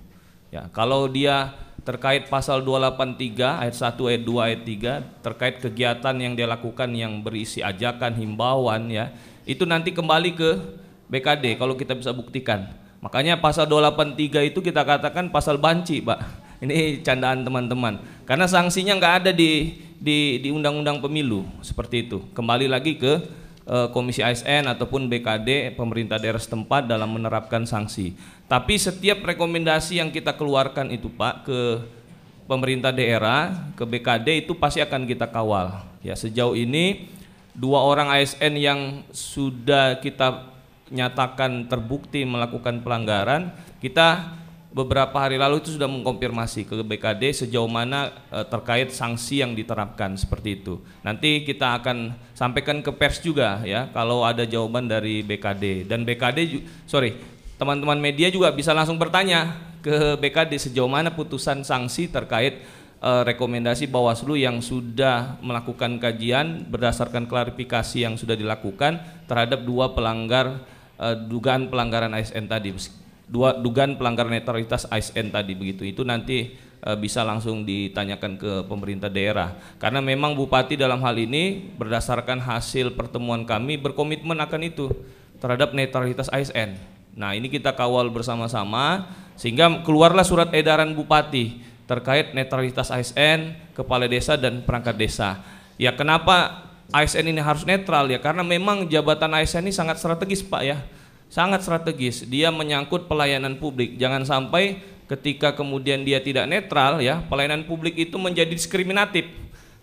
Ya, 0.54 0.70
kalau 0.70 1.10
dia 1.10 1.50
terkait 1.82 2.30
pasal 2.30 2.62
283 2.62 3.66
ayat 3.66 3.74
1 3.74 3.98
ayat 4.06 4.22
2 4.22 4.38
ayat 4.38 4.62
3 4.62 5.26
terkait 5.26 5.56
kegiatan 5.58 6.14
yang 6.14 6.38
dia 6.38 6.46
lakukan 6.46 6.94
yang 6.94 7.26
berisi 7.26 7.66
ajakan 7.66 8.14
himbauan 8.14 8.86
ya, 8.94 9.10
itu 9.50 9.66
nanti 9.66 9.90
kembali 9.90 10.38
ke 10.38 10.50
BKD 11.10 11.58
kalau 11.58 11.74
kita 11.74 11.98
bisa 11.98 12.14
buktikan. 12.14 12.70
Makanya 13.02 13.42
pasal 13.42 13.66
283 13.66 14.54
itu 14.54 14.62
kita 14.62 14.86
katakan 14.86 15.34
pasal 15.34 15.58
banci, 15.58 16.06
Pak. 16.06 16.22
Ini 16.64 17.02
candaan 17.02 17.42
teman-teman. 17.42 17.98
Karena 18.30 18.46
sanksinya 18.46 18.94
nggak 19.02 19.16
ada 19.26 19.32
di 19.34 19.82
di 19.98 20.38
di 20.38 20.54
undang-undang 20.54 21.02
pemilu 21.02 21.50
seperti 21.66 22.06
itu. 22.06 22.22
Kembali 22.38 22.70
lagi 22.70 22.94
ke 23.02 23.26
Komisi 23.64 24.20
ASN 24.20 24.68
ataupun 24.68 25.08
BKD 25.08 25.80
pemerintah 25.80 26.20
daerah 26.20 26.40
setempat 26.40 26.84
dalam 26.84 27.16
menerapkan 27.16 27.64
sanksi. 27.64 28.12
Tapi 28.52 28.76
setiap 28.76 29.24
rekomendasi 29.24 30.04
yang 30.04 30.12
kita 30.12 30.36
keluarkan 30.36 30.92
itu 30.92 31.08
Pak 31.08 31.48
ke 31.48 31.60
pemerintah 32.44 32.92
daerah, 32.92 33.72
ke 33.80 33.88
BKD 33.88 34.44
itu 34.44 34.52
pasti 34.60 34.84
akan 34.84 35.08
kita 35.08 35.32
kawal. 35.32 35.80
Ya, 36.04 36.12
sejauh 36.12 36.60
ini 36.60 37.08
dua 37.56 37.80
orang 37.88 38.12
ASN 38.12 38.60
yang 38.60 38.80
sudah 39.16 40.04
kita 40.04 40.52
nyatakan 40.92 41.72
terbukti 41.72 42.28
melakukan 42.28 42.84
pelanggaran, 42.84 43.56
kita 43.80 44.43
beberapa 44.74 45.14
hari 45.22 45.38
lalu 45.38 45.62
itu 45.62 45.78
sudah 45.78 45.86
mengkonfirmasi 45.86 46.66
ke 46.66 46.74
BKD 46.82 47.46
sejauh 47.46 47.70
mana 47.70 48.10
e, 48.34 48.42
terkait 48.50 48.90
sanksi 48.90 49.46
yang 49.46 49.54
diterapkan 49.54 50.18
seperti 50.18 50.60
itu. 50.66 50.82
Nanti 51.06 51.46
kita 51.46 51.78
akan 51.78 52.18
sampaikan 52.34 52.82
ke 52.82 52.90
pers 52.90 53.22
juga 53.22 53.62
ya 53.62 53.88
kalau 53.94 54.26
ada 54.26 54.44
jawaban 54.50 54.90
dari 54.90 55.22
BKD 55.22 55.86
dan 55.86 56.02
BKD 56.02 56.66
sorry 56.90 57.14
teman-teman 57.62 58.02
media 58.02 58.34
juga 58.34 58.50
bisa 58.50 58.74
langsung 58.74 58.98
bertanya 58.98 59.54
ke 59.86 60.18
BKD 60.18 60.58
sejauh 60.58 60.90
mana 60.90 61.14
putusan 61.14 61.62
sanksi 61.62 62.10
terkait 62.10 62.66
e, 62.98 63.12
rekomendasi 63.30 63.86
Bawaslu 63.86 64.42
yang 64.42 64.58
sudah 64.58 65.38
melakukan 65.46 66.02
kajian 66.02 66.66
berdasarkan 66.66 67.30
klarifikasi 67.30 68.10
yang 68.10 68.18
sudah 68.18 68.34
dilakukan 68.34 68.98
terhadap 69.30 69.62
dua 69.62 69.94
pelanggar 69.94 70.66
e, 70.98 71.14
dugaan 71.30 71.70
pelanggaran 71.70 72.18
ASN 72.18 72.50
tadi 72.50 72.74
dua 73.28 73.56
dugaan 73.56 73.96
pelanggaran 73.96 74.36
netralitas 74.36 74.84
ASN 74.92 75.32
tadi 75.32 75.56
begitu 75.56 75.88
itu 75.88 76.04
nanti 76.04 76.54
e, 76.60 76.90
bisa 77.00 77.24
langsung 77.24 77.64
ditanyakan 77.64 78.36
ke 78.36 78.52
pemerintah 78.68 79.08
daerah 79.08 79.56
karena 79.80 80.04
memang 80.04 80.36
bupati 80.36 80.76
dalam 80.76 81.00
hal 81.02 81.16
ini 81.16 81.72
berdasarkan 81.80 82.44
hasil 82.44 82.94
pertemuan 83.00 83.48
kami 83.48 83.80
berkomitmen 83.80 84.38
akan 84.44 84.62
itu 84.68 84.92
terhadap 85.40 85.76
netralitas 85.76 86.32
ASN. 86.32 86.80
Nah, 87.14 87.36
ini 87.36 87.52
kita 87.52 87.76
kawal 87.76 88.08
bersama-sama 88.08 89.12
sehingga 89.36 89.84
keluarlah 89.84 90.24
surat 90.24 90.48
edaran 90.56 90.96
bupati 90.96 91.60
terkait 91.84 92.32
netralitas 92.32 92.88
ASN, 92.88 93.54
kepala 93.76 94.08
desa 94.08 94.40
dan 94.40 94.64
perangkat 94.64 94.96
desa. 94.96 95.44
Ya, 95.76 95.92
kenapa 95.92 96.64
ASN 96.96 97.28
ini 97.28 97.44
harus 97.44 97.68
netral 97.68 98.08
ya? 98.08 98.24
Karena 98.24 98.42
memang 98.42 98.88
jabatan 98.88 99.36
ASN 99.36 99.68
ini 99.68 99.76
sangat 99.76 100.00
strategis, 100.00 100.42
Pak 100.42 100.64
ya 100.64 100.80
sangat 101.34 101.66
strategis. 101.66 102.30
Dia 102.30 102.54
menyangkut 102.54 103.10
pelayanan 103.10 103.58
publik. 103.58 103.98
Jangan 103.98 104.22
sampai 104.22 104.78
ketika 105.10 105.58
kemudian 105.58 106.06
dia 106.06 106.22
tidak 106.22 106.46
netral 106.46 107.02
ya, 107.02 107.26
pelayanan 107.26 107.66
publik 107.66 107.98
itu 107.98 108.22
menjadi 108.22 108.54
diskriminatif 108.54 109.26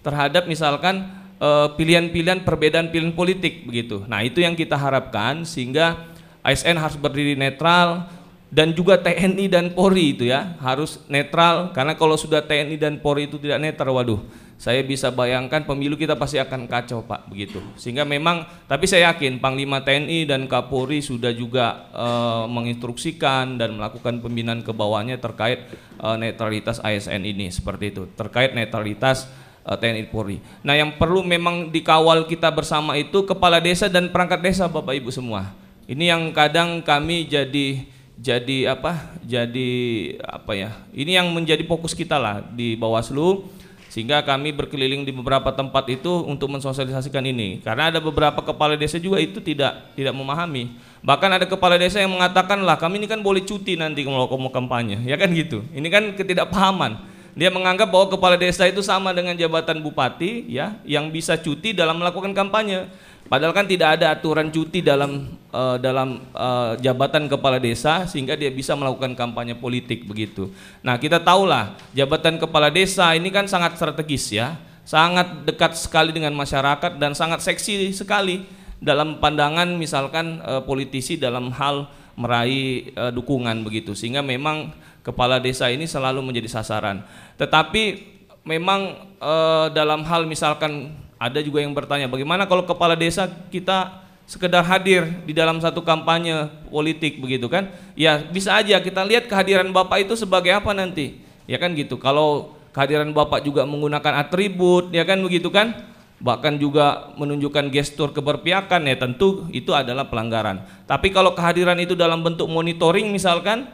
terhadap 0.06 0.46
misalkan 0.46 1.10
eh, 1.42 1.68
pilihan-pilihan 1.74 2.46
perbedaan 2.46 2.94
pilihan 2.94 3.10
politik 3.10 3.66
begitu. 3.66 4.06
Nah, 4.06 4.22
itu 4.22 4.38
yang 4.38 4.54
kita 4.54 4.78
harapkan 4.78 5.42
sehingga 5.42 6.06
ASN 6.46 6.78
harus 6.78 6.94
berdiri 6.94 7.34
netral 7.34 8.06
dan 8.50 8.70
juga 8.70 8.98
TNI 8.98 9.46
dan 9.50 9.66
Polri 9.74 10.14
itu 10.14 10.30
ya 10.30 10.54
harus 10.58 11.02
netral 11.06 11.70
karena 11.70 11.94
kalau 11.94 12.18
sudah 12.18 12.42
TNI 12.42 12.78
dan 12.78 12.94
Polri 12.98 13.30
itu 13.30 13.38
tidak 13.38 13.62
netral 13.62 13.94
waduh 13.94 14.20
saya 14.60 14.84
bisa 14.84 15.08
bayangkan 15.08 15.64
pemilu 15.64 15.96
kita 15.96 16.20
pasti 16.20 16.36
akan 16.36 16.68
kacau 16.68 17.00
Pak 17.00 17.32
begitu. 17.32 17.64
Sehingga 17.80 18.04
memang 18.04 18.44
tapi 18.68 18.84
saya 18.84 19.08
yakin 19.08 19.40
Panglima 19.40 19.80
TNI 19.80 20.28
dan 20.28 20.44
Kapolri 20.44 21.00
sudah 21.00 21.32
juga 21.32 21.88
uh, 21.96 22.44
menginstruksikan 22.44 23.56
dan 23.56 23.80
melakukan 23.80 24.20
pembinaan 24.20 24.60
ke 24.60 24.68
bawahnya 24.76 25.16
terkait 25.16 25.64
uh, 25.96 26.20
netralitas 26.20 26.76
ASN 26.84 27.24
ini 27.24 27.48
seperti 27.48 27.88
itu. 27.88 28.04
Terkait 28.12 28.52
netralitas 28.52 29.32
uh, 29.64 29.80
TNI 29.80 30.12
Polri. 30.12 30.44
Nah, 30.60 30.76
yang 30.76 30.92
perlu 31.00 31.24
memang 31.24 31.72
dikawal 31.72 32.28
kita 32.28 32.52
bersama 32.52 33.00
itu 33.00 33.24
kepala 33.24 33.64
desa 33.64 33.88
dan 33.88 34.12
perangkat 34.12 34.44
desa 34.44 34.68
Bapak 34.68 34.92
Ibu 34.92 35.08
semua. 35.08 35.56
Ini 35.88 36.12
yang 36.12 36.36
kadang 36.36 36.84
kami 36.84 37.24
jadi 37.24 37.88
jadi 38.20 38.76
apa? 38.76 39.16
Jadi 39.24 39.72
apa 40.20 40.52
ya? 40.52 40.76
Ini 40.92 41.16
yang 41.16 41.32
menjadi 41.32 41.64
fokus 41.64 41.96
kita 41.96 42.20
lah 42.20 42.44
di 42.44 42.76
Bawaslu 42.76 43.56
sehingga 43.90 44.22
kami 44.22 44.54
berkeliling 44.54 45.02
di 45.02 45.10
beberapa 45.10 45.50
tempat 45.50 45.90
itu 45.90 46.22
untuk 46.22 46.46
mensosialisasikan 46.46 47.26
ini. 47.26 47.58
Karena 47.58 47.90
ada 47.90 47.98
beberapa 47.98 48.38
kepala 48.38 48.78
desa 48.78 49.02
juga 49.02 49.18
itu 49.18 49.42
tidak 49.42 49.90
tidak 49.98 50.14
memahami. 50.14 50.78
Bahkan 51.02 51.30
ada 51.42 51.46
kepala 51.50 51.74
desa 51.74 51.98
yang 51.98 52.14
mengatakan 52.14 52.62
lah 52.62 52.78
kami 52.78 53.02
ini 53.02 53.10
kan 53.10 53.18
boleh 53.18 53.42
cuti 53.42 53.74
nanti 53.74 54.06
kalau 54.06 54.30
mau 54.38 54.54
kampanye. 54.54 55.02
Ya 55.02 55.18
kan 55.18 55.34
gitu? 55.34 55.66
Ini 55.74 55.90
kan 55.90 56.14
ketidakpahaman. 56.14 57.02
Dia 57.34 57.50
menganggap 57.50 57.90
bahwa 57.90 58.14
kepala 58.14 58.38
desa 58.38 58.62
itu 58.70 58.78
sama 58.78 59.10
dengan 59.10 59.34
jabatan 59.34 59.82
bupati 59.82 60.46
ya 60.46 60.78
yang 60.86 61.10
bisa 61.10 61.34
cuti 61.34 61.74
dalam 61.74 61.98
melakukan 61.98 62.30
kampanye 62.30 62.86
Padahal 63.30 63.54
kan 63.54 63.62
tidak 63.62 63.94
ada 63.94 64.10
aturan 64.10 64.50
cuti 64.50 64.82
dalam 64.82 65.30
uh, 65.54 65.78
dalam 65.78 66.18
uh, 66.34 66.74
jabatan 66.82 67.30
kepala 67.30 67.62
desa 67.62 68.02
sehingga 68.02 68.34
dia 68.34 68.50
bisa 68.50 68.74
melakukan 68.74 69.14
kampanye 69.14 69.54
politik 69.54 70.02
begitu. 70.02 70.50
Nah, 70.82 70.98
kita 70.98 71.22
tahulah 71.22 71.78
jabatan 71.94 72.42
kepala 72.42 72.74
desa 72.74 73.14
ini 73.14 73.30
kan 73.30 73.46
sangat 73.46 73.78
strategis 73.78 74.34
ya, 74.34 74.58
sangat 74.82 75.46
dekat 75.46 75.78
sekali 75.78 76.10
dengan 76.10 76.34
masyarakat 76.34 76.98
dan 76.98 77.14
sangat 77.14 77.38
seksi 77.46 77.94
sekali 77.94 78.42
dalam 78.82 79.22
pandangan 79.22 79.78
misalkan 79.78 80.42
uh, 80.42 80.66
politisi 80.66 81.14
dalam 81.14 81.54
hal 81.54 81.86
meraih 82.18 82.90
uh, 82.98 83.14
dukungan 83.14 83.62
begitu. 83.62 83.94
Sehingga 83.94 84.26
memang 84.26 84.74
kepala 85.06 85.38
desa 85.38 85.70
ini 85.70 85.86
selalu 85.86 86.18
menjadi 86.18 86.50
sasaran. 86.50 87.06
Tetapi 87.38 88.10
memang 88.42 89.06
uh, 89.22 89.70
dalam 89.70 90.02
hal 90.02 90.26
misalkan 90.26 90.98
ada 91.20 91.44
juga 91.44 91.60
yang 91.60 91.76
bertanya, 91.76 92.08
bagaimana 92.08 92.48
kalau 92.48 92.64
kepala 92.64 92.96
desa 92.96 93.28
kita 93.52 94.00
sekedar 94.24 94.64
hadir 94.64 95.04
di 95.28 95.36
dalam 95.36 95.60
satu 95.60 95.84
kampanye 95.84 96.48
politik 96.72 97.20
begitu 97.20 97.44
kan? 97.52 97.68
Ya 97.92 98.24
bisa 98.24 98.56
aja 98.56 98.80
kita 98.80 99.04
lihat 99.04 99.28
kehadiran 99.28 99.68
Bapak 99.68 100.08
itu 100.08 100.16
sebagai 100.16 100.56
apa 100.56 100.72
nanti? 100.72 101.28
ya 101.50 101.58
kan 101.58 101.74
gitu. 101.74 101.98
Kalau 101.98 102.54
kehadiran 102.70 103.10
Bapak 103.10 103.42
juga 103.42 103.66
menggunakan 103.66 104.22
atribut, 104.22 104.94
ya 104.94 105.02
kan 105.02 105.18
begitu 105.18 105.50
kan? 105.50 105.74
Bahkan 106.22 106.62
juga 106.62 107.10
menunjukkan 107.18 107.74
gestur 107.74 108.14
keberpihakan 108.14 108.86
ya 108.86 108.94
tentu 108.94 109.50
itu 109.50 109.74
adalah 109.74 110.06
pelanggaran. 110.06 110.62
Tapi 110.86 111.10
kalau 111.10 111.34
kehadiran 111.34 111.74
itu 111.82 111.98
dalam 111.98 112.22
bentuk 112.22 112.46
monitoring 112.46 113.10
misalkan 113.10 113.66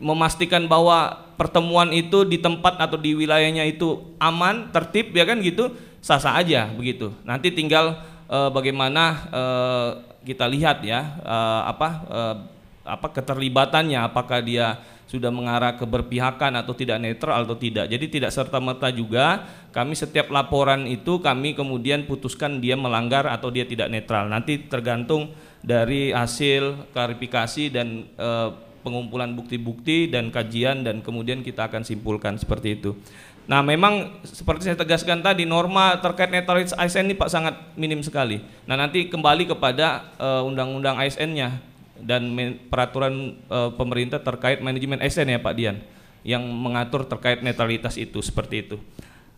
memastikan 0.00 0.64
bahwa 0.64 1.28
pertemuan 1.36 1.92
itu 1.92 2.24
di 2.24 2.40
tempat 2.40 2.80
atau 2.80 2.96
di 2.96 3.12
wilayahnya 3.12 3.68
itu 3.68 4.16
aman, 4.16 4.72
tertib 4.72 5.12
ya 5.12 5.28
kan 5.28 5.40
gitu, 5.44 5.74
sah-sah 6.00 6.40
aja 6.40 6.70
begitu. 6.72 7.12
Nanti 7.26 7.52
tinggal 7.52 8.00
uh, 8.28 8.48
bagaimana 8.48 9.28
uh, 9.28 9.88
kita 10.24 10.48
lihat 10.48 10.80
ya 10.84 11.20
uh, 11.20 11.62
apa 11.68 11.88
uh, 12.08 12.36
apa 12.84 13.08
keterlibatannya, 13.12 14.00
apakah 14.00 14.44
dia 14.44 14.80
sudah 15.04 15.28
mengarah 15.28 15.76
keberpihakan 15.76 16.58
atau 16.58 16.72
tidak 16.72 16.98
netral 16.98 17.44
atau 17.44 17.54
tidak. 17.54 17.86
Jadi 17.86 18.18
tidak 18.18 18.32
serta 18.32 18.58
merta 18.58 18.88
juga 18.88 19.44
kami 19.70 19.94
setiap 19.94 20.32
laporan 20.32 20.88
itu 20.88 21.20
kami 21.20 21.52
kemudian 21.54 22.08
putuskan 22.08 22.58
dia 22.58 22.74
melanggar 22.74 23.28
atau 23.28 23.52
dia 23.52 23.68
tidak 23.68 23.92
netral. 23.92 24.26
Nanti 24.26 24.64
tergantung 24.66 25.30
dari 25.60 26.10
hasil 26.10 26.90
klarifikasi 26.92 27.64
dan 27.72 28.10
e, 28.16 28.28
pengumpulan 28.84 29.32
bukti-bukti 29.32 30.12
dan 30.12 30.28
kajian 30.28 30.84
dan 30.84 31.00
kemudian 31.00 31.40
kita 31.40 31.72
akan 31.72 31.82
simpulkan 31.82 32.36
seperti 32.36 32.76
itu. 32.76 32.92
Nah 33.44 33.60
memang 33.60 34.20
seperti 34.24 34.68
saya 34.68 34.76
tegaskan 34.76 35.20
tadi 35.20 35.44
norma 35.44 35.96
terkait 36.00 36.32
netralitas 36.32 36.72
ASN 36.76 37.12
ini 37.12 37.16
Pak 37.16 37.28
sangat 37.28 37.54
minim 37.76 38.00
sekali. 38.00 38.40
Nah 38.64 38.76
nanti 38.76 39.08
kembali 39.08 39.48
kepada 39.48 40.16
undang-undang 40.44 40.96
uh, 40.96 41.02
ASN-nya 41.04 41.60
dan 42.00 42.32
peraturan 42.72 43.36
uh, 43.52 43.72
pemerintah 43.76 44.20
terkait 44.20 44.64
manajemen 44.64 45.00
ASN 45.00 45.28
ya 45.28 45.40
Pak 45.40 45.54
Dian 45.56 45.76
yang 46.24 46.40
mengatur 46.40 47.04
terkait 47.04 47.44
netralitas 47.44 48.00
itu 48.00 48.20
seperti 48.24 48.64
itu. 48.64 48.76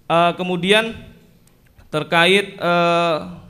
Uh, 0.07 0.31
kemudian 0.39 0.95
terkait 1.91 2.55
uh, 2.63 3.43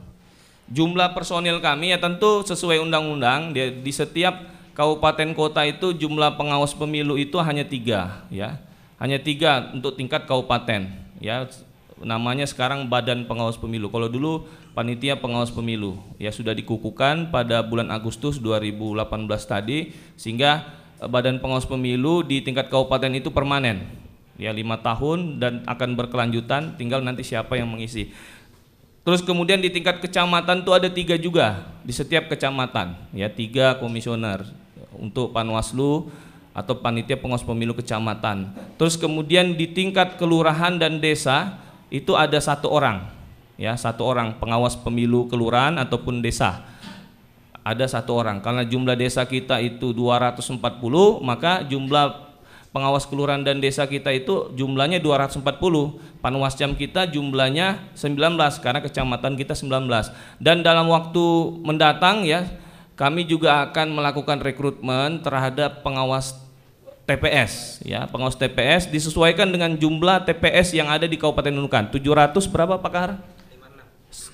jumlah 0.73 1.13
personil 1.13 1.61
kami 1.61 1.93
ya 1.93 2.01
tentu 2.01 2.43
sesuai 2.49 2.81
undang-undang 2.81 3.53
di, 3.53 3.61
di 3.85 3.93
setiap 3.93 4.56
kabupaten 4.77 5.33
kota 5.33 5.65
itu 5.65 5.97
jumlah 5.97 6.37
pengawas 6.37 6.77
pemilu 6.77 7.17
itu 7.17 7.41
hanya 7.41 7.65
tiga 7.65 8.29
ya 8.29 8.61
hanya 9.01 9.17
tiga 9.17 9.73
untuk 9.73 9.97
tingkat 9.97 10.29
kabupaten 10.29 10.93
ya 11.19 11.49
namanya 12.01 12.45
sekarang 12.45 12.93
Badan 12.93 13.25
Pengawas 13.25 13.57
Pemilu. 13.57 13.89
Kalau 13.89 14.09
dulu 14.13 14.45
panitia 14.77 15.17
pengawas 15.17 15.49
pemilu 15.49 15.97
ya 16.21 16.29
sudah 16.29 16.53
dikukuhkan 16.53 17.33
pada 17.33 17.65
bulan 17.65 17.89
Agustus 17.89 18.37
2018 18.37 19.09
tadi 19.49 19.97
sehingga 20.21 20.69
eh, 21.01 21.09
Badan 21.09 21.41
Pengawas 21.41 21.65
Pemilu 21.65 22.21
di 22.21 22.45
tingkat 22.45 22.69
kabupaten 22.69 23.13
itu 23.17 23.33
permanen 23.33 23.89
ya 24.37 24.53
lima 24.53 24.77
tahun 24.85 25.41
dan 25.41 25.65
akan 25.65 25.97
berkelanjutan 25.97 26.77
tinggal 26.77 27.01
nanti 27.01 27.25
siapa 27.25 27.57
yang 27.57 27.73
mengisi. 27.73 28.13
Terus 29.07 29.23
kemudian 29.23 29.63
di 29.63 29.71
tingkat 29.71 30.03
kecamatan 30.03 30.67
tuh 30.67 30.75
ada 30.77 30.91
tiga 30.91 31.15
juga 31.15 31.63
di 31.87 31.95
setiap 31.95 32.27
kecamatan 32.27 32.99
ya 33.15 33.31
tiga 33.31 33.79
komisioner 33.79 34.66
untuk 34.99 35.33
Panwaslu 35.33 36.09
atau 36.57 36.73
panitia 36.81 37.21
pengawas 37.21 37.45
pemilu 37.45 37.77
kecamatan. 37.77 38.49
Terus 38.81 38.97
kemudian 38.97 39.53
di 39.53 39.69
tingkat 39.69 40.17
kelurahan 40.17 40.81
dan 40.81 41.05
desa 41.05 41.61
itu 41.93 42.17
ada 42.17 42.41
satu 42.41 42.73
orang 42.73 43.17
ya 43.61 43.73
satu 43.77 44.05
orang 44.05 44.37
pengawas 44.37 44.77
pemilu 44.77 45.29
kelurahan 45.29 45.77
ataupun 45.81 46.21
desa. 46.25 46.65
Ada 47.67 47.99
satu 47.99 48.15
orang 48.15 48.39
karena 48.39 48.63
jumlah 48.63 48.95
desa 48.95 49.27
kita 49.27 49.59
itu 49.59 49.91
240 49.91 50.63
maka 51.19 51.67
jumlah 51.67 52.31
pengawas 52.71 53.11
kelurahan 53.11 53.43
dan 53.43 53.59
desa 53.59 53.91
kita 53.91 54.15
itu 54.15 54.55
jumlahnya 54.55 55.03
240 55.03 55.43
panwascam 56.23 56.79
kita 56.79 57.11
jumlahnya 57.11 57.91
19 57.99 58.39
karena 58.63 58.81
kecamatan 58.85 59.35
kita 59.35 59.59
19 59.59 59.89
dan 60.39 60.63
dalam 60.63 60.87
waktu 60.87 61.25
mendatang 61.67 62.23
ya 62.23 62.47
kami 62.97 63.29
juga 63.29 63.69
akan 63.69 63.93
melakukan 63.93 64.41
rekrutmen 64.41 65.21
terhadap 65.21 65.85
pengawas 65.85 66.35
TPS 67.07 67.85
ya 67.87 68.09
pengawas 68.11 68.35
TPS 68.35 68.91
disesuaikan 68.91 69.47
dengan 69.47 69.79
jumlah 69.79 70.27
TPS 70.27 70.75
yang 70.75 70.91
ada 70.91 71.07
di 71.07 71.15
Kabupaten 71.15 71.55
Nunukan 71.55 71.93
700 71.95 72.35
berapa 72.51 72.81
Pak 72.83 72.91
Kahar? 72.91 73.13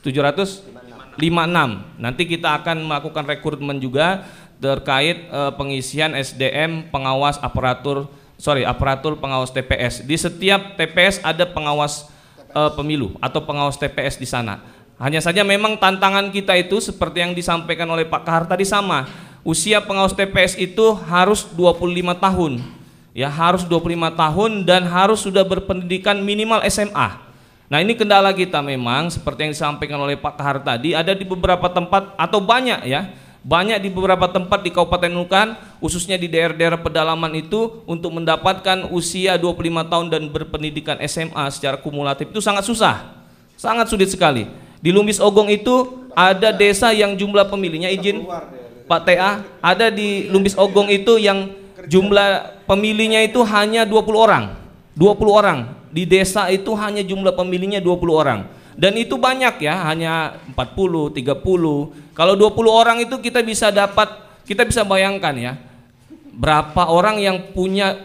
700 0.00 0.72
56. 1.18 2.00
Nanti 2.00 2.22
kita 2.24 2.56
akan 2.56 2.88
melakukan 2.88 3.24
rekrutmen 3.28 3.76
juga 3.76 4.24
terkait 4.62 5.28
uh, 5.28 5.52
pengisian 5.52 6.14
SDM 6.14 6.88
pengawas 6.88 7.36
aparatur 7.42 8.08
sorry 8.40 8.64
aparatur 8.64 9.18
pengawas 9.18 9.52
TPS. 9.52 10.06
Di 10.06 10.16
setiap 10.16 10.78
TPS 10.78 11.20
ada 11.20 11.44
pengawas 11.44 12.08
uh, 12.54 12.72
pemilu 12.72 13.18
atau 13.20 13.44
pengawas 13.44 13.76
TPS 13.76 14.16
di 14.16 14.28
sana. 14.28 14.62
Hanya 15.02 15.18
saja 15.18 15.42
memang 15.42 15.74
tantangan 15.82 16.30
kita 16.30 16.54
itu 16.54 16.78
seperti 16.78 17.26
yang 17.26 17.34
disampaikan 17.34 17.90
oleh 17.90 18.06
Pak 18.06 18.22
Kahar 18.22 18.46
tadi 18.46 18.62
sama 18.62 19.10
usia 19.42 19.82
pengawas 19.82 20.14
TPS 20.14 20.54
itu 20.54 20.94
harus 21.10 21.42
25 21.58 22.14
tahun. 22.22 22.62
Ya, 23.10 23.26
harus 23.26 23.66
25 23.66 24.14
tahun 24.14 24.62
dan 24.62 24.86
harus 24.86 25.26
sudah 25.26 25.42
berpendidikan 25.42 26.22
minimal 26.22 26.62
SMA. 26.70 27.18
Nah, 27.66 27.82
ini 27.82 27.98
kendala 27.98 28.30
kita 28.30 28.62
memang 28.62 29.10
seperti 29.10 29.42
yang 29.42 29.52
disampaikan 29.52 29.98
oleh 29.98 30.14
Pak 30.14 30.38
Kahar 30.38 30.62
tadi 30.62 30.94
ada 30.94 31.10
di 31.18 31.26
beberapa 31.26 31.66
tempat 31.66 32.14
atau 32.14 32.38
banyak 32.38 32.86
ya. 32.86 33.10
Banyak 33.42 33.82
di 33.82 33.90
beberapa 33.90 34.30
tempat 34.30 34.62
di 34.62 34.70
Kabupaten 34.70 35.10
Nukan, 35.10 35.58
khususnya 35.82 36.14
di 36.14 36.30
daerah-daerah 36.30 36.78
pedalaman 36.78 37.34
itu 37.34 37.82
untuk 37.90 38.14
mendapatkan 38.14 38.86
usia 38.94 39.34
25 39.34 39.82
tahun 39.82 40.06
dan 40.14 40.22
berpendidikan 40.30 40.94
SMA 41.10 41.50
secara 41.50 41.74
kumulatif 41.74 42.30
itu 42.30 42.38
sangat 42.38 42.62
susah. 42.62 43.18
Sangat 43.58 43.90
sulit 43.90 44.14
sekali. 44.14 44.46
Di 44.82 44.90
Lumbis 44.90 45.22
Ogong 45.22 45.46
itu 45.48 46.04
ada 46.12 46.50
desa 46.50 46.90
yang 46.90 47.14
jumlah 47.14 47.46
pemilihnya 47.46 47.88
izin. 47.94 48.26
Pak 48.90 49.00
TA 49.06 49.46
ada 49.62 49.88
di 49.88 50.26
Lumbis 50.26 50.58
Ogong 50.58 50.90
itu 50.90 51.16
yang 51.22 51.54
jumlah 51.86 52.60
pemilihnya 52.66 53.22
itu 53.22 53.40
hanya 53.46 53.86
20 53.86 54.12
orang. 54.18 54.44
20 54.98 55.30
orang. 55.30 55.58
Di 55.94 56.02
desa 56.02 56.50
itu 56.50 56.74
hanya 56.74 57.00
jumlah 57.00 57.32
pemilihnya 57.32 57.78
20 57.78 58.10
orang. 58.10 58.50
Dan 58.74 58.98
itu 58.98 59.14
banyak 59.20 59.62
ya 59.62 59.86
hanya 59.86 60.42
40 60.56 61.12
30 61.14 62.16
kalau 62.16 62.34
20 62.34 62.72
orang 62.72 62.96
itu 63.04 63.20
kita 63.20 63.44
bisa 63.44 63.68
dapat 63.68 64.08
kita 64.48 64.64
bisa 64.64 64.80
bayangkan 64.80 65.36
ya 65.36 65.52
berapa 66.32 66.88
orang 66.88 67.20
yang 67.20 67.36
punya 67.52 68.00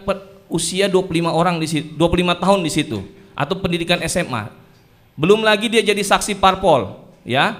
usia 0.52 0.92
25 0.92 1.32
orang 1.32 1.56
di 1.64 1.68
situ 1.72 1.88
25 1.96 2.44
tahun 2.44 2.60
di 2.64 2.72
situ 2.72 3.00
atau 3.32 3.56
pendidikan 3.56 4.04
SMA 4.04 4.52
belum 5.18 5.42
lagi 5.42 5.68
dia 5.68 5.82
jadi 5.82 6.00
saksi 6.00 6.38
parpol 6.38 7.02
ya. 7.26 7.60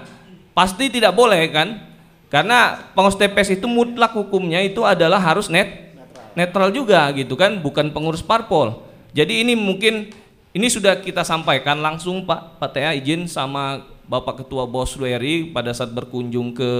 Pasti 0.54 0.90
tidak 0.90 1.14
boleh 1.14 1.50
kan? 1.50 1.86
Karena 2.30 2.90
pengawas 2.94 3.18
TPS 3.18 3.58
itu 3.58 3.66
mutlak 3.66 4.14
hukumnya 4.14 4.62
itu 4.62 4.82
adalah 4.82 5.18
harus 5.18 5.50
net 5.50 5.94
netral 6.38 6.70
juga 6.70 7.10
gitu 7.14 7.34
kan, 7.34 7.58
bukan 7.58 7.90
pengurus 7.90 8.22
parpol. 8.22 8.86
Jadi 9.10 9.42
ini 9.42 9.58
mungkin 9.58 10.14
ini 10.54 10.66
sudah 10.70 11.02
kita 11.02 11.22
sampaikan 11.26 11.82
langsung 11.82 12.26
Pak. 12.26 12.62
Pak 12.62 12.70
TA 12.74 12.94
izin 12.94 13.26
sama 13.26 13.86
Bapak 14.06 14.44
Ketua 14.44 14.66
Bawaslu 14.66 15.06
RI 15.06 15.50
pada 15.50 15.74
saat 15.74 15.90
berkunjung 15.90 16.54
ke 16.54 16.70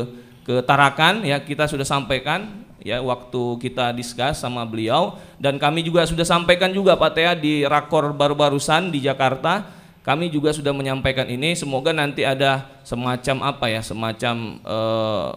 ke 0.48 0.64
Tarakan 0.64 1.28
ya 1.28 1.36
kita 1.44 1.68
sudah 1.68 1.84
sampaikan 1.84 2.64
ya 2.80 3.02
waktu 3.02 3.62
kita 3.62 3.94
diskus 3.94 4.42
sama 4.42 4.66
beliau. 4.66 5.16
Dan 5.38 5.56
kami 5.56 5.86
juga 5.86 6.04
sudah 6.04 6.26
sampaikan 6.26 6.74
juga 6.74 6.98
Pak 6.98 7.10
Tea 7.14 7.32
di 7.38 7.62
rakor 7.64 8.10
baru-barusan 8.12 8.90
di 8.90 9.00
Jakarta 9.00 9.77
kami 10.02 10.32
juga 10.32 10.54
sudah 10.54 10.72
menyampaikan 10.72 11.28
ini. 11.28 11.52
Semoga 11.54 11.92
nanti 11.92 12.24
ada 12.24 12.80
semacam 12.82 13.36
apa 13.54 13.66
ya 13.68 13.80
semacam 13.84 14.58
uh, 14.64 15.30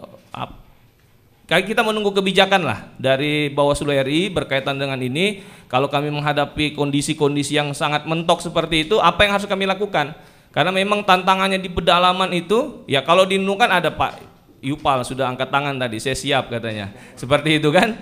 kayak 1.52 1.68
kita 1.68 1.84
menunggu 1.84 2.16
kebijakan 2.16 2.64
lah 2.64 2.88
dari 2.96 3.52
Bawaslu 3.52 3.92
RI 3.92 4.32
berkaitan 4.32 4.80
dengan 4.80 5.00
ini. 5.04 5.44
Kalau 5.68 5.88
kami 5.88 6.12
menghadapi 6.12 6.76
kondisi-kondisi 6.76 7.56
yang 7.56 7.72
sangat 7.72 8.04
mentok 8.04 8.44
seperti 8.44 8.88
itu 8.88 9.00
apa 9.00 9.24
yang 9.24 9.40
harus 9.40 9.48
kami 9.48 9.64
lakukan? 9.68 10.16
Karena 10.52 10.72
memang 10.72 11.08
tantangannya 11.08 11.60
di 11.64 11.72
pedalaman 11.72 12.28
itu 12.36 12.84
ya 12.88 13.00
kalau 13.04 13.24
di 13.24 13.40
Nunukan 13.40 13.72
ada 13.72 13.88
Pak 13.88 14.32
Yupal 14.62 15.02
sudah 15.02 15.26
angkat 15.26 15.50
tangan 15.50 15.74
tadi 15.82 15.98
saya 15.98 16.14
siap 16.14 16.54
katanya. 16.54 16.94
Seperti 17.18 17.58
itu 17.58 17.74
kan? 17.74 17.98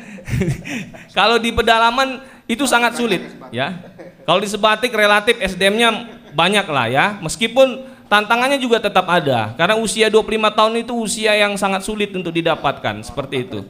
Kalau 1.18 1.40
di 1.40 1.56
pedalaman 1.56 2.20
itu 2.52 2.68
sangat 2.68 3.00
sulit 3.00 3.24
ya 3.56 3.80
kalau 4.30 4.46
di 4.46 4.46
Sebatik 4.46 4.94
relatif 4.94 5.42
SDM-nya 5.42 6.06
banyak 6.38 6.70
lah 6.70 6.86
ya. 6.86 7.06
Meskipun 7.18 7.82
tantangannya 8.06 8.62
juga 8.62 8.78
tetap 8.78 9.10
ada. 9.10 9.58
Karena 9.58 9.74
usia 9.74 10.06
25 10.06 10.54
tahun 10.54 10.74
itu 10.86 10.94
usia 11.02 11.34
yang 11.34 11.58
sangat 11.58 11.82
sulit 11.82 12.14
untuk 12.14 12.30
didapatkan. 12.30 13.02
Seperti 13.02 13.50
itu. 13.50 13.66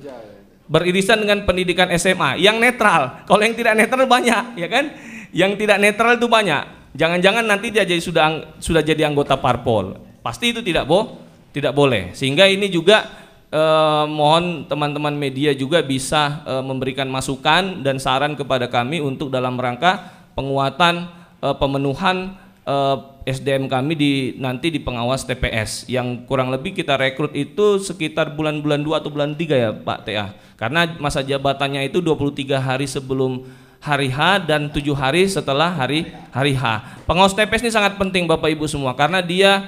Beririsan 0.67 1.23
dengan 1.23 1.47
pendidikan 1.47 1.87
SMA 1.95 2.43
yang 2.43 2.59
netral. 2.59 3.23
Kalau 3.23 3.39
yang 3.39 3.55
tidak 3.55 3.79
netral 3.79 4.03
banyak 4.03 4.59
ya 4.59 4.67
kan? 4.67 4.91
Yang 5.31 5.63
tidak 5.63 5.79
netral 5.79 6.19
itu 6.19 6.27
banyak. 6.27 6.91
Jangan-jangan 6.91 7.47
nanti 7.47 7.71
dia 7.71 7.87
jadi 7.87 8.03
sudah 8.03 8.59
sudah 8.59 8.83
jadi 8.83 9.07
anggota 9.07 9.39
parpol. 9.39 9.95
Pasti 10.19 10.51
itu 10.51 10.59
tidak 10.59 10.83
boh 10.83 11.23
tidak 11.55 11.71
boleh. 11.71 12.11
Sehingga 12.11 12.51
ini 12.51 12.67
juga 12.67 13.07
eh, 13.47 14.05
mohon 14.11 14.67
teman-teman 14.67 15.15
media 15.15 15.55
juga 15.55 15.79
bisa 15.79 16.43
eh, 16.43 16.63
memberikan 16.67 17.07
masukan 17.07 17.79
dan 17.79 17.95
saran 17.95 18.35
kepada 18.35 18.67
kami 18.67 18.99
untuk 18.99 19.31
dalam 19.31 19.55
rangka 19.55 20.18
penguatan 20.39 21.11
eh, 21.43 21.55
pemenuhan 21.59 22.39
eh, 22.63 22.97
SDM 23.27 23.67
kami 23.67 23.93
di 23.99 24.11
nanti 24.39 24.71
di 24.71 24.79
pengawas 24.79 25.27
TPS 25.27 25.91
yang 25.91 26.23
kurang 26.23 26.49
lebih 26.55 26.71
kita 26.71 26.95
rekrut 26.95 27.35
itu 27.35 27.83
sekitar 27.83 28.33
bulan-bulan 28.39 28.79
2 28.79 28.99
atau 29.03 29.11
bulan 29.11 29.35
3 29.35 29.59
ya 29.59 29.71
Pak 29.75 29.99
TA. 30.07 30.31
Karena 30.55 30.87
masa 30.97 31.19
jabatannya 31.19 31.91
itu 31.91 31.99
23 31.99 32.55
hari 32.55 32.87
sebelum 32.87 33.43
hari 33.79 34.11
H 34.11 34.47
dan 34.47 34.71
tujuh 34.71 34.95
hari 34.95 35.27
setelah 35.27 35.71
hari 35.71 36.07
hari 36.31 36.55
H. 36.55 36.83
Pengawas 37.03 37.35
TPS 37.35 37.63
ini 37.67 37.71
sangat 37.71 37.95
penting 37.99 38.27
Bapak 38.27 38.51
Ibu 38.51 38.67
semua 38.67 38.95
karena 38.95 39.23
dia 39.23 39.67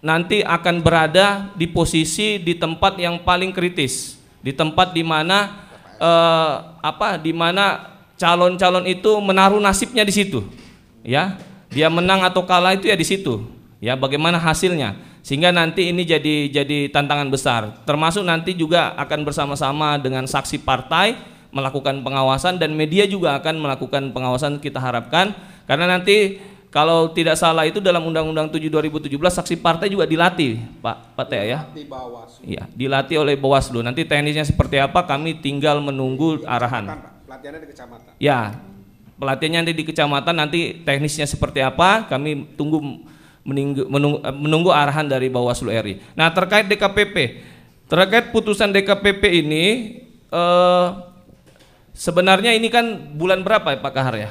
nanti 0.00 0.40
akan 0.40 0.80
berada 0.80 1.50
di 1.56 1.68
posisi 1.68 2.40
di 2.40 2.56
tempat 2.56 2.96
yang 2.96 3.20
paling 3.20 3.52
kritis, 3.52 4.16
di 4.40 4.54
tempat 4.54 4.92
di 4.92 5.04
mana 5.04 5.66
eh, 5.98 6.54
apa 6.80 7.20
di 7.20 7.32
mana 7.34 7.96
calon-calon 8.20 8.84
itu 8.84 9.16
menaruh 9.24 9.56
nasibnya 9.56 10.04
di 10.04 10.12
situ. 10.12 10.44
Ya, 11.00 11.40
dia 11.72 11.88
menang 11.88 12.20
atau 12.20 12.44
kalah 12.44 12.76
itu 12.76 12.92
ya 12.92 12.96
di 13.00 13.08
situ. 13.08 13.40
Ya, 13.80 13.96
bagaimana 13.96 14.36
hasilnya? 14.36 15.00
Sehingga 15.24 15.48
nanti 15.48 15.88
ini 15.88 16.04
jadi 16.04 16.52
jadi 16.52 16.92
tantangan 16.92 17.32
besar. 17.32 17.80
Termasuk 17.88 18.20
nanti 18.20 18.52
juga 18.52 18.92
akan 19.00 19.24
bersama-sama 19.24 19.96
dengan 19.96 20.28
saksi 20.28 20.60
partai 20.60 21.16
melakukan 21.48 22.04
pengawasan 22.04 22.60
dan 22.60 22.76
media 22.76 23.08
juga 23.08 23.40
akan 23.40 23.58
melakukan 23.58 24.12
pengawasan 24.14 24.62
kita 24.62 24.78
harapkan 24.78 25.34
karena 25.66 25.98
nanti 25.98 26.38
kalau 26.70 27.10
tidak 27.10 27.34
salah 27.34 27.66
itu 27.66 27.82
dalam 27.82 28.06
Undang-Undang 28.06 28.54
7 28.54 28.70
2017 28.70 29.10
saksi 29.18 29.58
partai 29.58 29.90
juga 29.90 30.06
dilatih, 30.06 30.62
Pak 30.78 31.18
Pak 31.18 31.26
Teh 31.26 31.50
ya. 31.50 31.66
Iya, 32.46 32.62
dilatih 32.70 33.18
oleh 33.18 33.34
Bawaslu. 33.34 33.82
Nanti 33.82 34.06
teknisnya 34.06 34.46
seperti 34.46 34.78
apa 34.78 35.02
kami 35.02 35.42
tinggal 35.42 35.82
menunggu 35.82 36.46
arahan. 36.46 37.09
Pelatihannya 37.30 37.62
di 37.62 37.70
kecamatan. 37.70 38.12
Ya, 38.18 38.58
pelatihannya 39.22 39.58
nanti 39.62 39.74
di 39.78 39.84
kecamatan 39.86 40.34
nanti 40.34 40.60
teknisnya 40.82 41.30
seperti 41.30 41.62
apa 41.62 42.10
kami 42.10 42.58
tunggu 42.58 43.06
menunggu, 43.46 43.86
menunggu, 43.86 44.18
menunggu 44.34 44.70
arahan 44.74 45.06
dari 45.06 45.30
Bawaslu 45.30 45.70
RI. 45.70 46.02
Nah 46.18 46.34
terkait 46.34 46.66
DKPP, 46.66 47.38
terkait 47.86 48.34
putusan 48.34 48.74
DKPP 48.74 49.46
ini 49.46 49.64
eh, 50.26 50.86
sebenarnya 51.94 52.50
ini 52.50 52.66
kan 52.66 53.14
bulan 53.14 53.46
berapa 53.46 53.76
ya 53.76 53.78
Pak 53.78 53.92
Kahar 53.94 54.18
ya? 54.18 54.30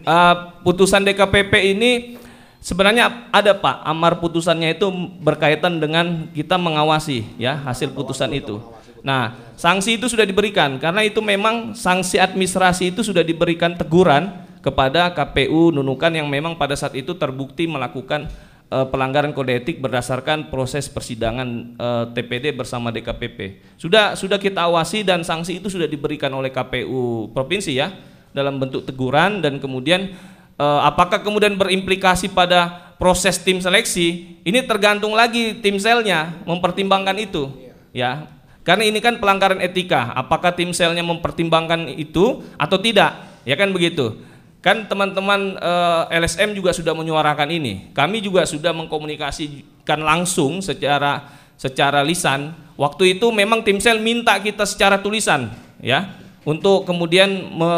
Uh, 0.00 0.56
putusan 0.64 1.04
DKPP 1.04 1.76
ini 1.76 2.20
sebenarnya 2.60 3.28
ada 3.32 3.52
Pak 3.56 3.84
amar 3.84 4.16
putusannya 4.16 4.76
itu 4.76 4.88
berkaitan 5.24 5.76
dengan 5.76 6.28
kita 6.32 6.56
mengawasi 6.56 7.24
ya 7.40 7.56
hasil 7.64 7.92
putusan 7.96 8.32
itu. 8.36 8.60
Nah, 9.00 9.54
sanksi 9.56 9.96
itu 9.96 10.06
sudah 10.08 10.28
diberikan 10.28 10.76
karena 10.76 11.00
itu 11.04 11.24
memang 11.24 11.72
sanksi 11.72 12.20
administrasi 12.20 12.92
itu 12.92 13.00
sudah 13.00 13.24
diberikan 13.24 13.72
teguran 13.72 14.44
kepada 14.60 15.08
KPU 15.16 15.72
Nunukan 15.72 16.12
yang 16.12 16.28
memang 16.28 16.56
pada 16.60 16.76
saat 16.76 16.92
itu 16.92 17.16
terbukti 17.16 17.64
melakukan 17.64 18.28
uh, 18.68 18.86
pelanggaran 18.88 19.32
kode 19.32 19.56
etik 19.56 19.80
berdasarkan 19.80 20.48
proses 20.48 20.86
persidangan 20.86 21.48
uh, 21.76 22.04
TPD 22.12 22.52
bersama 22.52 22.92
DKPP. 22.92 23.60
Sudah 23.80 24.14
sudah 24.14 24.36
kita 24.36 24.68
awasi 24.68 25.00
dan 25.02 25.24
sanksi 25.24 25.58
itu 25.58 25.72
sudah 25.72 25.88
diberikan 25.88 26.30
oleh 26.36 26.52
KPU 26.52 27.32
provinsi 27.32 27.72
ya 27.76 27.92
dalam 28.30 28.62
bentuk 28.62 28.86
teguran 28.86 29.40
dan 29.40 29.58
kemudian 29.58 30.14
uh, 30.60 30.86
apakah 30.86 31.24
kemudian 31.24 31.58
berimplikasi 31.58 32.30
pada 32.30 32.92
proses 33.00 33.40
tim 33.40 33.58
seleksi? 33.58 34.38
Ini 34.44 34.64
tergantung 34.68 35.16
lagi 35.16 35.56
tim 35.58 35.80
selnya 35.80 36.36
mempertimbangkan 36.44 37.16
itu 37.16 37.48
ya 37.90 38.39
karena 38.70 38.86
ini 38.86 39.02
kan 39.02 39.18
pelanggaran 39.18 39.58
etika, 39.58 40.14
apakah 40.14 40.54
tim 40.54 40.70
selnya 40.70 41.02
mempertimbangkan 41.02 41.90
itu 41.90 42.46
atau 42.54 42.78
tidak? 42.78 43.18
Ya 43.42 43.58
kan 43.58 43.74
begitu. 43.74 44.22
Kan 44.62 44.86
teman-teman 44.86 45.58
eh, 45.58 46.02
LSM 46.22 46.54
juga 46.54 46.70
sudah 46.70 46.94
menyuarakan 46.94 47.50
ini. 47.50 47.90
Kami 47.90 48.22
juga 48.22 48.46
sudah 48.46 48.70
mengkomunikasikan 48.70 49.98
langsung 50.06 50.62
secara 50.62 51.34
secara 51.58 52.06
lisan. 52.06 52.54
Waktu 52.78 53.18
itu 53.18 53.34
memang 53.34 53.66
tim 53.66 53.82
sel 53.82 53.98
minta 53.98 54.38
kita 54.38 54.62
secara 54.62 55.02
tulisan, 55.02 55.50
ya, 55.82 56.14
untuk 56.46 56.86
kemudian 56.86 57.26
me 57.50 57.72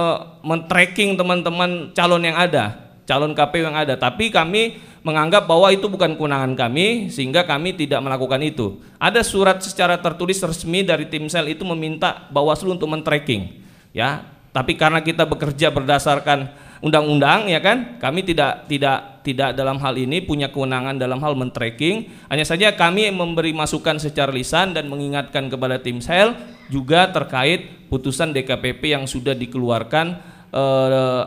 men-tracking 0.44 1.16
teman-teman 1.16 1.88
calon 1.96 2.20
yang 2.20 2.36
ada, 2.36 2.92
calon 3.08 3.32
KPU 3.32 3.64
yang 3.64 3.80
ada. 3.80 3.96
Tapi 3.96 4.28
kami 4.28 4.76
menganggap 5.02 5.50
bahwa 5.50 5.68
itu 5.74 5.90
bukan 5.90 6.14
kewenangan 6.14 6.54
kami 6.54 7.10
sehingga 7.10 7.42
kami 7.42 7.74
tidak 7.74 7.98
melakukan 8.02 8.38
itu. 8.42 8.78
Ada 9.02 9.26
surat 9.26 9.58
secara 9.58 9.98
tertulis 9.98 10.38
resmi 10.38 10.86
dari 10.86 11.10
tim 11.10 11.26
sel 11.26 11.50
itu 11.50 11.66
meminta 11.66 12.30
Bawaslu 12.30 12.78
untuk 12.78 12.86
men-tracking. 12.86 13.62
Ya, 13.92 14.24
tapi 14.54 14.78
karena 14.78 15.02
kita 15.02 15.26
bekerja 15.26 15.74
berdasarkan 15.74 16.48
undang-undang 16.80 17.50
ya 17.50 17.58
kan, 17.58 17.98
kami 17.98 18.22
tidak 18.22 18.70
tidak 18.70 19.22
tidak 19.26 19.54
dalam 19.54 19.78
hal 19.78 19.94
ini 19.94 20.22
punya 20.22 20.50
kewenangan 20.54 20.98
dalam 20.98 21.18
hal 21.18 21.34
men-tracking. 21.34 22.06
Hanya 22.30 22.46
saja 22.46 22.70
kami 22.74 23.10
memberi 23.10 23.50
masukan 23.50 23.98
secara 23.98 24.30
lisan 24.30 24.74
dan 24.74 24.86
mengingatkan 24.86 25.50
kepada 25.50 25.82
tim 25.82 25.98
sel 25.98 26.38
juga 26.70 27.10
terkait 27.10 27.90
putusan 27.90 28.30
DKPP 28.30 28.94
yang 28.94 29.04
sudah 29.10 29.34
dikeluarkan 29.34 30.06
eh, 30.54 31.22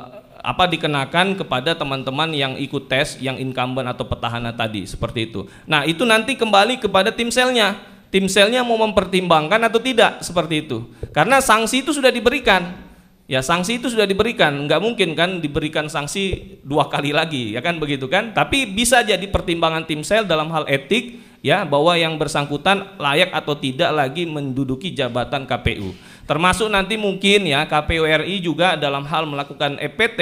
apa 0.46 0.70
dikenakan 0.70 1.42
kepada 1.42 1.74
teman-teman 1.74 2.30
yang 2.32 2.54
ikut 2.62 2.86
tes 2.86 3.18
yang 3.18 3.42
incumbent 3.42 3.90
atau 3.90 4.06
petahana 4.06 4.54
tadi 4.54 4.86
seperti 4.86 5.34
itu. 5.34 5.50
Nah 5.66 5.82
itu 5.90 6.06
nanti 6.06 6.38
kembali 6.38 6.78
kepada 6.78 7.10
tim 7.10 7.34
selnya. 7.34 7.74
Tim 8.14 8.30
selnya 8.30 8.62
mau 8.62 8.78
mempertimbangkan 8.80 9.60
atau 9.66 9.82
tidak 9.82 10.22
seperti 10.22 10.64
itu. 10.64 10.86
Karena 11.12 11.42
sanksi 11.42 11.84
itu 11.84 11.92
sudah 11.92 12.14
diberikan. 12.14 12.86
Ya 13.26 13.42
sanksi 13.42 13.82
itu 13.82 13.90
sudah 13.90 14.06
diberikan, 14.06 14.54
nggak 14.70 14.78
mungkin 14.78 15.18
kan 15.18 15.42
diberikan 15.42 15.90
sanksi 15.90 16.56
dua 16.62 16.86
kali 16.94 17.10
lagi, 17.10 17.58
ya 17.58 17.62
kan 17.66 17.82
begitu 17.82 18.06
kan? 18.06 18.38
Tapi 18.38 18.70
bisa 18.70 19.02
jadi 19.02 19.26
pertimbangan 19.26 19.82
tim 19.90 20.06
sel 20.06 20.30
dalam 20.30 20.54
hal 20.54 20.70
etik, 20.70 21.18
ya 21.46 21.62
bahwa 21.62 21.94
yang 21.94 22.18
bersangkutan 22.18 22.98
layak 22.98 23.30
atau 23.30 23.54
tidak 23.54 23.94
lagi 23.94 24.26
menduduki 24.26 24.98
jabatan 24.98 25.46
KPU. 25.46 25.94
Termasuk 26.26 26.74
nanti 26.74 26.98
mungkin 26.98 27.46
ya 27.46 27.70
KPU 27.70 28.02
RI 28.02 28.42
juga 28.42 28.74
dalam 28.74 29.06
hal 29.06 29.30
melakukan 29.30 29.78
EPT 29.78 30.20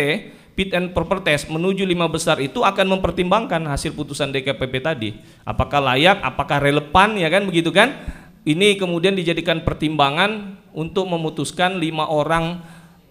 fit 0.52 0.76
and 0.76 0.91
proper 0.91 1.24
test 1.24 1.48
menuju 1.48 1.88
lima 1.88 2.12
besar 2.12 2.44
itu 2.44 2.60
akan 2.60 3.00
mempertimbangkan 3.00 3.64
hasil 3.72 3.95
putusan 3.95 4.36
DKPP 4.36 4.84
tadi. 4.84 5.10
Apakah 5.48 5.80
layak, 5.80 6.20
apakah 6.20 6.60
relevan 6.60 7.16
ya 7.16 7.32
kan 7.32 7.48
begitu 7.48 7.72
kan? 7.72 7.95
Ini 8.44 8.76
kemudian 8.76 9.16
dijadikan 9.16 9.64
pertimbangan 9.64 10.60
untuk 10.76 11.08
memutuskan 11.08 11.80
lima 11.80 12.04
orang 12.12 12.60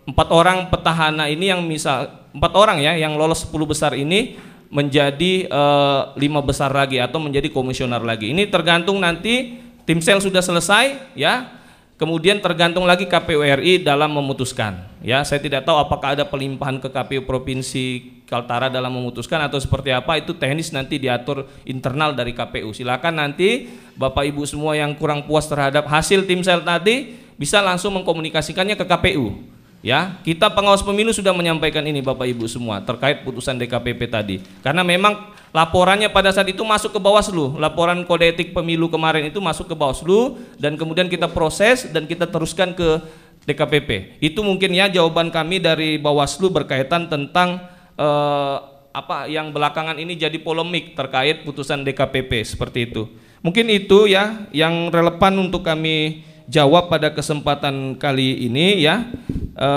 empat 0.04 0.28
orang 0.28 0.68
petahana 0.68 1.32
ini 1.32 1.48
yang 1.48 1.64
misal 1.64 2.28
empat 2.36 2.52
orang 2.52 2.84
ya 2.84 2.92
yang 3.00 3.16
lolos 3.16 3.48
10 3.48 3.56
besar 3.64 3.96
ini 3.96 4.36
menjadi 4.72 5.52
uh, 5.52 6.16
lima 6.16 6.40
besar 6.40 6.72
lagi 6.72 6.96
atau 6.96 7.20
menjadi 7.20 7.52
komisioner 7.52 8.00
lagi. 8.00 8.32
Ini 8.32 8.48
tergantung 8.48 9.04
nanti 9.04 9.60
tim 9.84 10.00
sel 10.00 10.18
sudah 10.18 10.40
selesai 10.40 11.12
ya 11.12 11.62
Kemudian 12.02 12.42
tergantung 12.42 12.82
lagi 12.82 13.06
KPU 13.06 13.46
RI 13.46 13.78
dalam 13.78 14.10
memutuskan. 14.10 14.90
Ya, 15.06 15.22
saya 15.22 15.38
tidak 15.38 15.62
tahu 15.62 15.78
apakah 15.78 16.18
ada 16.18 16.26
pelimpahan 16.26 16.82
ke 16.82 16.90
KPU 16.90 17.22
Provinsi 17.22 18.18
Kaltara 18.26 18.66
dalam 18.66 18.90
memutuskan 18.90 19.38
atau 19.46 19.62
seperti 19.62 19.94
apa 19.94 20.18
itu 20.18 20.34
teknis 20.34 20.74
nanti 20.74 20.98
diatur 20.98 21.46
internal 21.62 22.10
dari 22.10 22.34
KPU. 22.34 22.74
Silakan 22.74 23.22
nanti 23.22 23.70
Bapak 23.94 24.26
Ibu 24.26 24.42
semua 24.42 24.74
yang 24.74 24.98
kurang 24.98 25.30
puas 25.30 25.46
terhadap 25.46 25.86
hasil 25.86 26.26
tim 26.26 26.42
sel 26.42 26.66
tadi 26.66 27.14
bisa 27.38 27.62
langsung 27.62 27.94
mengkomunikasikannya 27.94 28.74
ke 28.74 28.82
KPU. 28.82 29.38
Ya, 29.82 30.22
kita 30.22 30.46
pengawas 30.54 30.78
pemilu 30.78 31.10
sudah 31.10 31.34
menyampaikan 31.34 31.82
ini 31.82 31.98
Bapak 31.98 32.30
Ibu 32.30 32.46
semua 32.46 32.78
terkait 32.86 33.26
putusan 33.26 33.58
DKPP 33.58 34.06
tadi. 34.06 34.38
Karena 34.62 34.86
memang 34.86 35.34
laporannya 35.50 36.06
pada 36.06 36.30
saat 36.30 36.46
itu 36.46 36.62
masuk 36.62 36.94
ke 36.94 37.00
Bawaslu. 37.02 37.58
Laporan 37.58 38.06
kode 38.06 38.30
etik 38.30 38.54
pemilu 38.54 38.86
kemarin 38.86 39.26
itu 39.26 39.42
masuk 39.42 39.66
ke 39.66 39.74
Bawaslu 39.74 40.38
dan 40.62 40.78
kemudian 40.78 41.10
kita 41.10 41.26
proses 41.26 41.90
dan 41.90 42.06
kita 42.06 42.30
teruskan 42.30 42.78
ke 42.78 43.02
DKPP. 43.42 44.22
Itu 44.22 44.46
mungkin 44.46 44.70
ya 44.70 44.86
jawaban 44.86 45.34
kami 45.34 45.58
dari 45.58 45.98
Bawaslu 45.98 46.54
berkaitan 46.54 47.10
tentang 47.10 47.66
eh, 47.98 48.56
apa 48.94 49.26
yang 49.26 49.50
belakangan 49.50 49.98
ini 49.98 50.14
jadi 50.14 50.38
polemik 50.38 50.94
terkait 50.94 51.42
putusan 51.42 51.82
DKPP 51.82 52.46
seperti 52.46 52.86
itu. 52.86 53.10
Mungkin 53.42 53.66
itu 53.66 54.06
ya 54.06 54.46
yang 54.54 54.94
relevan 54.94 55.50
untuk 55.50 55.66
kami 55.66 56.22
jawab 56.50 56.90
pada 56.90 57.10
kesempatan 57.12 57.98
kali 57.98 58.46
ini 58.50 58.82
ya 58.82 59.06
e, 59.54 59.70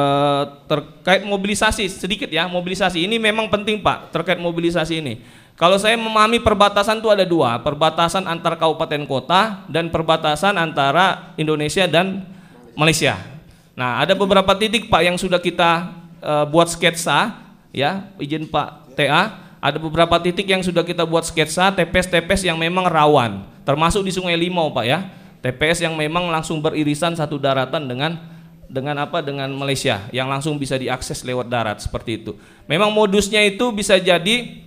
terkait 0.66 1.26
mobilisasi 1.26 1.90
sedikit 1.90 2.30
ya 2.30 2.46
mobilisasi 2.50 3.02
ini 3.06 3.22
memang 3.22 3.50
penting 3.50 3.82
Pak 3.82 4.14
terkait 4.16 4.38
mobilisasi 4.42 5.02
ini 5.02 5.14
kalau 5.56 5.80
saya 5.80 5.96
memahami 5.96 6.44
perbatasan 6.44 7.00
itu 7.00 7.08
ada 7.08 7.24
dua, 7.24 7.56
perbatasan 7.64 8.28
antar 8.28 8.60
kabupaten 8.60 9.08
kota 9.08 9.64
dan 9.72 9.88
perbatasan 9.88 10.52
antara 10.60 11.32
Indonesia 11.40 11.88
dan 11.88 12.28
Malaysia. 12.76 13.16
Nah, 13.72 14.04
ada 14.04 14.12
beberapa 14.20 14.52
titik 14.60 14.92
Pak 14.92 15.02
yang 15.08 15.16
sudah 15.16 15.40
kita 15.40 15.96
uh, 16.20 16.44
buat 16.44 16.68
sketsa, 16.68 17.40
ya, 17.72 18.04
izin 18.20 18.52
Pak 18.52 19.00
TA. 19.00 19.48
Ada 19.64 19.80
beberapa 19.80 20.20
titik 20.20 20.44
yang 20.44 20.60
sudah 20.60 20.84
kita 20.84 21.08
buat 21.08 21.24
sketsa 21.24 21.72
TPS-TPS 21.72 22.44
yang 22.44 22.60
memang 22.60 22.92
rawan, 22.92 23.48
termasuk 23.64 24.04
di 24.04 24.12
Sungai 24.12 24.36
Limau 24.36 24.76
Pak 24.76 24.86
ya. 24.86 25.08
TPS 25.46 25.86
yang 25.86 25.94
memang 25.94 26.26
langsung 26.34 26.58
beririsan 26.58 27.14
satu 27.14 27.38
daratan 27.38 27.86
dengan 27.86 28.18
dengan 28.66 28.98
apa 28.98 29.22
dengan 29.22 29.46
Malaysia 29.54 30.10
yang 30.10 30.26
langsung 30.26 30.58
bisa 30.58 30.74
diakses 30.74 31.22
lewat 31.22 31.46
darat 31.46 31.78
seperti 31.86 32.18
itu. 32.18 32.34
Memang 32.66 32.90
modusnya 32.90 33.46
itu 33.46 33.70
bisa 33.70 33.94
jadi 34.02 34.58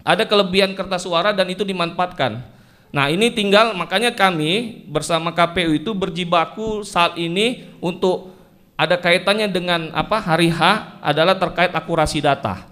ada 0.00 0.24
kelebihan 0.24 0.72
kertas 0.72 1.04
suara 1.04 1.36
dan 1.36 1.44
itu 1.52 1.60
dimanfaatkan. 1.60 2.40
Nah, 2.88 3.12
ini 3.12 3.28
tinggal 3.36 3.76
makanya 3.76 4.16
kami 4.16 4.86
bersama 4.88 5.28
KPU 5.34 5.76
itu 5.76 5.92
berjibaku 5.92 6.86
saat 6.88 7.20
ini 7.20 7.68
untuk 7.84 8.32
ada 8.80 8.96
kaitannya 8.96 9.50
dengan 9.52 9.92
apa 9.92 10.24
hari 10.24 10.48
H 10.48 10.60
adalah 11.04 11.36
terkait 11.36 11.74
akurasi 11.76 12.24
data. 12.24 12.64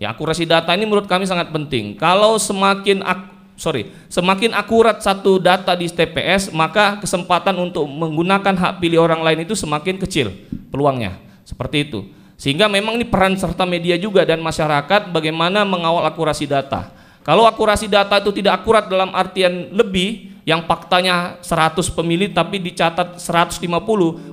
Ya, 0.00 0.08
akurasi 0.14 0.48
data 0.48 0.72
ini 0.72 0.88
menurut 0.88 1.04
kami 1.04 1.28
sangat 1.28 1.52
penting. 1.52 2.00
Kalau 2.00 2.40
semakin 2.40 3.04
ak 3.04 3.33
sorry, 3.54 3.90
semakin 4.10 4.54
akurat 4.54 5.00
satu 5.00 5.38
data 5.38 5.74
di 5.74 5.86
TPS, 5.90 6.50
maka 6.54 6.98
kesempatan 6.98 7.54
untuk 7.58 7.86
menggunakan 7.86 8.54
hak 8.54 8.72
pilih 8.82 9.02
orang 9.02 9.22
lain 9.22 9.46
itu 9.46 9.54
semakin 9.58 9.98
kecil 9.98 10.34
peluangnya. 10.70 11.18
Seperti 11.44 11.90
itu. 11.90 12.08
Sehingga 12.34 12.66
memang 12.66 12.98
ini 12.98 13.06
peran 13.06 13.38
serta 13.38 13.62
media 13.62 13.94
juga 13.94 14.26
dan 14.26 14.42
masyarakat 14.42 15.14
bagaimana 15.14 15.62
mengawal 15.62 16.02
akurasi 16.08 16.50
data. 16.50 16.90
Kalau 17.24 17.48
akurasi 17.48 17.88
data 17.88 18.20
itu 18.20 18.36
tidak 18.36 18.60
akurat 18.60 18.84
dalam 18.84 19.14
artian 19.16 19.72
lebih, 19.72 20.34
yang 20.44 20.68
faktanya 20.68 21.40
100 21.40 21.88
pemilih 21.88 22.36
tapi 22.36 22.60
dicatat 22.60 23.16
150, 23.16 23.64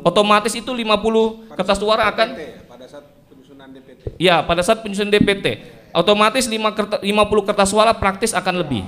otomatis 0.04 0.52
itu 0.52 0.68
50 0.68 1.56
kertas 1.56 1.80
suara 1.80 2.12
akan 2.12 2.28
pada 2.68 2.86
saat 2.88 3.06
penyusunan 3.32 3.72
DPT. 3.72 4.20
Ya, 4.20 4.44
pada 4.44 4.60
saat 4.60 4.84
penyusunan 4.84 5.08
DPT, 5.08 5.64
otomatis 5.96 6.52
5 6.52 6.76
kertas, 6.76 7.00
50 7.00 7.48
kertas 7.48 7.68
suara 7.72 7.96
praktis 7.96 8.36
akan 8.36 8.60
lebih. 8.60 8.84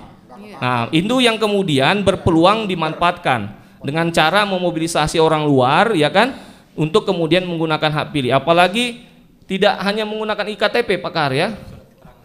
Nah, 0.63 0.87
itu 0.95 1.19
yang 1.19 1.35
kemudian 1.35 2.07
berpeluang 2.07 2.71
dimanfaatkan 2.71 3.51
dengan 3.83 4.07
cara 4.15 4.47
memobilisasi 4.47 5.19
orang 5.19 5.43
luar, 5.43 5.91
ya 5.91 6.07
kan, 6.07 6.39
untuk 6.79 7.03
kemudian 7.03 7.43
menggunakan 7.43 7.91
hak 7.91 8.15
pilih. 8.15 8.31
Apalagi 8.31 9.03
tidak 9.43 9.75
hanya 9.83 10.07
menggunakan 10.07 10.47
iktp, 10.55 11.03
Pak 11.03 11.11
Kar 11.11 11.35
ya. 11.35 11.51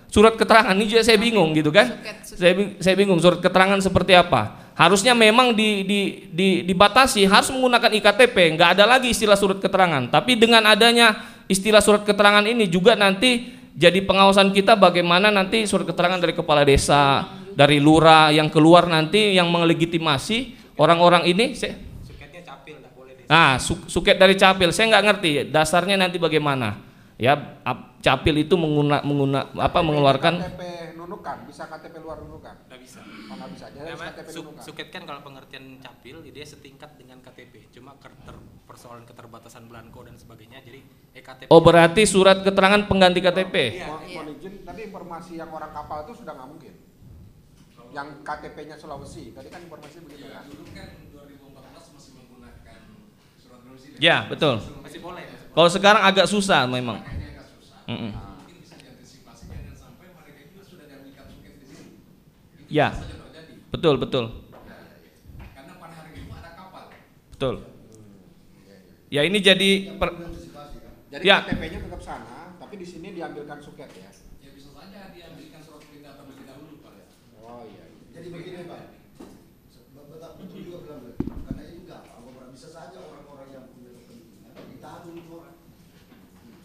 Surat 0.07 0.39
keterangan 0.39 0.71
ini 0.71 0.87
juga 0.87 1.03
saya 1.03 1.19
bingung 1.19 1.51
gitu 1.51 1.75
kan. 1.75 1.99
Saya, 2.23 2.79
saya 2.79 2.95
bingung 2.95 3.19
surat 3.19 3.43
keterangan 3.43 3.75
seperti 3.83 4.15
apa. 4.15 4.71
Harusnya 4.79 5.19
memang 5.19 5.59
di, 5.59 5.83
di, 5.83 6.01
di, 6.31 6.49
dibatasi 6.63 7.27
harus 7.27 7.51
menggunakan 7.51 7.91
iktp, 7.91 8.55
nggak 8.55 8.79
ada 8.79 8.87
lagi 8.87 9.11
istilah 9.11 9.35
surat 9.35 9.59
keterangan. 9.59 10.07
Tapi 10.15 10.39
dengan 10.39 10.63
adanya 10.63 11.27
istilah 11.51 11.83
surat 11.83 12.07
keterangan 12.07 12.47
ini 12.47 12.71
juga 12.71 12.95
nanti 12.95 13.51
jadi 13.75 13.99
pengawasan 13.99 14.55
kita 14.55 14.79
bagaimana 14.79 15.35
nanti 15.35 15.67
surat 15.67 15.83
keterangan 15.91 16.23
dari 16.23 16.39
kepala 16.39 16.63
desa, 16.63 17.27
dari 17.59 17.83
lurah 17.83 18.31
yang 18.31 18.47
keluar 18.47 18.87
nanti 18.87 19.35
yang 19.35 19.51
melegitimasi 19.51 20.55
orang-orang 20.79 21.27
ini. 21.27 21.59
Saya, 21.59 21.75
Nah, 23.29 23.61
su 23.61 23.77
suket 23.85 24.17
dari 24.17 24.33
capil, 24.41 24.73
saya 24.73 24.89
nggak 24.89 25.05
ngerti 25.05 25.31
dasarnya 25.53 26.01
nanti 26.01 26.17
bagaimana. 26.17 26.81
Ya, 27.21 27.61
capil 28.01 28.41
itu 28.41 28.57
mengguna, 28.57 29.05
mengguna 29.05 29.53
apa 29.53 29.85
mengeluarkan 29.85 30.39
KTP 30.41 30.63
nunukan, 30.97 31.45
bisa 31.45 31.69
KTP 31.69 32.01
luar 32.01 32.25
nunukan? 32.25 32.57
Nggak 32.73 32.81
bisa. 32.81 33.05
Oh, 33.05 33.37
nggak 33.37 33.51
bisa. 33.53 33.65
Jadi 33.69 33.91
KTP 34.01 34.29
su- 34.33 34.41
nunukan. 34.49 34.63
suket 34.65 34.89
kan 34.89 35.03
kalau 35.05 35.21
pengertian 35.21 35.77
capil 35.77 36.25
dia 36.25 36.47
setingkat 36.47 36.97
dengan 36.97 37.21
KTP. 37.21 37.69
Cuma 37.69 38.01
keter- 38.01 38.41
persoalan 38.65 39.05
keterbatasan 39.05 39.69
belangko 39.69 40.09
dan 40.09 40.17
sebagainya. 40.17 40.65
Jadi 40.65 40.81
ektp. 41.13 41.53
Oh, 41.53 41.61
berarti 41.61 42.09
surat 42.09 42.41
keterangan 42.41 42.87
pengganti 42.89 43.21
KTP. 43.21 43.83
Mohon 43.85 44.01
mohon 44.09 44.27
izin, 44.41 44.55
tadi 44.65 44.81
informasi 44.89 45.37
yang 45.37 45.53
orang 45.53 45.75
kapal 45.75 46.09
itu 46.09 46.23
sudah 46.23 46.33
nggak 46.33 46.49
mungkin. 46.49 46.73
Yang 47.89 48.09
KTP-nya 48.21 48.77
Sulawesi, 48.77 49.33
tadi 49.33 49.49
kan 49.49 49.65
informasi 49.65 50.05
begitu 50.05 50.29
kan? 50.29 50.45
Ya, 53.99 54.31
betul. 54.31 54.63
Masih 54.85 55.01
boleh. 55.03 55.25
Kalau 55.51 55.71
sekarang 55.73 56.03
agak 56.07 56.27
susah 56.31 56.71
memang. 56.71 57.03
Mm-mm. 57.89 58.13
Ya, 62.69 62.93
betul 63.73 63.97
betul. 63.97 64.29
Betul. 67.33 67.55
Ya 69.09 69.25
ini 69.25 69.41
jadi 69.41 69.97
per, 69.97 70.11
Jadi 71.09 71.25
Ya. 71.25 71.41
KTP-nya 71.41 71.81
tetap 71.89 72.03
sana, 72.05 72.53
tapi 72.61 72.77
di 72.77 72.85
sini 72.85 73.17
diambilkan 73.17 73.57
suket 73.65 73.89
ya? 73.97 74.13
Ya 74.45 74.51
bisa 74.53 74.69
saja 74.77 75.09
diambilkan 75.09 75.65
surat 75.65 75.81
perintah 75.89 76.13
terlebih 76.21 76.45
dahulu 76.45 76.85
Pak 76.85 76.93
ya. 76.93 77.07
Oh 77.41 77.65
iya. 77.65 77.89
Jadi 78.19 78.35
begini 78.35 78.67
Pak, 78.67 78.83
betul 79.95 80.19
betul 80.19 80.59
juga 80.67 80.79
bilang 80.83 81.15
karena 81.47 81.63
ini 81.71 81.87
enggak, 81.87 82.03
orang 82.19 82.51
bisa 82.51 82.67
saja 82.67 82.99
orang-orang 82.99 83.47
yang 83.55 83.65
punya 83.71 83.95
kepentingan 83.95 84.59
ditahan 84.75 85.03
untuk 85.07 85.39
orang 85.39 85.55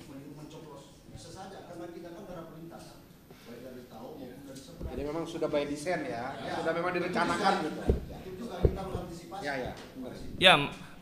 men- 0.09 0.33
mencoblos 0.33 0.97
bisa 1.13 1.29
saja 1.29 1.69
karena 1.69 1.93
kita 1.93 2.09
kan 2.09 2.25
darah 2.25 2.49
perintah 2.49 2.81
baik 3.45 3.61
dari 3.69 3.85
tahu 3.85 4.07
maupun 4.17 4.41
dari 4.49 4.57
seberang. 4.57 4.91
Jadi 4.97 5.01
memang 5.05 5.23
sudah 5.29 5.45
by 5.53 5.63
design 5.69 6.01
ya, 6.09 6.23
sudah 6.57 6.73
memang 6.73 6.91
direncanakan 6.97 7.53
gitu. 7.61 7.79
Itu 8.01 8.29
juga 8.33 8.55
kita 8.65 8.81
mengantisipasi. 8.89 9.43
Ya 9.45 9.53
ya. 9.53 9.71
ya 10.41 10.53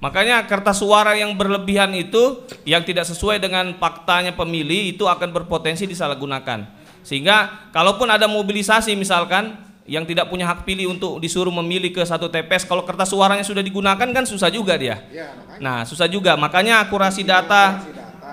makanya 0.04 0.44
kertas 0.52 0.84
suara 0.84 1.16
yang 1.16 1.32
berlebihan 1.40 1.96
itu 1.96 2.44
yang 2.68 2.84
tidak 2.84 3.08
sesuai 3.08 3.40
dengan 3.40 3.72
faktanya 3.80 4.36
pemilih 4.36 5.00
itu 5.00 5.08
akan 5.08 5.32
berpotensi 5.32 5.88
disalahgunakan. 5.88 6.68
Sehingga 7.08 7.72
kalaupun 7.72 8.12
ada 8.12 8.28
mobilisasi 8.28 9.00
misalkan 9.00 9.71
yang 9.84 10.06
tidak 10.06 10.30
punya 10.30 10.46
hak 10.46 10.64
pilih 10.64 10.94
untuk 10.94 11.18
disuruh 11.18 11.52
memilih 11.52 11.90
ke 11.90 12.02
satu 12.02 12.30
TPS 12.30 12.64
kalau 12.64 12.86
kertas 12.86 13.10
suaranya 13.10 13.42
sudah 13.42 13.60
digunakan 13.60 13.98
kan 13.98 14.24
susah 14.24 14.48
juga 14.48 14.78
dia. 14.78 15.02
Ya, 15.10 15.34
makanya 15.34 15.60
Nah, 15.60 15.80
susah 15.84 16.06
juga. 16.06 16.34
Makanya 16.36 16.82
akurasi 16.82 17.22
data 17.22 17.82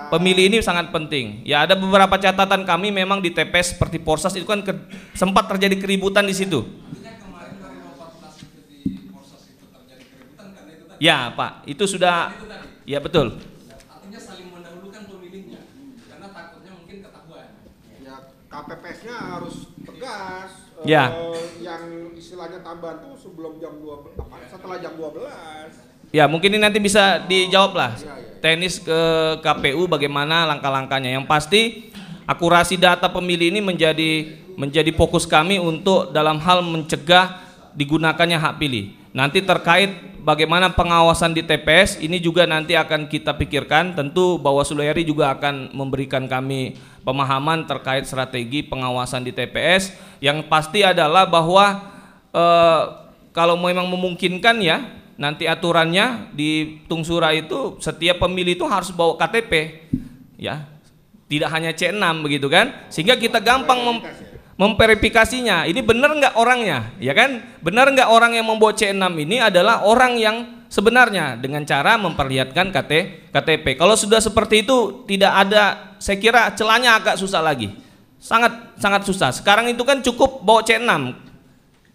pemilih 0.09 0.49
ini 0.49 0.57
sangat 0.59 0.89
penting. 0.89 1.41
Ya, 1.43 1.65
ada 1.65 1.73
beberapa 1.73 2.15
catatan 2.15 2.63
kami 2.63 2.89
memang 2.89 3.19
di 3.19 3.29
TPS 3.29 3.77
seperti 3.77 3.97
Porsas 3.97 4.33
itu 4.33 4.45
kan 4.45 4.61
ke- 4.61 4.77
sempat 5.13 5.45
terjadi 5.47 5.77
keributan 5.77 6.25
di 6.25 6.33
situ. 6.33 6.65
Ya, 10.99 11.31
Pak. 11.31 11.63
Itu 11.65 11.87
sudah 11.87 12.35
Ya, 12.83 12.97
betul. 12.97 13.37
Artinya 13.85 14.17
saling 14.17 14.49
mendahulukan 14.49 15.05
pemilihnya 15.05 15.61
karena 16.09 16.27
takutnya 16.27 16.71
mungkin 16.73 16.97
ketahuan. 17.05 17.47
ya 18.01 18.15
KPPS-nya 18.49 19.15
harus 19.15 19.55
tegas. 19.85 20.58
Eh, 20.83 20.87
Ya. 20.87 21.11
Yang 21.59 22.15
istilahnya 22.19 22.59
tambahan 22.63 23.03
tuh 23.03 23.13
sebelum 23.19 23.59
jam 23.59 23.75
12, 23.79 24.15
apa, 24.15 24.35
setelah 24.47 24.77
jam 24.79 24.93
12. 24.95 26.09
Ya, 26.09 26.25
mungkin 26.25 26.57
ini 26.57 26.61
nanti 26.61 26.81
bisa 26.81 27.21
dijawab 27.29 27.71
lah. 27.77 27.91
Teknis 28.41 28.81
ke 28.81 28.99
KPU 29.45 29.85
bagaimana 29.85 30.47
langkah-langkahnya. 30.49 31.13
Yang 31.13 31.25
pasti 31.29 31.61
akurasi 32.25 32.79
data 32.79 33.11
pemilih 33.11 33.53
ini 33.53 33.61
menjadi 33.61 34.39
menjadi 34.59 34.91
fokus 34.91 35.23
kami 35.23 35.55
untuk 35.55 36.11
dalam 36.11 36.35
hal 36.41 36.65
mencegah 36.65 37.39
digunakannya 37.77 38.35
hak 38.35 38.57
pilih. 38.59 38.91
Nanti 39.15 39.41
terkait 39.41 40.19
bagaimana 40.21 40.69
pengawasan 40.69 41.33
di 41.33 41.41
TPS 41.41 41.97
ini 42.03 42.19
juga 42.21 42.45
nanti 42.45 42.75
akan 42.75 43.07
kita 43.09 43.33
pikirkan. 43.33 43.95
Tentu 43.95 44.37
Bawaslu 44.37 44.83
RI 44.83 45.07
juga 45.07 45.33
akan 45.33 45.73
memberikan 45.73 46.27
kami 46.29 46.75
pemahaman 47.09 47.65
terkait 47.65 48.05
strategi 48.05 48.61
pengawasan 48.61 49.25
di 49.25 49.33
TPS. 49.33 49.97
Yang 50.21 50.45
pasti 50.45 50.85
adalah 50.85 51.25
bahwa 51.25 51.89
eh, 52.29 52.83
kalau 53.33 53.57
memang 53.57 53.89
memungkinkan 53.89 54.61
ya 54.61 54.85
nanti 55.17 55.49
aturannya 55.49 56.29
di 56.37 56.79
Tungsura 56.85 57.33
itu 57.33 57.81
setiap 57.81 58.21
pemilih 58.21 58.53
itu 58.53 58.65
harus 58.69 58.93
bawa 58.93 59.17
KTP 59.17 59.81
ya. 60.37 60.69
Tidak 61.25 61.49
hanya 61.49 61.73
C6 61.73 62.01
begitu 62.21 62.45
kan? 62.49 62.89
Sehingga 62.93 63.17
kita 63.17 63.41
gampang 63.41 63.81
mem- 63.85 64.05
memverifikasinya. 64.57 65.69
Ini 65.69 65.81
benar 65.85 66.13
nggak 66.13 66.33
orangnya? 66.37 66.93
Ya 66.97 67.13
kan? 67.13 67.41
Benar 67.61 67.89
nggak 67.93 68.09
orang 68.09 68.37
yang 68.37 68.49
membawa 68.49 68.73
C6 68.73 69.01
ini 69.17 69.37
adalah 69.37 69.85
orang 69.85 70.17
yang 70.17 70.35
sebenarnya 70.69 71.37
dengan 71.37 71.65
cara 71.65 71.97
memperlihatkan 71.97 72.69
KT, 72.69 72.93
KTP 73.33 73.65
kalau 73.77 73.97
sudah 73.97 74.21
seperti 74.21 74.61
itu 74.61 75.05
tidak 75.09 75.33
ada 75.33 75.88
saya 75.99 76.17
kira 76.17 76.49
celahnya 76.55 76.95
agak 76.95 77.19
susah 77.19 77.43
lagi 77.43 77.75
sangat 78.19 78.75
sangat 78.79 79.05
susah 79.05 79.29
sekarang 79.35 79.69
itu 79.71 79.83
kan 79.83 79.99
cukup 80.01 80.41
bawa 80.43 80.63
C6 80.65 80.89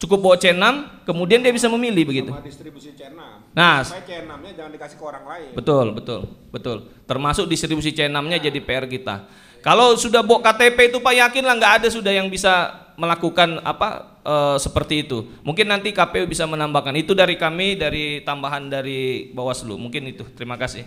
cukup 0.04 0.18
bawa 0.20 0.36
C6 0.36 0.64
kemudian 1.08 1.40
dia 1.40 1.52
bisa 1.52 1.68
memilih 1.72 2.04
begitu 2.04 2.30
Sama 2.32 2.44
distribusi 2.44 2.92
C6. 2.92 3.16
Nah, 3.54 3.86
Supaya 3.86 4.02
C6-nya 4.02 4.52
jangan 4.58 4.70
dikasih 4.74 4.96
ke 4.98 5.04
orang 5.06 5.24
lain. 5.30 5.50
Betul, 5.54 5.86
betul, 5.94 6.20
betul. 6.50 6.76
Termasuk 7.06 7.46
distribusi 7.46 7.94
C6-nya 7.94 8.42
jadi 8.42 8.58
PR 8.58 8.90
kita. 8.90 9.30
Kalau 9.62 9.94
sudah 9.94 10.20
bawa 10.26 10.42
KTP 10.42 10.92
itu 10.92 10.98
Pak 10.98 11.14
yakin 11.14 11.44
lah 11.46 11.54
nggak 11.56 11.74
ada 11.80 11.88
sudah 11.88 12.12
yang 12.12 12.26
bisa 12.28 12.74
melakukan 12.98 13.62
apa 13.62 14.20
eh, 14.26 14.56
seperti 14.58 15.06
itu. 15.06 15.24
Mungkin 15.46 15.70
nanti 15.70 15.94
KPU 15.94 16.26
bisa 16.26 16.44
menambahkan. 16.44 16.92
Itu 16.98 17.14
dari 17.14 17.38
kami 17.38 17.78
dari 17.78 18.20
tambahan 18.26 18.68
dari 18.68 19.30
Bawaslu. 19.32 19.78
Mungkin 19.78 20.02
itu. 20.10 20.26
Terima 20.34 20.58
kasih. 20.58 20.84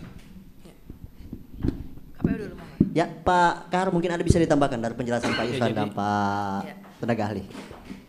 Ya, 2.97 3.05
Pak 3.05 3.69
Kar 3.69 3.93
mungkin 3.93 4.09
ada 4.09 4.25
bisa 4.25 4.41
ditambahkan 4.41 4.81
dari 4.81 4.97
penjelasan 4.97 5.37
Pak 5.37 5.45
Irfan 5.53 5.69
dan 5.69 5.93
Pak 5.93 6.65
tenaga 6.97 7.29
ahli. 7.29 7.45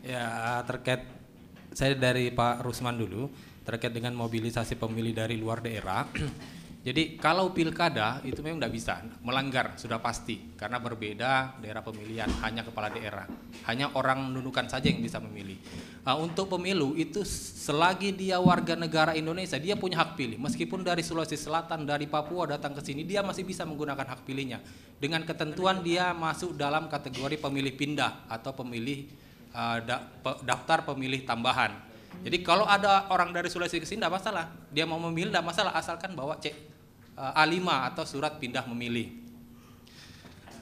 Ya 0.01 0.65
terkait 0.65 1.05
saya 1.77 1.93
dari 1.93 2.33
Pak 2.33 2.65
Rusman 2.65 2.97
dulu 2.97 3.29
terkait 3.69 3.93
dengan 3.93 4.17
mobilisasi 4.17 4.81
pemilih 4.81 5.13
dari 5.13 5.37
luar 5.37 5.61
daerah. 5.61 6.09
Jadi 6.79 7.19
kalau 7.19 7.51
pilkada 7.51 8.23
itu 8.23 8.39
memang 8.39 8.63
tidak 8.63 8.75
bisa 8.79 8.95
melanggar 9.27 9.75
sudah 9.75 9.99
pasti 9.99 10.55
karena 10.55 10.79
berbeda 10.79 11.59
daerah 11.59 11.83
pemilihan 11.83 12.31
hanya 12.47 12.63
kepala 12.63 12.87
daerah 12.87 13.27
hanya 13.67 13.91
orang 13.99 14.31
nunukan 14.31 14.71
saja 14.71 14.87
yang 14.87 15.03
bisa 15.03 15.19
memilih. 15.19 15.59
Nah, 16.07 16.15
untuk 16.15 16.47
pemilu 16.47 16.95
itu 16.95 17.27
selagi 17.27 18.15
dia 18.15 18.39
warga 18.39 18.79
negara 18.79 19.19
Indonesia 19.19 19.59
dia 19.59 19.75
punya 19.75 20.07
hak 20.07 20.15
pilih 20.15 20.39
meskipun 20.39 20.87
dari 20.87 21.03
Sulawesi 21.03 21.35
Selatan 21.35 21.83
dari 21.83 22.07
Papua 22.07 22.47
datang 22.47 22.79
ke 22.79 22.81
sini 22.81 23.03
dia 23.03 23.27
masih 23.27 23.43
bisa 23.43 23.67
menggunakan 23.67 24.15
hak 24.15 24.23
pilihnya 24.23 24.63
dengan 25.03 25.27
ketentuan 25.27 25.83
dia 25.83 26.15
masuk 26.15 26.55
dalam 26.55 26.87
kategori 26.87 27.43
pemilih 27.43 27.75
pindah 27.75 28.31
atau 28.31 28.55
pemilih 28.55 29.11
pe, 30.23 30.31
daftar 30.47 30.87
pemilih 30.87 31.27
tambahan. 31.27 31.88
Jadi 32.19 32.43
kalau 32.43 32.67
ada 32.67 33.07
orang 33.15 33.31
dari 33.31 33.47
Sulawesi 33.47 33.79
ke 33.79 33.87
sini 33.87 34.03
tidak 34.03 34.19
masalah 34.19 34.51
dia 34.75 34.83
mau 34.83 34.99
memilih 34.99 35.31
tidak 35.31 35.47
masalah 35.47 35.73
asalkan 35.79 36.19
bawa 36.19 36.35
cek 36.43 36.55
uh, 37.15 37.43
A5 37.43 37.63
atau 37.95 38.05
surat 38.07 38.39
pindah 38.43 38.67
memilih. 38.67 39.15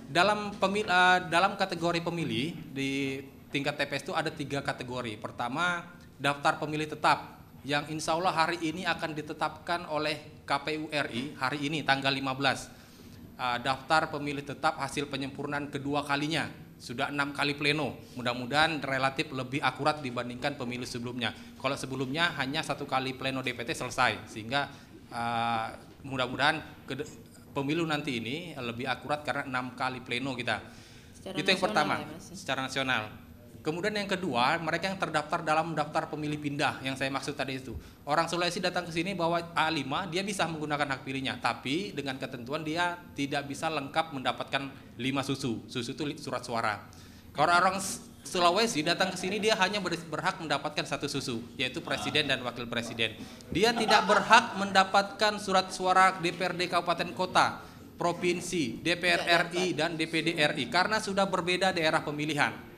Dalam 0.06 0.54
pemil, 0.56 0.86
uh, 0.86 1.18
dalam 1.26 1.58
kategori 1.58 2.04
pemilih 2.04 2.54
di 2.70 3.24
tingkat 3.50 3.74
TPS 3.80 4.06
itu 4.06 4.14
ada 4.14 4.30
tiga 4.30 4.62
kategori. 4.62 5.18
Pertama, 5.18 5.82
daftar 6.20 6.60
pemilih 6.60 6.86
tetap 6.86 7.40
yang 7.66 7.82
insya 7.90 8.14
Allah 8.14 8.30
hari 8.30 8.62
ini 8.62 8.86
akan 8.86 9.10
ditetapkan 9.16 9.90
oleh 9.90 10.44
KPU 10.46 10.86
RI 10.92 11.34
hari 11.40 11.66
ini 11.66 11.82
tanggal 11.82 12.12
15. 12.14 13.36
Uh, 13.36 13.58
daftar 13.60 14.08
pemilih 14.08 14.44
tetap 14.44 14.80
hasil 14.80 15.08
penyempurnaan 15.12 15.68
kedua 15.68 16.00
kalinya 16.04 16.65
sudah 16.76 17.08
enam 17.08 17.32
kali 17.32 17.56
pleno. 17.56 17.96
Mudah-mudahan 18.14 18.84
relatif 18.84 19.32
lebih 19.32 19.64
akurat 19.64 20.00
dibandingkan 20.04 20.60
pemilu 20.60 20.84
sebelumnya. 20.84 21.32
Kalau 21.56 21.76
sebelumnya 21.76 22.36
hanya 22.36 22.60
satu 22.60 22.84
kali 22.84 23.16
pleno 23.16 23.40
DPT 23.40 23.72
selesai, 23.72 24.28
sehingga 24.28 24.68
uh, 25.10 25.66
mudah-mudahan 26.04 26.60
pemilu 27.56 27.88
nanti 27.88 28.20
ini 28.20 28.52
lebih 28.54 28.84
akurat 28.84 29.24
karena 29.24 29.48
enam 29.48 29.72
kali 29.72 30.04
pleno 30.04 30.36
kita. 30.36 30.60
Secara 31.16 31.34
itu 31.40 31.48
yang 31.48 31.62
pertama, 31.64 31.94
ya, 31.98 32.06
secara 32.20 32.60
nasional. 32.68 33.25
Kemudian 33.66 33.98
yang 33.98 34.06
kedua, 34.06 34.62
mereka 34.62 34.86
yang 34.86 34.94
terdaftar 34.94 35.42
dalam 35.42 35.74
daftar 35.74 36.06
pemilih 36.06 36.38
pindah 36.38 36.86
yang 36.86 36.94
saya 36.94 37.10
maksud 37.10 37.34
tadi 37.34 37.58
itu. 37.58 37.74
Orang 38.06 38.30
Sulawesi 38.30 38.62
datang 38.62 38.86
ke 38.86 38.94
sini 38.94 39.10
bawa 39.10 39.42
A5, 39.58 40.06
dia 40.06 40.22
bisa 40.22 40.46
menggunakan 40.46 40.86
hak 40.86 41.02
pilihnya, 41.02 41.42
tapi 41.42 41.90
dengan 41.90 42.14
ketentuan 42.14 42.62
dia 42.62 42.94
tidak 43.18 43.50
bisa 43.50 43.66
lengkap 43.66 44.14
mendapatkan 44.14 44.70
5 44.94 45.02
susu. 45.26 45.66
Susu 45.66 45.98
itu 45.98 46.06
surat 46.22 46.46
suara. 46.46 46.78
Kalau 47.34 47.50
orang 47.50 47.82
Sulawesi 48.22 48.86
datang 48.86 49.10
ke 49.10 49.18
sini 49.18 49.42
dia 49.42 49.58
hanya 49.58 49.82
berhak 49.82 50.38
mendapatkan 50.38 50.86
satu 50.86 51.10
susu, 51.10 51.42
yaitu 51.58 51.82
presiden 51.82 52.30
dan 52.30 52.46
wakil 52.46 52.70
presiden. 52.70 53.18
Dia 53.50 53.74
tidak 53.74 54.06
berhak 54.06 54.62
mendapatkan 54.62 55.42
surat 55.42 55.74
suara 55.74 56.14
DPRD 56.22 56.70
kabupaten 56.70 57.10
kota, 57.18 57.66
provinsi, 57.98 58.78
DPR 58.78 59.26
RI 59.50 59.74
dan 59.74 59.98
DPD 59.98 60.38
RI 60.38 60.70
karena 60.70 61.02
sudah 61.02 61.26
berbeda 61.26 61.74
daerah 61.74 62.06
pemilihan. 62.06 62.75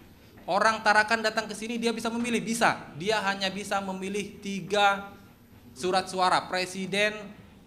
Orang 0.48 0.80
Tarakan 0.80 1.20
datang 1.20 1.44
ke 1.44 1.52
sini 1.52 1.76
dia 1.76 1.92
bisa 1.92 2.08
memilih, 2.08 2.40
bisa. 2.40 2.88
Dia 2.96 3.20
hanya 3.20 3.52
bisa 3.52 3.84
memilih 3.84 4.40
tiga 4.40 5.12
surat 5.76 6.08
suara 6.08 6.48
presiden, 6.48 7.12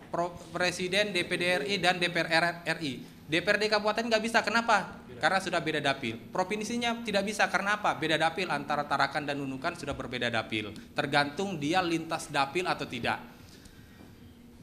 pro, 0.10 0.34
presiden, 0.50 1.14
DPD 1.14 1.62
RI 1.62 1.76
dan 1.78 2.02
DPR 2.02 2.66
RI. 2.82 3.06
DPRD 3.30 3.70
kabupaten 3.70 4.10
nggak 4.10 4.24
bisa, 4.26 4.42
kenapa? 4.42 4.98
karena 5.22 5.38
sudah 5.38 5.62
beda 5.62 5.78
dapil. 5.78 6.18
Provinsinya 6.34 7.06
tidak 7.06 7.30
bisa 7.30 7.46
karena 7.46 7.78
apa? 7.78 7.94
Beda 7.94 8.18
dapil 8.18 8.50
antara 8.50 8.90
Tarakan 8.90 9.30
dan 9.30 9.38
Nunukan 9.38 9.78
sudah 9.78 9.94
berbeda 9.94 10.34
dapil. 10.34 10.74
Tergantung 10.98 11.62
dia 11.62 11.78
lintas 11.86 12.26
dapil 12.34 12.66
atau 12.66 12.90
tidak. 12.90 13.22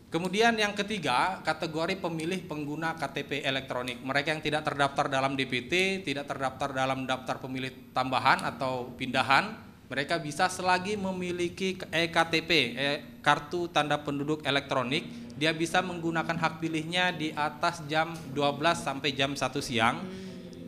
Kemudian 0.09 0.57
yang 0.57 0.73
ketiga, 0.73 1.45
kategori 1.45 2.01
pemilih 2.01 2.49
pengguna 2.49 2.97
KTP 2.97 3.45
elektronik. 3.45 4.01
Mereka 4.01 4.33
yang 4.33 4.41
tidak 4.41 4.65
terdaftar 4.65 5.05
dalam 5.13 5.37
DPT, 5.37 6.01
tidak 6.01 6.25
terdaftar 6.25 6.73
dalam 6.73 7.05
daftar 7.05 7.37
pemilih 7.37 7.93
tambahan 7.93 8.41
atau 8.41 8.89
pindahan, 8.97 9.53
mereka 9.93 10.17
bisa 10.17 10.49
selagi 10.49 10.97
memiliki 10.97 11.77
EKTP, 11.93 12.51
e, 12.73 12.89
kartu 13.21 13.69
tanda 13.69 14.01
penduduk 14.01 14.41
elektronik, 14.49 15.05
dia 15.37 15.53
bisa 15.53 15.85
menggunakan 15.85 16.41
hak 16.41 16.57
pilihnya 16.57 17.13
di 17.13 17.29
atas 17.37 17.85
jam 17.85 18.17
12 18.33 18.81
sampai 18.81 19.13
jam 19.13 19.37
1 19.37 19.45
siang 19.61 20.03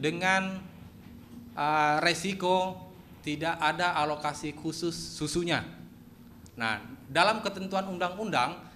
dengan 0.00 0.60
uh, 1.58 1.96
resiko 2.00 2.78
tidak 3.20 3.58
ada 3.60 3.92
alokasi 4.00 4.56
khusus 4.56 4.94
susunya. 4.94 5.66
Nah, 6.56 6.80
dalam 7.10 7.44
ketentuan 7.44 7.84
undang-undang, 7.90 8.69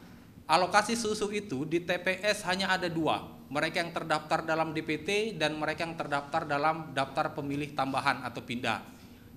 alokasi 0.45 0.95
susu 0.97 1.33
itu 1.33 1.65
di 1.65 1.83
TPS 1.85 2.45
hanya 2.49 2.73
ada 2.73 2.89
dua. 2.89 3.25
Mereka 3.49 3.77
yang 3.81 3.93
terdaftar 3.93 4.43
dalam 4.43 4.73
DPT 4.75 5.37
dan 5.37 5.55
mereka 5.55 5.85
yang 5.85 5.95
terdaftar 5.95 6.49
dalam 6.49 6.91
daftar 6.97 7.37
pemilih 7.37 7.77
tambahan 7.77 8.25
atau 8.25 8.43
pindah. 8.43 8.83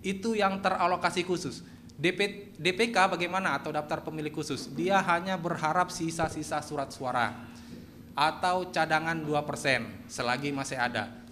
Itu 0.02 0.34
yang 0.34 0.64
teralokasi 0.64 1.28
khusus. 1.28 1.62
DP, 1.98 2.54
DPK 2.62 3.18
bagaimana 3.18 3.58
atau 3.58 3.74
daftar 3.74 4.06
pemilih 4.06 4.30
khusus? 4.30 4.70
Dia 4.74 5.02
hanya 5.02 5.36
berharap 5.36 5.90
sisa-sisa 5.90 6.62
surat 6.62 6.94
suara 6.94 7.34
atau 8.18 8.70
cadangan 8.74 9.18
2% 9.22 10.10
selagi 10.10 10.50
masih 10.50 10.78
ada 10.78 11.28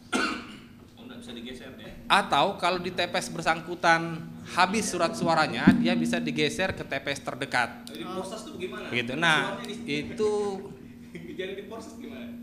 bisa 1.26 1.34
digeser 1.34 1.74
ya. 1.82 1.90
Atau 2.06 2.62
kalau 2.62 2.78
di 2.78 2.94
TPS 2.94 3.34
bersangkutan 3.34 4.22
habis 4.54 4.86
surat 4.86 5.18
suaranya, 5.18 5.74
dia 5.74 5.98
bisa 5.98 6.22
digeser 6.22 6.78
ke 6.78 6.86
TPS 6.86 7.26
terdekat. 7.26 7.90
Jadi 7.90 8.06
proses 8.06 8.46
itu 8.46 8.52
bagaimana? 8.54 8.86
Gitu. 8.94 9.14
Nah, 9.18 9.58
itu 9.90 10.32
jadi 11.42 11.58
di 11.58 11.66
proses 11.66 11.98
gimana? 11.98 12.38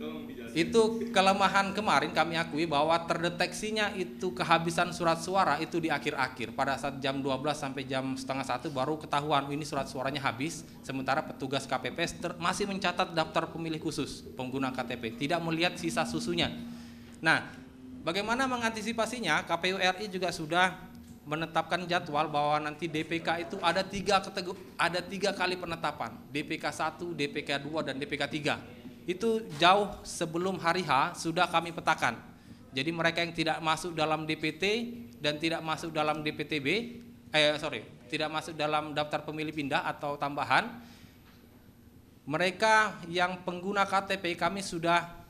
Itu 0.53 0.99
kelemahan 1.15 1.71
kemarin 1.71 2.11
kami 2.11 2.35
akui 2.35 2.67
bahwa 2.67 2.99
terdeteksinya 3.07 3.95
itu 3.95 4.35
kehabisan 4.35 4.91
surat 4.91 5.23
suara 5.23 5.63
itu 5.63 5.79
di 5.79 5.87
akhir-akhir. 5.87 6.59
Pada 6.59 6.75
saat 6.75 6.99
jam 6.99 7.23
12 7.23 7.39
sampai 7.55 7.87
jam 7.87 8.19
setengah 8.19 8.43
satu 8.43 8.67
baru 8.75 8.99
ketahuan 8.99 9.47
ini 9.55 9.63
surat 9.63 9.87
suaranya 9.87 10.21
habis. 10.27 10.67
Sementara 10.83 11.23
petugas 11.23 11.71
KPPS 11.71 12.19
masih 12.43 12.67
mencatat 12.67 13.15
daftar 13.15 13.47
pemilih 13.47 13.79
khusus 13.79 14.27
pengguna 14.35 14.75
KTP, 14.75 15.15
tidak 15.23 15.39
melihat 15.41 15.79
sisa 15.79 16.03
susunya. 16.03 16.51
Nah, 17.23 17.62
Bagaimana 18.03 18.51
mengantisipasinya? 18.51 19.47
KPU 19.47 19.79
RI 19.79 20.11
juga 20.11 20.35
sudah 20.35 20.75
menetapkan 21.23 21.87
jadwal 21.87 22.27
bahwa 22.27 22.59
nanti 22.67 22.91
DPK 22.91 23.47
itu 23.47 23.57
ada 23.63 23.87
tiga 23.87 24.19
kategori, 24.19 24.59
ada 24.75 24.99
tiga 24.99 25.31
kali 25.31 25.55
penetapan, 25.55 26.11
DPK 26.35 26.67
1, 26.67 27.15
DPK 27.15 27.63
2, 27.63 27.87
dan 27.87 27.95
DPK 27.95 28.23
3. 28.27 29.07
Itu 29.07 29.47
jauh 29.55 29.95
sebelum 30.03 30.59
hari 30.59 30.83
H 30.83 31.15
sudah 31.23 31.47
kami 31.47 31.71
petakan. 31.71 32.19
Jadi 32.75 32.91
mereka 32.91 33.23
yang 33.23 33.31
tidak 33.31 33.63
masuk 33.63 33.95
dalam 33.95 34.27
DPT 34.27 34.91
dan 35.23 35.39
tidak 35.39 35.63
masuk 35.63 35.95
dalam 35.95 36.27
DPTB, 36.27 36.99
eh 37.31 37.55
sorry, 37.63 37.87
tidak 38.11 38.35
masuk 38.35 38.59
dalam 38.59 38.91
daftar 38.91 39.23
pemilih 39.23 39.55
pindah 39.55 39.87
atau 39.87 40.19
tambahan, 40.19 40.67
mereka 42.27 42.99
yang 43.07 43.47
pengguna 43.47 43.87
KTP 43.87 44.35
kami 44.35 44.59
sudah 44.59 45.22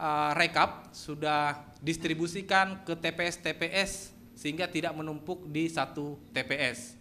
uh, 0.00 0.32
rekap, 0.32 0.88
sudah 0.96 1.68
distribusikan 1.84 2.80
ke 2.88 2.96
TPS-TPS 2.96 4.16
sehingga 4.32 4.64
tidak 4.64 4.96
menumpuk 4.96 5.44
di 5.52 5.68
satu 5.68 6.16
TPS. 6.32 6.96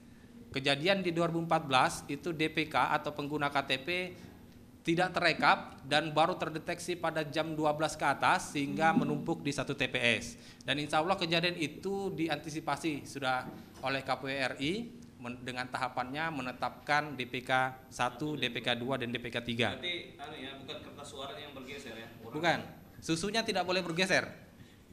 Kejadian 0.52 1.00
di 1.00 1.16
2014 1.16 2.12
itu 2.12 2.36
DPK 2.36 2.76
atau 3.00 3.16
pengguna 3.16 3.48
KTP 3.48 4.12
tidak 4.84 5.14
terekap 5.14 5.78
dan 5.86 6.10
baru 6.10 6.34
terdeteksi 6.40 6.98
pada 6.98 7.22
jam 7.22 7.54
12 7.54 7.78
ke 7.94 8.06
atas 8.10 8.58
sehingga 8.58 8.90
menumpuk 8.90 9.46
di 9.46 9.54
satu 9.54 9.78
TPS. 9.78 10.40
Dan 10.66 10.82
insya 10.82 11.00
Allah 11.00 11.14
kejadian 11.14 11.54
itu 11.60 12.10
diantisipasi 12.18 13.06
sudah 13.06 13.46
oleh 13.86 14.02
KPU 14.02 14.28
RI 14.58 14.74
dengan 15.44 15.68
tahapannya 15.68 16.32
menetapkan 16.32 17.14
DPK 17.14 17.52
1, 17.92 18.42
DPK 18.42 18.68
2, 18.80 19.02
dan 19.06 19.10
DPK 19.12 19.38
3. 19.44 19.78
Berarti 19.78 19.96
anu 20.16 20.36
ya, 20.40 20.52
bukan 20.64 20.78
kertas 20.80 21.08
suara 21.12 21.36
yang 21.36 21.52
bergeser 21.52 21.94
ya? 21.94 22.08
Bukan. 22.24 22.79
Susunya 23.00 23.42
tidak 23.44 23.64
boleh 23.66 23.84
bergeser. 23.84 24.28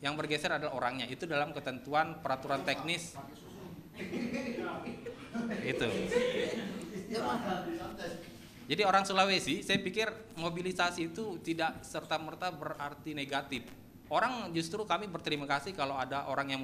Yang 0.00 0.14
bergeser 0.18 0.50
adalah 0.54 0.74
orangnya. 0.76 1.06
Itu 1.08 1.24
dalam 1.24 1.50
ketentuan 1.52 2.20
peraturan 2.20 2.62
teknis. 2.62 3.16
Itu. 5.64 5.88
Jadi 8.66 8.82
orang 8.82 9.06
Sulawesi 9.06 9.62
saya 9.62 9.78
pikir 9.78 10.10
mobilisasi 10.34 11.14
itu 11.14 11.38
tidak 11.42 11.86
serta 11.86 12.18
merta 12.18 12.50
berarti 12.50 13.14
negatif. 13.14 13.62
Orang 14.06 14.54
justru 14.54 14.86
kami 14.86 15.10
berterima 15.10 15.50
kasih 15.50 15.74
kalau 15.74 15.98
ada 15.98 16.30
orang 16.30 16.54
yang 16.54 16.62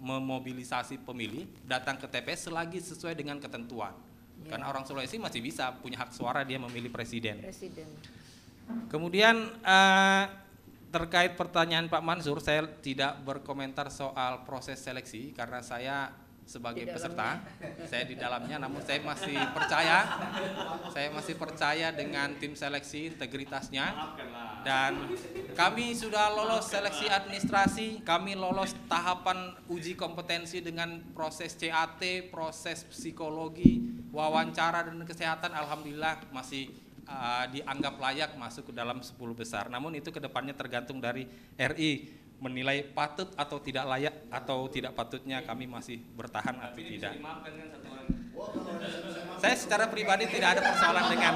memobilisasi 0.00 1.04
pemilih 1.04 1.44
datang 1.68 2.00
ke 2.00 2.08
TPS 2.08 2.48
selagi 2.48 2.80
sesuai 2.80 3.12
dengan 3.12 3.36
ketentuan. 3.36 3.92
Ya. 4.44 4.54
karena 4.54 4.68
orang 4.68 4.84
Sulawesi 4.84 5.16
masih 5.16 5.40
bisa 5.40 5.72
punya 5.80 5.96
hak 6.04 6.12
suara 6.12 6.44
dia 6.44 6.60
memilih 6.60 6.92
presiden, 6.92 7.40
presiden. 7.40 7.88
kemudian 8.92 9.48
uh, 9.64 10.24
terkait 10.96 11.36
pertanyaan 11.36 11.92
Pak 11.92 12.00
Mansur, 12.00 12.40
saya 12.40 12.64
tidak 12.80 13.20
berkomentar 13.20 13.92
soal 13.92 14.48
proses 14.48 14.80
seleksi 14.80 15.36
karena 15.36 15.60
saya 15.60 16.08
sebagai 16.48 16.88
peserta. 16.88 17.42
Saya 17.84 18.08
di 18.08 18.16
dalamnya 18.16 18.56
namun 18.56 18.80
saya 18.80 19.02
masih 19.02 19.36
percaya 19.52 20.06
saya 20.94 21.10
masih 21.12 21.34
percaya 21.36 21.90
dengan 21.92 22.32
tim 22.38 22.54
seleksi 22.54 23.12
integritasnya 23.12 23.92
dan 24.62 25.10
kami 25.58 25.92
sudah 25.92 26.32
lolos 26.32 26.70
seleksi 26.70 27.10
administrasi, 27.10 28.00
kami 28.06 28.38
lolos 28.38 28.72
tahapan 28.88 29.52
uji 29.68 29.98
kompetensi 29.98 30.62
dengan 30.62 31.02
proses 31.12 31.58
CAT, 31.58 32.00
proses 32.32 32.88
psikologi, 32.88 34.06
wawancara 34.14 34.86
dan 34.86 35.02
kesehatan 35.02 35.52
alhamdulillah 35.52 36.24
masih 36.30 36.85
uh, 37.06 37.44
dianggap 37.50 37.94
layak 37.96 38.30
masuk 38.36 38.70
ke 38.70 38.72
dalam 38.74 39.00
10 39.00 39.14
besar. 39.32 39.70
Namun 39.70 39.96
itu 39.96 40.10
ke 40.10 40.20
depannya 40.20 40.52
tergantung 40.52 40.98
dari 41.00 41.26
RI 41.56 42.12
menilai 42.36 42.84
patut 42.92 43.32
atau 43.32 43.56
tidak 43.56 43.88
layak 43.88 44.14
atau 44.28 44.68
tidak 44.68 44.92
patutnya 44.92 45.40
kami 45.40 45.64
masih 45.64 45.96
bertahan 46.12 46.60
atau 46.60 46.82
tidak. 46.84 47.16
Saya 49.40 49.54
secara 49.56 49.84
pribadi 49.88 50.28
tidak 50.28 50.58
ada 50.58 50.62
persoalan 50.64 51.04
dengan 51.12 51.34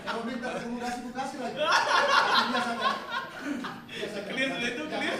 Kalau 0.00 0.22
minta 0.26 0.48
kasih 0.50 1.38
lagi. 1.38 1.58
Clear 4.30 4.50
itu 4.58 4.82
clear. 4.90 5.16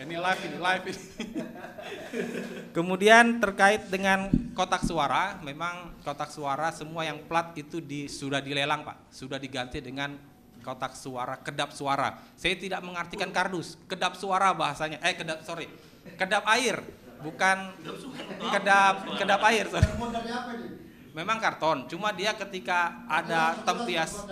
Ini 0.00 0.16
live 0.16 0.42
ini 0.48 0.58
live 0.58 0.84
ini. 0.88 1.04
Kemudian 2.72 3.36
terkait 3.42 3.84
dengan 3.92 4.32
kotak 4.56 4.80
suara, 4.86 5.36
memang 5.44 5.92
kotak 6.06 6.32
suara 6.32 6.72
semua 6.72 7.04
yang 7.04 7.20
plat 7.28 7.52
itu 7.58 7.82
di, 7.84 8.08
sudah 8.08 8.40
dilelang 8.40 8.80
Pak, 8.86 9.12
sudah 9.12 9.36
diganti 9.36 9.84
dengan 9.84 10.16
kotak 10.64 10.96
suara, 10.96 11.36
kedap 11.40 11.76
suara. 11.76 12.16
Saya 12.36 12.56
tidak 12.56 12.80
mengartikan 12.80 13.28
kardus, 13.28 13.76
kedap 13.90 14.16
suara 14.16 14.56
bahasanya. 14.56 15.02
Eh 15.04 15.14
kedap 15.16 15.44
sorry, 15.44 15.68
kedap 16.16 16.48
air, 16.48 16.80
bukan 17.20 17.72
kedap 18.52 18.96
kedap 19.16 19.40
air. 19.48 19.66
Memang 21.10 21.42
karton, 21.42 21.90
cuma 21.90 22.14
dia 22.14 22.30
ketika 22.38 23.02
ada 23.10 23.58
tempias 23.66 24.22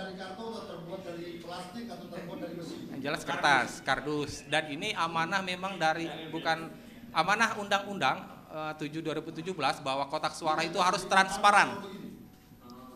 yang 2.94 3.02
jelas 3.02 3.22
kertas, 3.26 3.82
kardus 3.82 4.46
dan 4.46 4.70
ini 4.70 4.94
amanah 4.94 5.42
memang 5.42 5.74
dari 5.74 6.06
bukan 6.30 6.70
amanah 7.10 7.58
undang-undang 7.58 8.22
eh, 8.50 8.72
7 8.78 9.02
2017 9.02 9.54
bahwa 9.82 10.06
kotak 10.06 10.38
suara 10.38 10.62
itu 10.62 10.78
harus 10.78 11.02
transparan. 11.10 11.82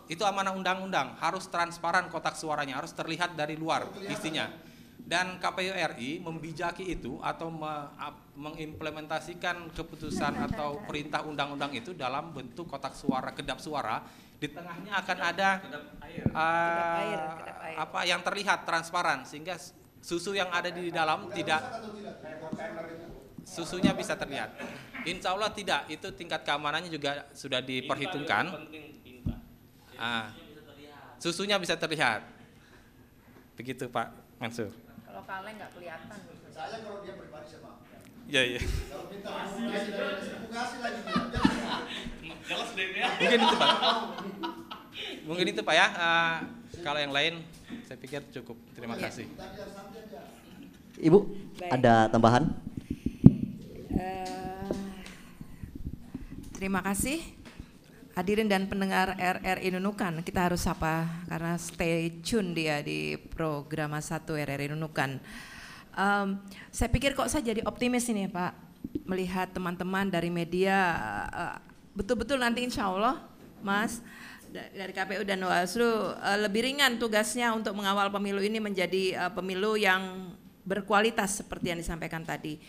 Itu 0.06 0.22
amanah 0.22 0.54
undang-undang, 0.54 1.18
harus 1.18 1.50
transparan 1.50 2.06
kotak 2.06 2.38
suaranya, 2.38 2.78
harus 2.78 2.94
terlihat 2.94 3.34
dari 3.34 3.58
luar 3.58 3.88
isinya. 4.06 4.46
Dan 5.02 5.42
KPU 5.42 5.74
RI 5.74 6.22
membijaki 6.22 6.94
itu 6.94 7.18
atau 7.20 7.50
me- 7.50 7.90
mengimplementasikan 8.38 9.68
keputusan 9.74 10.40
atau 10.50 10.80
perintah 10.88 11.26
undang-undang 11.26 11.74
itu 11.74 11.92
dalam 11.92 12.32
bentuk 12.32 12.70
kotak 12.70 12.96
suara, 12.96 13.34
kedap 13.34 13.60
suara. 13.60 14.00
Di 14.38 14.50
tengahnya 14.50 14.98
akan 14.98 15.18
ada 15.22 15.50
eh, 16.14 17.16
apa 17.78 18.00
yang 18.08 18.24
terlihat 18.24 18.66
transparan 18.66 19.22
sehingga 19.26 19.58
susu 20.02 20.34
yang 20.34 20.50
ada 20.50 20.66
di 20.70 20.90
dalam 20.90 21.30
tidak 21.30 21.62
susunya 23.46 23.92
bisa 23.94 24.14
terlihat. 24.18 24.54
Insya 25.02 25.34
Allah 25.34 25.50
tidak, 25.50 25.90
itu 25.90 26.08
tingkat 26.14 26.46
keamanannya 26.46 26.90
juga 26.90 27.26
sudah 27.34 27.58
diperhitungkan. 27.58 28.54
Ah, 29.98 30.30
susunya 31.18 31.58
bisa 31.58 31.74
terlihat. 31.74 32.22
Begitu 33.58 33.86
Pak 33.90 34.08
Mansur. 34.38 34.91
Kalau 35.22 35.38
kaleng 35.38 35.54
nggak 35.54 35.70
kelihatan. 35.78 36.18
Saya 36.50 36.82
kalau 36.82 36.98
dia 37.06 37.14
pribadi 37.14 37.46
sama. 37.46 37.78
Ya, 38.26 38.42
ya. 38.42 38.58
Kalau 38.58 39.06
minta 39.06 39.30
kasih 40.50 40.78
lagi. 40.82 41.00
Mungkin 43.22 43.38
itu 43.38 43.54
Pak. 43.54 43.70
Mungkin 45.22 45.46
itu 45.46 45.62
Pak 45.62 45.74
ya. 45.78 45.86
Ah, 45.94 46.42
kalau 46.82 46.98
yang 46.98 47.14
lain 47.14 47.38
saya 47.86 48.02
pikir 48.02 48.18
cukup. 48.34 48.58
Terima 48.74 48.98
kasih. 48.98 49.30
Ibu, 50.98 51.18
ada 51.70 52.10
tambahan? 52.10 52.50
Eh, 53.94 54.74
terima 56.50 56.82
kasih 56.82 57.22
hadirin 58.12 58.48
dan 58.48 58.68
pendengar 58.68 59.16
RRI 59.16 59.72
Nunukan. 59.76 60.20
Kita 60.20 60.48
harus 60.48 60.64
sapa 60.64 61.08
karena 61.28 61.56
stay 61.56 62.20
tune 62.20 62.52
dia 62.52 62.84
di 62.84 63.16
program 63.16 63.96
1 63.96 64.24
RRI 64.28 64.68
Nunukan. 64.72 65.16
Em, 65.92 66.28
saya 66.72 66.88
pikir 66.88 67.12
kok 67.12 67.28
saya 67.28 67.44
jadi 67.44 67.64
optimis 67.68 68.08
ini 68.08 68.28
Pak 68.28 68.52
melihat 69.04 69.52
teman-teman 69.52 70.08
dari 70.08 70.32
media 70.32 70.76
eh, 71.28 71.56
betul-betul 71.92 72.40
nanti 72.40 72.64
insya 72.64 72.88
Allah 72.88 73.20
Mas 73.60 74.00
da- 74.48 74.68
dari 74.72 74.92
KPU 74.92 75.24
dan 75.24 75.40
Bawaslu 75.44 76.16
eh, 76.16 76.38
lebih 76.44 76.64
ringan 76.64 76.96
tugasnya 76.96 77.52
untuk 77.56 77.76
mengawal 77.76 78.12
pemilu 78.12 78.40
ini 78.40 78.60
menjadi 78.60 79.04
eh, 79.16 79.32
pemilu 79.32 79.76
yang 79.76 80.32
berkualitas 80.62 81.42
seperti 81.42 81.74
yang 81.74 81.80
disampaikan 81.80 82.22
tadi. 82.22 82.60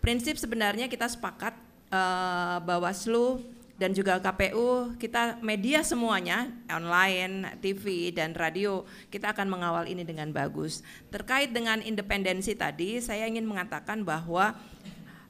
Prinsip 0.00 0.36
sebenarnya 0.36 0.88
kita 0.88 1.08
sepakat 1.08 1.56
eh, 1.88 2.56
Bawaslu 2.64 3.40
dan 3.74 3.90
juga 3.90 4.22
KPU 4.22 4.94
kita 5.02 5.42
media 5.42 5.82
semuanya 5.82 6.46
online, 6.70 7.58
TV 7.58 8.14
dan 8.14 8.30
radio 8.30 8.86
kita 9.10 9.34
akan 9.34 9.50
mengawal 9.50 9.84
ini 9.90 10.06
dengan 10.06 10.30
bagus. 10.30 10.86
Terkait 11.10 11.50
dengan 11.50 11.82
independensi 11.82 12.54
tadi 12.54 13.02
saya 13.02 13.26
ingin 13.26 13.42
mengatakan 13.42 14.06
bahwa 14.06 14.54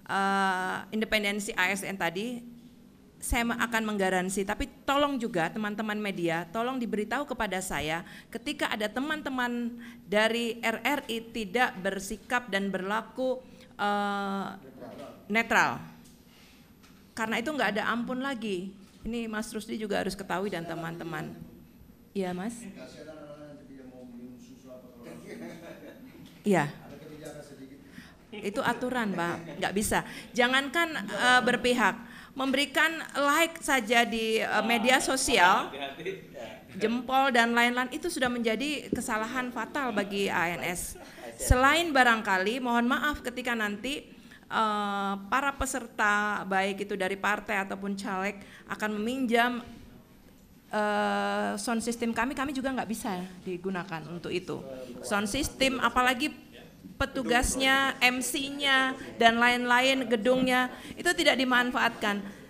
eh, 0.04 0.76
independensi 0.92 1.56
ASN 1.56 1.96
tadi 1.96 2.44
saya 3.24 3.56
akan 3.56 3.88
menggaransi, 3.88 4.44
tapi 4.44 4.68
tolong 4.84 5.16
juga 5.16 5.48
teman-teman 5.48 5.96
media, 5.96 6.44
tolong 6.52 6.76
diberitahu 6.76 7.24
kepada 7.24 7.56
saya 7.64 8.04
ketika 8.28 8.68
ada 8.68 8.84
teman-teman 8.92 9.80
dari 10.04 10.60
RRI 10.60 11.32
tidak 11.32 11.72
bersikap 11.80 12.52
dan 12.52 12.68
berlaku 12.68 13.40
eh, 13.80 14.46
netral. 15.32 15.93
Karena 17.14 17.38
itu 17.38 17.54
nggak 17.54 17.78
ada 17.78 17.94
ampun 17.94 18.18
lagi. 18.18 18.74
Ini 19.06 19.30
Mas 19.30 19.54
Rusdi 19.54 19.78
juga 19.78 20.02
harus 20.02 20.18
ketahui 20.18 20.50
dan 20.50 20.66
teman-teman. 20.66 21.30
Iya 22.10 22.34
Mas? 22.34 22.58
Iya. 26.44 26.68
Itu 28.34 28.60
aturan, 28.60 29.14
Pak. 29.14 29.62
Nggak 29.62 29.74
bisa. 29.74 30.02
Jangankan 30.34 31.06
eh, 31.06 31.40
berpihak, 31.46 31.96
memberikan 32.34 32.98
like 33.14 33.62
saja 33.62 34.02
di 34.02 34.42
eh, 34.42 34.64
media 34.66 34.98
sosial, 34.98 35.70
jempol 36.74 37.30
dan 37.30 37.54
lain-lain 37.54 37.90
itu 37.94 38.10
sudah 38.10 38.26
menjadi 38.26 38.90
kesalahan 38.90 39.54
fatal 39.54 39.94
bagi 39.94 40.26
ANS. 40.26 40.98
Selain 41.38 41.90
barangkali, 41.90 42.62
mohon 42.62 42.86
maaf 42.90 43.22
ketika 43.22 43.54
nanti 43.58 44.13
eh, 44.54 45.14
para 45.26 45.50
peserta 45.58 46.46
baik 46.46 46.86
itu 46.86 46.94
dari 46.94 47.18
partai 47.18 47.66
ataupun 47.66 47.98
caleg 47.98 48.38
akan 48.70 48.90
meminjam 49.02 49.58
eh, 50.70 51.52
sound 51.58 51.82
system 51.82 52.14
kami, 52.14 52.38
kami 52.38 52.54
juga 52.54 52.70
nggak 52.70 52.90
bisa 52.90 53.18
digunakan 53.42 54.02
untuk 54.06 54.30
itu. 54.30 54.62
Sound 55.02 55.26
system, 55.26 55.82
apalagi 55.82 56.30
petugasnya, 56.94 57.98
MC-nya, 57.98 58.94
dan 59.18 59.42
lain-lain 59.42 60.06
gedungnya 60.06 60.70
itu 60.94 61.10
tidak 61.12 61.34
dimanfaatkan. 61.34 62.43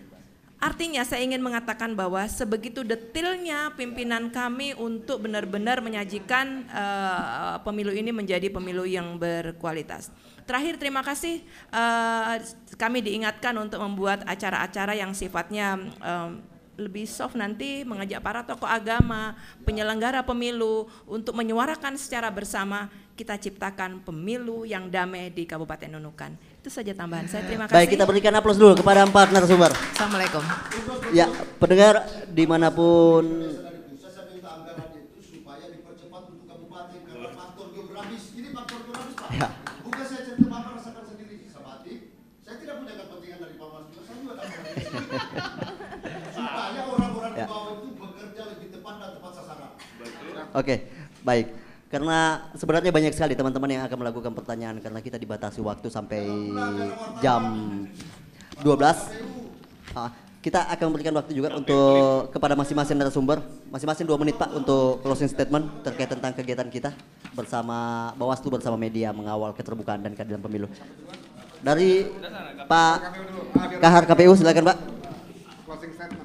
Artinya 0.62 1.05
saya 1.05 1.20
ingin 1.20 1.44
mengatakan 1.44 1.93
bahwa 1.93 2.24
sebegitu 2.24 2.86
detailnya 2.86 3.74
pimpinan 3.76 4.32
kami 4.32 4.72
untuk 4.78 5.26
benar-benar 5.28 5.85
menyajikan 5.85 6.64
eh, 6.70 7.56
pemilu 7.60 7.93
ini 7.93 8.14
menjadi 8.14 8.48
pemilu 8.48 8.89
yang 8.89 9.20
berkualitas. 9.20 10.09
Terakhir 10.48 10.81
terima 10.81 11.05
kasih 11.05 11.44
eh, 11.68 12.35
kami 12.81 13.05
diingatkan 13.05 13.52
untuk 13.60 13.82
membuat 13.82 14.24
acara-acara 14.24 14.97
yang 14.97 15.12
sifatnya 15.12 15.76
eh, 16.01 16.53
lebih 16.74 17.06
soft 17.06 17.38
nanti 17.38 17.86
mengajak 17.86 18.18
para 18.18 18.42
tokoh 18.42 18.66
agama, 18.66 19.38
penyelenggara 19.62 20.26
pemilu 20.26 20.90
untuk 21.06 21.32
menyuarakan 21.32 21.94
secara 21.94 22.26
bersama 22.28 22.90
kita 23.14 23.38
ciptakan 23.38 24.02
pemilu 24.02 24.66
yang 24.66 24.90
damai 24.90 25.30
di 25.30 25.46
Kabupaten 25.46 25.86
Nunukan. 25.86 26.34
Itu 26.59 26.66
saja 26.66 26.90
tambahan 26.90 27.30
saya. 27.30 27.46
Terima 27.46 27.70
kasih. 27.70 27.78
Baik, 27.78 27.94
kita 27.94 28.05
berikan 28.05 28.34
aplaus 28.34 28.59
dulu 28.59 28.74
kepada 28.74 29.06
empat 29.06 29.30
narasumber. 29.30 29.70
Assalamualaikum. 29.70 30.42
Ya, 31.14 31.30
pendengar 31.62 32.02
di 32.26 32.42
mana 32.42 32.74
pun 32.74 33.22
Saya 34.02 34.26
minta 34.34 34.51
anggaran 34.51 34.98
itu 34.98 35.20
supaya 35.22 35.70
dipercepat 35.70 36.22
untuk 36.26 36.42
kabupaten 36.42 36.98
karena 37.06 37.30
faktor 37.30 37.66
geografis. 37.70 38.22
Ini 38.34 38.48
faktor 38.51 38.78
geografis 38.82 39.14
Pak. 39.14 39.28
Ya. 39.30 39.48
Bukan 39.86 40.05
saya 40.05 40.20
cerita 40.26 40.46
Bapak 40.51 40.70
rasakan 40.74 41.05
sendiri 41.06 41.34
Sabati. 41.46 41.92
Saya 42.42 42.56
tidak 42.59 42.74
punya 42.82 42.94
kepentingan 42.98 43.38
dari 43.38 43.55
Pak 43.55 43.68
Mas 43.70 43.84
juga. 43.94 44.02
Saya 44.02 44.16
juga 44.18 44.34
dapat 44.34 44.59
dari 44.59 44.74
sini. 44.74 45.02
Supaya 46.34 46.82
orang-orang 46.82 47.30
di 47.30 47.38
Ya. 47.38 47.46
bawah 47.46 47.70
itu 47.78 47.88
bekerja 47.94 48.42
lebih 48.48 48.68
tepat 48.74 48.94
dan 48.98 49.10
tepat 49.14 49.32
sasaran. 49.32 49.70
Oke, 50.55 50.86
baik. 51.26 51.51
Karena 51.90 52.51
sebenarnya 52.55 52.90
banyak 52.94 53.14
sekali 53.14 53.35
teman-teman 53.35 53.70
yang 53.70 53.82
akan 53.86 53.98
melakukan 54.06 54.32
pertanyaan 54.35 54.78
karena 54.78 54.98
kita 55.02 55.18
dibatasi 55.18 55.59
waktu 55.62 55.90
sampai 55.90 56.26
jam 57.22 57.43
Ah, 59.94 60.10
kita 60.43 60.62
akan 60.74 60.90
memberikan 60.90 61.14
waktu 61.14 61.35
juga 61.35 61.55
untuk 61.55 62.31
kepada 62.35 62.55
masing-masing 62.59 62.98
narasumber, 62.98 63.43
masing-masing 63.70 64.06
dua 64.06 64.18
menit 64.18 64.39
Pak 64.39 64.51
untuk 64.55 65.02
closing 65.02 65.31
statement 65.31 65.86
terkait 65.86 66.10
tentang 66.10 66.35
kegiatan 66.35 66.66
kita 66.70 66.90
bersama 67.35 68.10
Bawaslu 68.14 68.59
bersama 68.59 68.78
media 68.78 69.10
mengawal 69.10 69.55
keterbukaan 69.55 70.02
dan 70.02 70.14
keadilan 70.14 70.43
pemilu. 70.43 70.70
Dari 71.62 72.10
Pak 72.66 72.97
Kahar 73.82 74.06
KPU 74.06 74.35
silakan 74.39 74.70
Pak. 74.70 74.78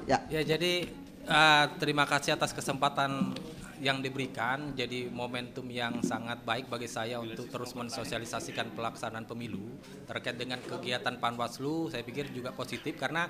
Ya. 0.06 0.18
Ya 0.30 0.42
jadi 0.42 0.86
eh, 1.30 1.64
terima 1.78 2.06
kasih 2.10 2.34
atas 2.34 2.50
kesempatan 2.50 3.34
yang 3.80 4.04
diberikan. 4.04 4.76
Jadi 4.76 5.08
momentum 5.08 5.66
yang 5.72 6.04
sangat 6.04 6.44
baik 6.44 6.68
bagi 6.68 6.86
saya 6.86 7.18
untuk 7.18 7.48
terus 7.48 7.72
mensosialisasikan 7.72 8.76
pelaksanaan 8.76 9.24
pemilu 9.24 9.64
terkait 10.04 10.36
dengan 10.36 10.60
kegiatan 10.60 11.16
Panwaslu. 11.16 11.88
Saya 11.88 12.04
pikir 12.04 12.30
juga 12.30 12.52
positif 12.52 12.94
karena 13.00 13.26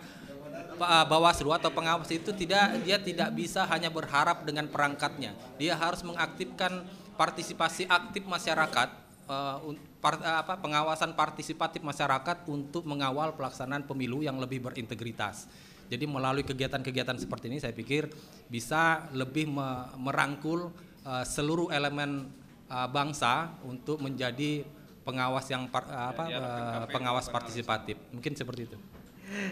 Pa- 0.77 1.07
Bawaslu 1.07 1.55
atau 1.55 1.71
pengawas 1.71 2.11
itu 2.11 2.35
tidak 2.35 2.83
dia 2.83 2.99
tidak 2.99 3.31
bisa 3.33 3.65
hanya 3.71 3.89
berharap 3.89 4.43
dengan 4.43 4.67
perangkatnya. 4.67 5.33
Dia 5.57 5.79
harus 5.79 6.03
mengaktifkan 6.03 6.85
partisipasi 7.15 7.87
aktif 7.87 8.27
masyarakat 8.27 8.89
eh, 9.31 9.57
eh, 9.71 10.37
apa 10.41 10.59
pengawasan 10.59 11.15
partisipatif 11.15 11.85
masyarakat 11.85 12.49
untuk 12.51 12.83
mengawal 12.89 13.37
pelaksanaan 13.37 13.87
pemilu 13.87 14.25
yang 14.25 14.41
lebih 14.41 14.65
berintegritas. 14.65 15.47
Jadi 15.91 16.07
melalui 16.07 16.47
kegiatan-kegiatan 16.47 17.19
seperti 17.19 17.51
ini 17.51 17.59
saya 17.59 17.75
pikir 17.75 18.07
bisa 18.47 19.11
lebih 19.11 19.51
me- 19.51 19.91
merangkul 19.99 20.71
eh, 21.03 21.25
seluruh 21.27 21.75
elemen 21.75 22.31
eh, 22.71 22.89
bangsa 22.89 23.59
untuk 23.67 23.99
menjadi 23.99 24.63
pengawas 25.03 25.51
yang 25.51 25.67
par- 25.67 25.91
eh, 25.91 26.07
apa 26.15 26.23
eh, 26.31 26.85
pengawas 26.95 27.27
partisipatif. 27.27 27.99
Mungkin 28.15 28.39
seperti 28.39 28.71
itu. 28.71 28.77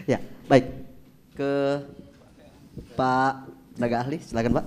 Ya, 0.07 0.23
baik. 0.47 0.65
Ke 1.35 1.83
Pak 2.95 3.51
tenaga 3.75 4.07
ahli, 4.07 4.23
silakan 4.23 4.63
Pak. 4.63 4.65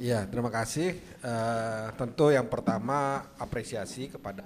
Iya, 0.00 0.28
terima 0.28 0.52
kasih. 0.52 0.96
Eh, 1.00 1.86
tentu 1.96 2.28
yang 2.28 2.48
pertama 2.48 3.24
apresiasi 3.40 4.12
kepada 4.12 4.44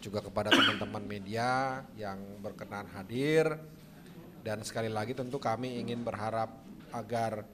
juga 0.00 0.22
kepada 0.22 0.54
teman-teman 0.54 1.02
media 1.02 1.82
yang 1.98 2.16
berkenan 2.38 2.86
hadir 2.94 3.58
dan 4.40 4.64
sekali 4.64 4.88
lagi 4.88 5.12
tentu 5.12 5.36
kami 5.36 5.80
ingin 5.80 6.00
berharap 6.00 6.50
agar 6.90 7.44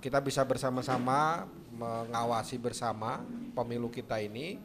kita 0.00 0.18
bisa 0.24 0.40
bersama-sama 0.48 1.44
mengawasi 1.74 2.56
bersama 2.56 3.20
pemilu 3.52 3.92
kita 3.92 4.16
ini 4.18 4.56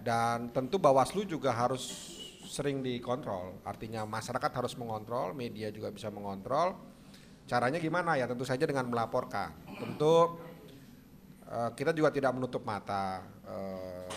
dan 0.00 0.48
tentu 0.54 0.78
Bawaslu 0.78 1.26
juga 1.26 1.50
harus 1.50 1.82
sering 2.46 2.80
dikontrol. 2.80 3.58
Artinya 3.66 4.06
masyarakat 4.06 4.50
harus 4.54 4.78
mengontrol, 4.78 5.34
media 5.34 5.68
juga 5.74 5.90
bisa 5.90 6.08
mengontrol. 6.14 6.78
Caranya 7.50 7.82
gimana 7.82 8.14
ya? 8.14 8.30
Tentu 8.30 8.46
saja 8.46 8.64
dengan 8.64 8.86
melaporkan. 8.86 9.50
Tentu 9.76 10.38
eh, 11.50 11.70
kita 11.74 11.90
juga 11.90 12.14
tidak 12.14 12.32
menutup 12.38 12.62
mata. 12.62 13.26
eh, 13.46 14.10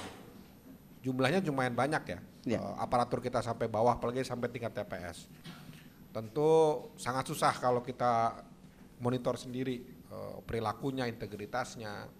jumlahnya 0.99 1.39
lumayan 1.45 1.73
banyak 1.73 2.03
ya. 2.05 2.19
Ya. 2.45 2.61
Aparatur 2.77 3.19
kita 3.23 3.41
sampai 3.41 3.65
bawah, 3.71 3.97
apalagi 3.97 4.21
sampai 4.21 4.51
tingkat 4.51 4.73
TPS. 4.77 5.25
Tentu 6.19 6.51
sangat 6.99 7.31
susah 7.31 7.55
kalau 7.63 7.79
kita 7.79 8.43
monitor 8.99 9.39
sendiri 9.39 9.79
eh, 9.87 10.37
perilakunya, 10.43 11.07
integritasnya. 11.07 12.11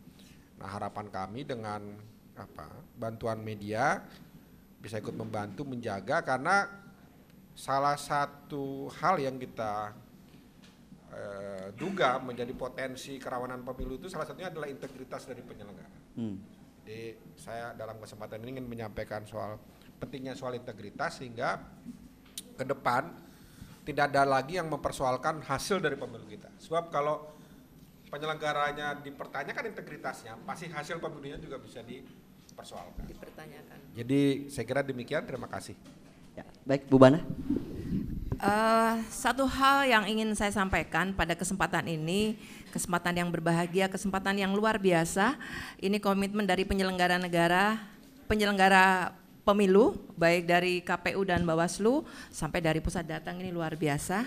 Nah 0.56 0.70
harapan 0.72 1.12
kami 1.12 1.44
dengan 1.44 2.00
apa 2.40 2.72
bantuan 2.96 3.44
media 3.44 4.00
bisa 4.80 5.04
ikut 5.04 5.12
membantu 5.12 5.68
menjaga 5.68 6.24
karena 6.24 6.64
salah 7.52 8.00
satu 8.00 8.88
hal 9.04 9.20
yang 9.20 9.36
kita 9.36 9.92
eh, 11.12 11.68
duga 11.76 12.24
menjadi 12.24 12.56
potensi 12.56 13.20
kerawanan 13.20 13.68
pemilu 13.68 14.00
itu 14.00 14.08
salah 14.08 14.24
satunya 14.24 14.48
adalah 14.48 14.72
integritas 14.72 15.28
dari 15.28 15.44
penyelenggara. 15.44 16.16
Hmm. 16.16 16.40
Jadi 16.88 17.20
saya 17.36 17.76
dalam 17.76 18.00
kesempatan 18.00 18.48
ini 18.48 18.64
ingin 18.64 18.68
menyampaikan 18.72 19.28
soal 19.28 19.60
pentingnya 20.00 20.40
soal 20.40 20.56
integritas 20.56 21.20
sehingga 21.20 21.60
ke 22.56 22.64
depan 22.64 23.28
tidak 23.86 24.14
ada 24.14 24.28
lagi 24.28 24.60
yang 24.60 24.68
mempersoalkan 24.68 25.44
hasil 25.44 25.80
dari 25.82 25.96
pemilu 25.96 26.26
kita. 26.30 26.52
Sebab 26.60 26.92
kalau 26.92 27.30
penyelenggaranya 28.10 29.00
dipertanyakan 29.00 29.74
integritasnya, 29.74 30.34
pasti 30.44 30.68
hasil 30.70 30.98
pemilunya 30.98 31.38
juga 31.38 31.62
bisa 31.62 31.86
dipersoalkan. 31.86 33.06
Dipertanyakan. 33.06 33.78
Jadi 33.94 34.50
saya 34.50 34.66
kira 34.66 34.82
demikian. 34.82 35.26
Terima 35.26 35.50
kasih. 35.50 35.78
Ya, 36.38 36.46
baik 36.66 36.90
Bu 36.90 36.98
Bana. 36.98 37.22
Eh, 38.40 38.94
satu 39.12 39.44
hal 39.44 39.84
yang 39.84 40.08
ingin 40.08 40.32
saya 40.32 40.48
sampaikan 40.56 41.12
pada 41.12 41.36
kesempatan 41.36 41.84
ini, 41.92 42.40
kesempatan 42.72 43.12
yang 43.12 43.28
berbahagia, 43.28 43.92
kesempatan 43.92 44.40
yang 44.40 44.56
luar 44.56 44.80
biasa. 44.80 45.36
Ini 45.76 46.00
komitmen 46.00 46.48
dari 46.48 46.64
penyelenggara 46.64 47.20
negara, 47.20 47.76
penyelenggara 48.32 49.12
pemilu, 49.50 49.98
baik 50.14 50.46
dari 50.46 50.78
KPU 50.86 51.26
dan 51.26 51.42
Bawaslu 51.42 52.06
sampai 52.30 52.62
dari 52.62 52.78
pusat 52.86 53.10
datang 53.10 53.42
ini 53.42 53.50
luar 53.50 53.74
biasa. 53.74 54.22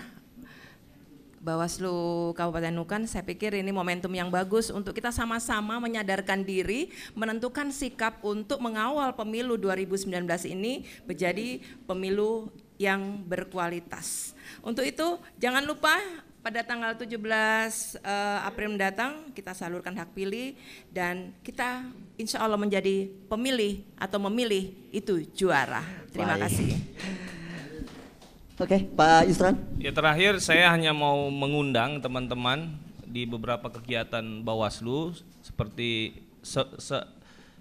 Bawaslu 1.39 2.31
Kabupaten 2.35 2.71
Nukan, 2.75 3.03
saya 3.07 3.23
pikir 3.23 3.55
ini 3.55 3.71
momentum 3.71 4.11
yang 4.11 4.27
bagus 4.27 4.67
untuk 4.67 4.95
kita 4.95 5.15
sama-sama 5.15 5.79
menyadarkan 5.79 6.43
diri, 6.43 6.91
menentukan 7.15 7.71
sikap 7.71 8.19
untuk 8.23 8.59
mengawal 8.59 9.15
pemilu 9.15 9.55
2019 9.59 10.11
ini 10.51 10.87
menjadi 11.07 11.59
pemilu 11.87 12.51
yang 12.75 13.23
berkualitas. 13.23 14.35
Untuk 14.59 14.83
itu, 14.87 15.19
jangan 15.39 15.63
lupa 15.63 15.99
pada 16.43 16.59
tanggal 16.59 16.91
17 16.99 17.07
eh, 17.07 18.39
April 18.43 18.75
mendatang 18.75 19.31
kita 19.31 19.55
salurkan 19.55 19.95
hak 19.95 20.11
pilih 20.11 20.59
dan 20.91 21.31
kita 21.39 21.87
insya 22.19 22.43
Allah 22.43 22.59
menjadi 22.59 23.07
pemilih 23.31 23.79
atau 23.95 24.19
memilih 24.27 24.75
itu 24.91 25.23
juara. 25.31 25.81
Terima 26.11 26.35
Baik. 26.35 26.43
kasih. 26.51 26.69
Oke, 28.59 28.85
Pak 28.85 29.25
Yusran. 29.31 29.55
Ya 29.81 29.89
terakhir 29.95 30.37
saya 30.43 30.69
hanya 30.69 30.93
mau 30.93 31.31
mengundang 31.31 32.03
teman-teman 32.03 32.75
di 33.07 33.25
beberapa 33.25 33.71
kegiatan 33.71 34.45
Bawaslu 34.45 35.15
seperti 35.41 36.21
se- 36.45 36.75
se- 36.77 37.07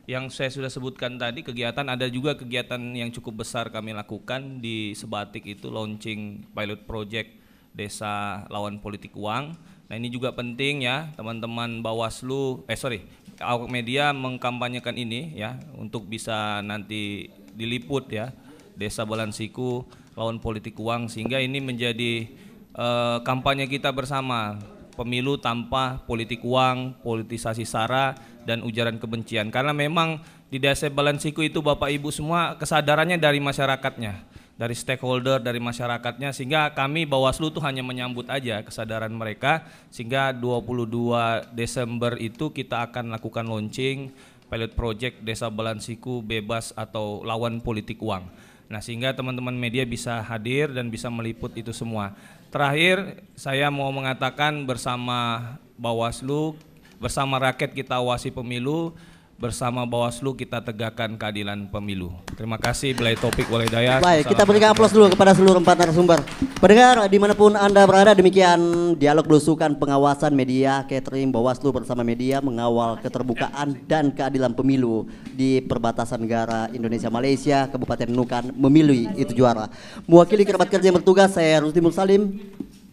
yang 0.04 0.28
saya 0.28 0.50
sudah 0.50 0.68
sebutkan 0.68 1.14
tadi 1.14 1.46
kegiatan 1.46 1.86
ada 1.86 2.10
juga 2.10 2.34
kegiatan 2.34 2.82
yang 2.92 3.14
cukup 3.14 3.46
besar 3.46 3.70
kami 3.70 3.94
lakukan 3.94 4.58
di 4.58 4.92
Sebatik 4.98 5.46
itu 5.46 5.70
launching 5.70 6.42
pilot 6.50 6.82
project 6.84 7.41
Desa 7.72 8.44
Lawan 8.52 8.78
Politik 8.78 9.16
Uang. 9.16 9.56
Nah 9.88 9.94
ini 9.96 10.08
juga 10.08 10.32
penting 10.32 10.88
ya 10.88 11.12
teman-teman 11.16 11.84
Bawaslu 11.84 12.64
eh 12.64 12.76
sorry 12.76 13.04
awak 13.40 13.68
media 13.68 14.12
mengkampanyekan 14.16 14.96
ini 14.96 15.36
ya 15.36 15.60
untuk 15.76 16.08
bisa 16.08 16.64
nanti 16.64 17.28
diliput 17.52 18.08
ya 18.08 18.32
Desa 18.76 19.04
Balansiku 19.04 19.84
lawan 20.16 20.40
politik 20.40 20.76
uang 20.76 21.08
sehingga 21.08 21.40
ini 21.40 21.60
menjadi 21.60 22.28
eh, 22.76 23.18
kampanye 23.24 23.68
kita 23.68 23.92
bersama. 23.92 24.60
Pemilu 24.92 25.40
tanpa 25.40 26.04
politik 26.04 26.44
uang, 26.44 27.00
politisasi 27.00 27.64
sara 27.64 28.12
dan 28.44 28.60
ujaran 28.60 29.00
kebencian. 29.00 29.48
Karena 29.48 29.72
memang 29.72 30.20
di 30.52 30.60
Desa 30.60 30.84
Balansiku 30.92 31.40
itu 31.40 31.64
Bapak 31.64 31.88
Ibu 31.88 32.12
semua 32.12 32.60
kesadarannya 32.60 33.16
dari 33.16 33.40
masyarakatnya, 33.40 34.20
dari 34.62 34.78
stakeholder, 34.78 35.42
dari 35.42 35.58
masyarakatnya 35.58 36.30
sehingga 36.30 36.70
kami 36.70 37.02
Bawaslu 37.02 37.50
tuh 37.50 37.58
hanya 37.66 37.82
menyambut 37.82 38.30
aja 38.30 38.62
kesadaran 38.62 39.10
mereka 39.10 39.66
sehingga 39.90 40.30
22 40.30 41.50
Desember 41.50 42.14
itu 42.22 42.54
kita 42.54 42.86
akan 42.86 43.10
lakukan 43.10 43.42
launching 43.42 44.14
pilot 44.46 44.78
project 44.78 45.18
Desa 45.26 45.50
Balansiku 45.50 46.22
bebas 46.22 46.70
atau 46.78 47.26
lawan 47.26 47.58
politik 47.58 47.98
uang. 47.98 48.22
Nah, 48.70 48.78
sehingga 48.78 49.10
teman-teman 49.10 49.52
media 49.52 49.82
bisa 49.82 50.22
hadir 50.22 50.70
dan 50.70 50.94
bisa 50.94 51.10
meliput 51.10 51.50
itu 51.58 51.74
semua. 51.74 52.14
Terakhir, 52.54 53.18
saya 53.34 53.66
mau 53.66 53.90
mengatakan 53.90 54.62
bersama 54.62 55.58
Bawaslu, 55.74 56.54
bersama 57.02 57.42
rakyat 57.42 57.74
kita 57.74 57.98
awasi 57.98 58.30
pemilu, 58.30 58.94
bersama 59.42 59.82
Bawaslu 59.82 60.38
kita 60.38 60.62
tegakkan 60.62 61.18
keadilan 61.18 61.66
pemilu. 61.66 62.14
Terima 62.38 62.54
kasih, 62.62 62.94
Belai 62.94 63.18
Topik 63.18 63.50
Walaidaya. 63.50 63.98
Baik, 63.98 64.30
kita 64.30 64.46
berikan 64.46 64.70
aplaus 64.70 64.94
dulu 64.94 65.10
kepada 65.10 65.34
seluruh 65.34 65.58
empat 65.58 65.82
narasumber. 65.82 66.22
Pendengar 66.62 67.02
di 67.10 67.18
mana 67.18 67.34
pun 67.34 67.58
Anda 67.58 67.82
berada, 67.82 68.14
demikian 68.14 68.94
dialog 68.94 69.26
belusukan 69.26 69.74
pengawasan 69.82 70.30
media 70.30 70.86
catering 70.86 71.34
Bawaslu 71.34 71.74
bersama 71.74 72.06
media 72.06 72.38
mengawal 72.38 73.02
keterbukaan 73.02 73.82
dan 73.90 74.14
keadilan 74.14 74.54
pemilu 74.54 75.10
di 75.34 75.58
perbatasan 75.58 76.22
negara 76.22 76.70
Indonesia 76.70 77.10
Malaysia, 77.10 77.66
Kabupaten 77.66 78.14
Nukan 78.14 78.54
memilih 78.54 79.10
itu 79.18 79.34
juara. 79.34 79.66
Mewakili 80.06 80.46
kerabat 80.46 80.70
kerja 80.70 80.86
yang 80.86 81.02
bertugas, 81.02 81.34
saya 81.34 81.66
Rusdi 81.66 81.82
Salim 81.90 82.38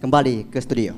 kembali 0.02 0.50
ke 0.50 0.58
studio. 0.58 0.98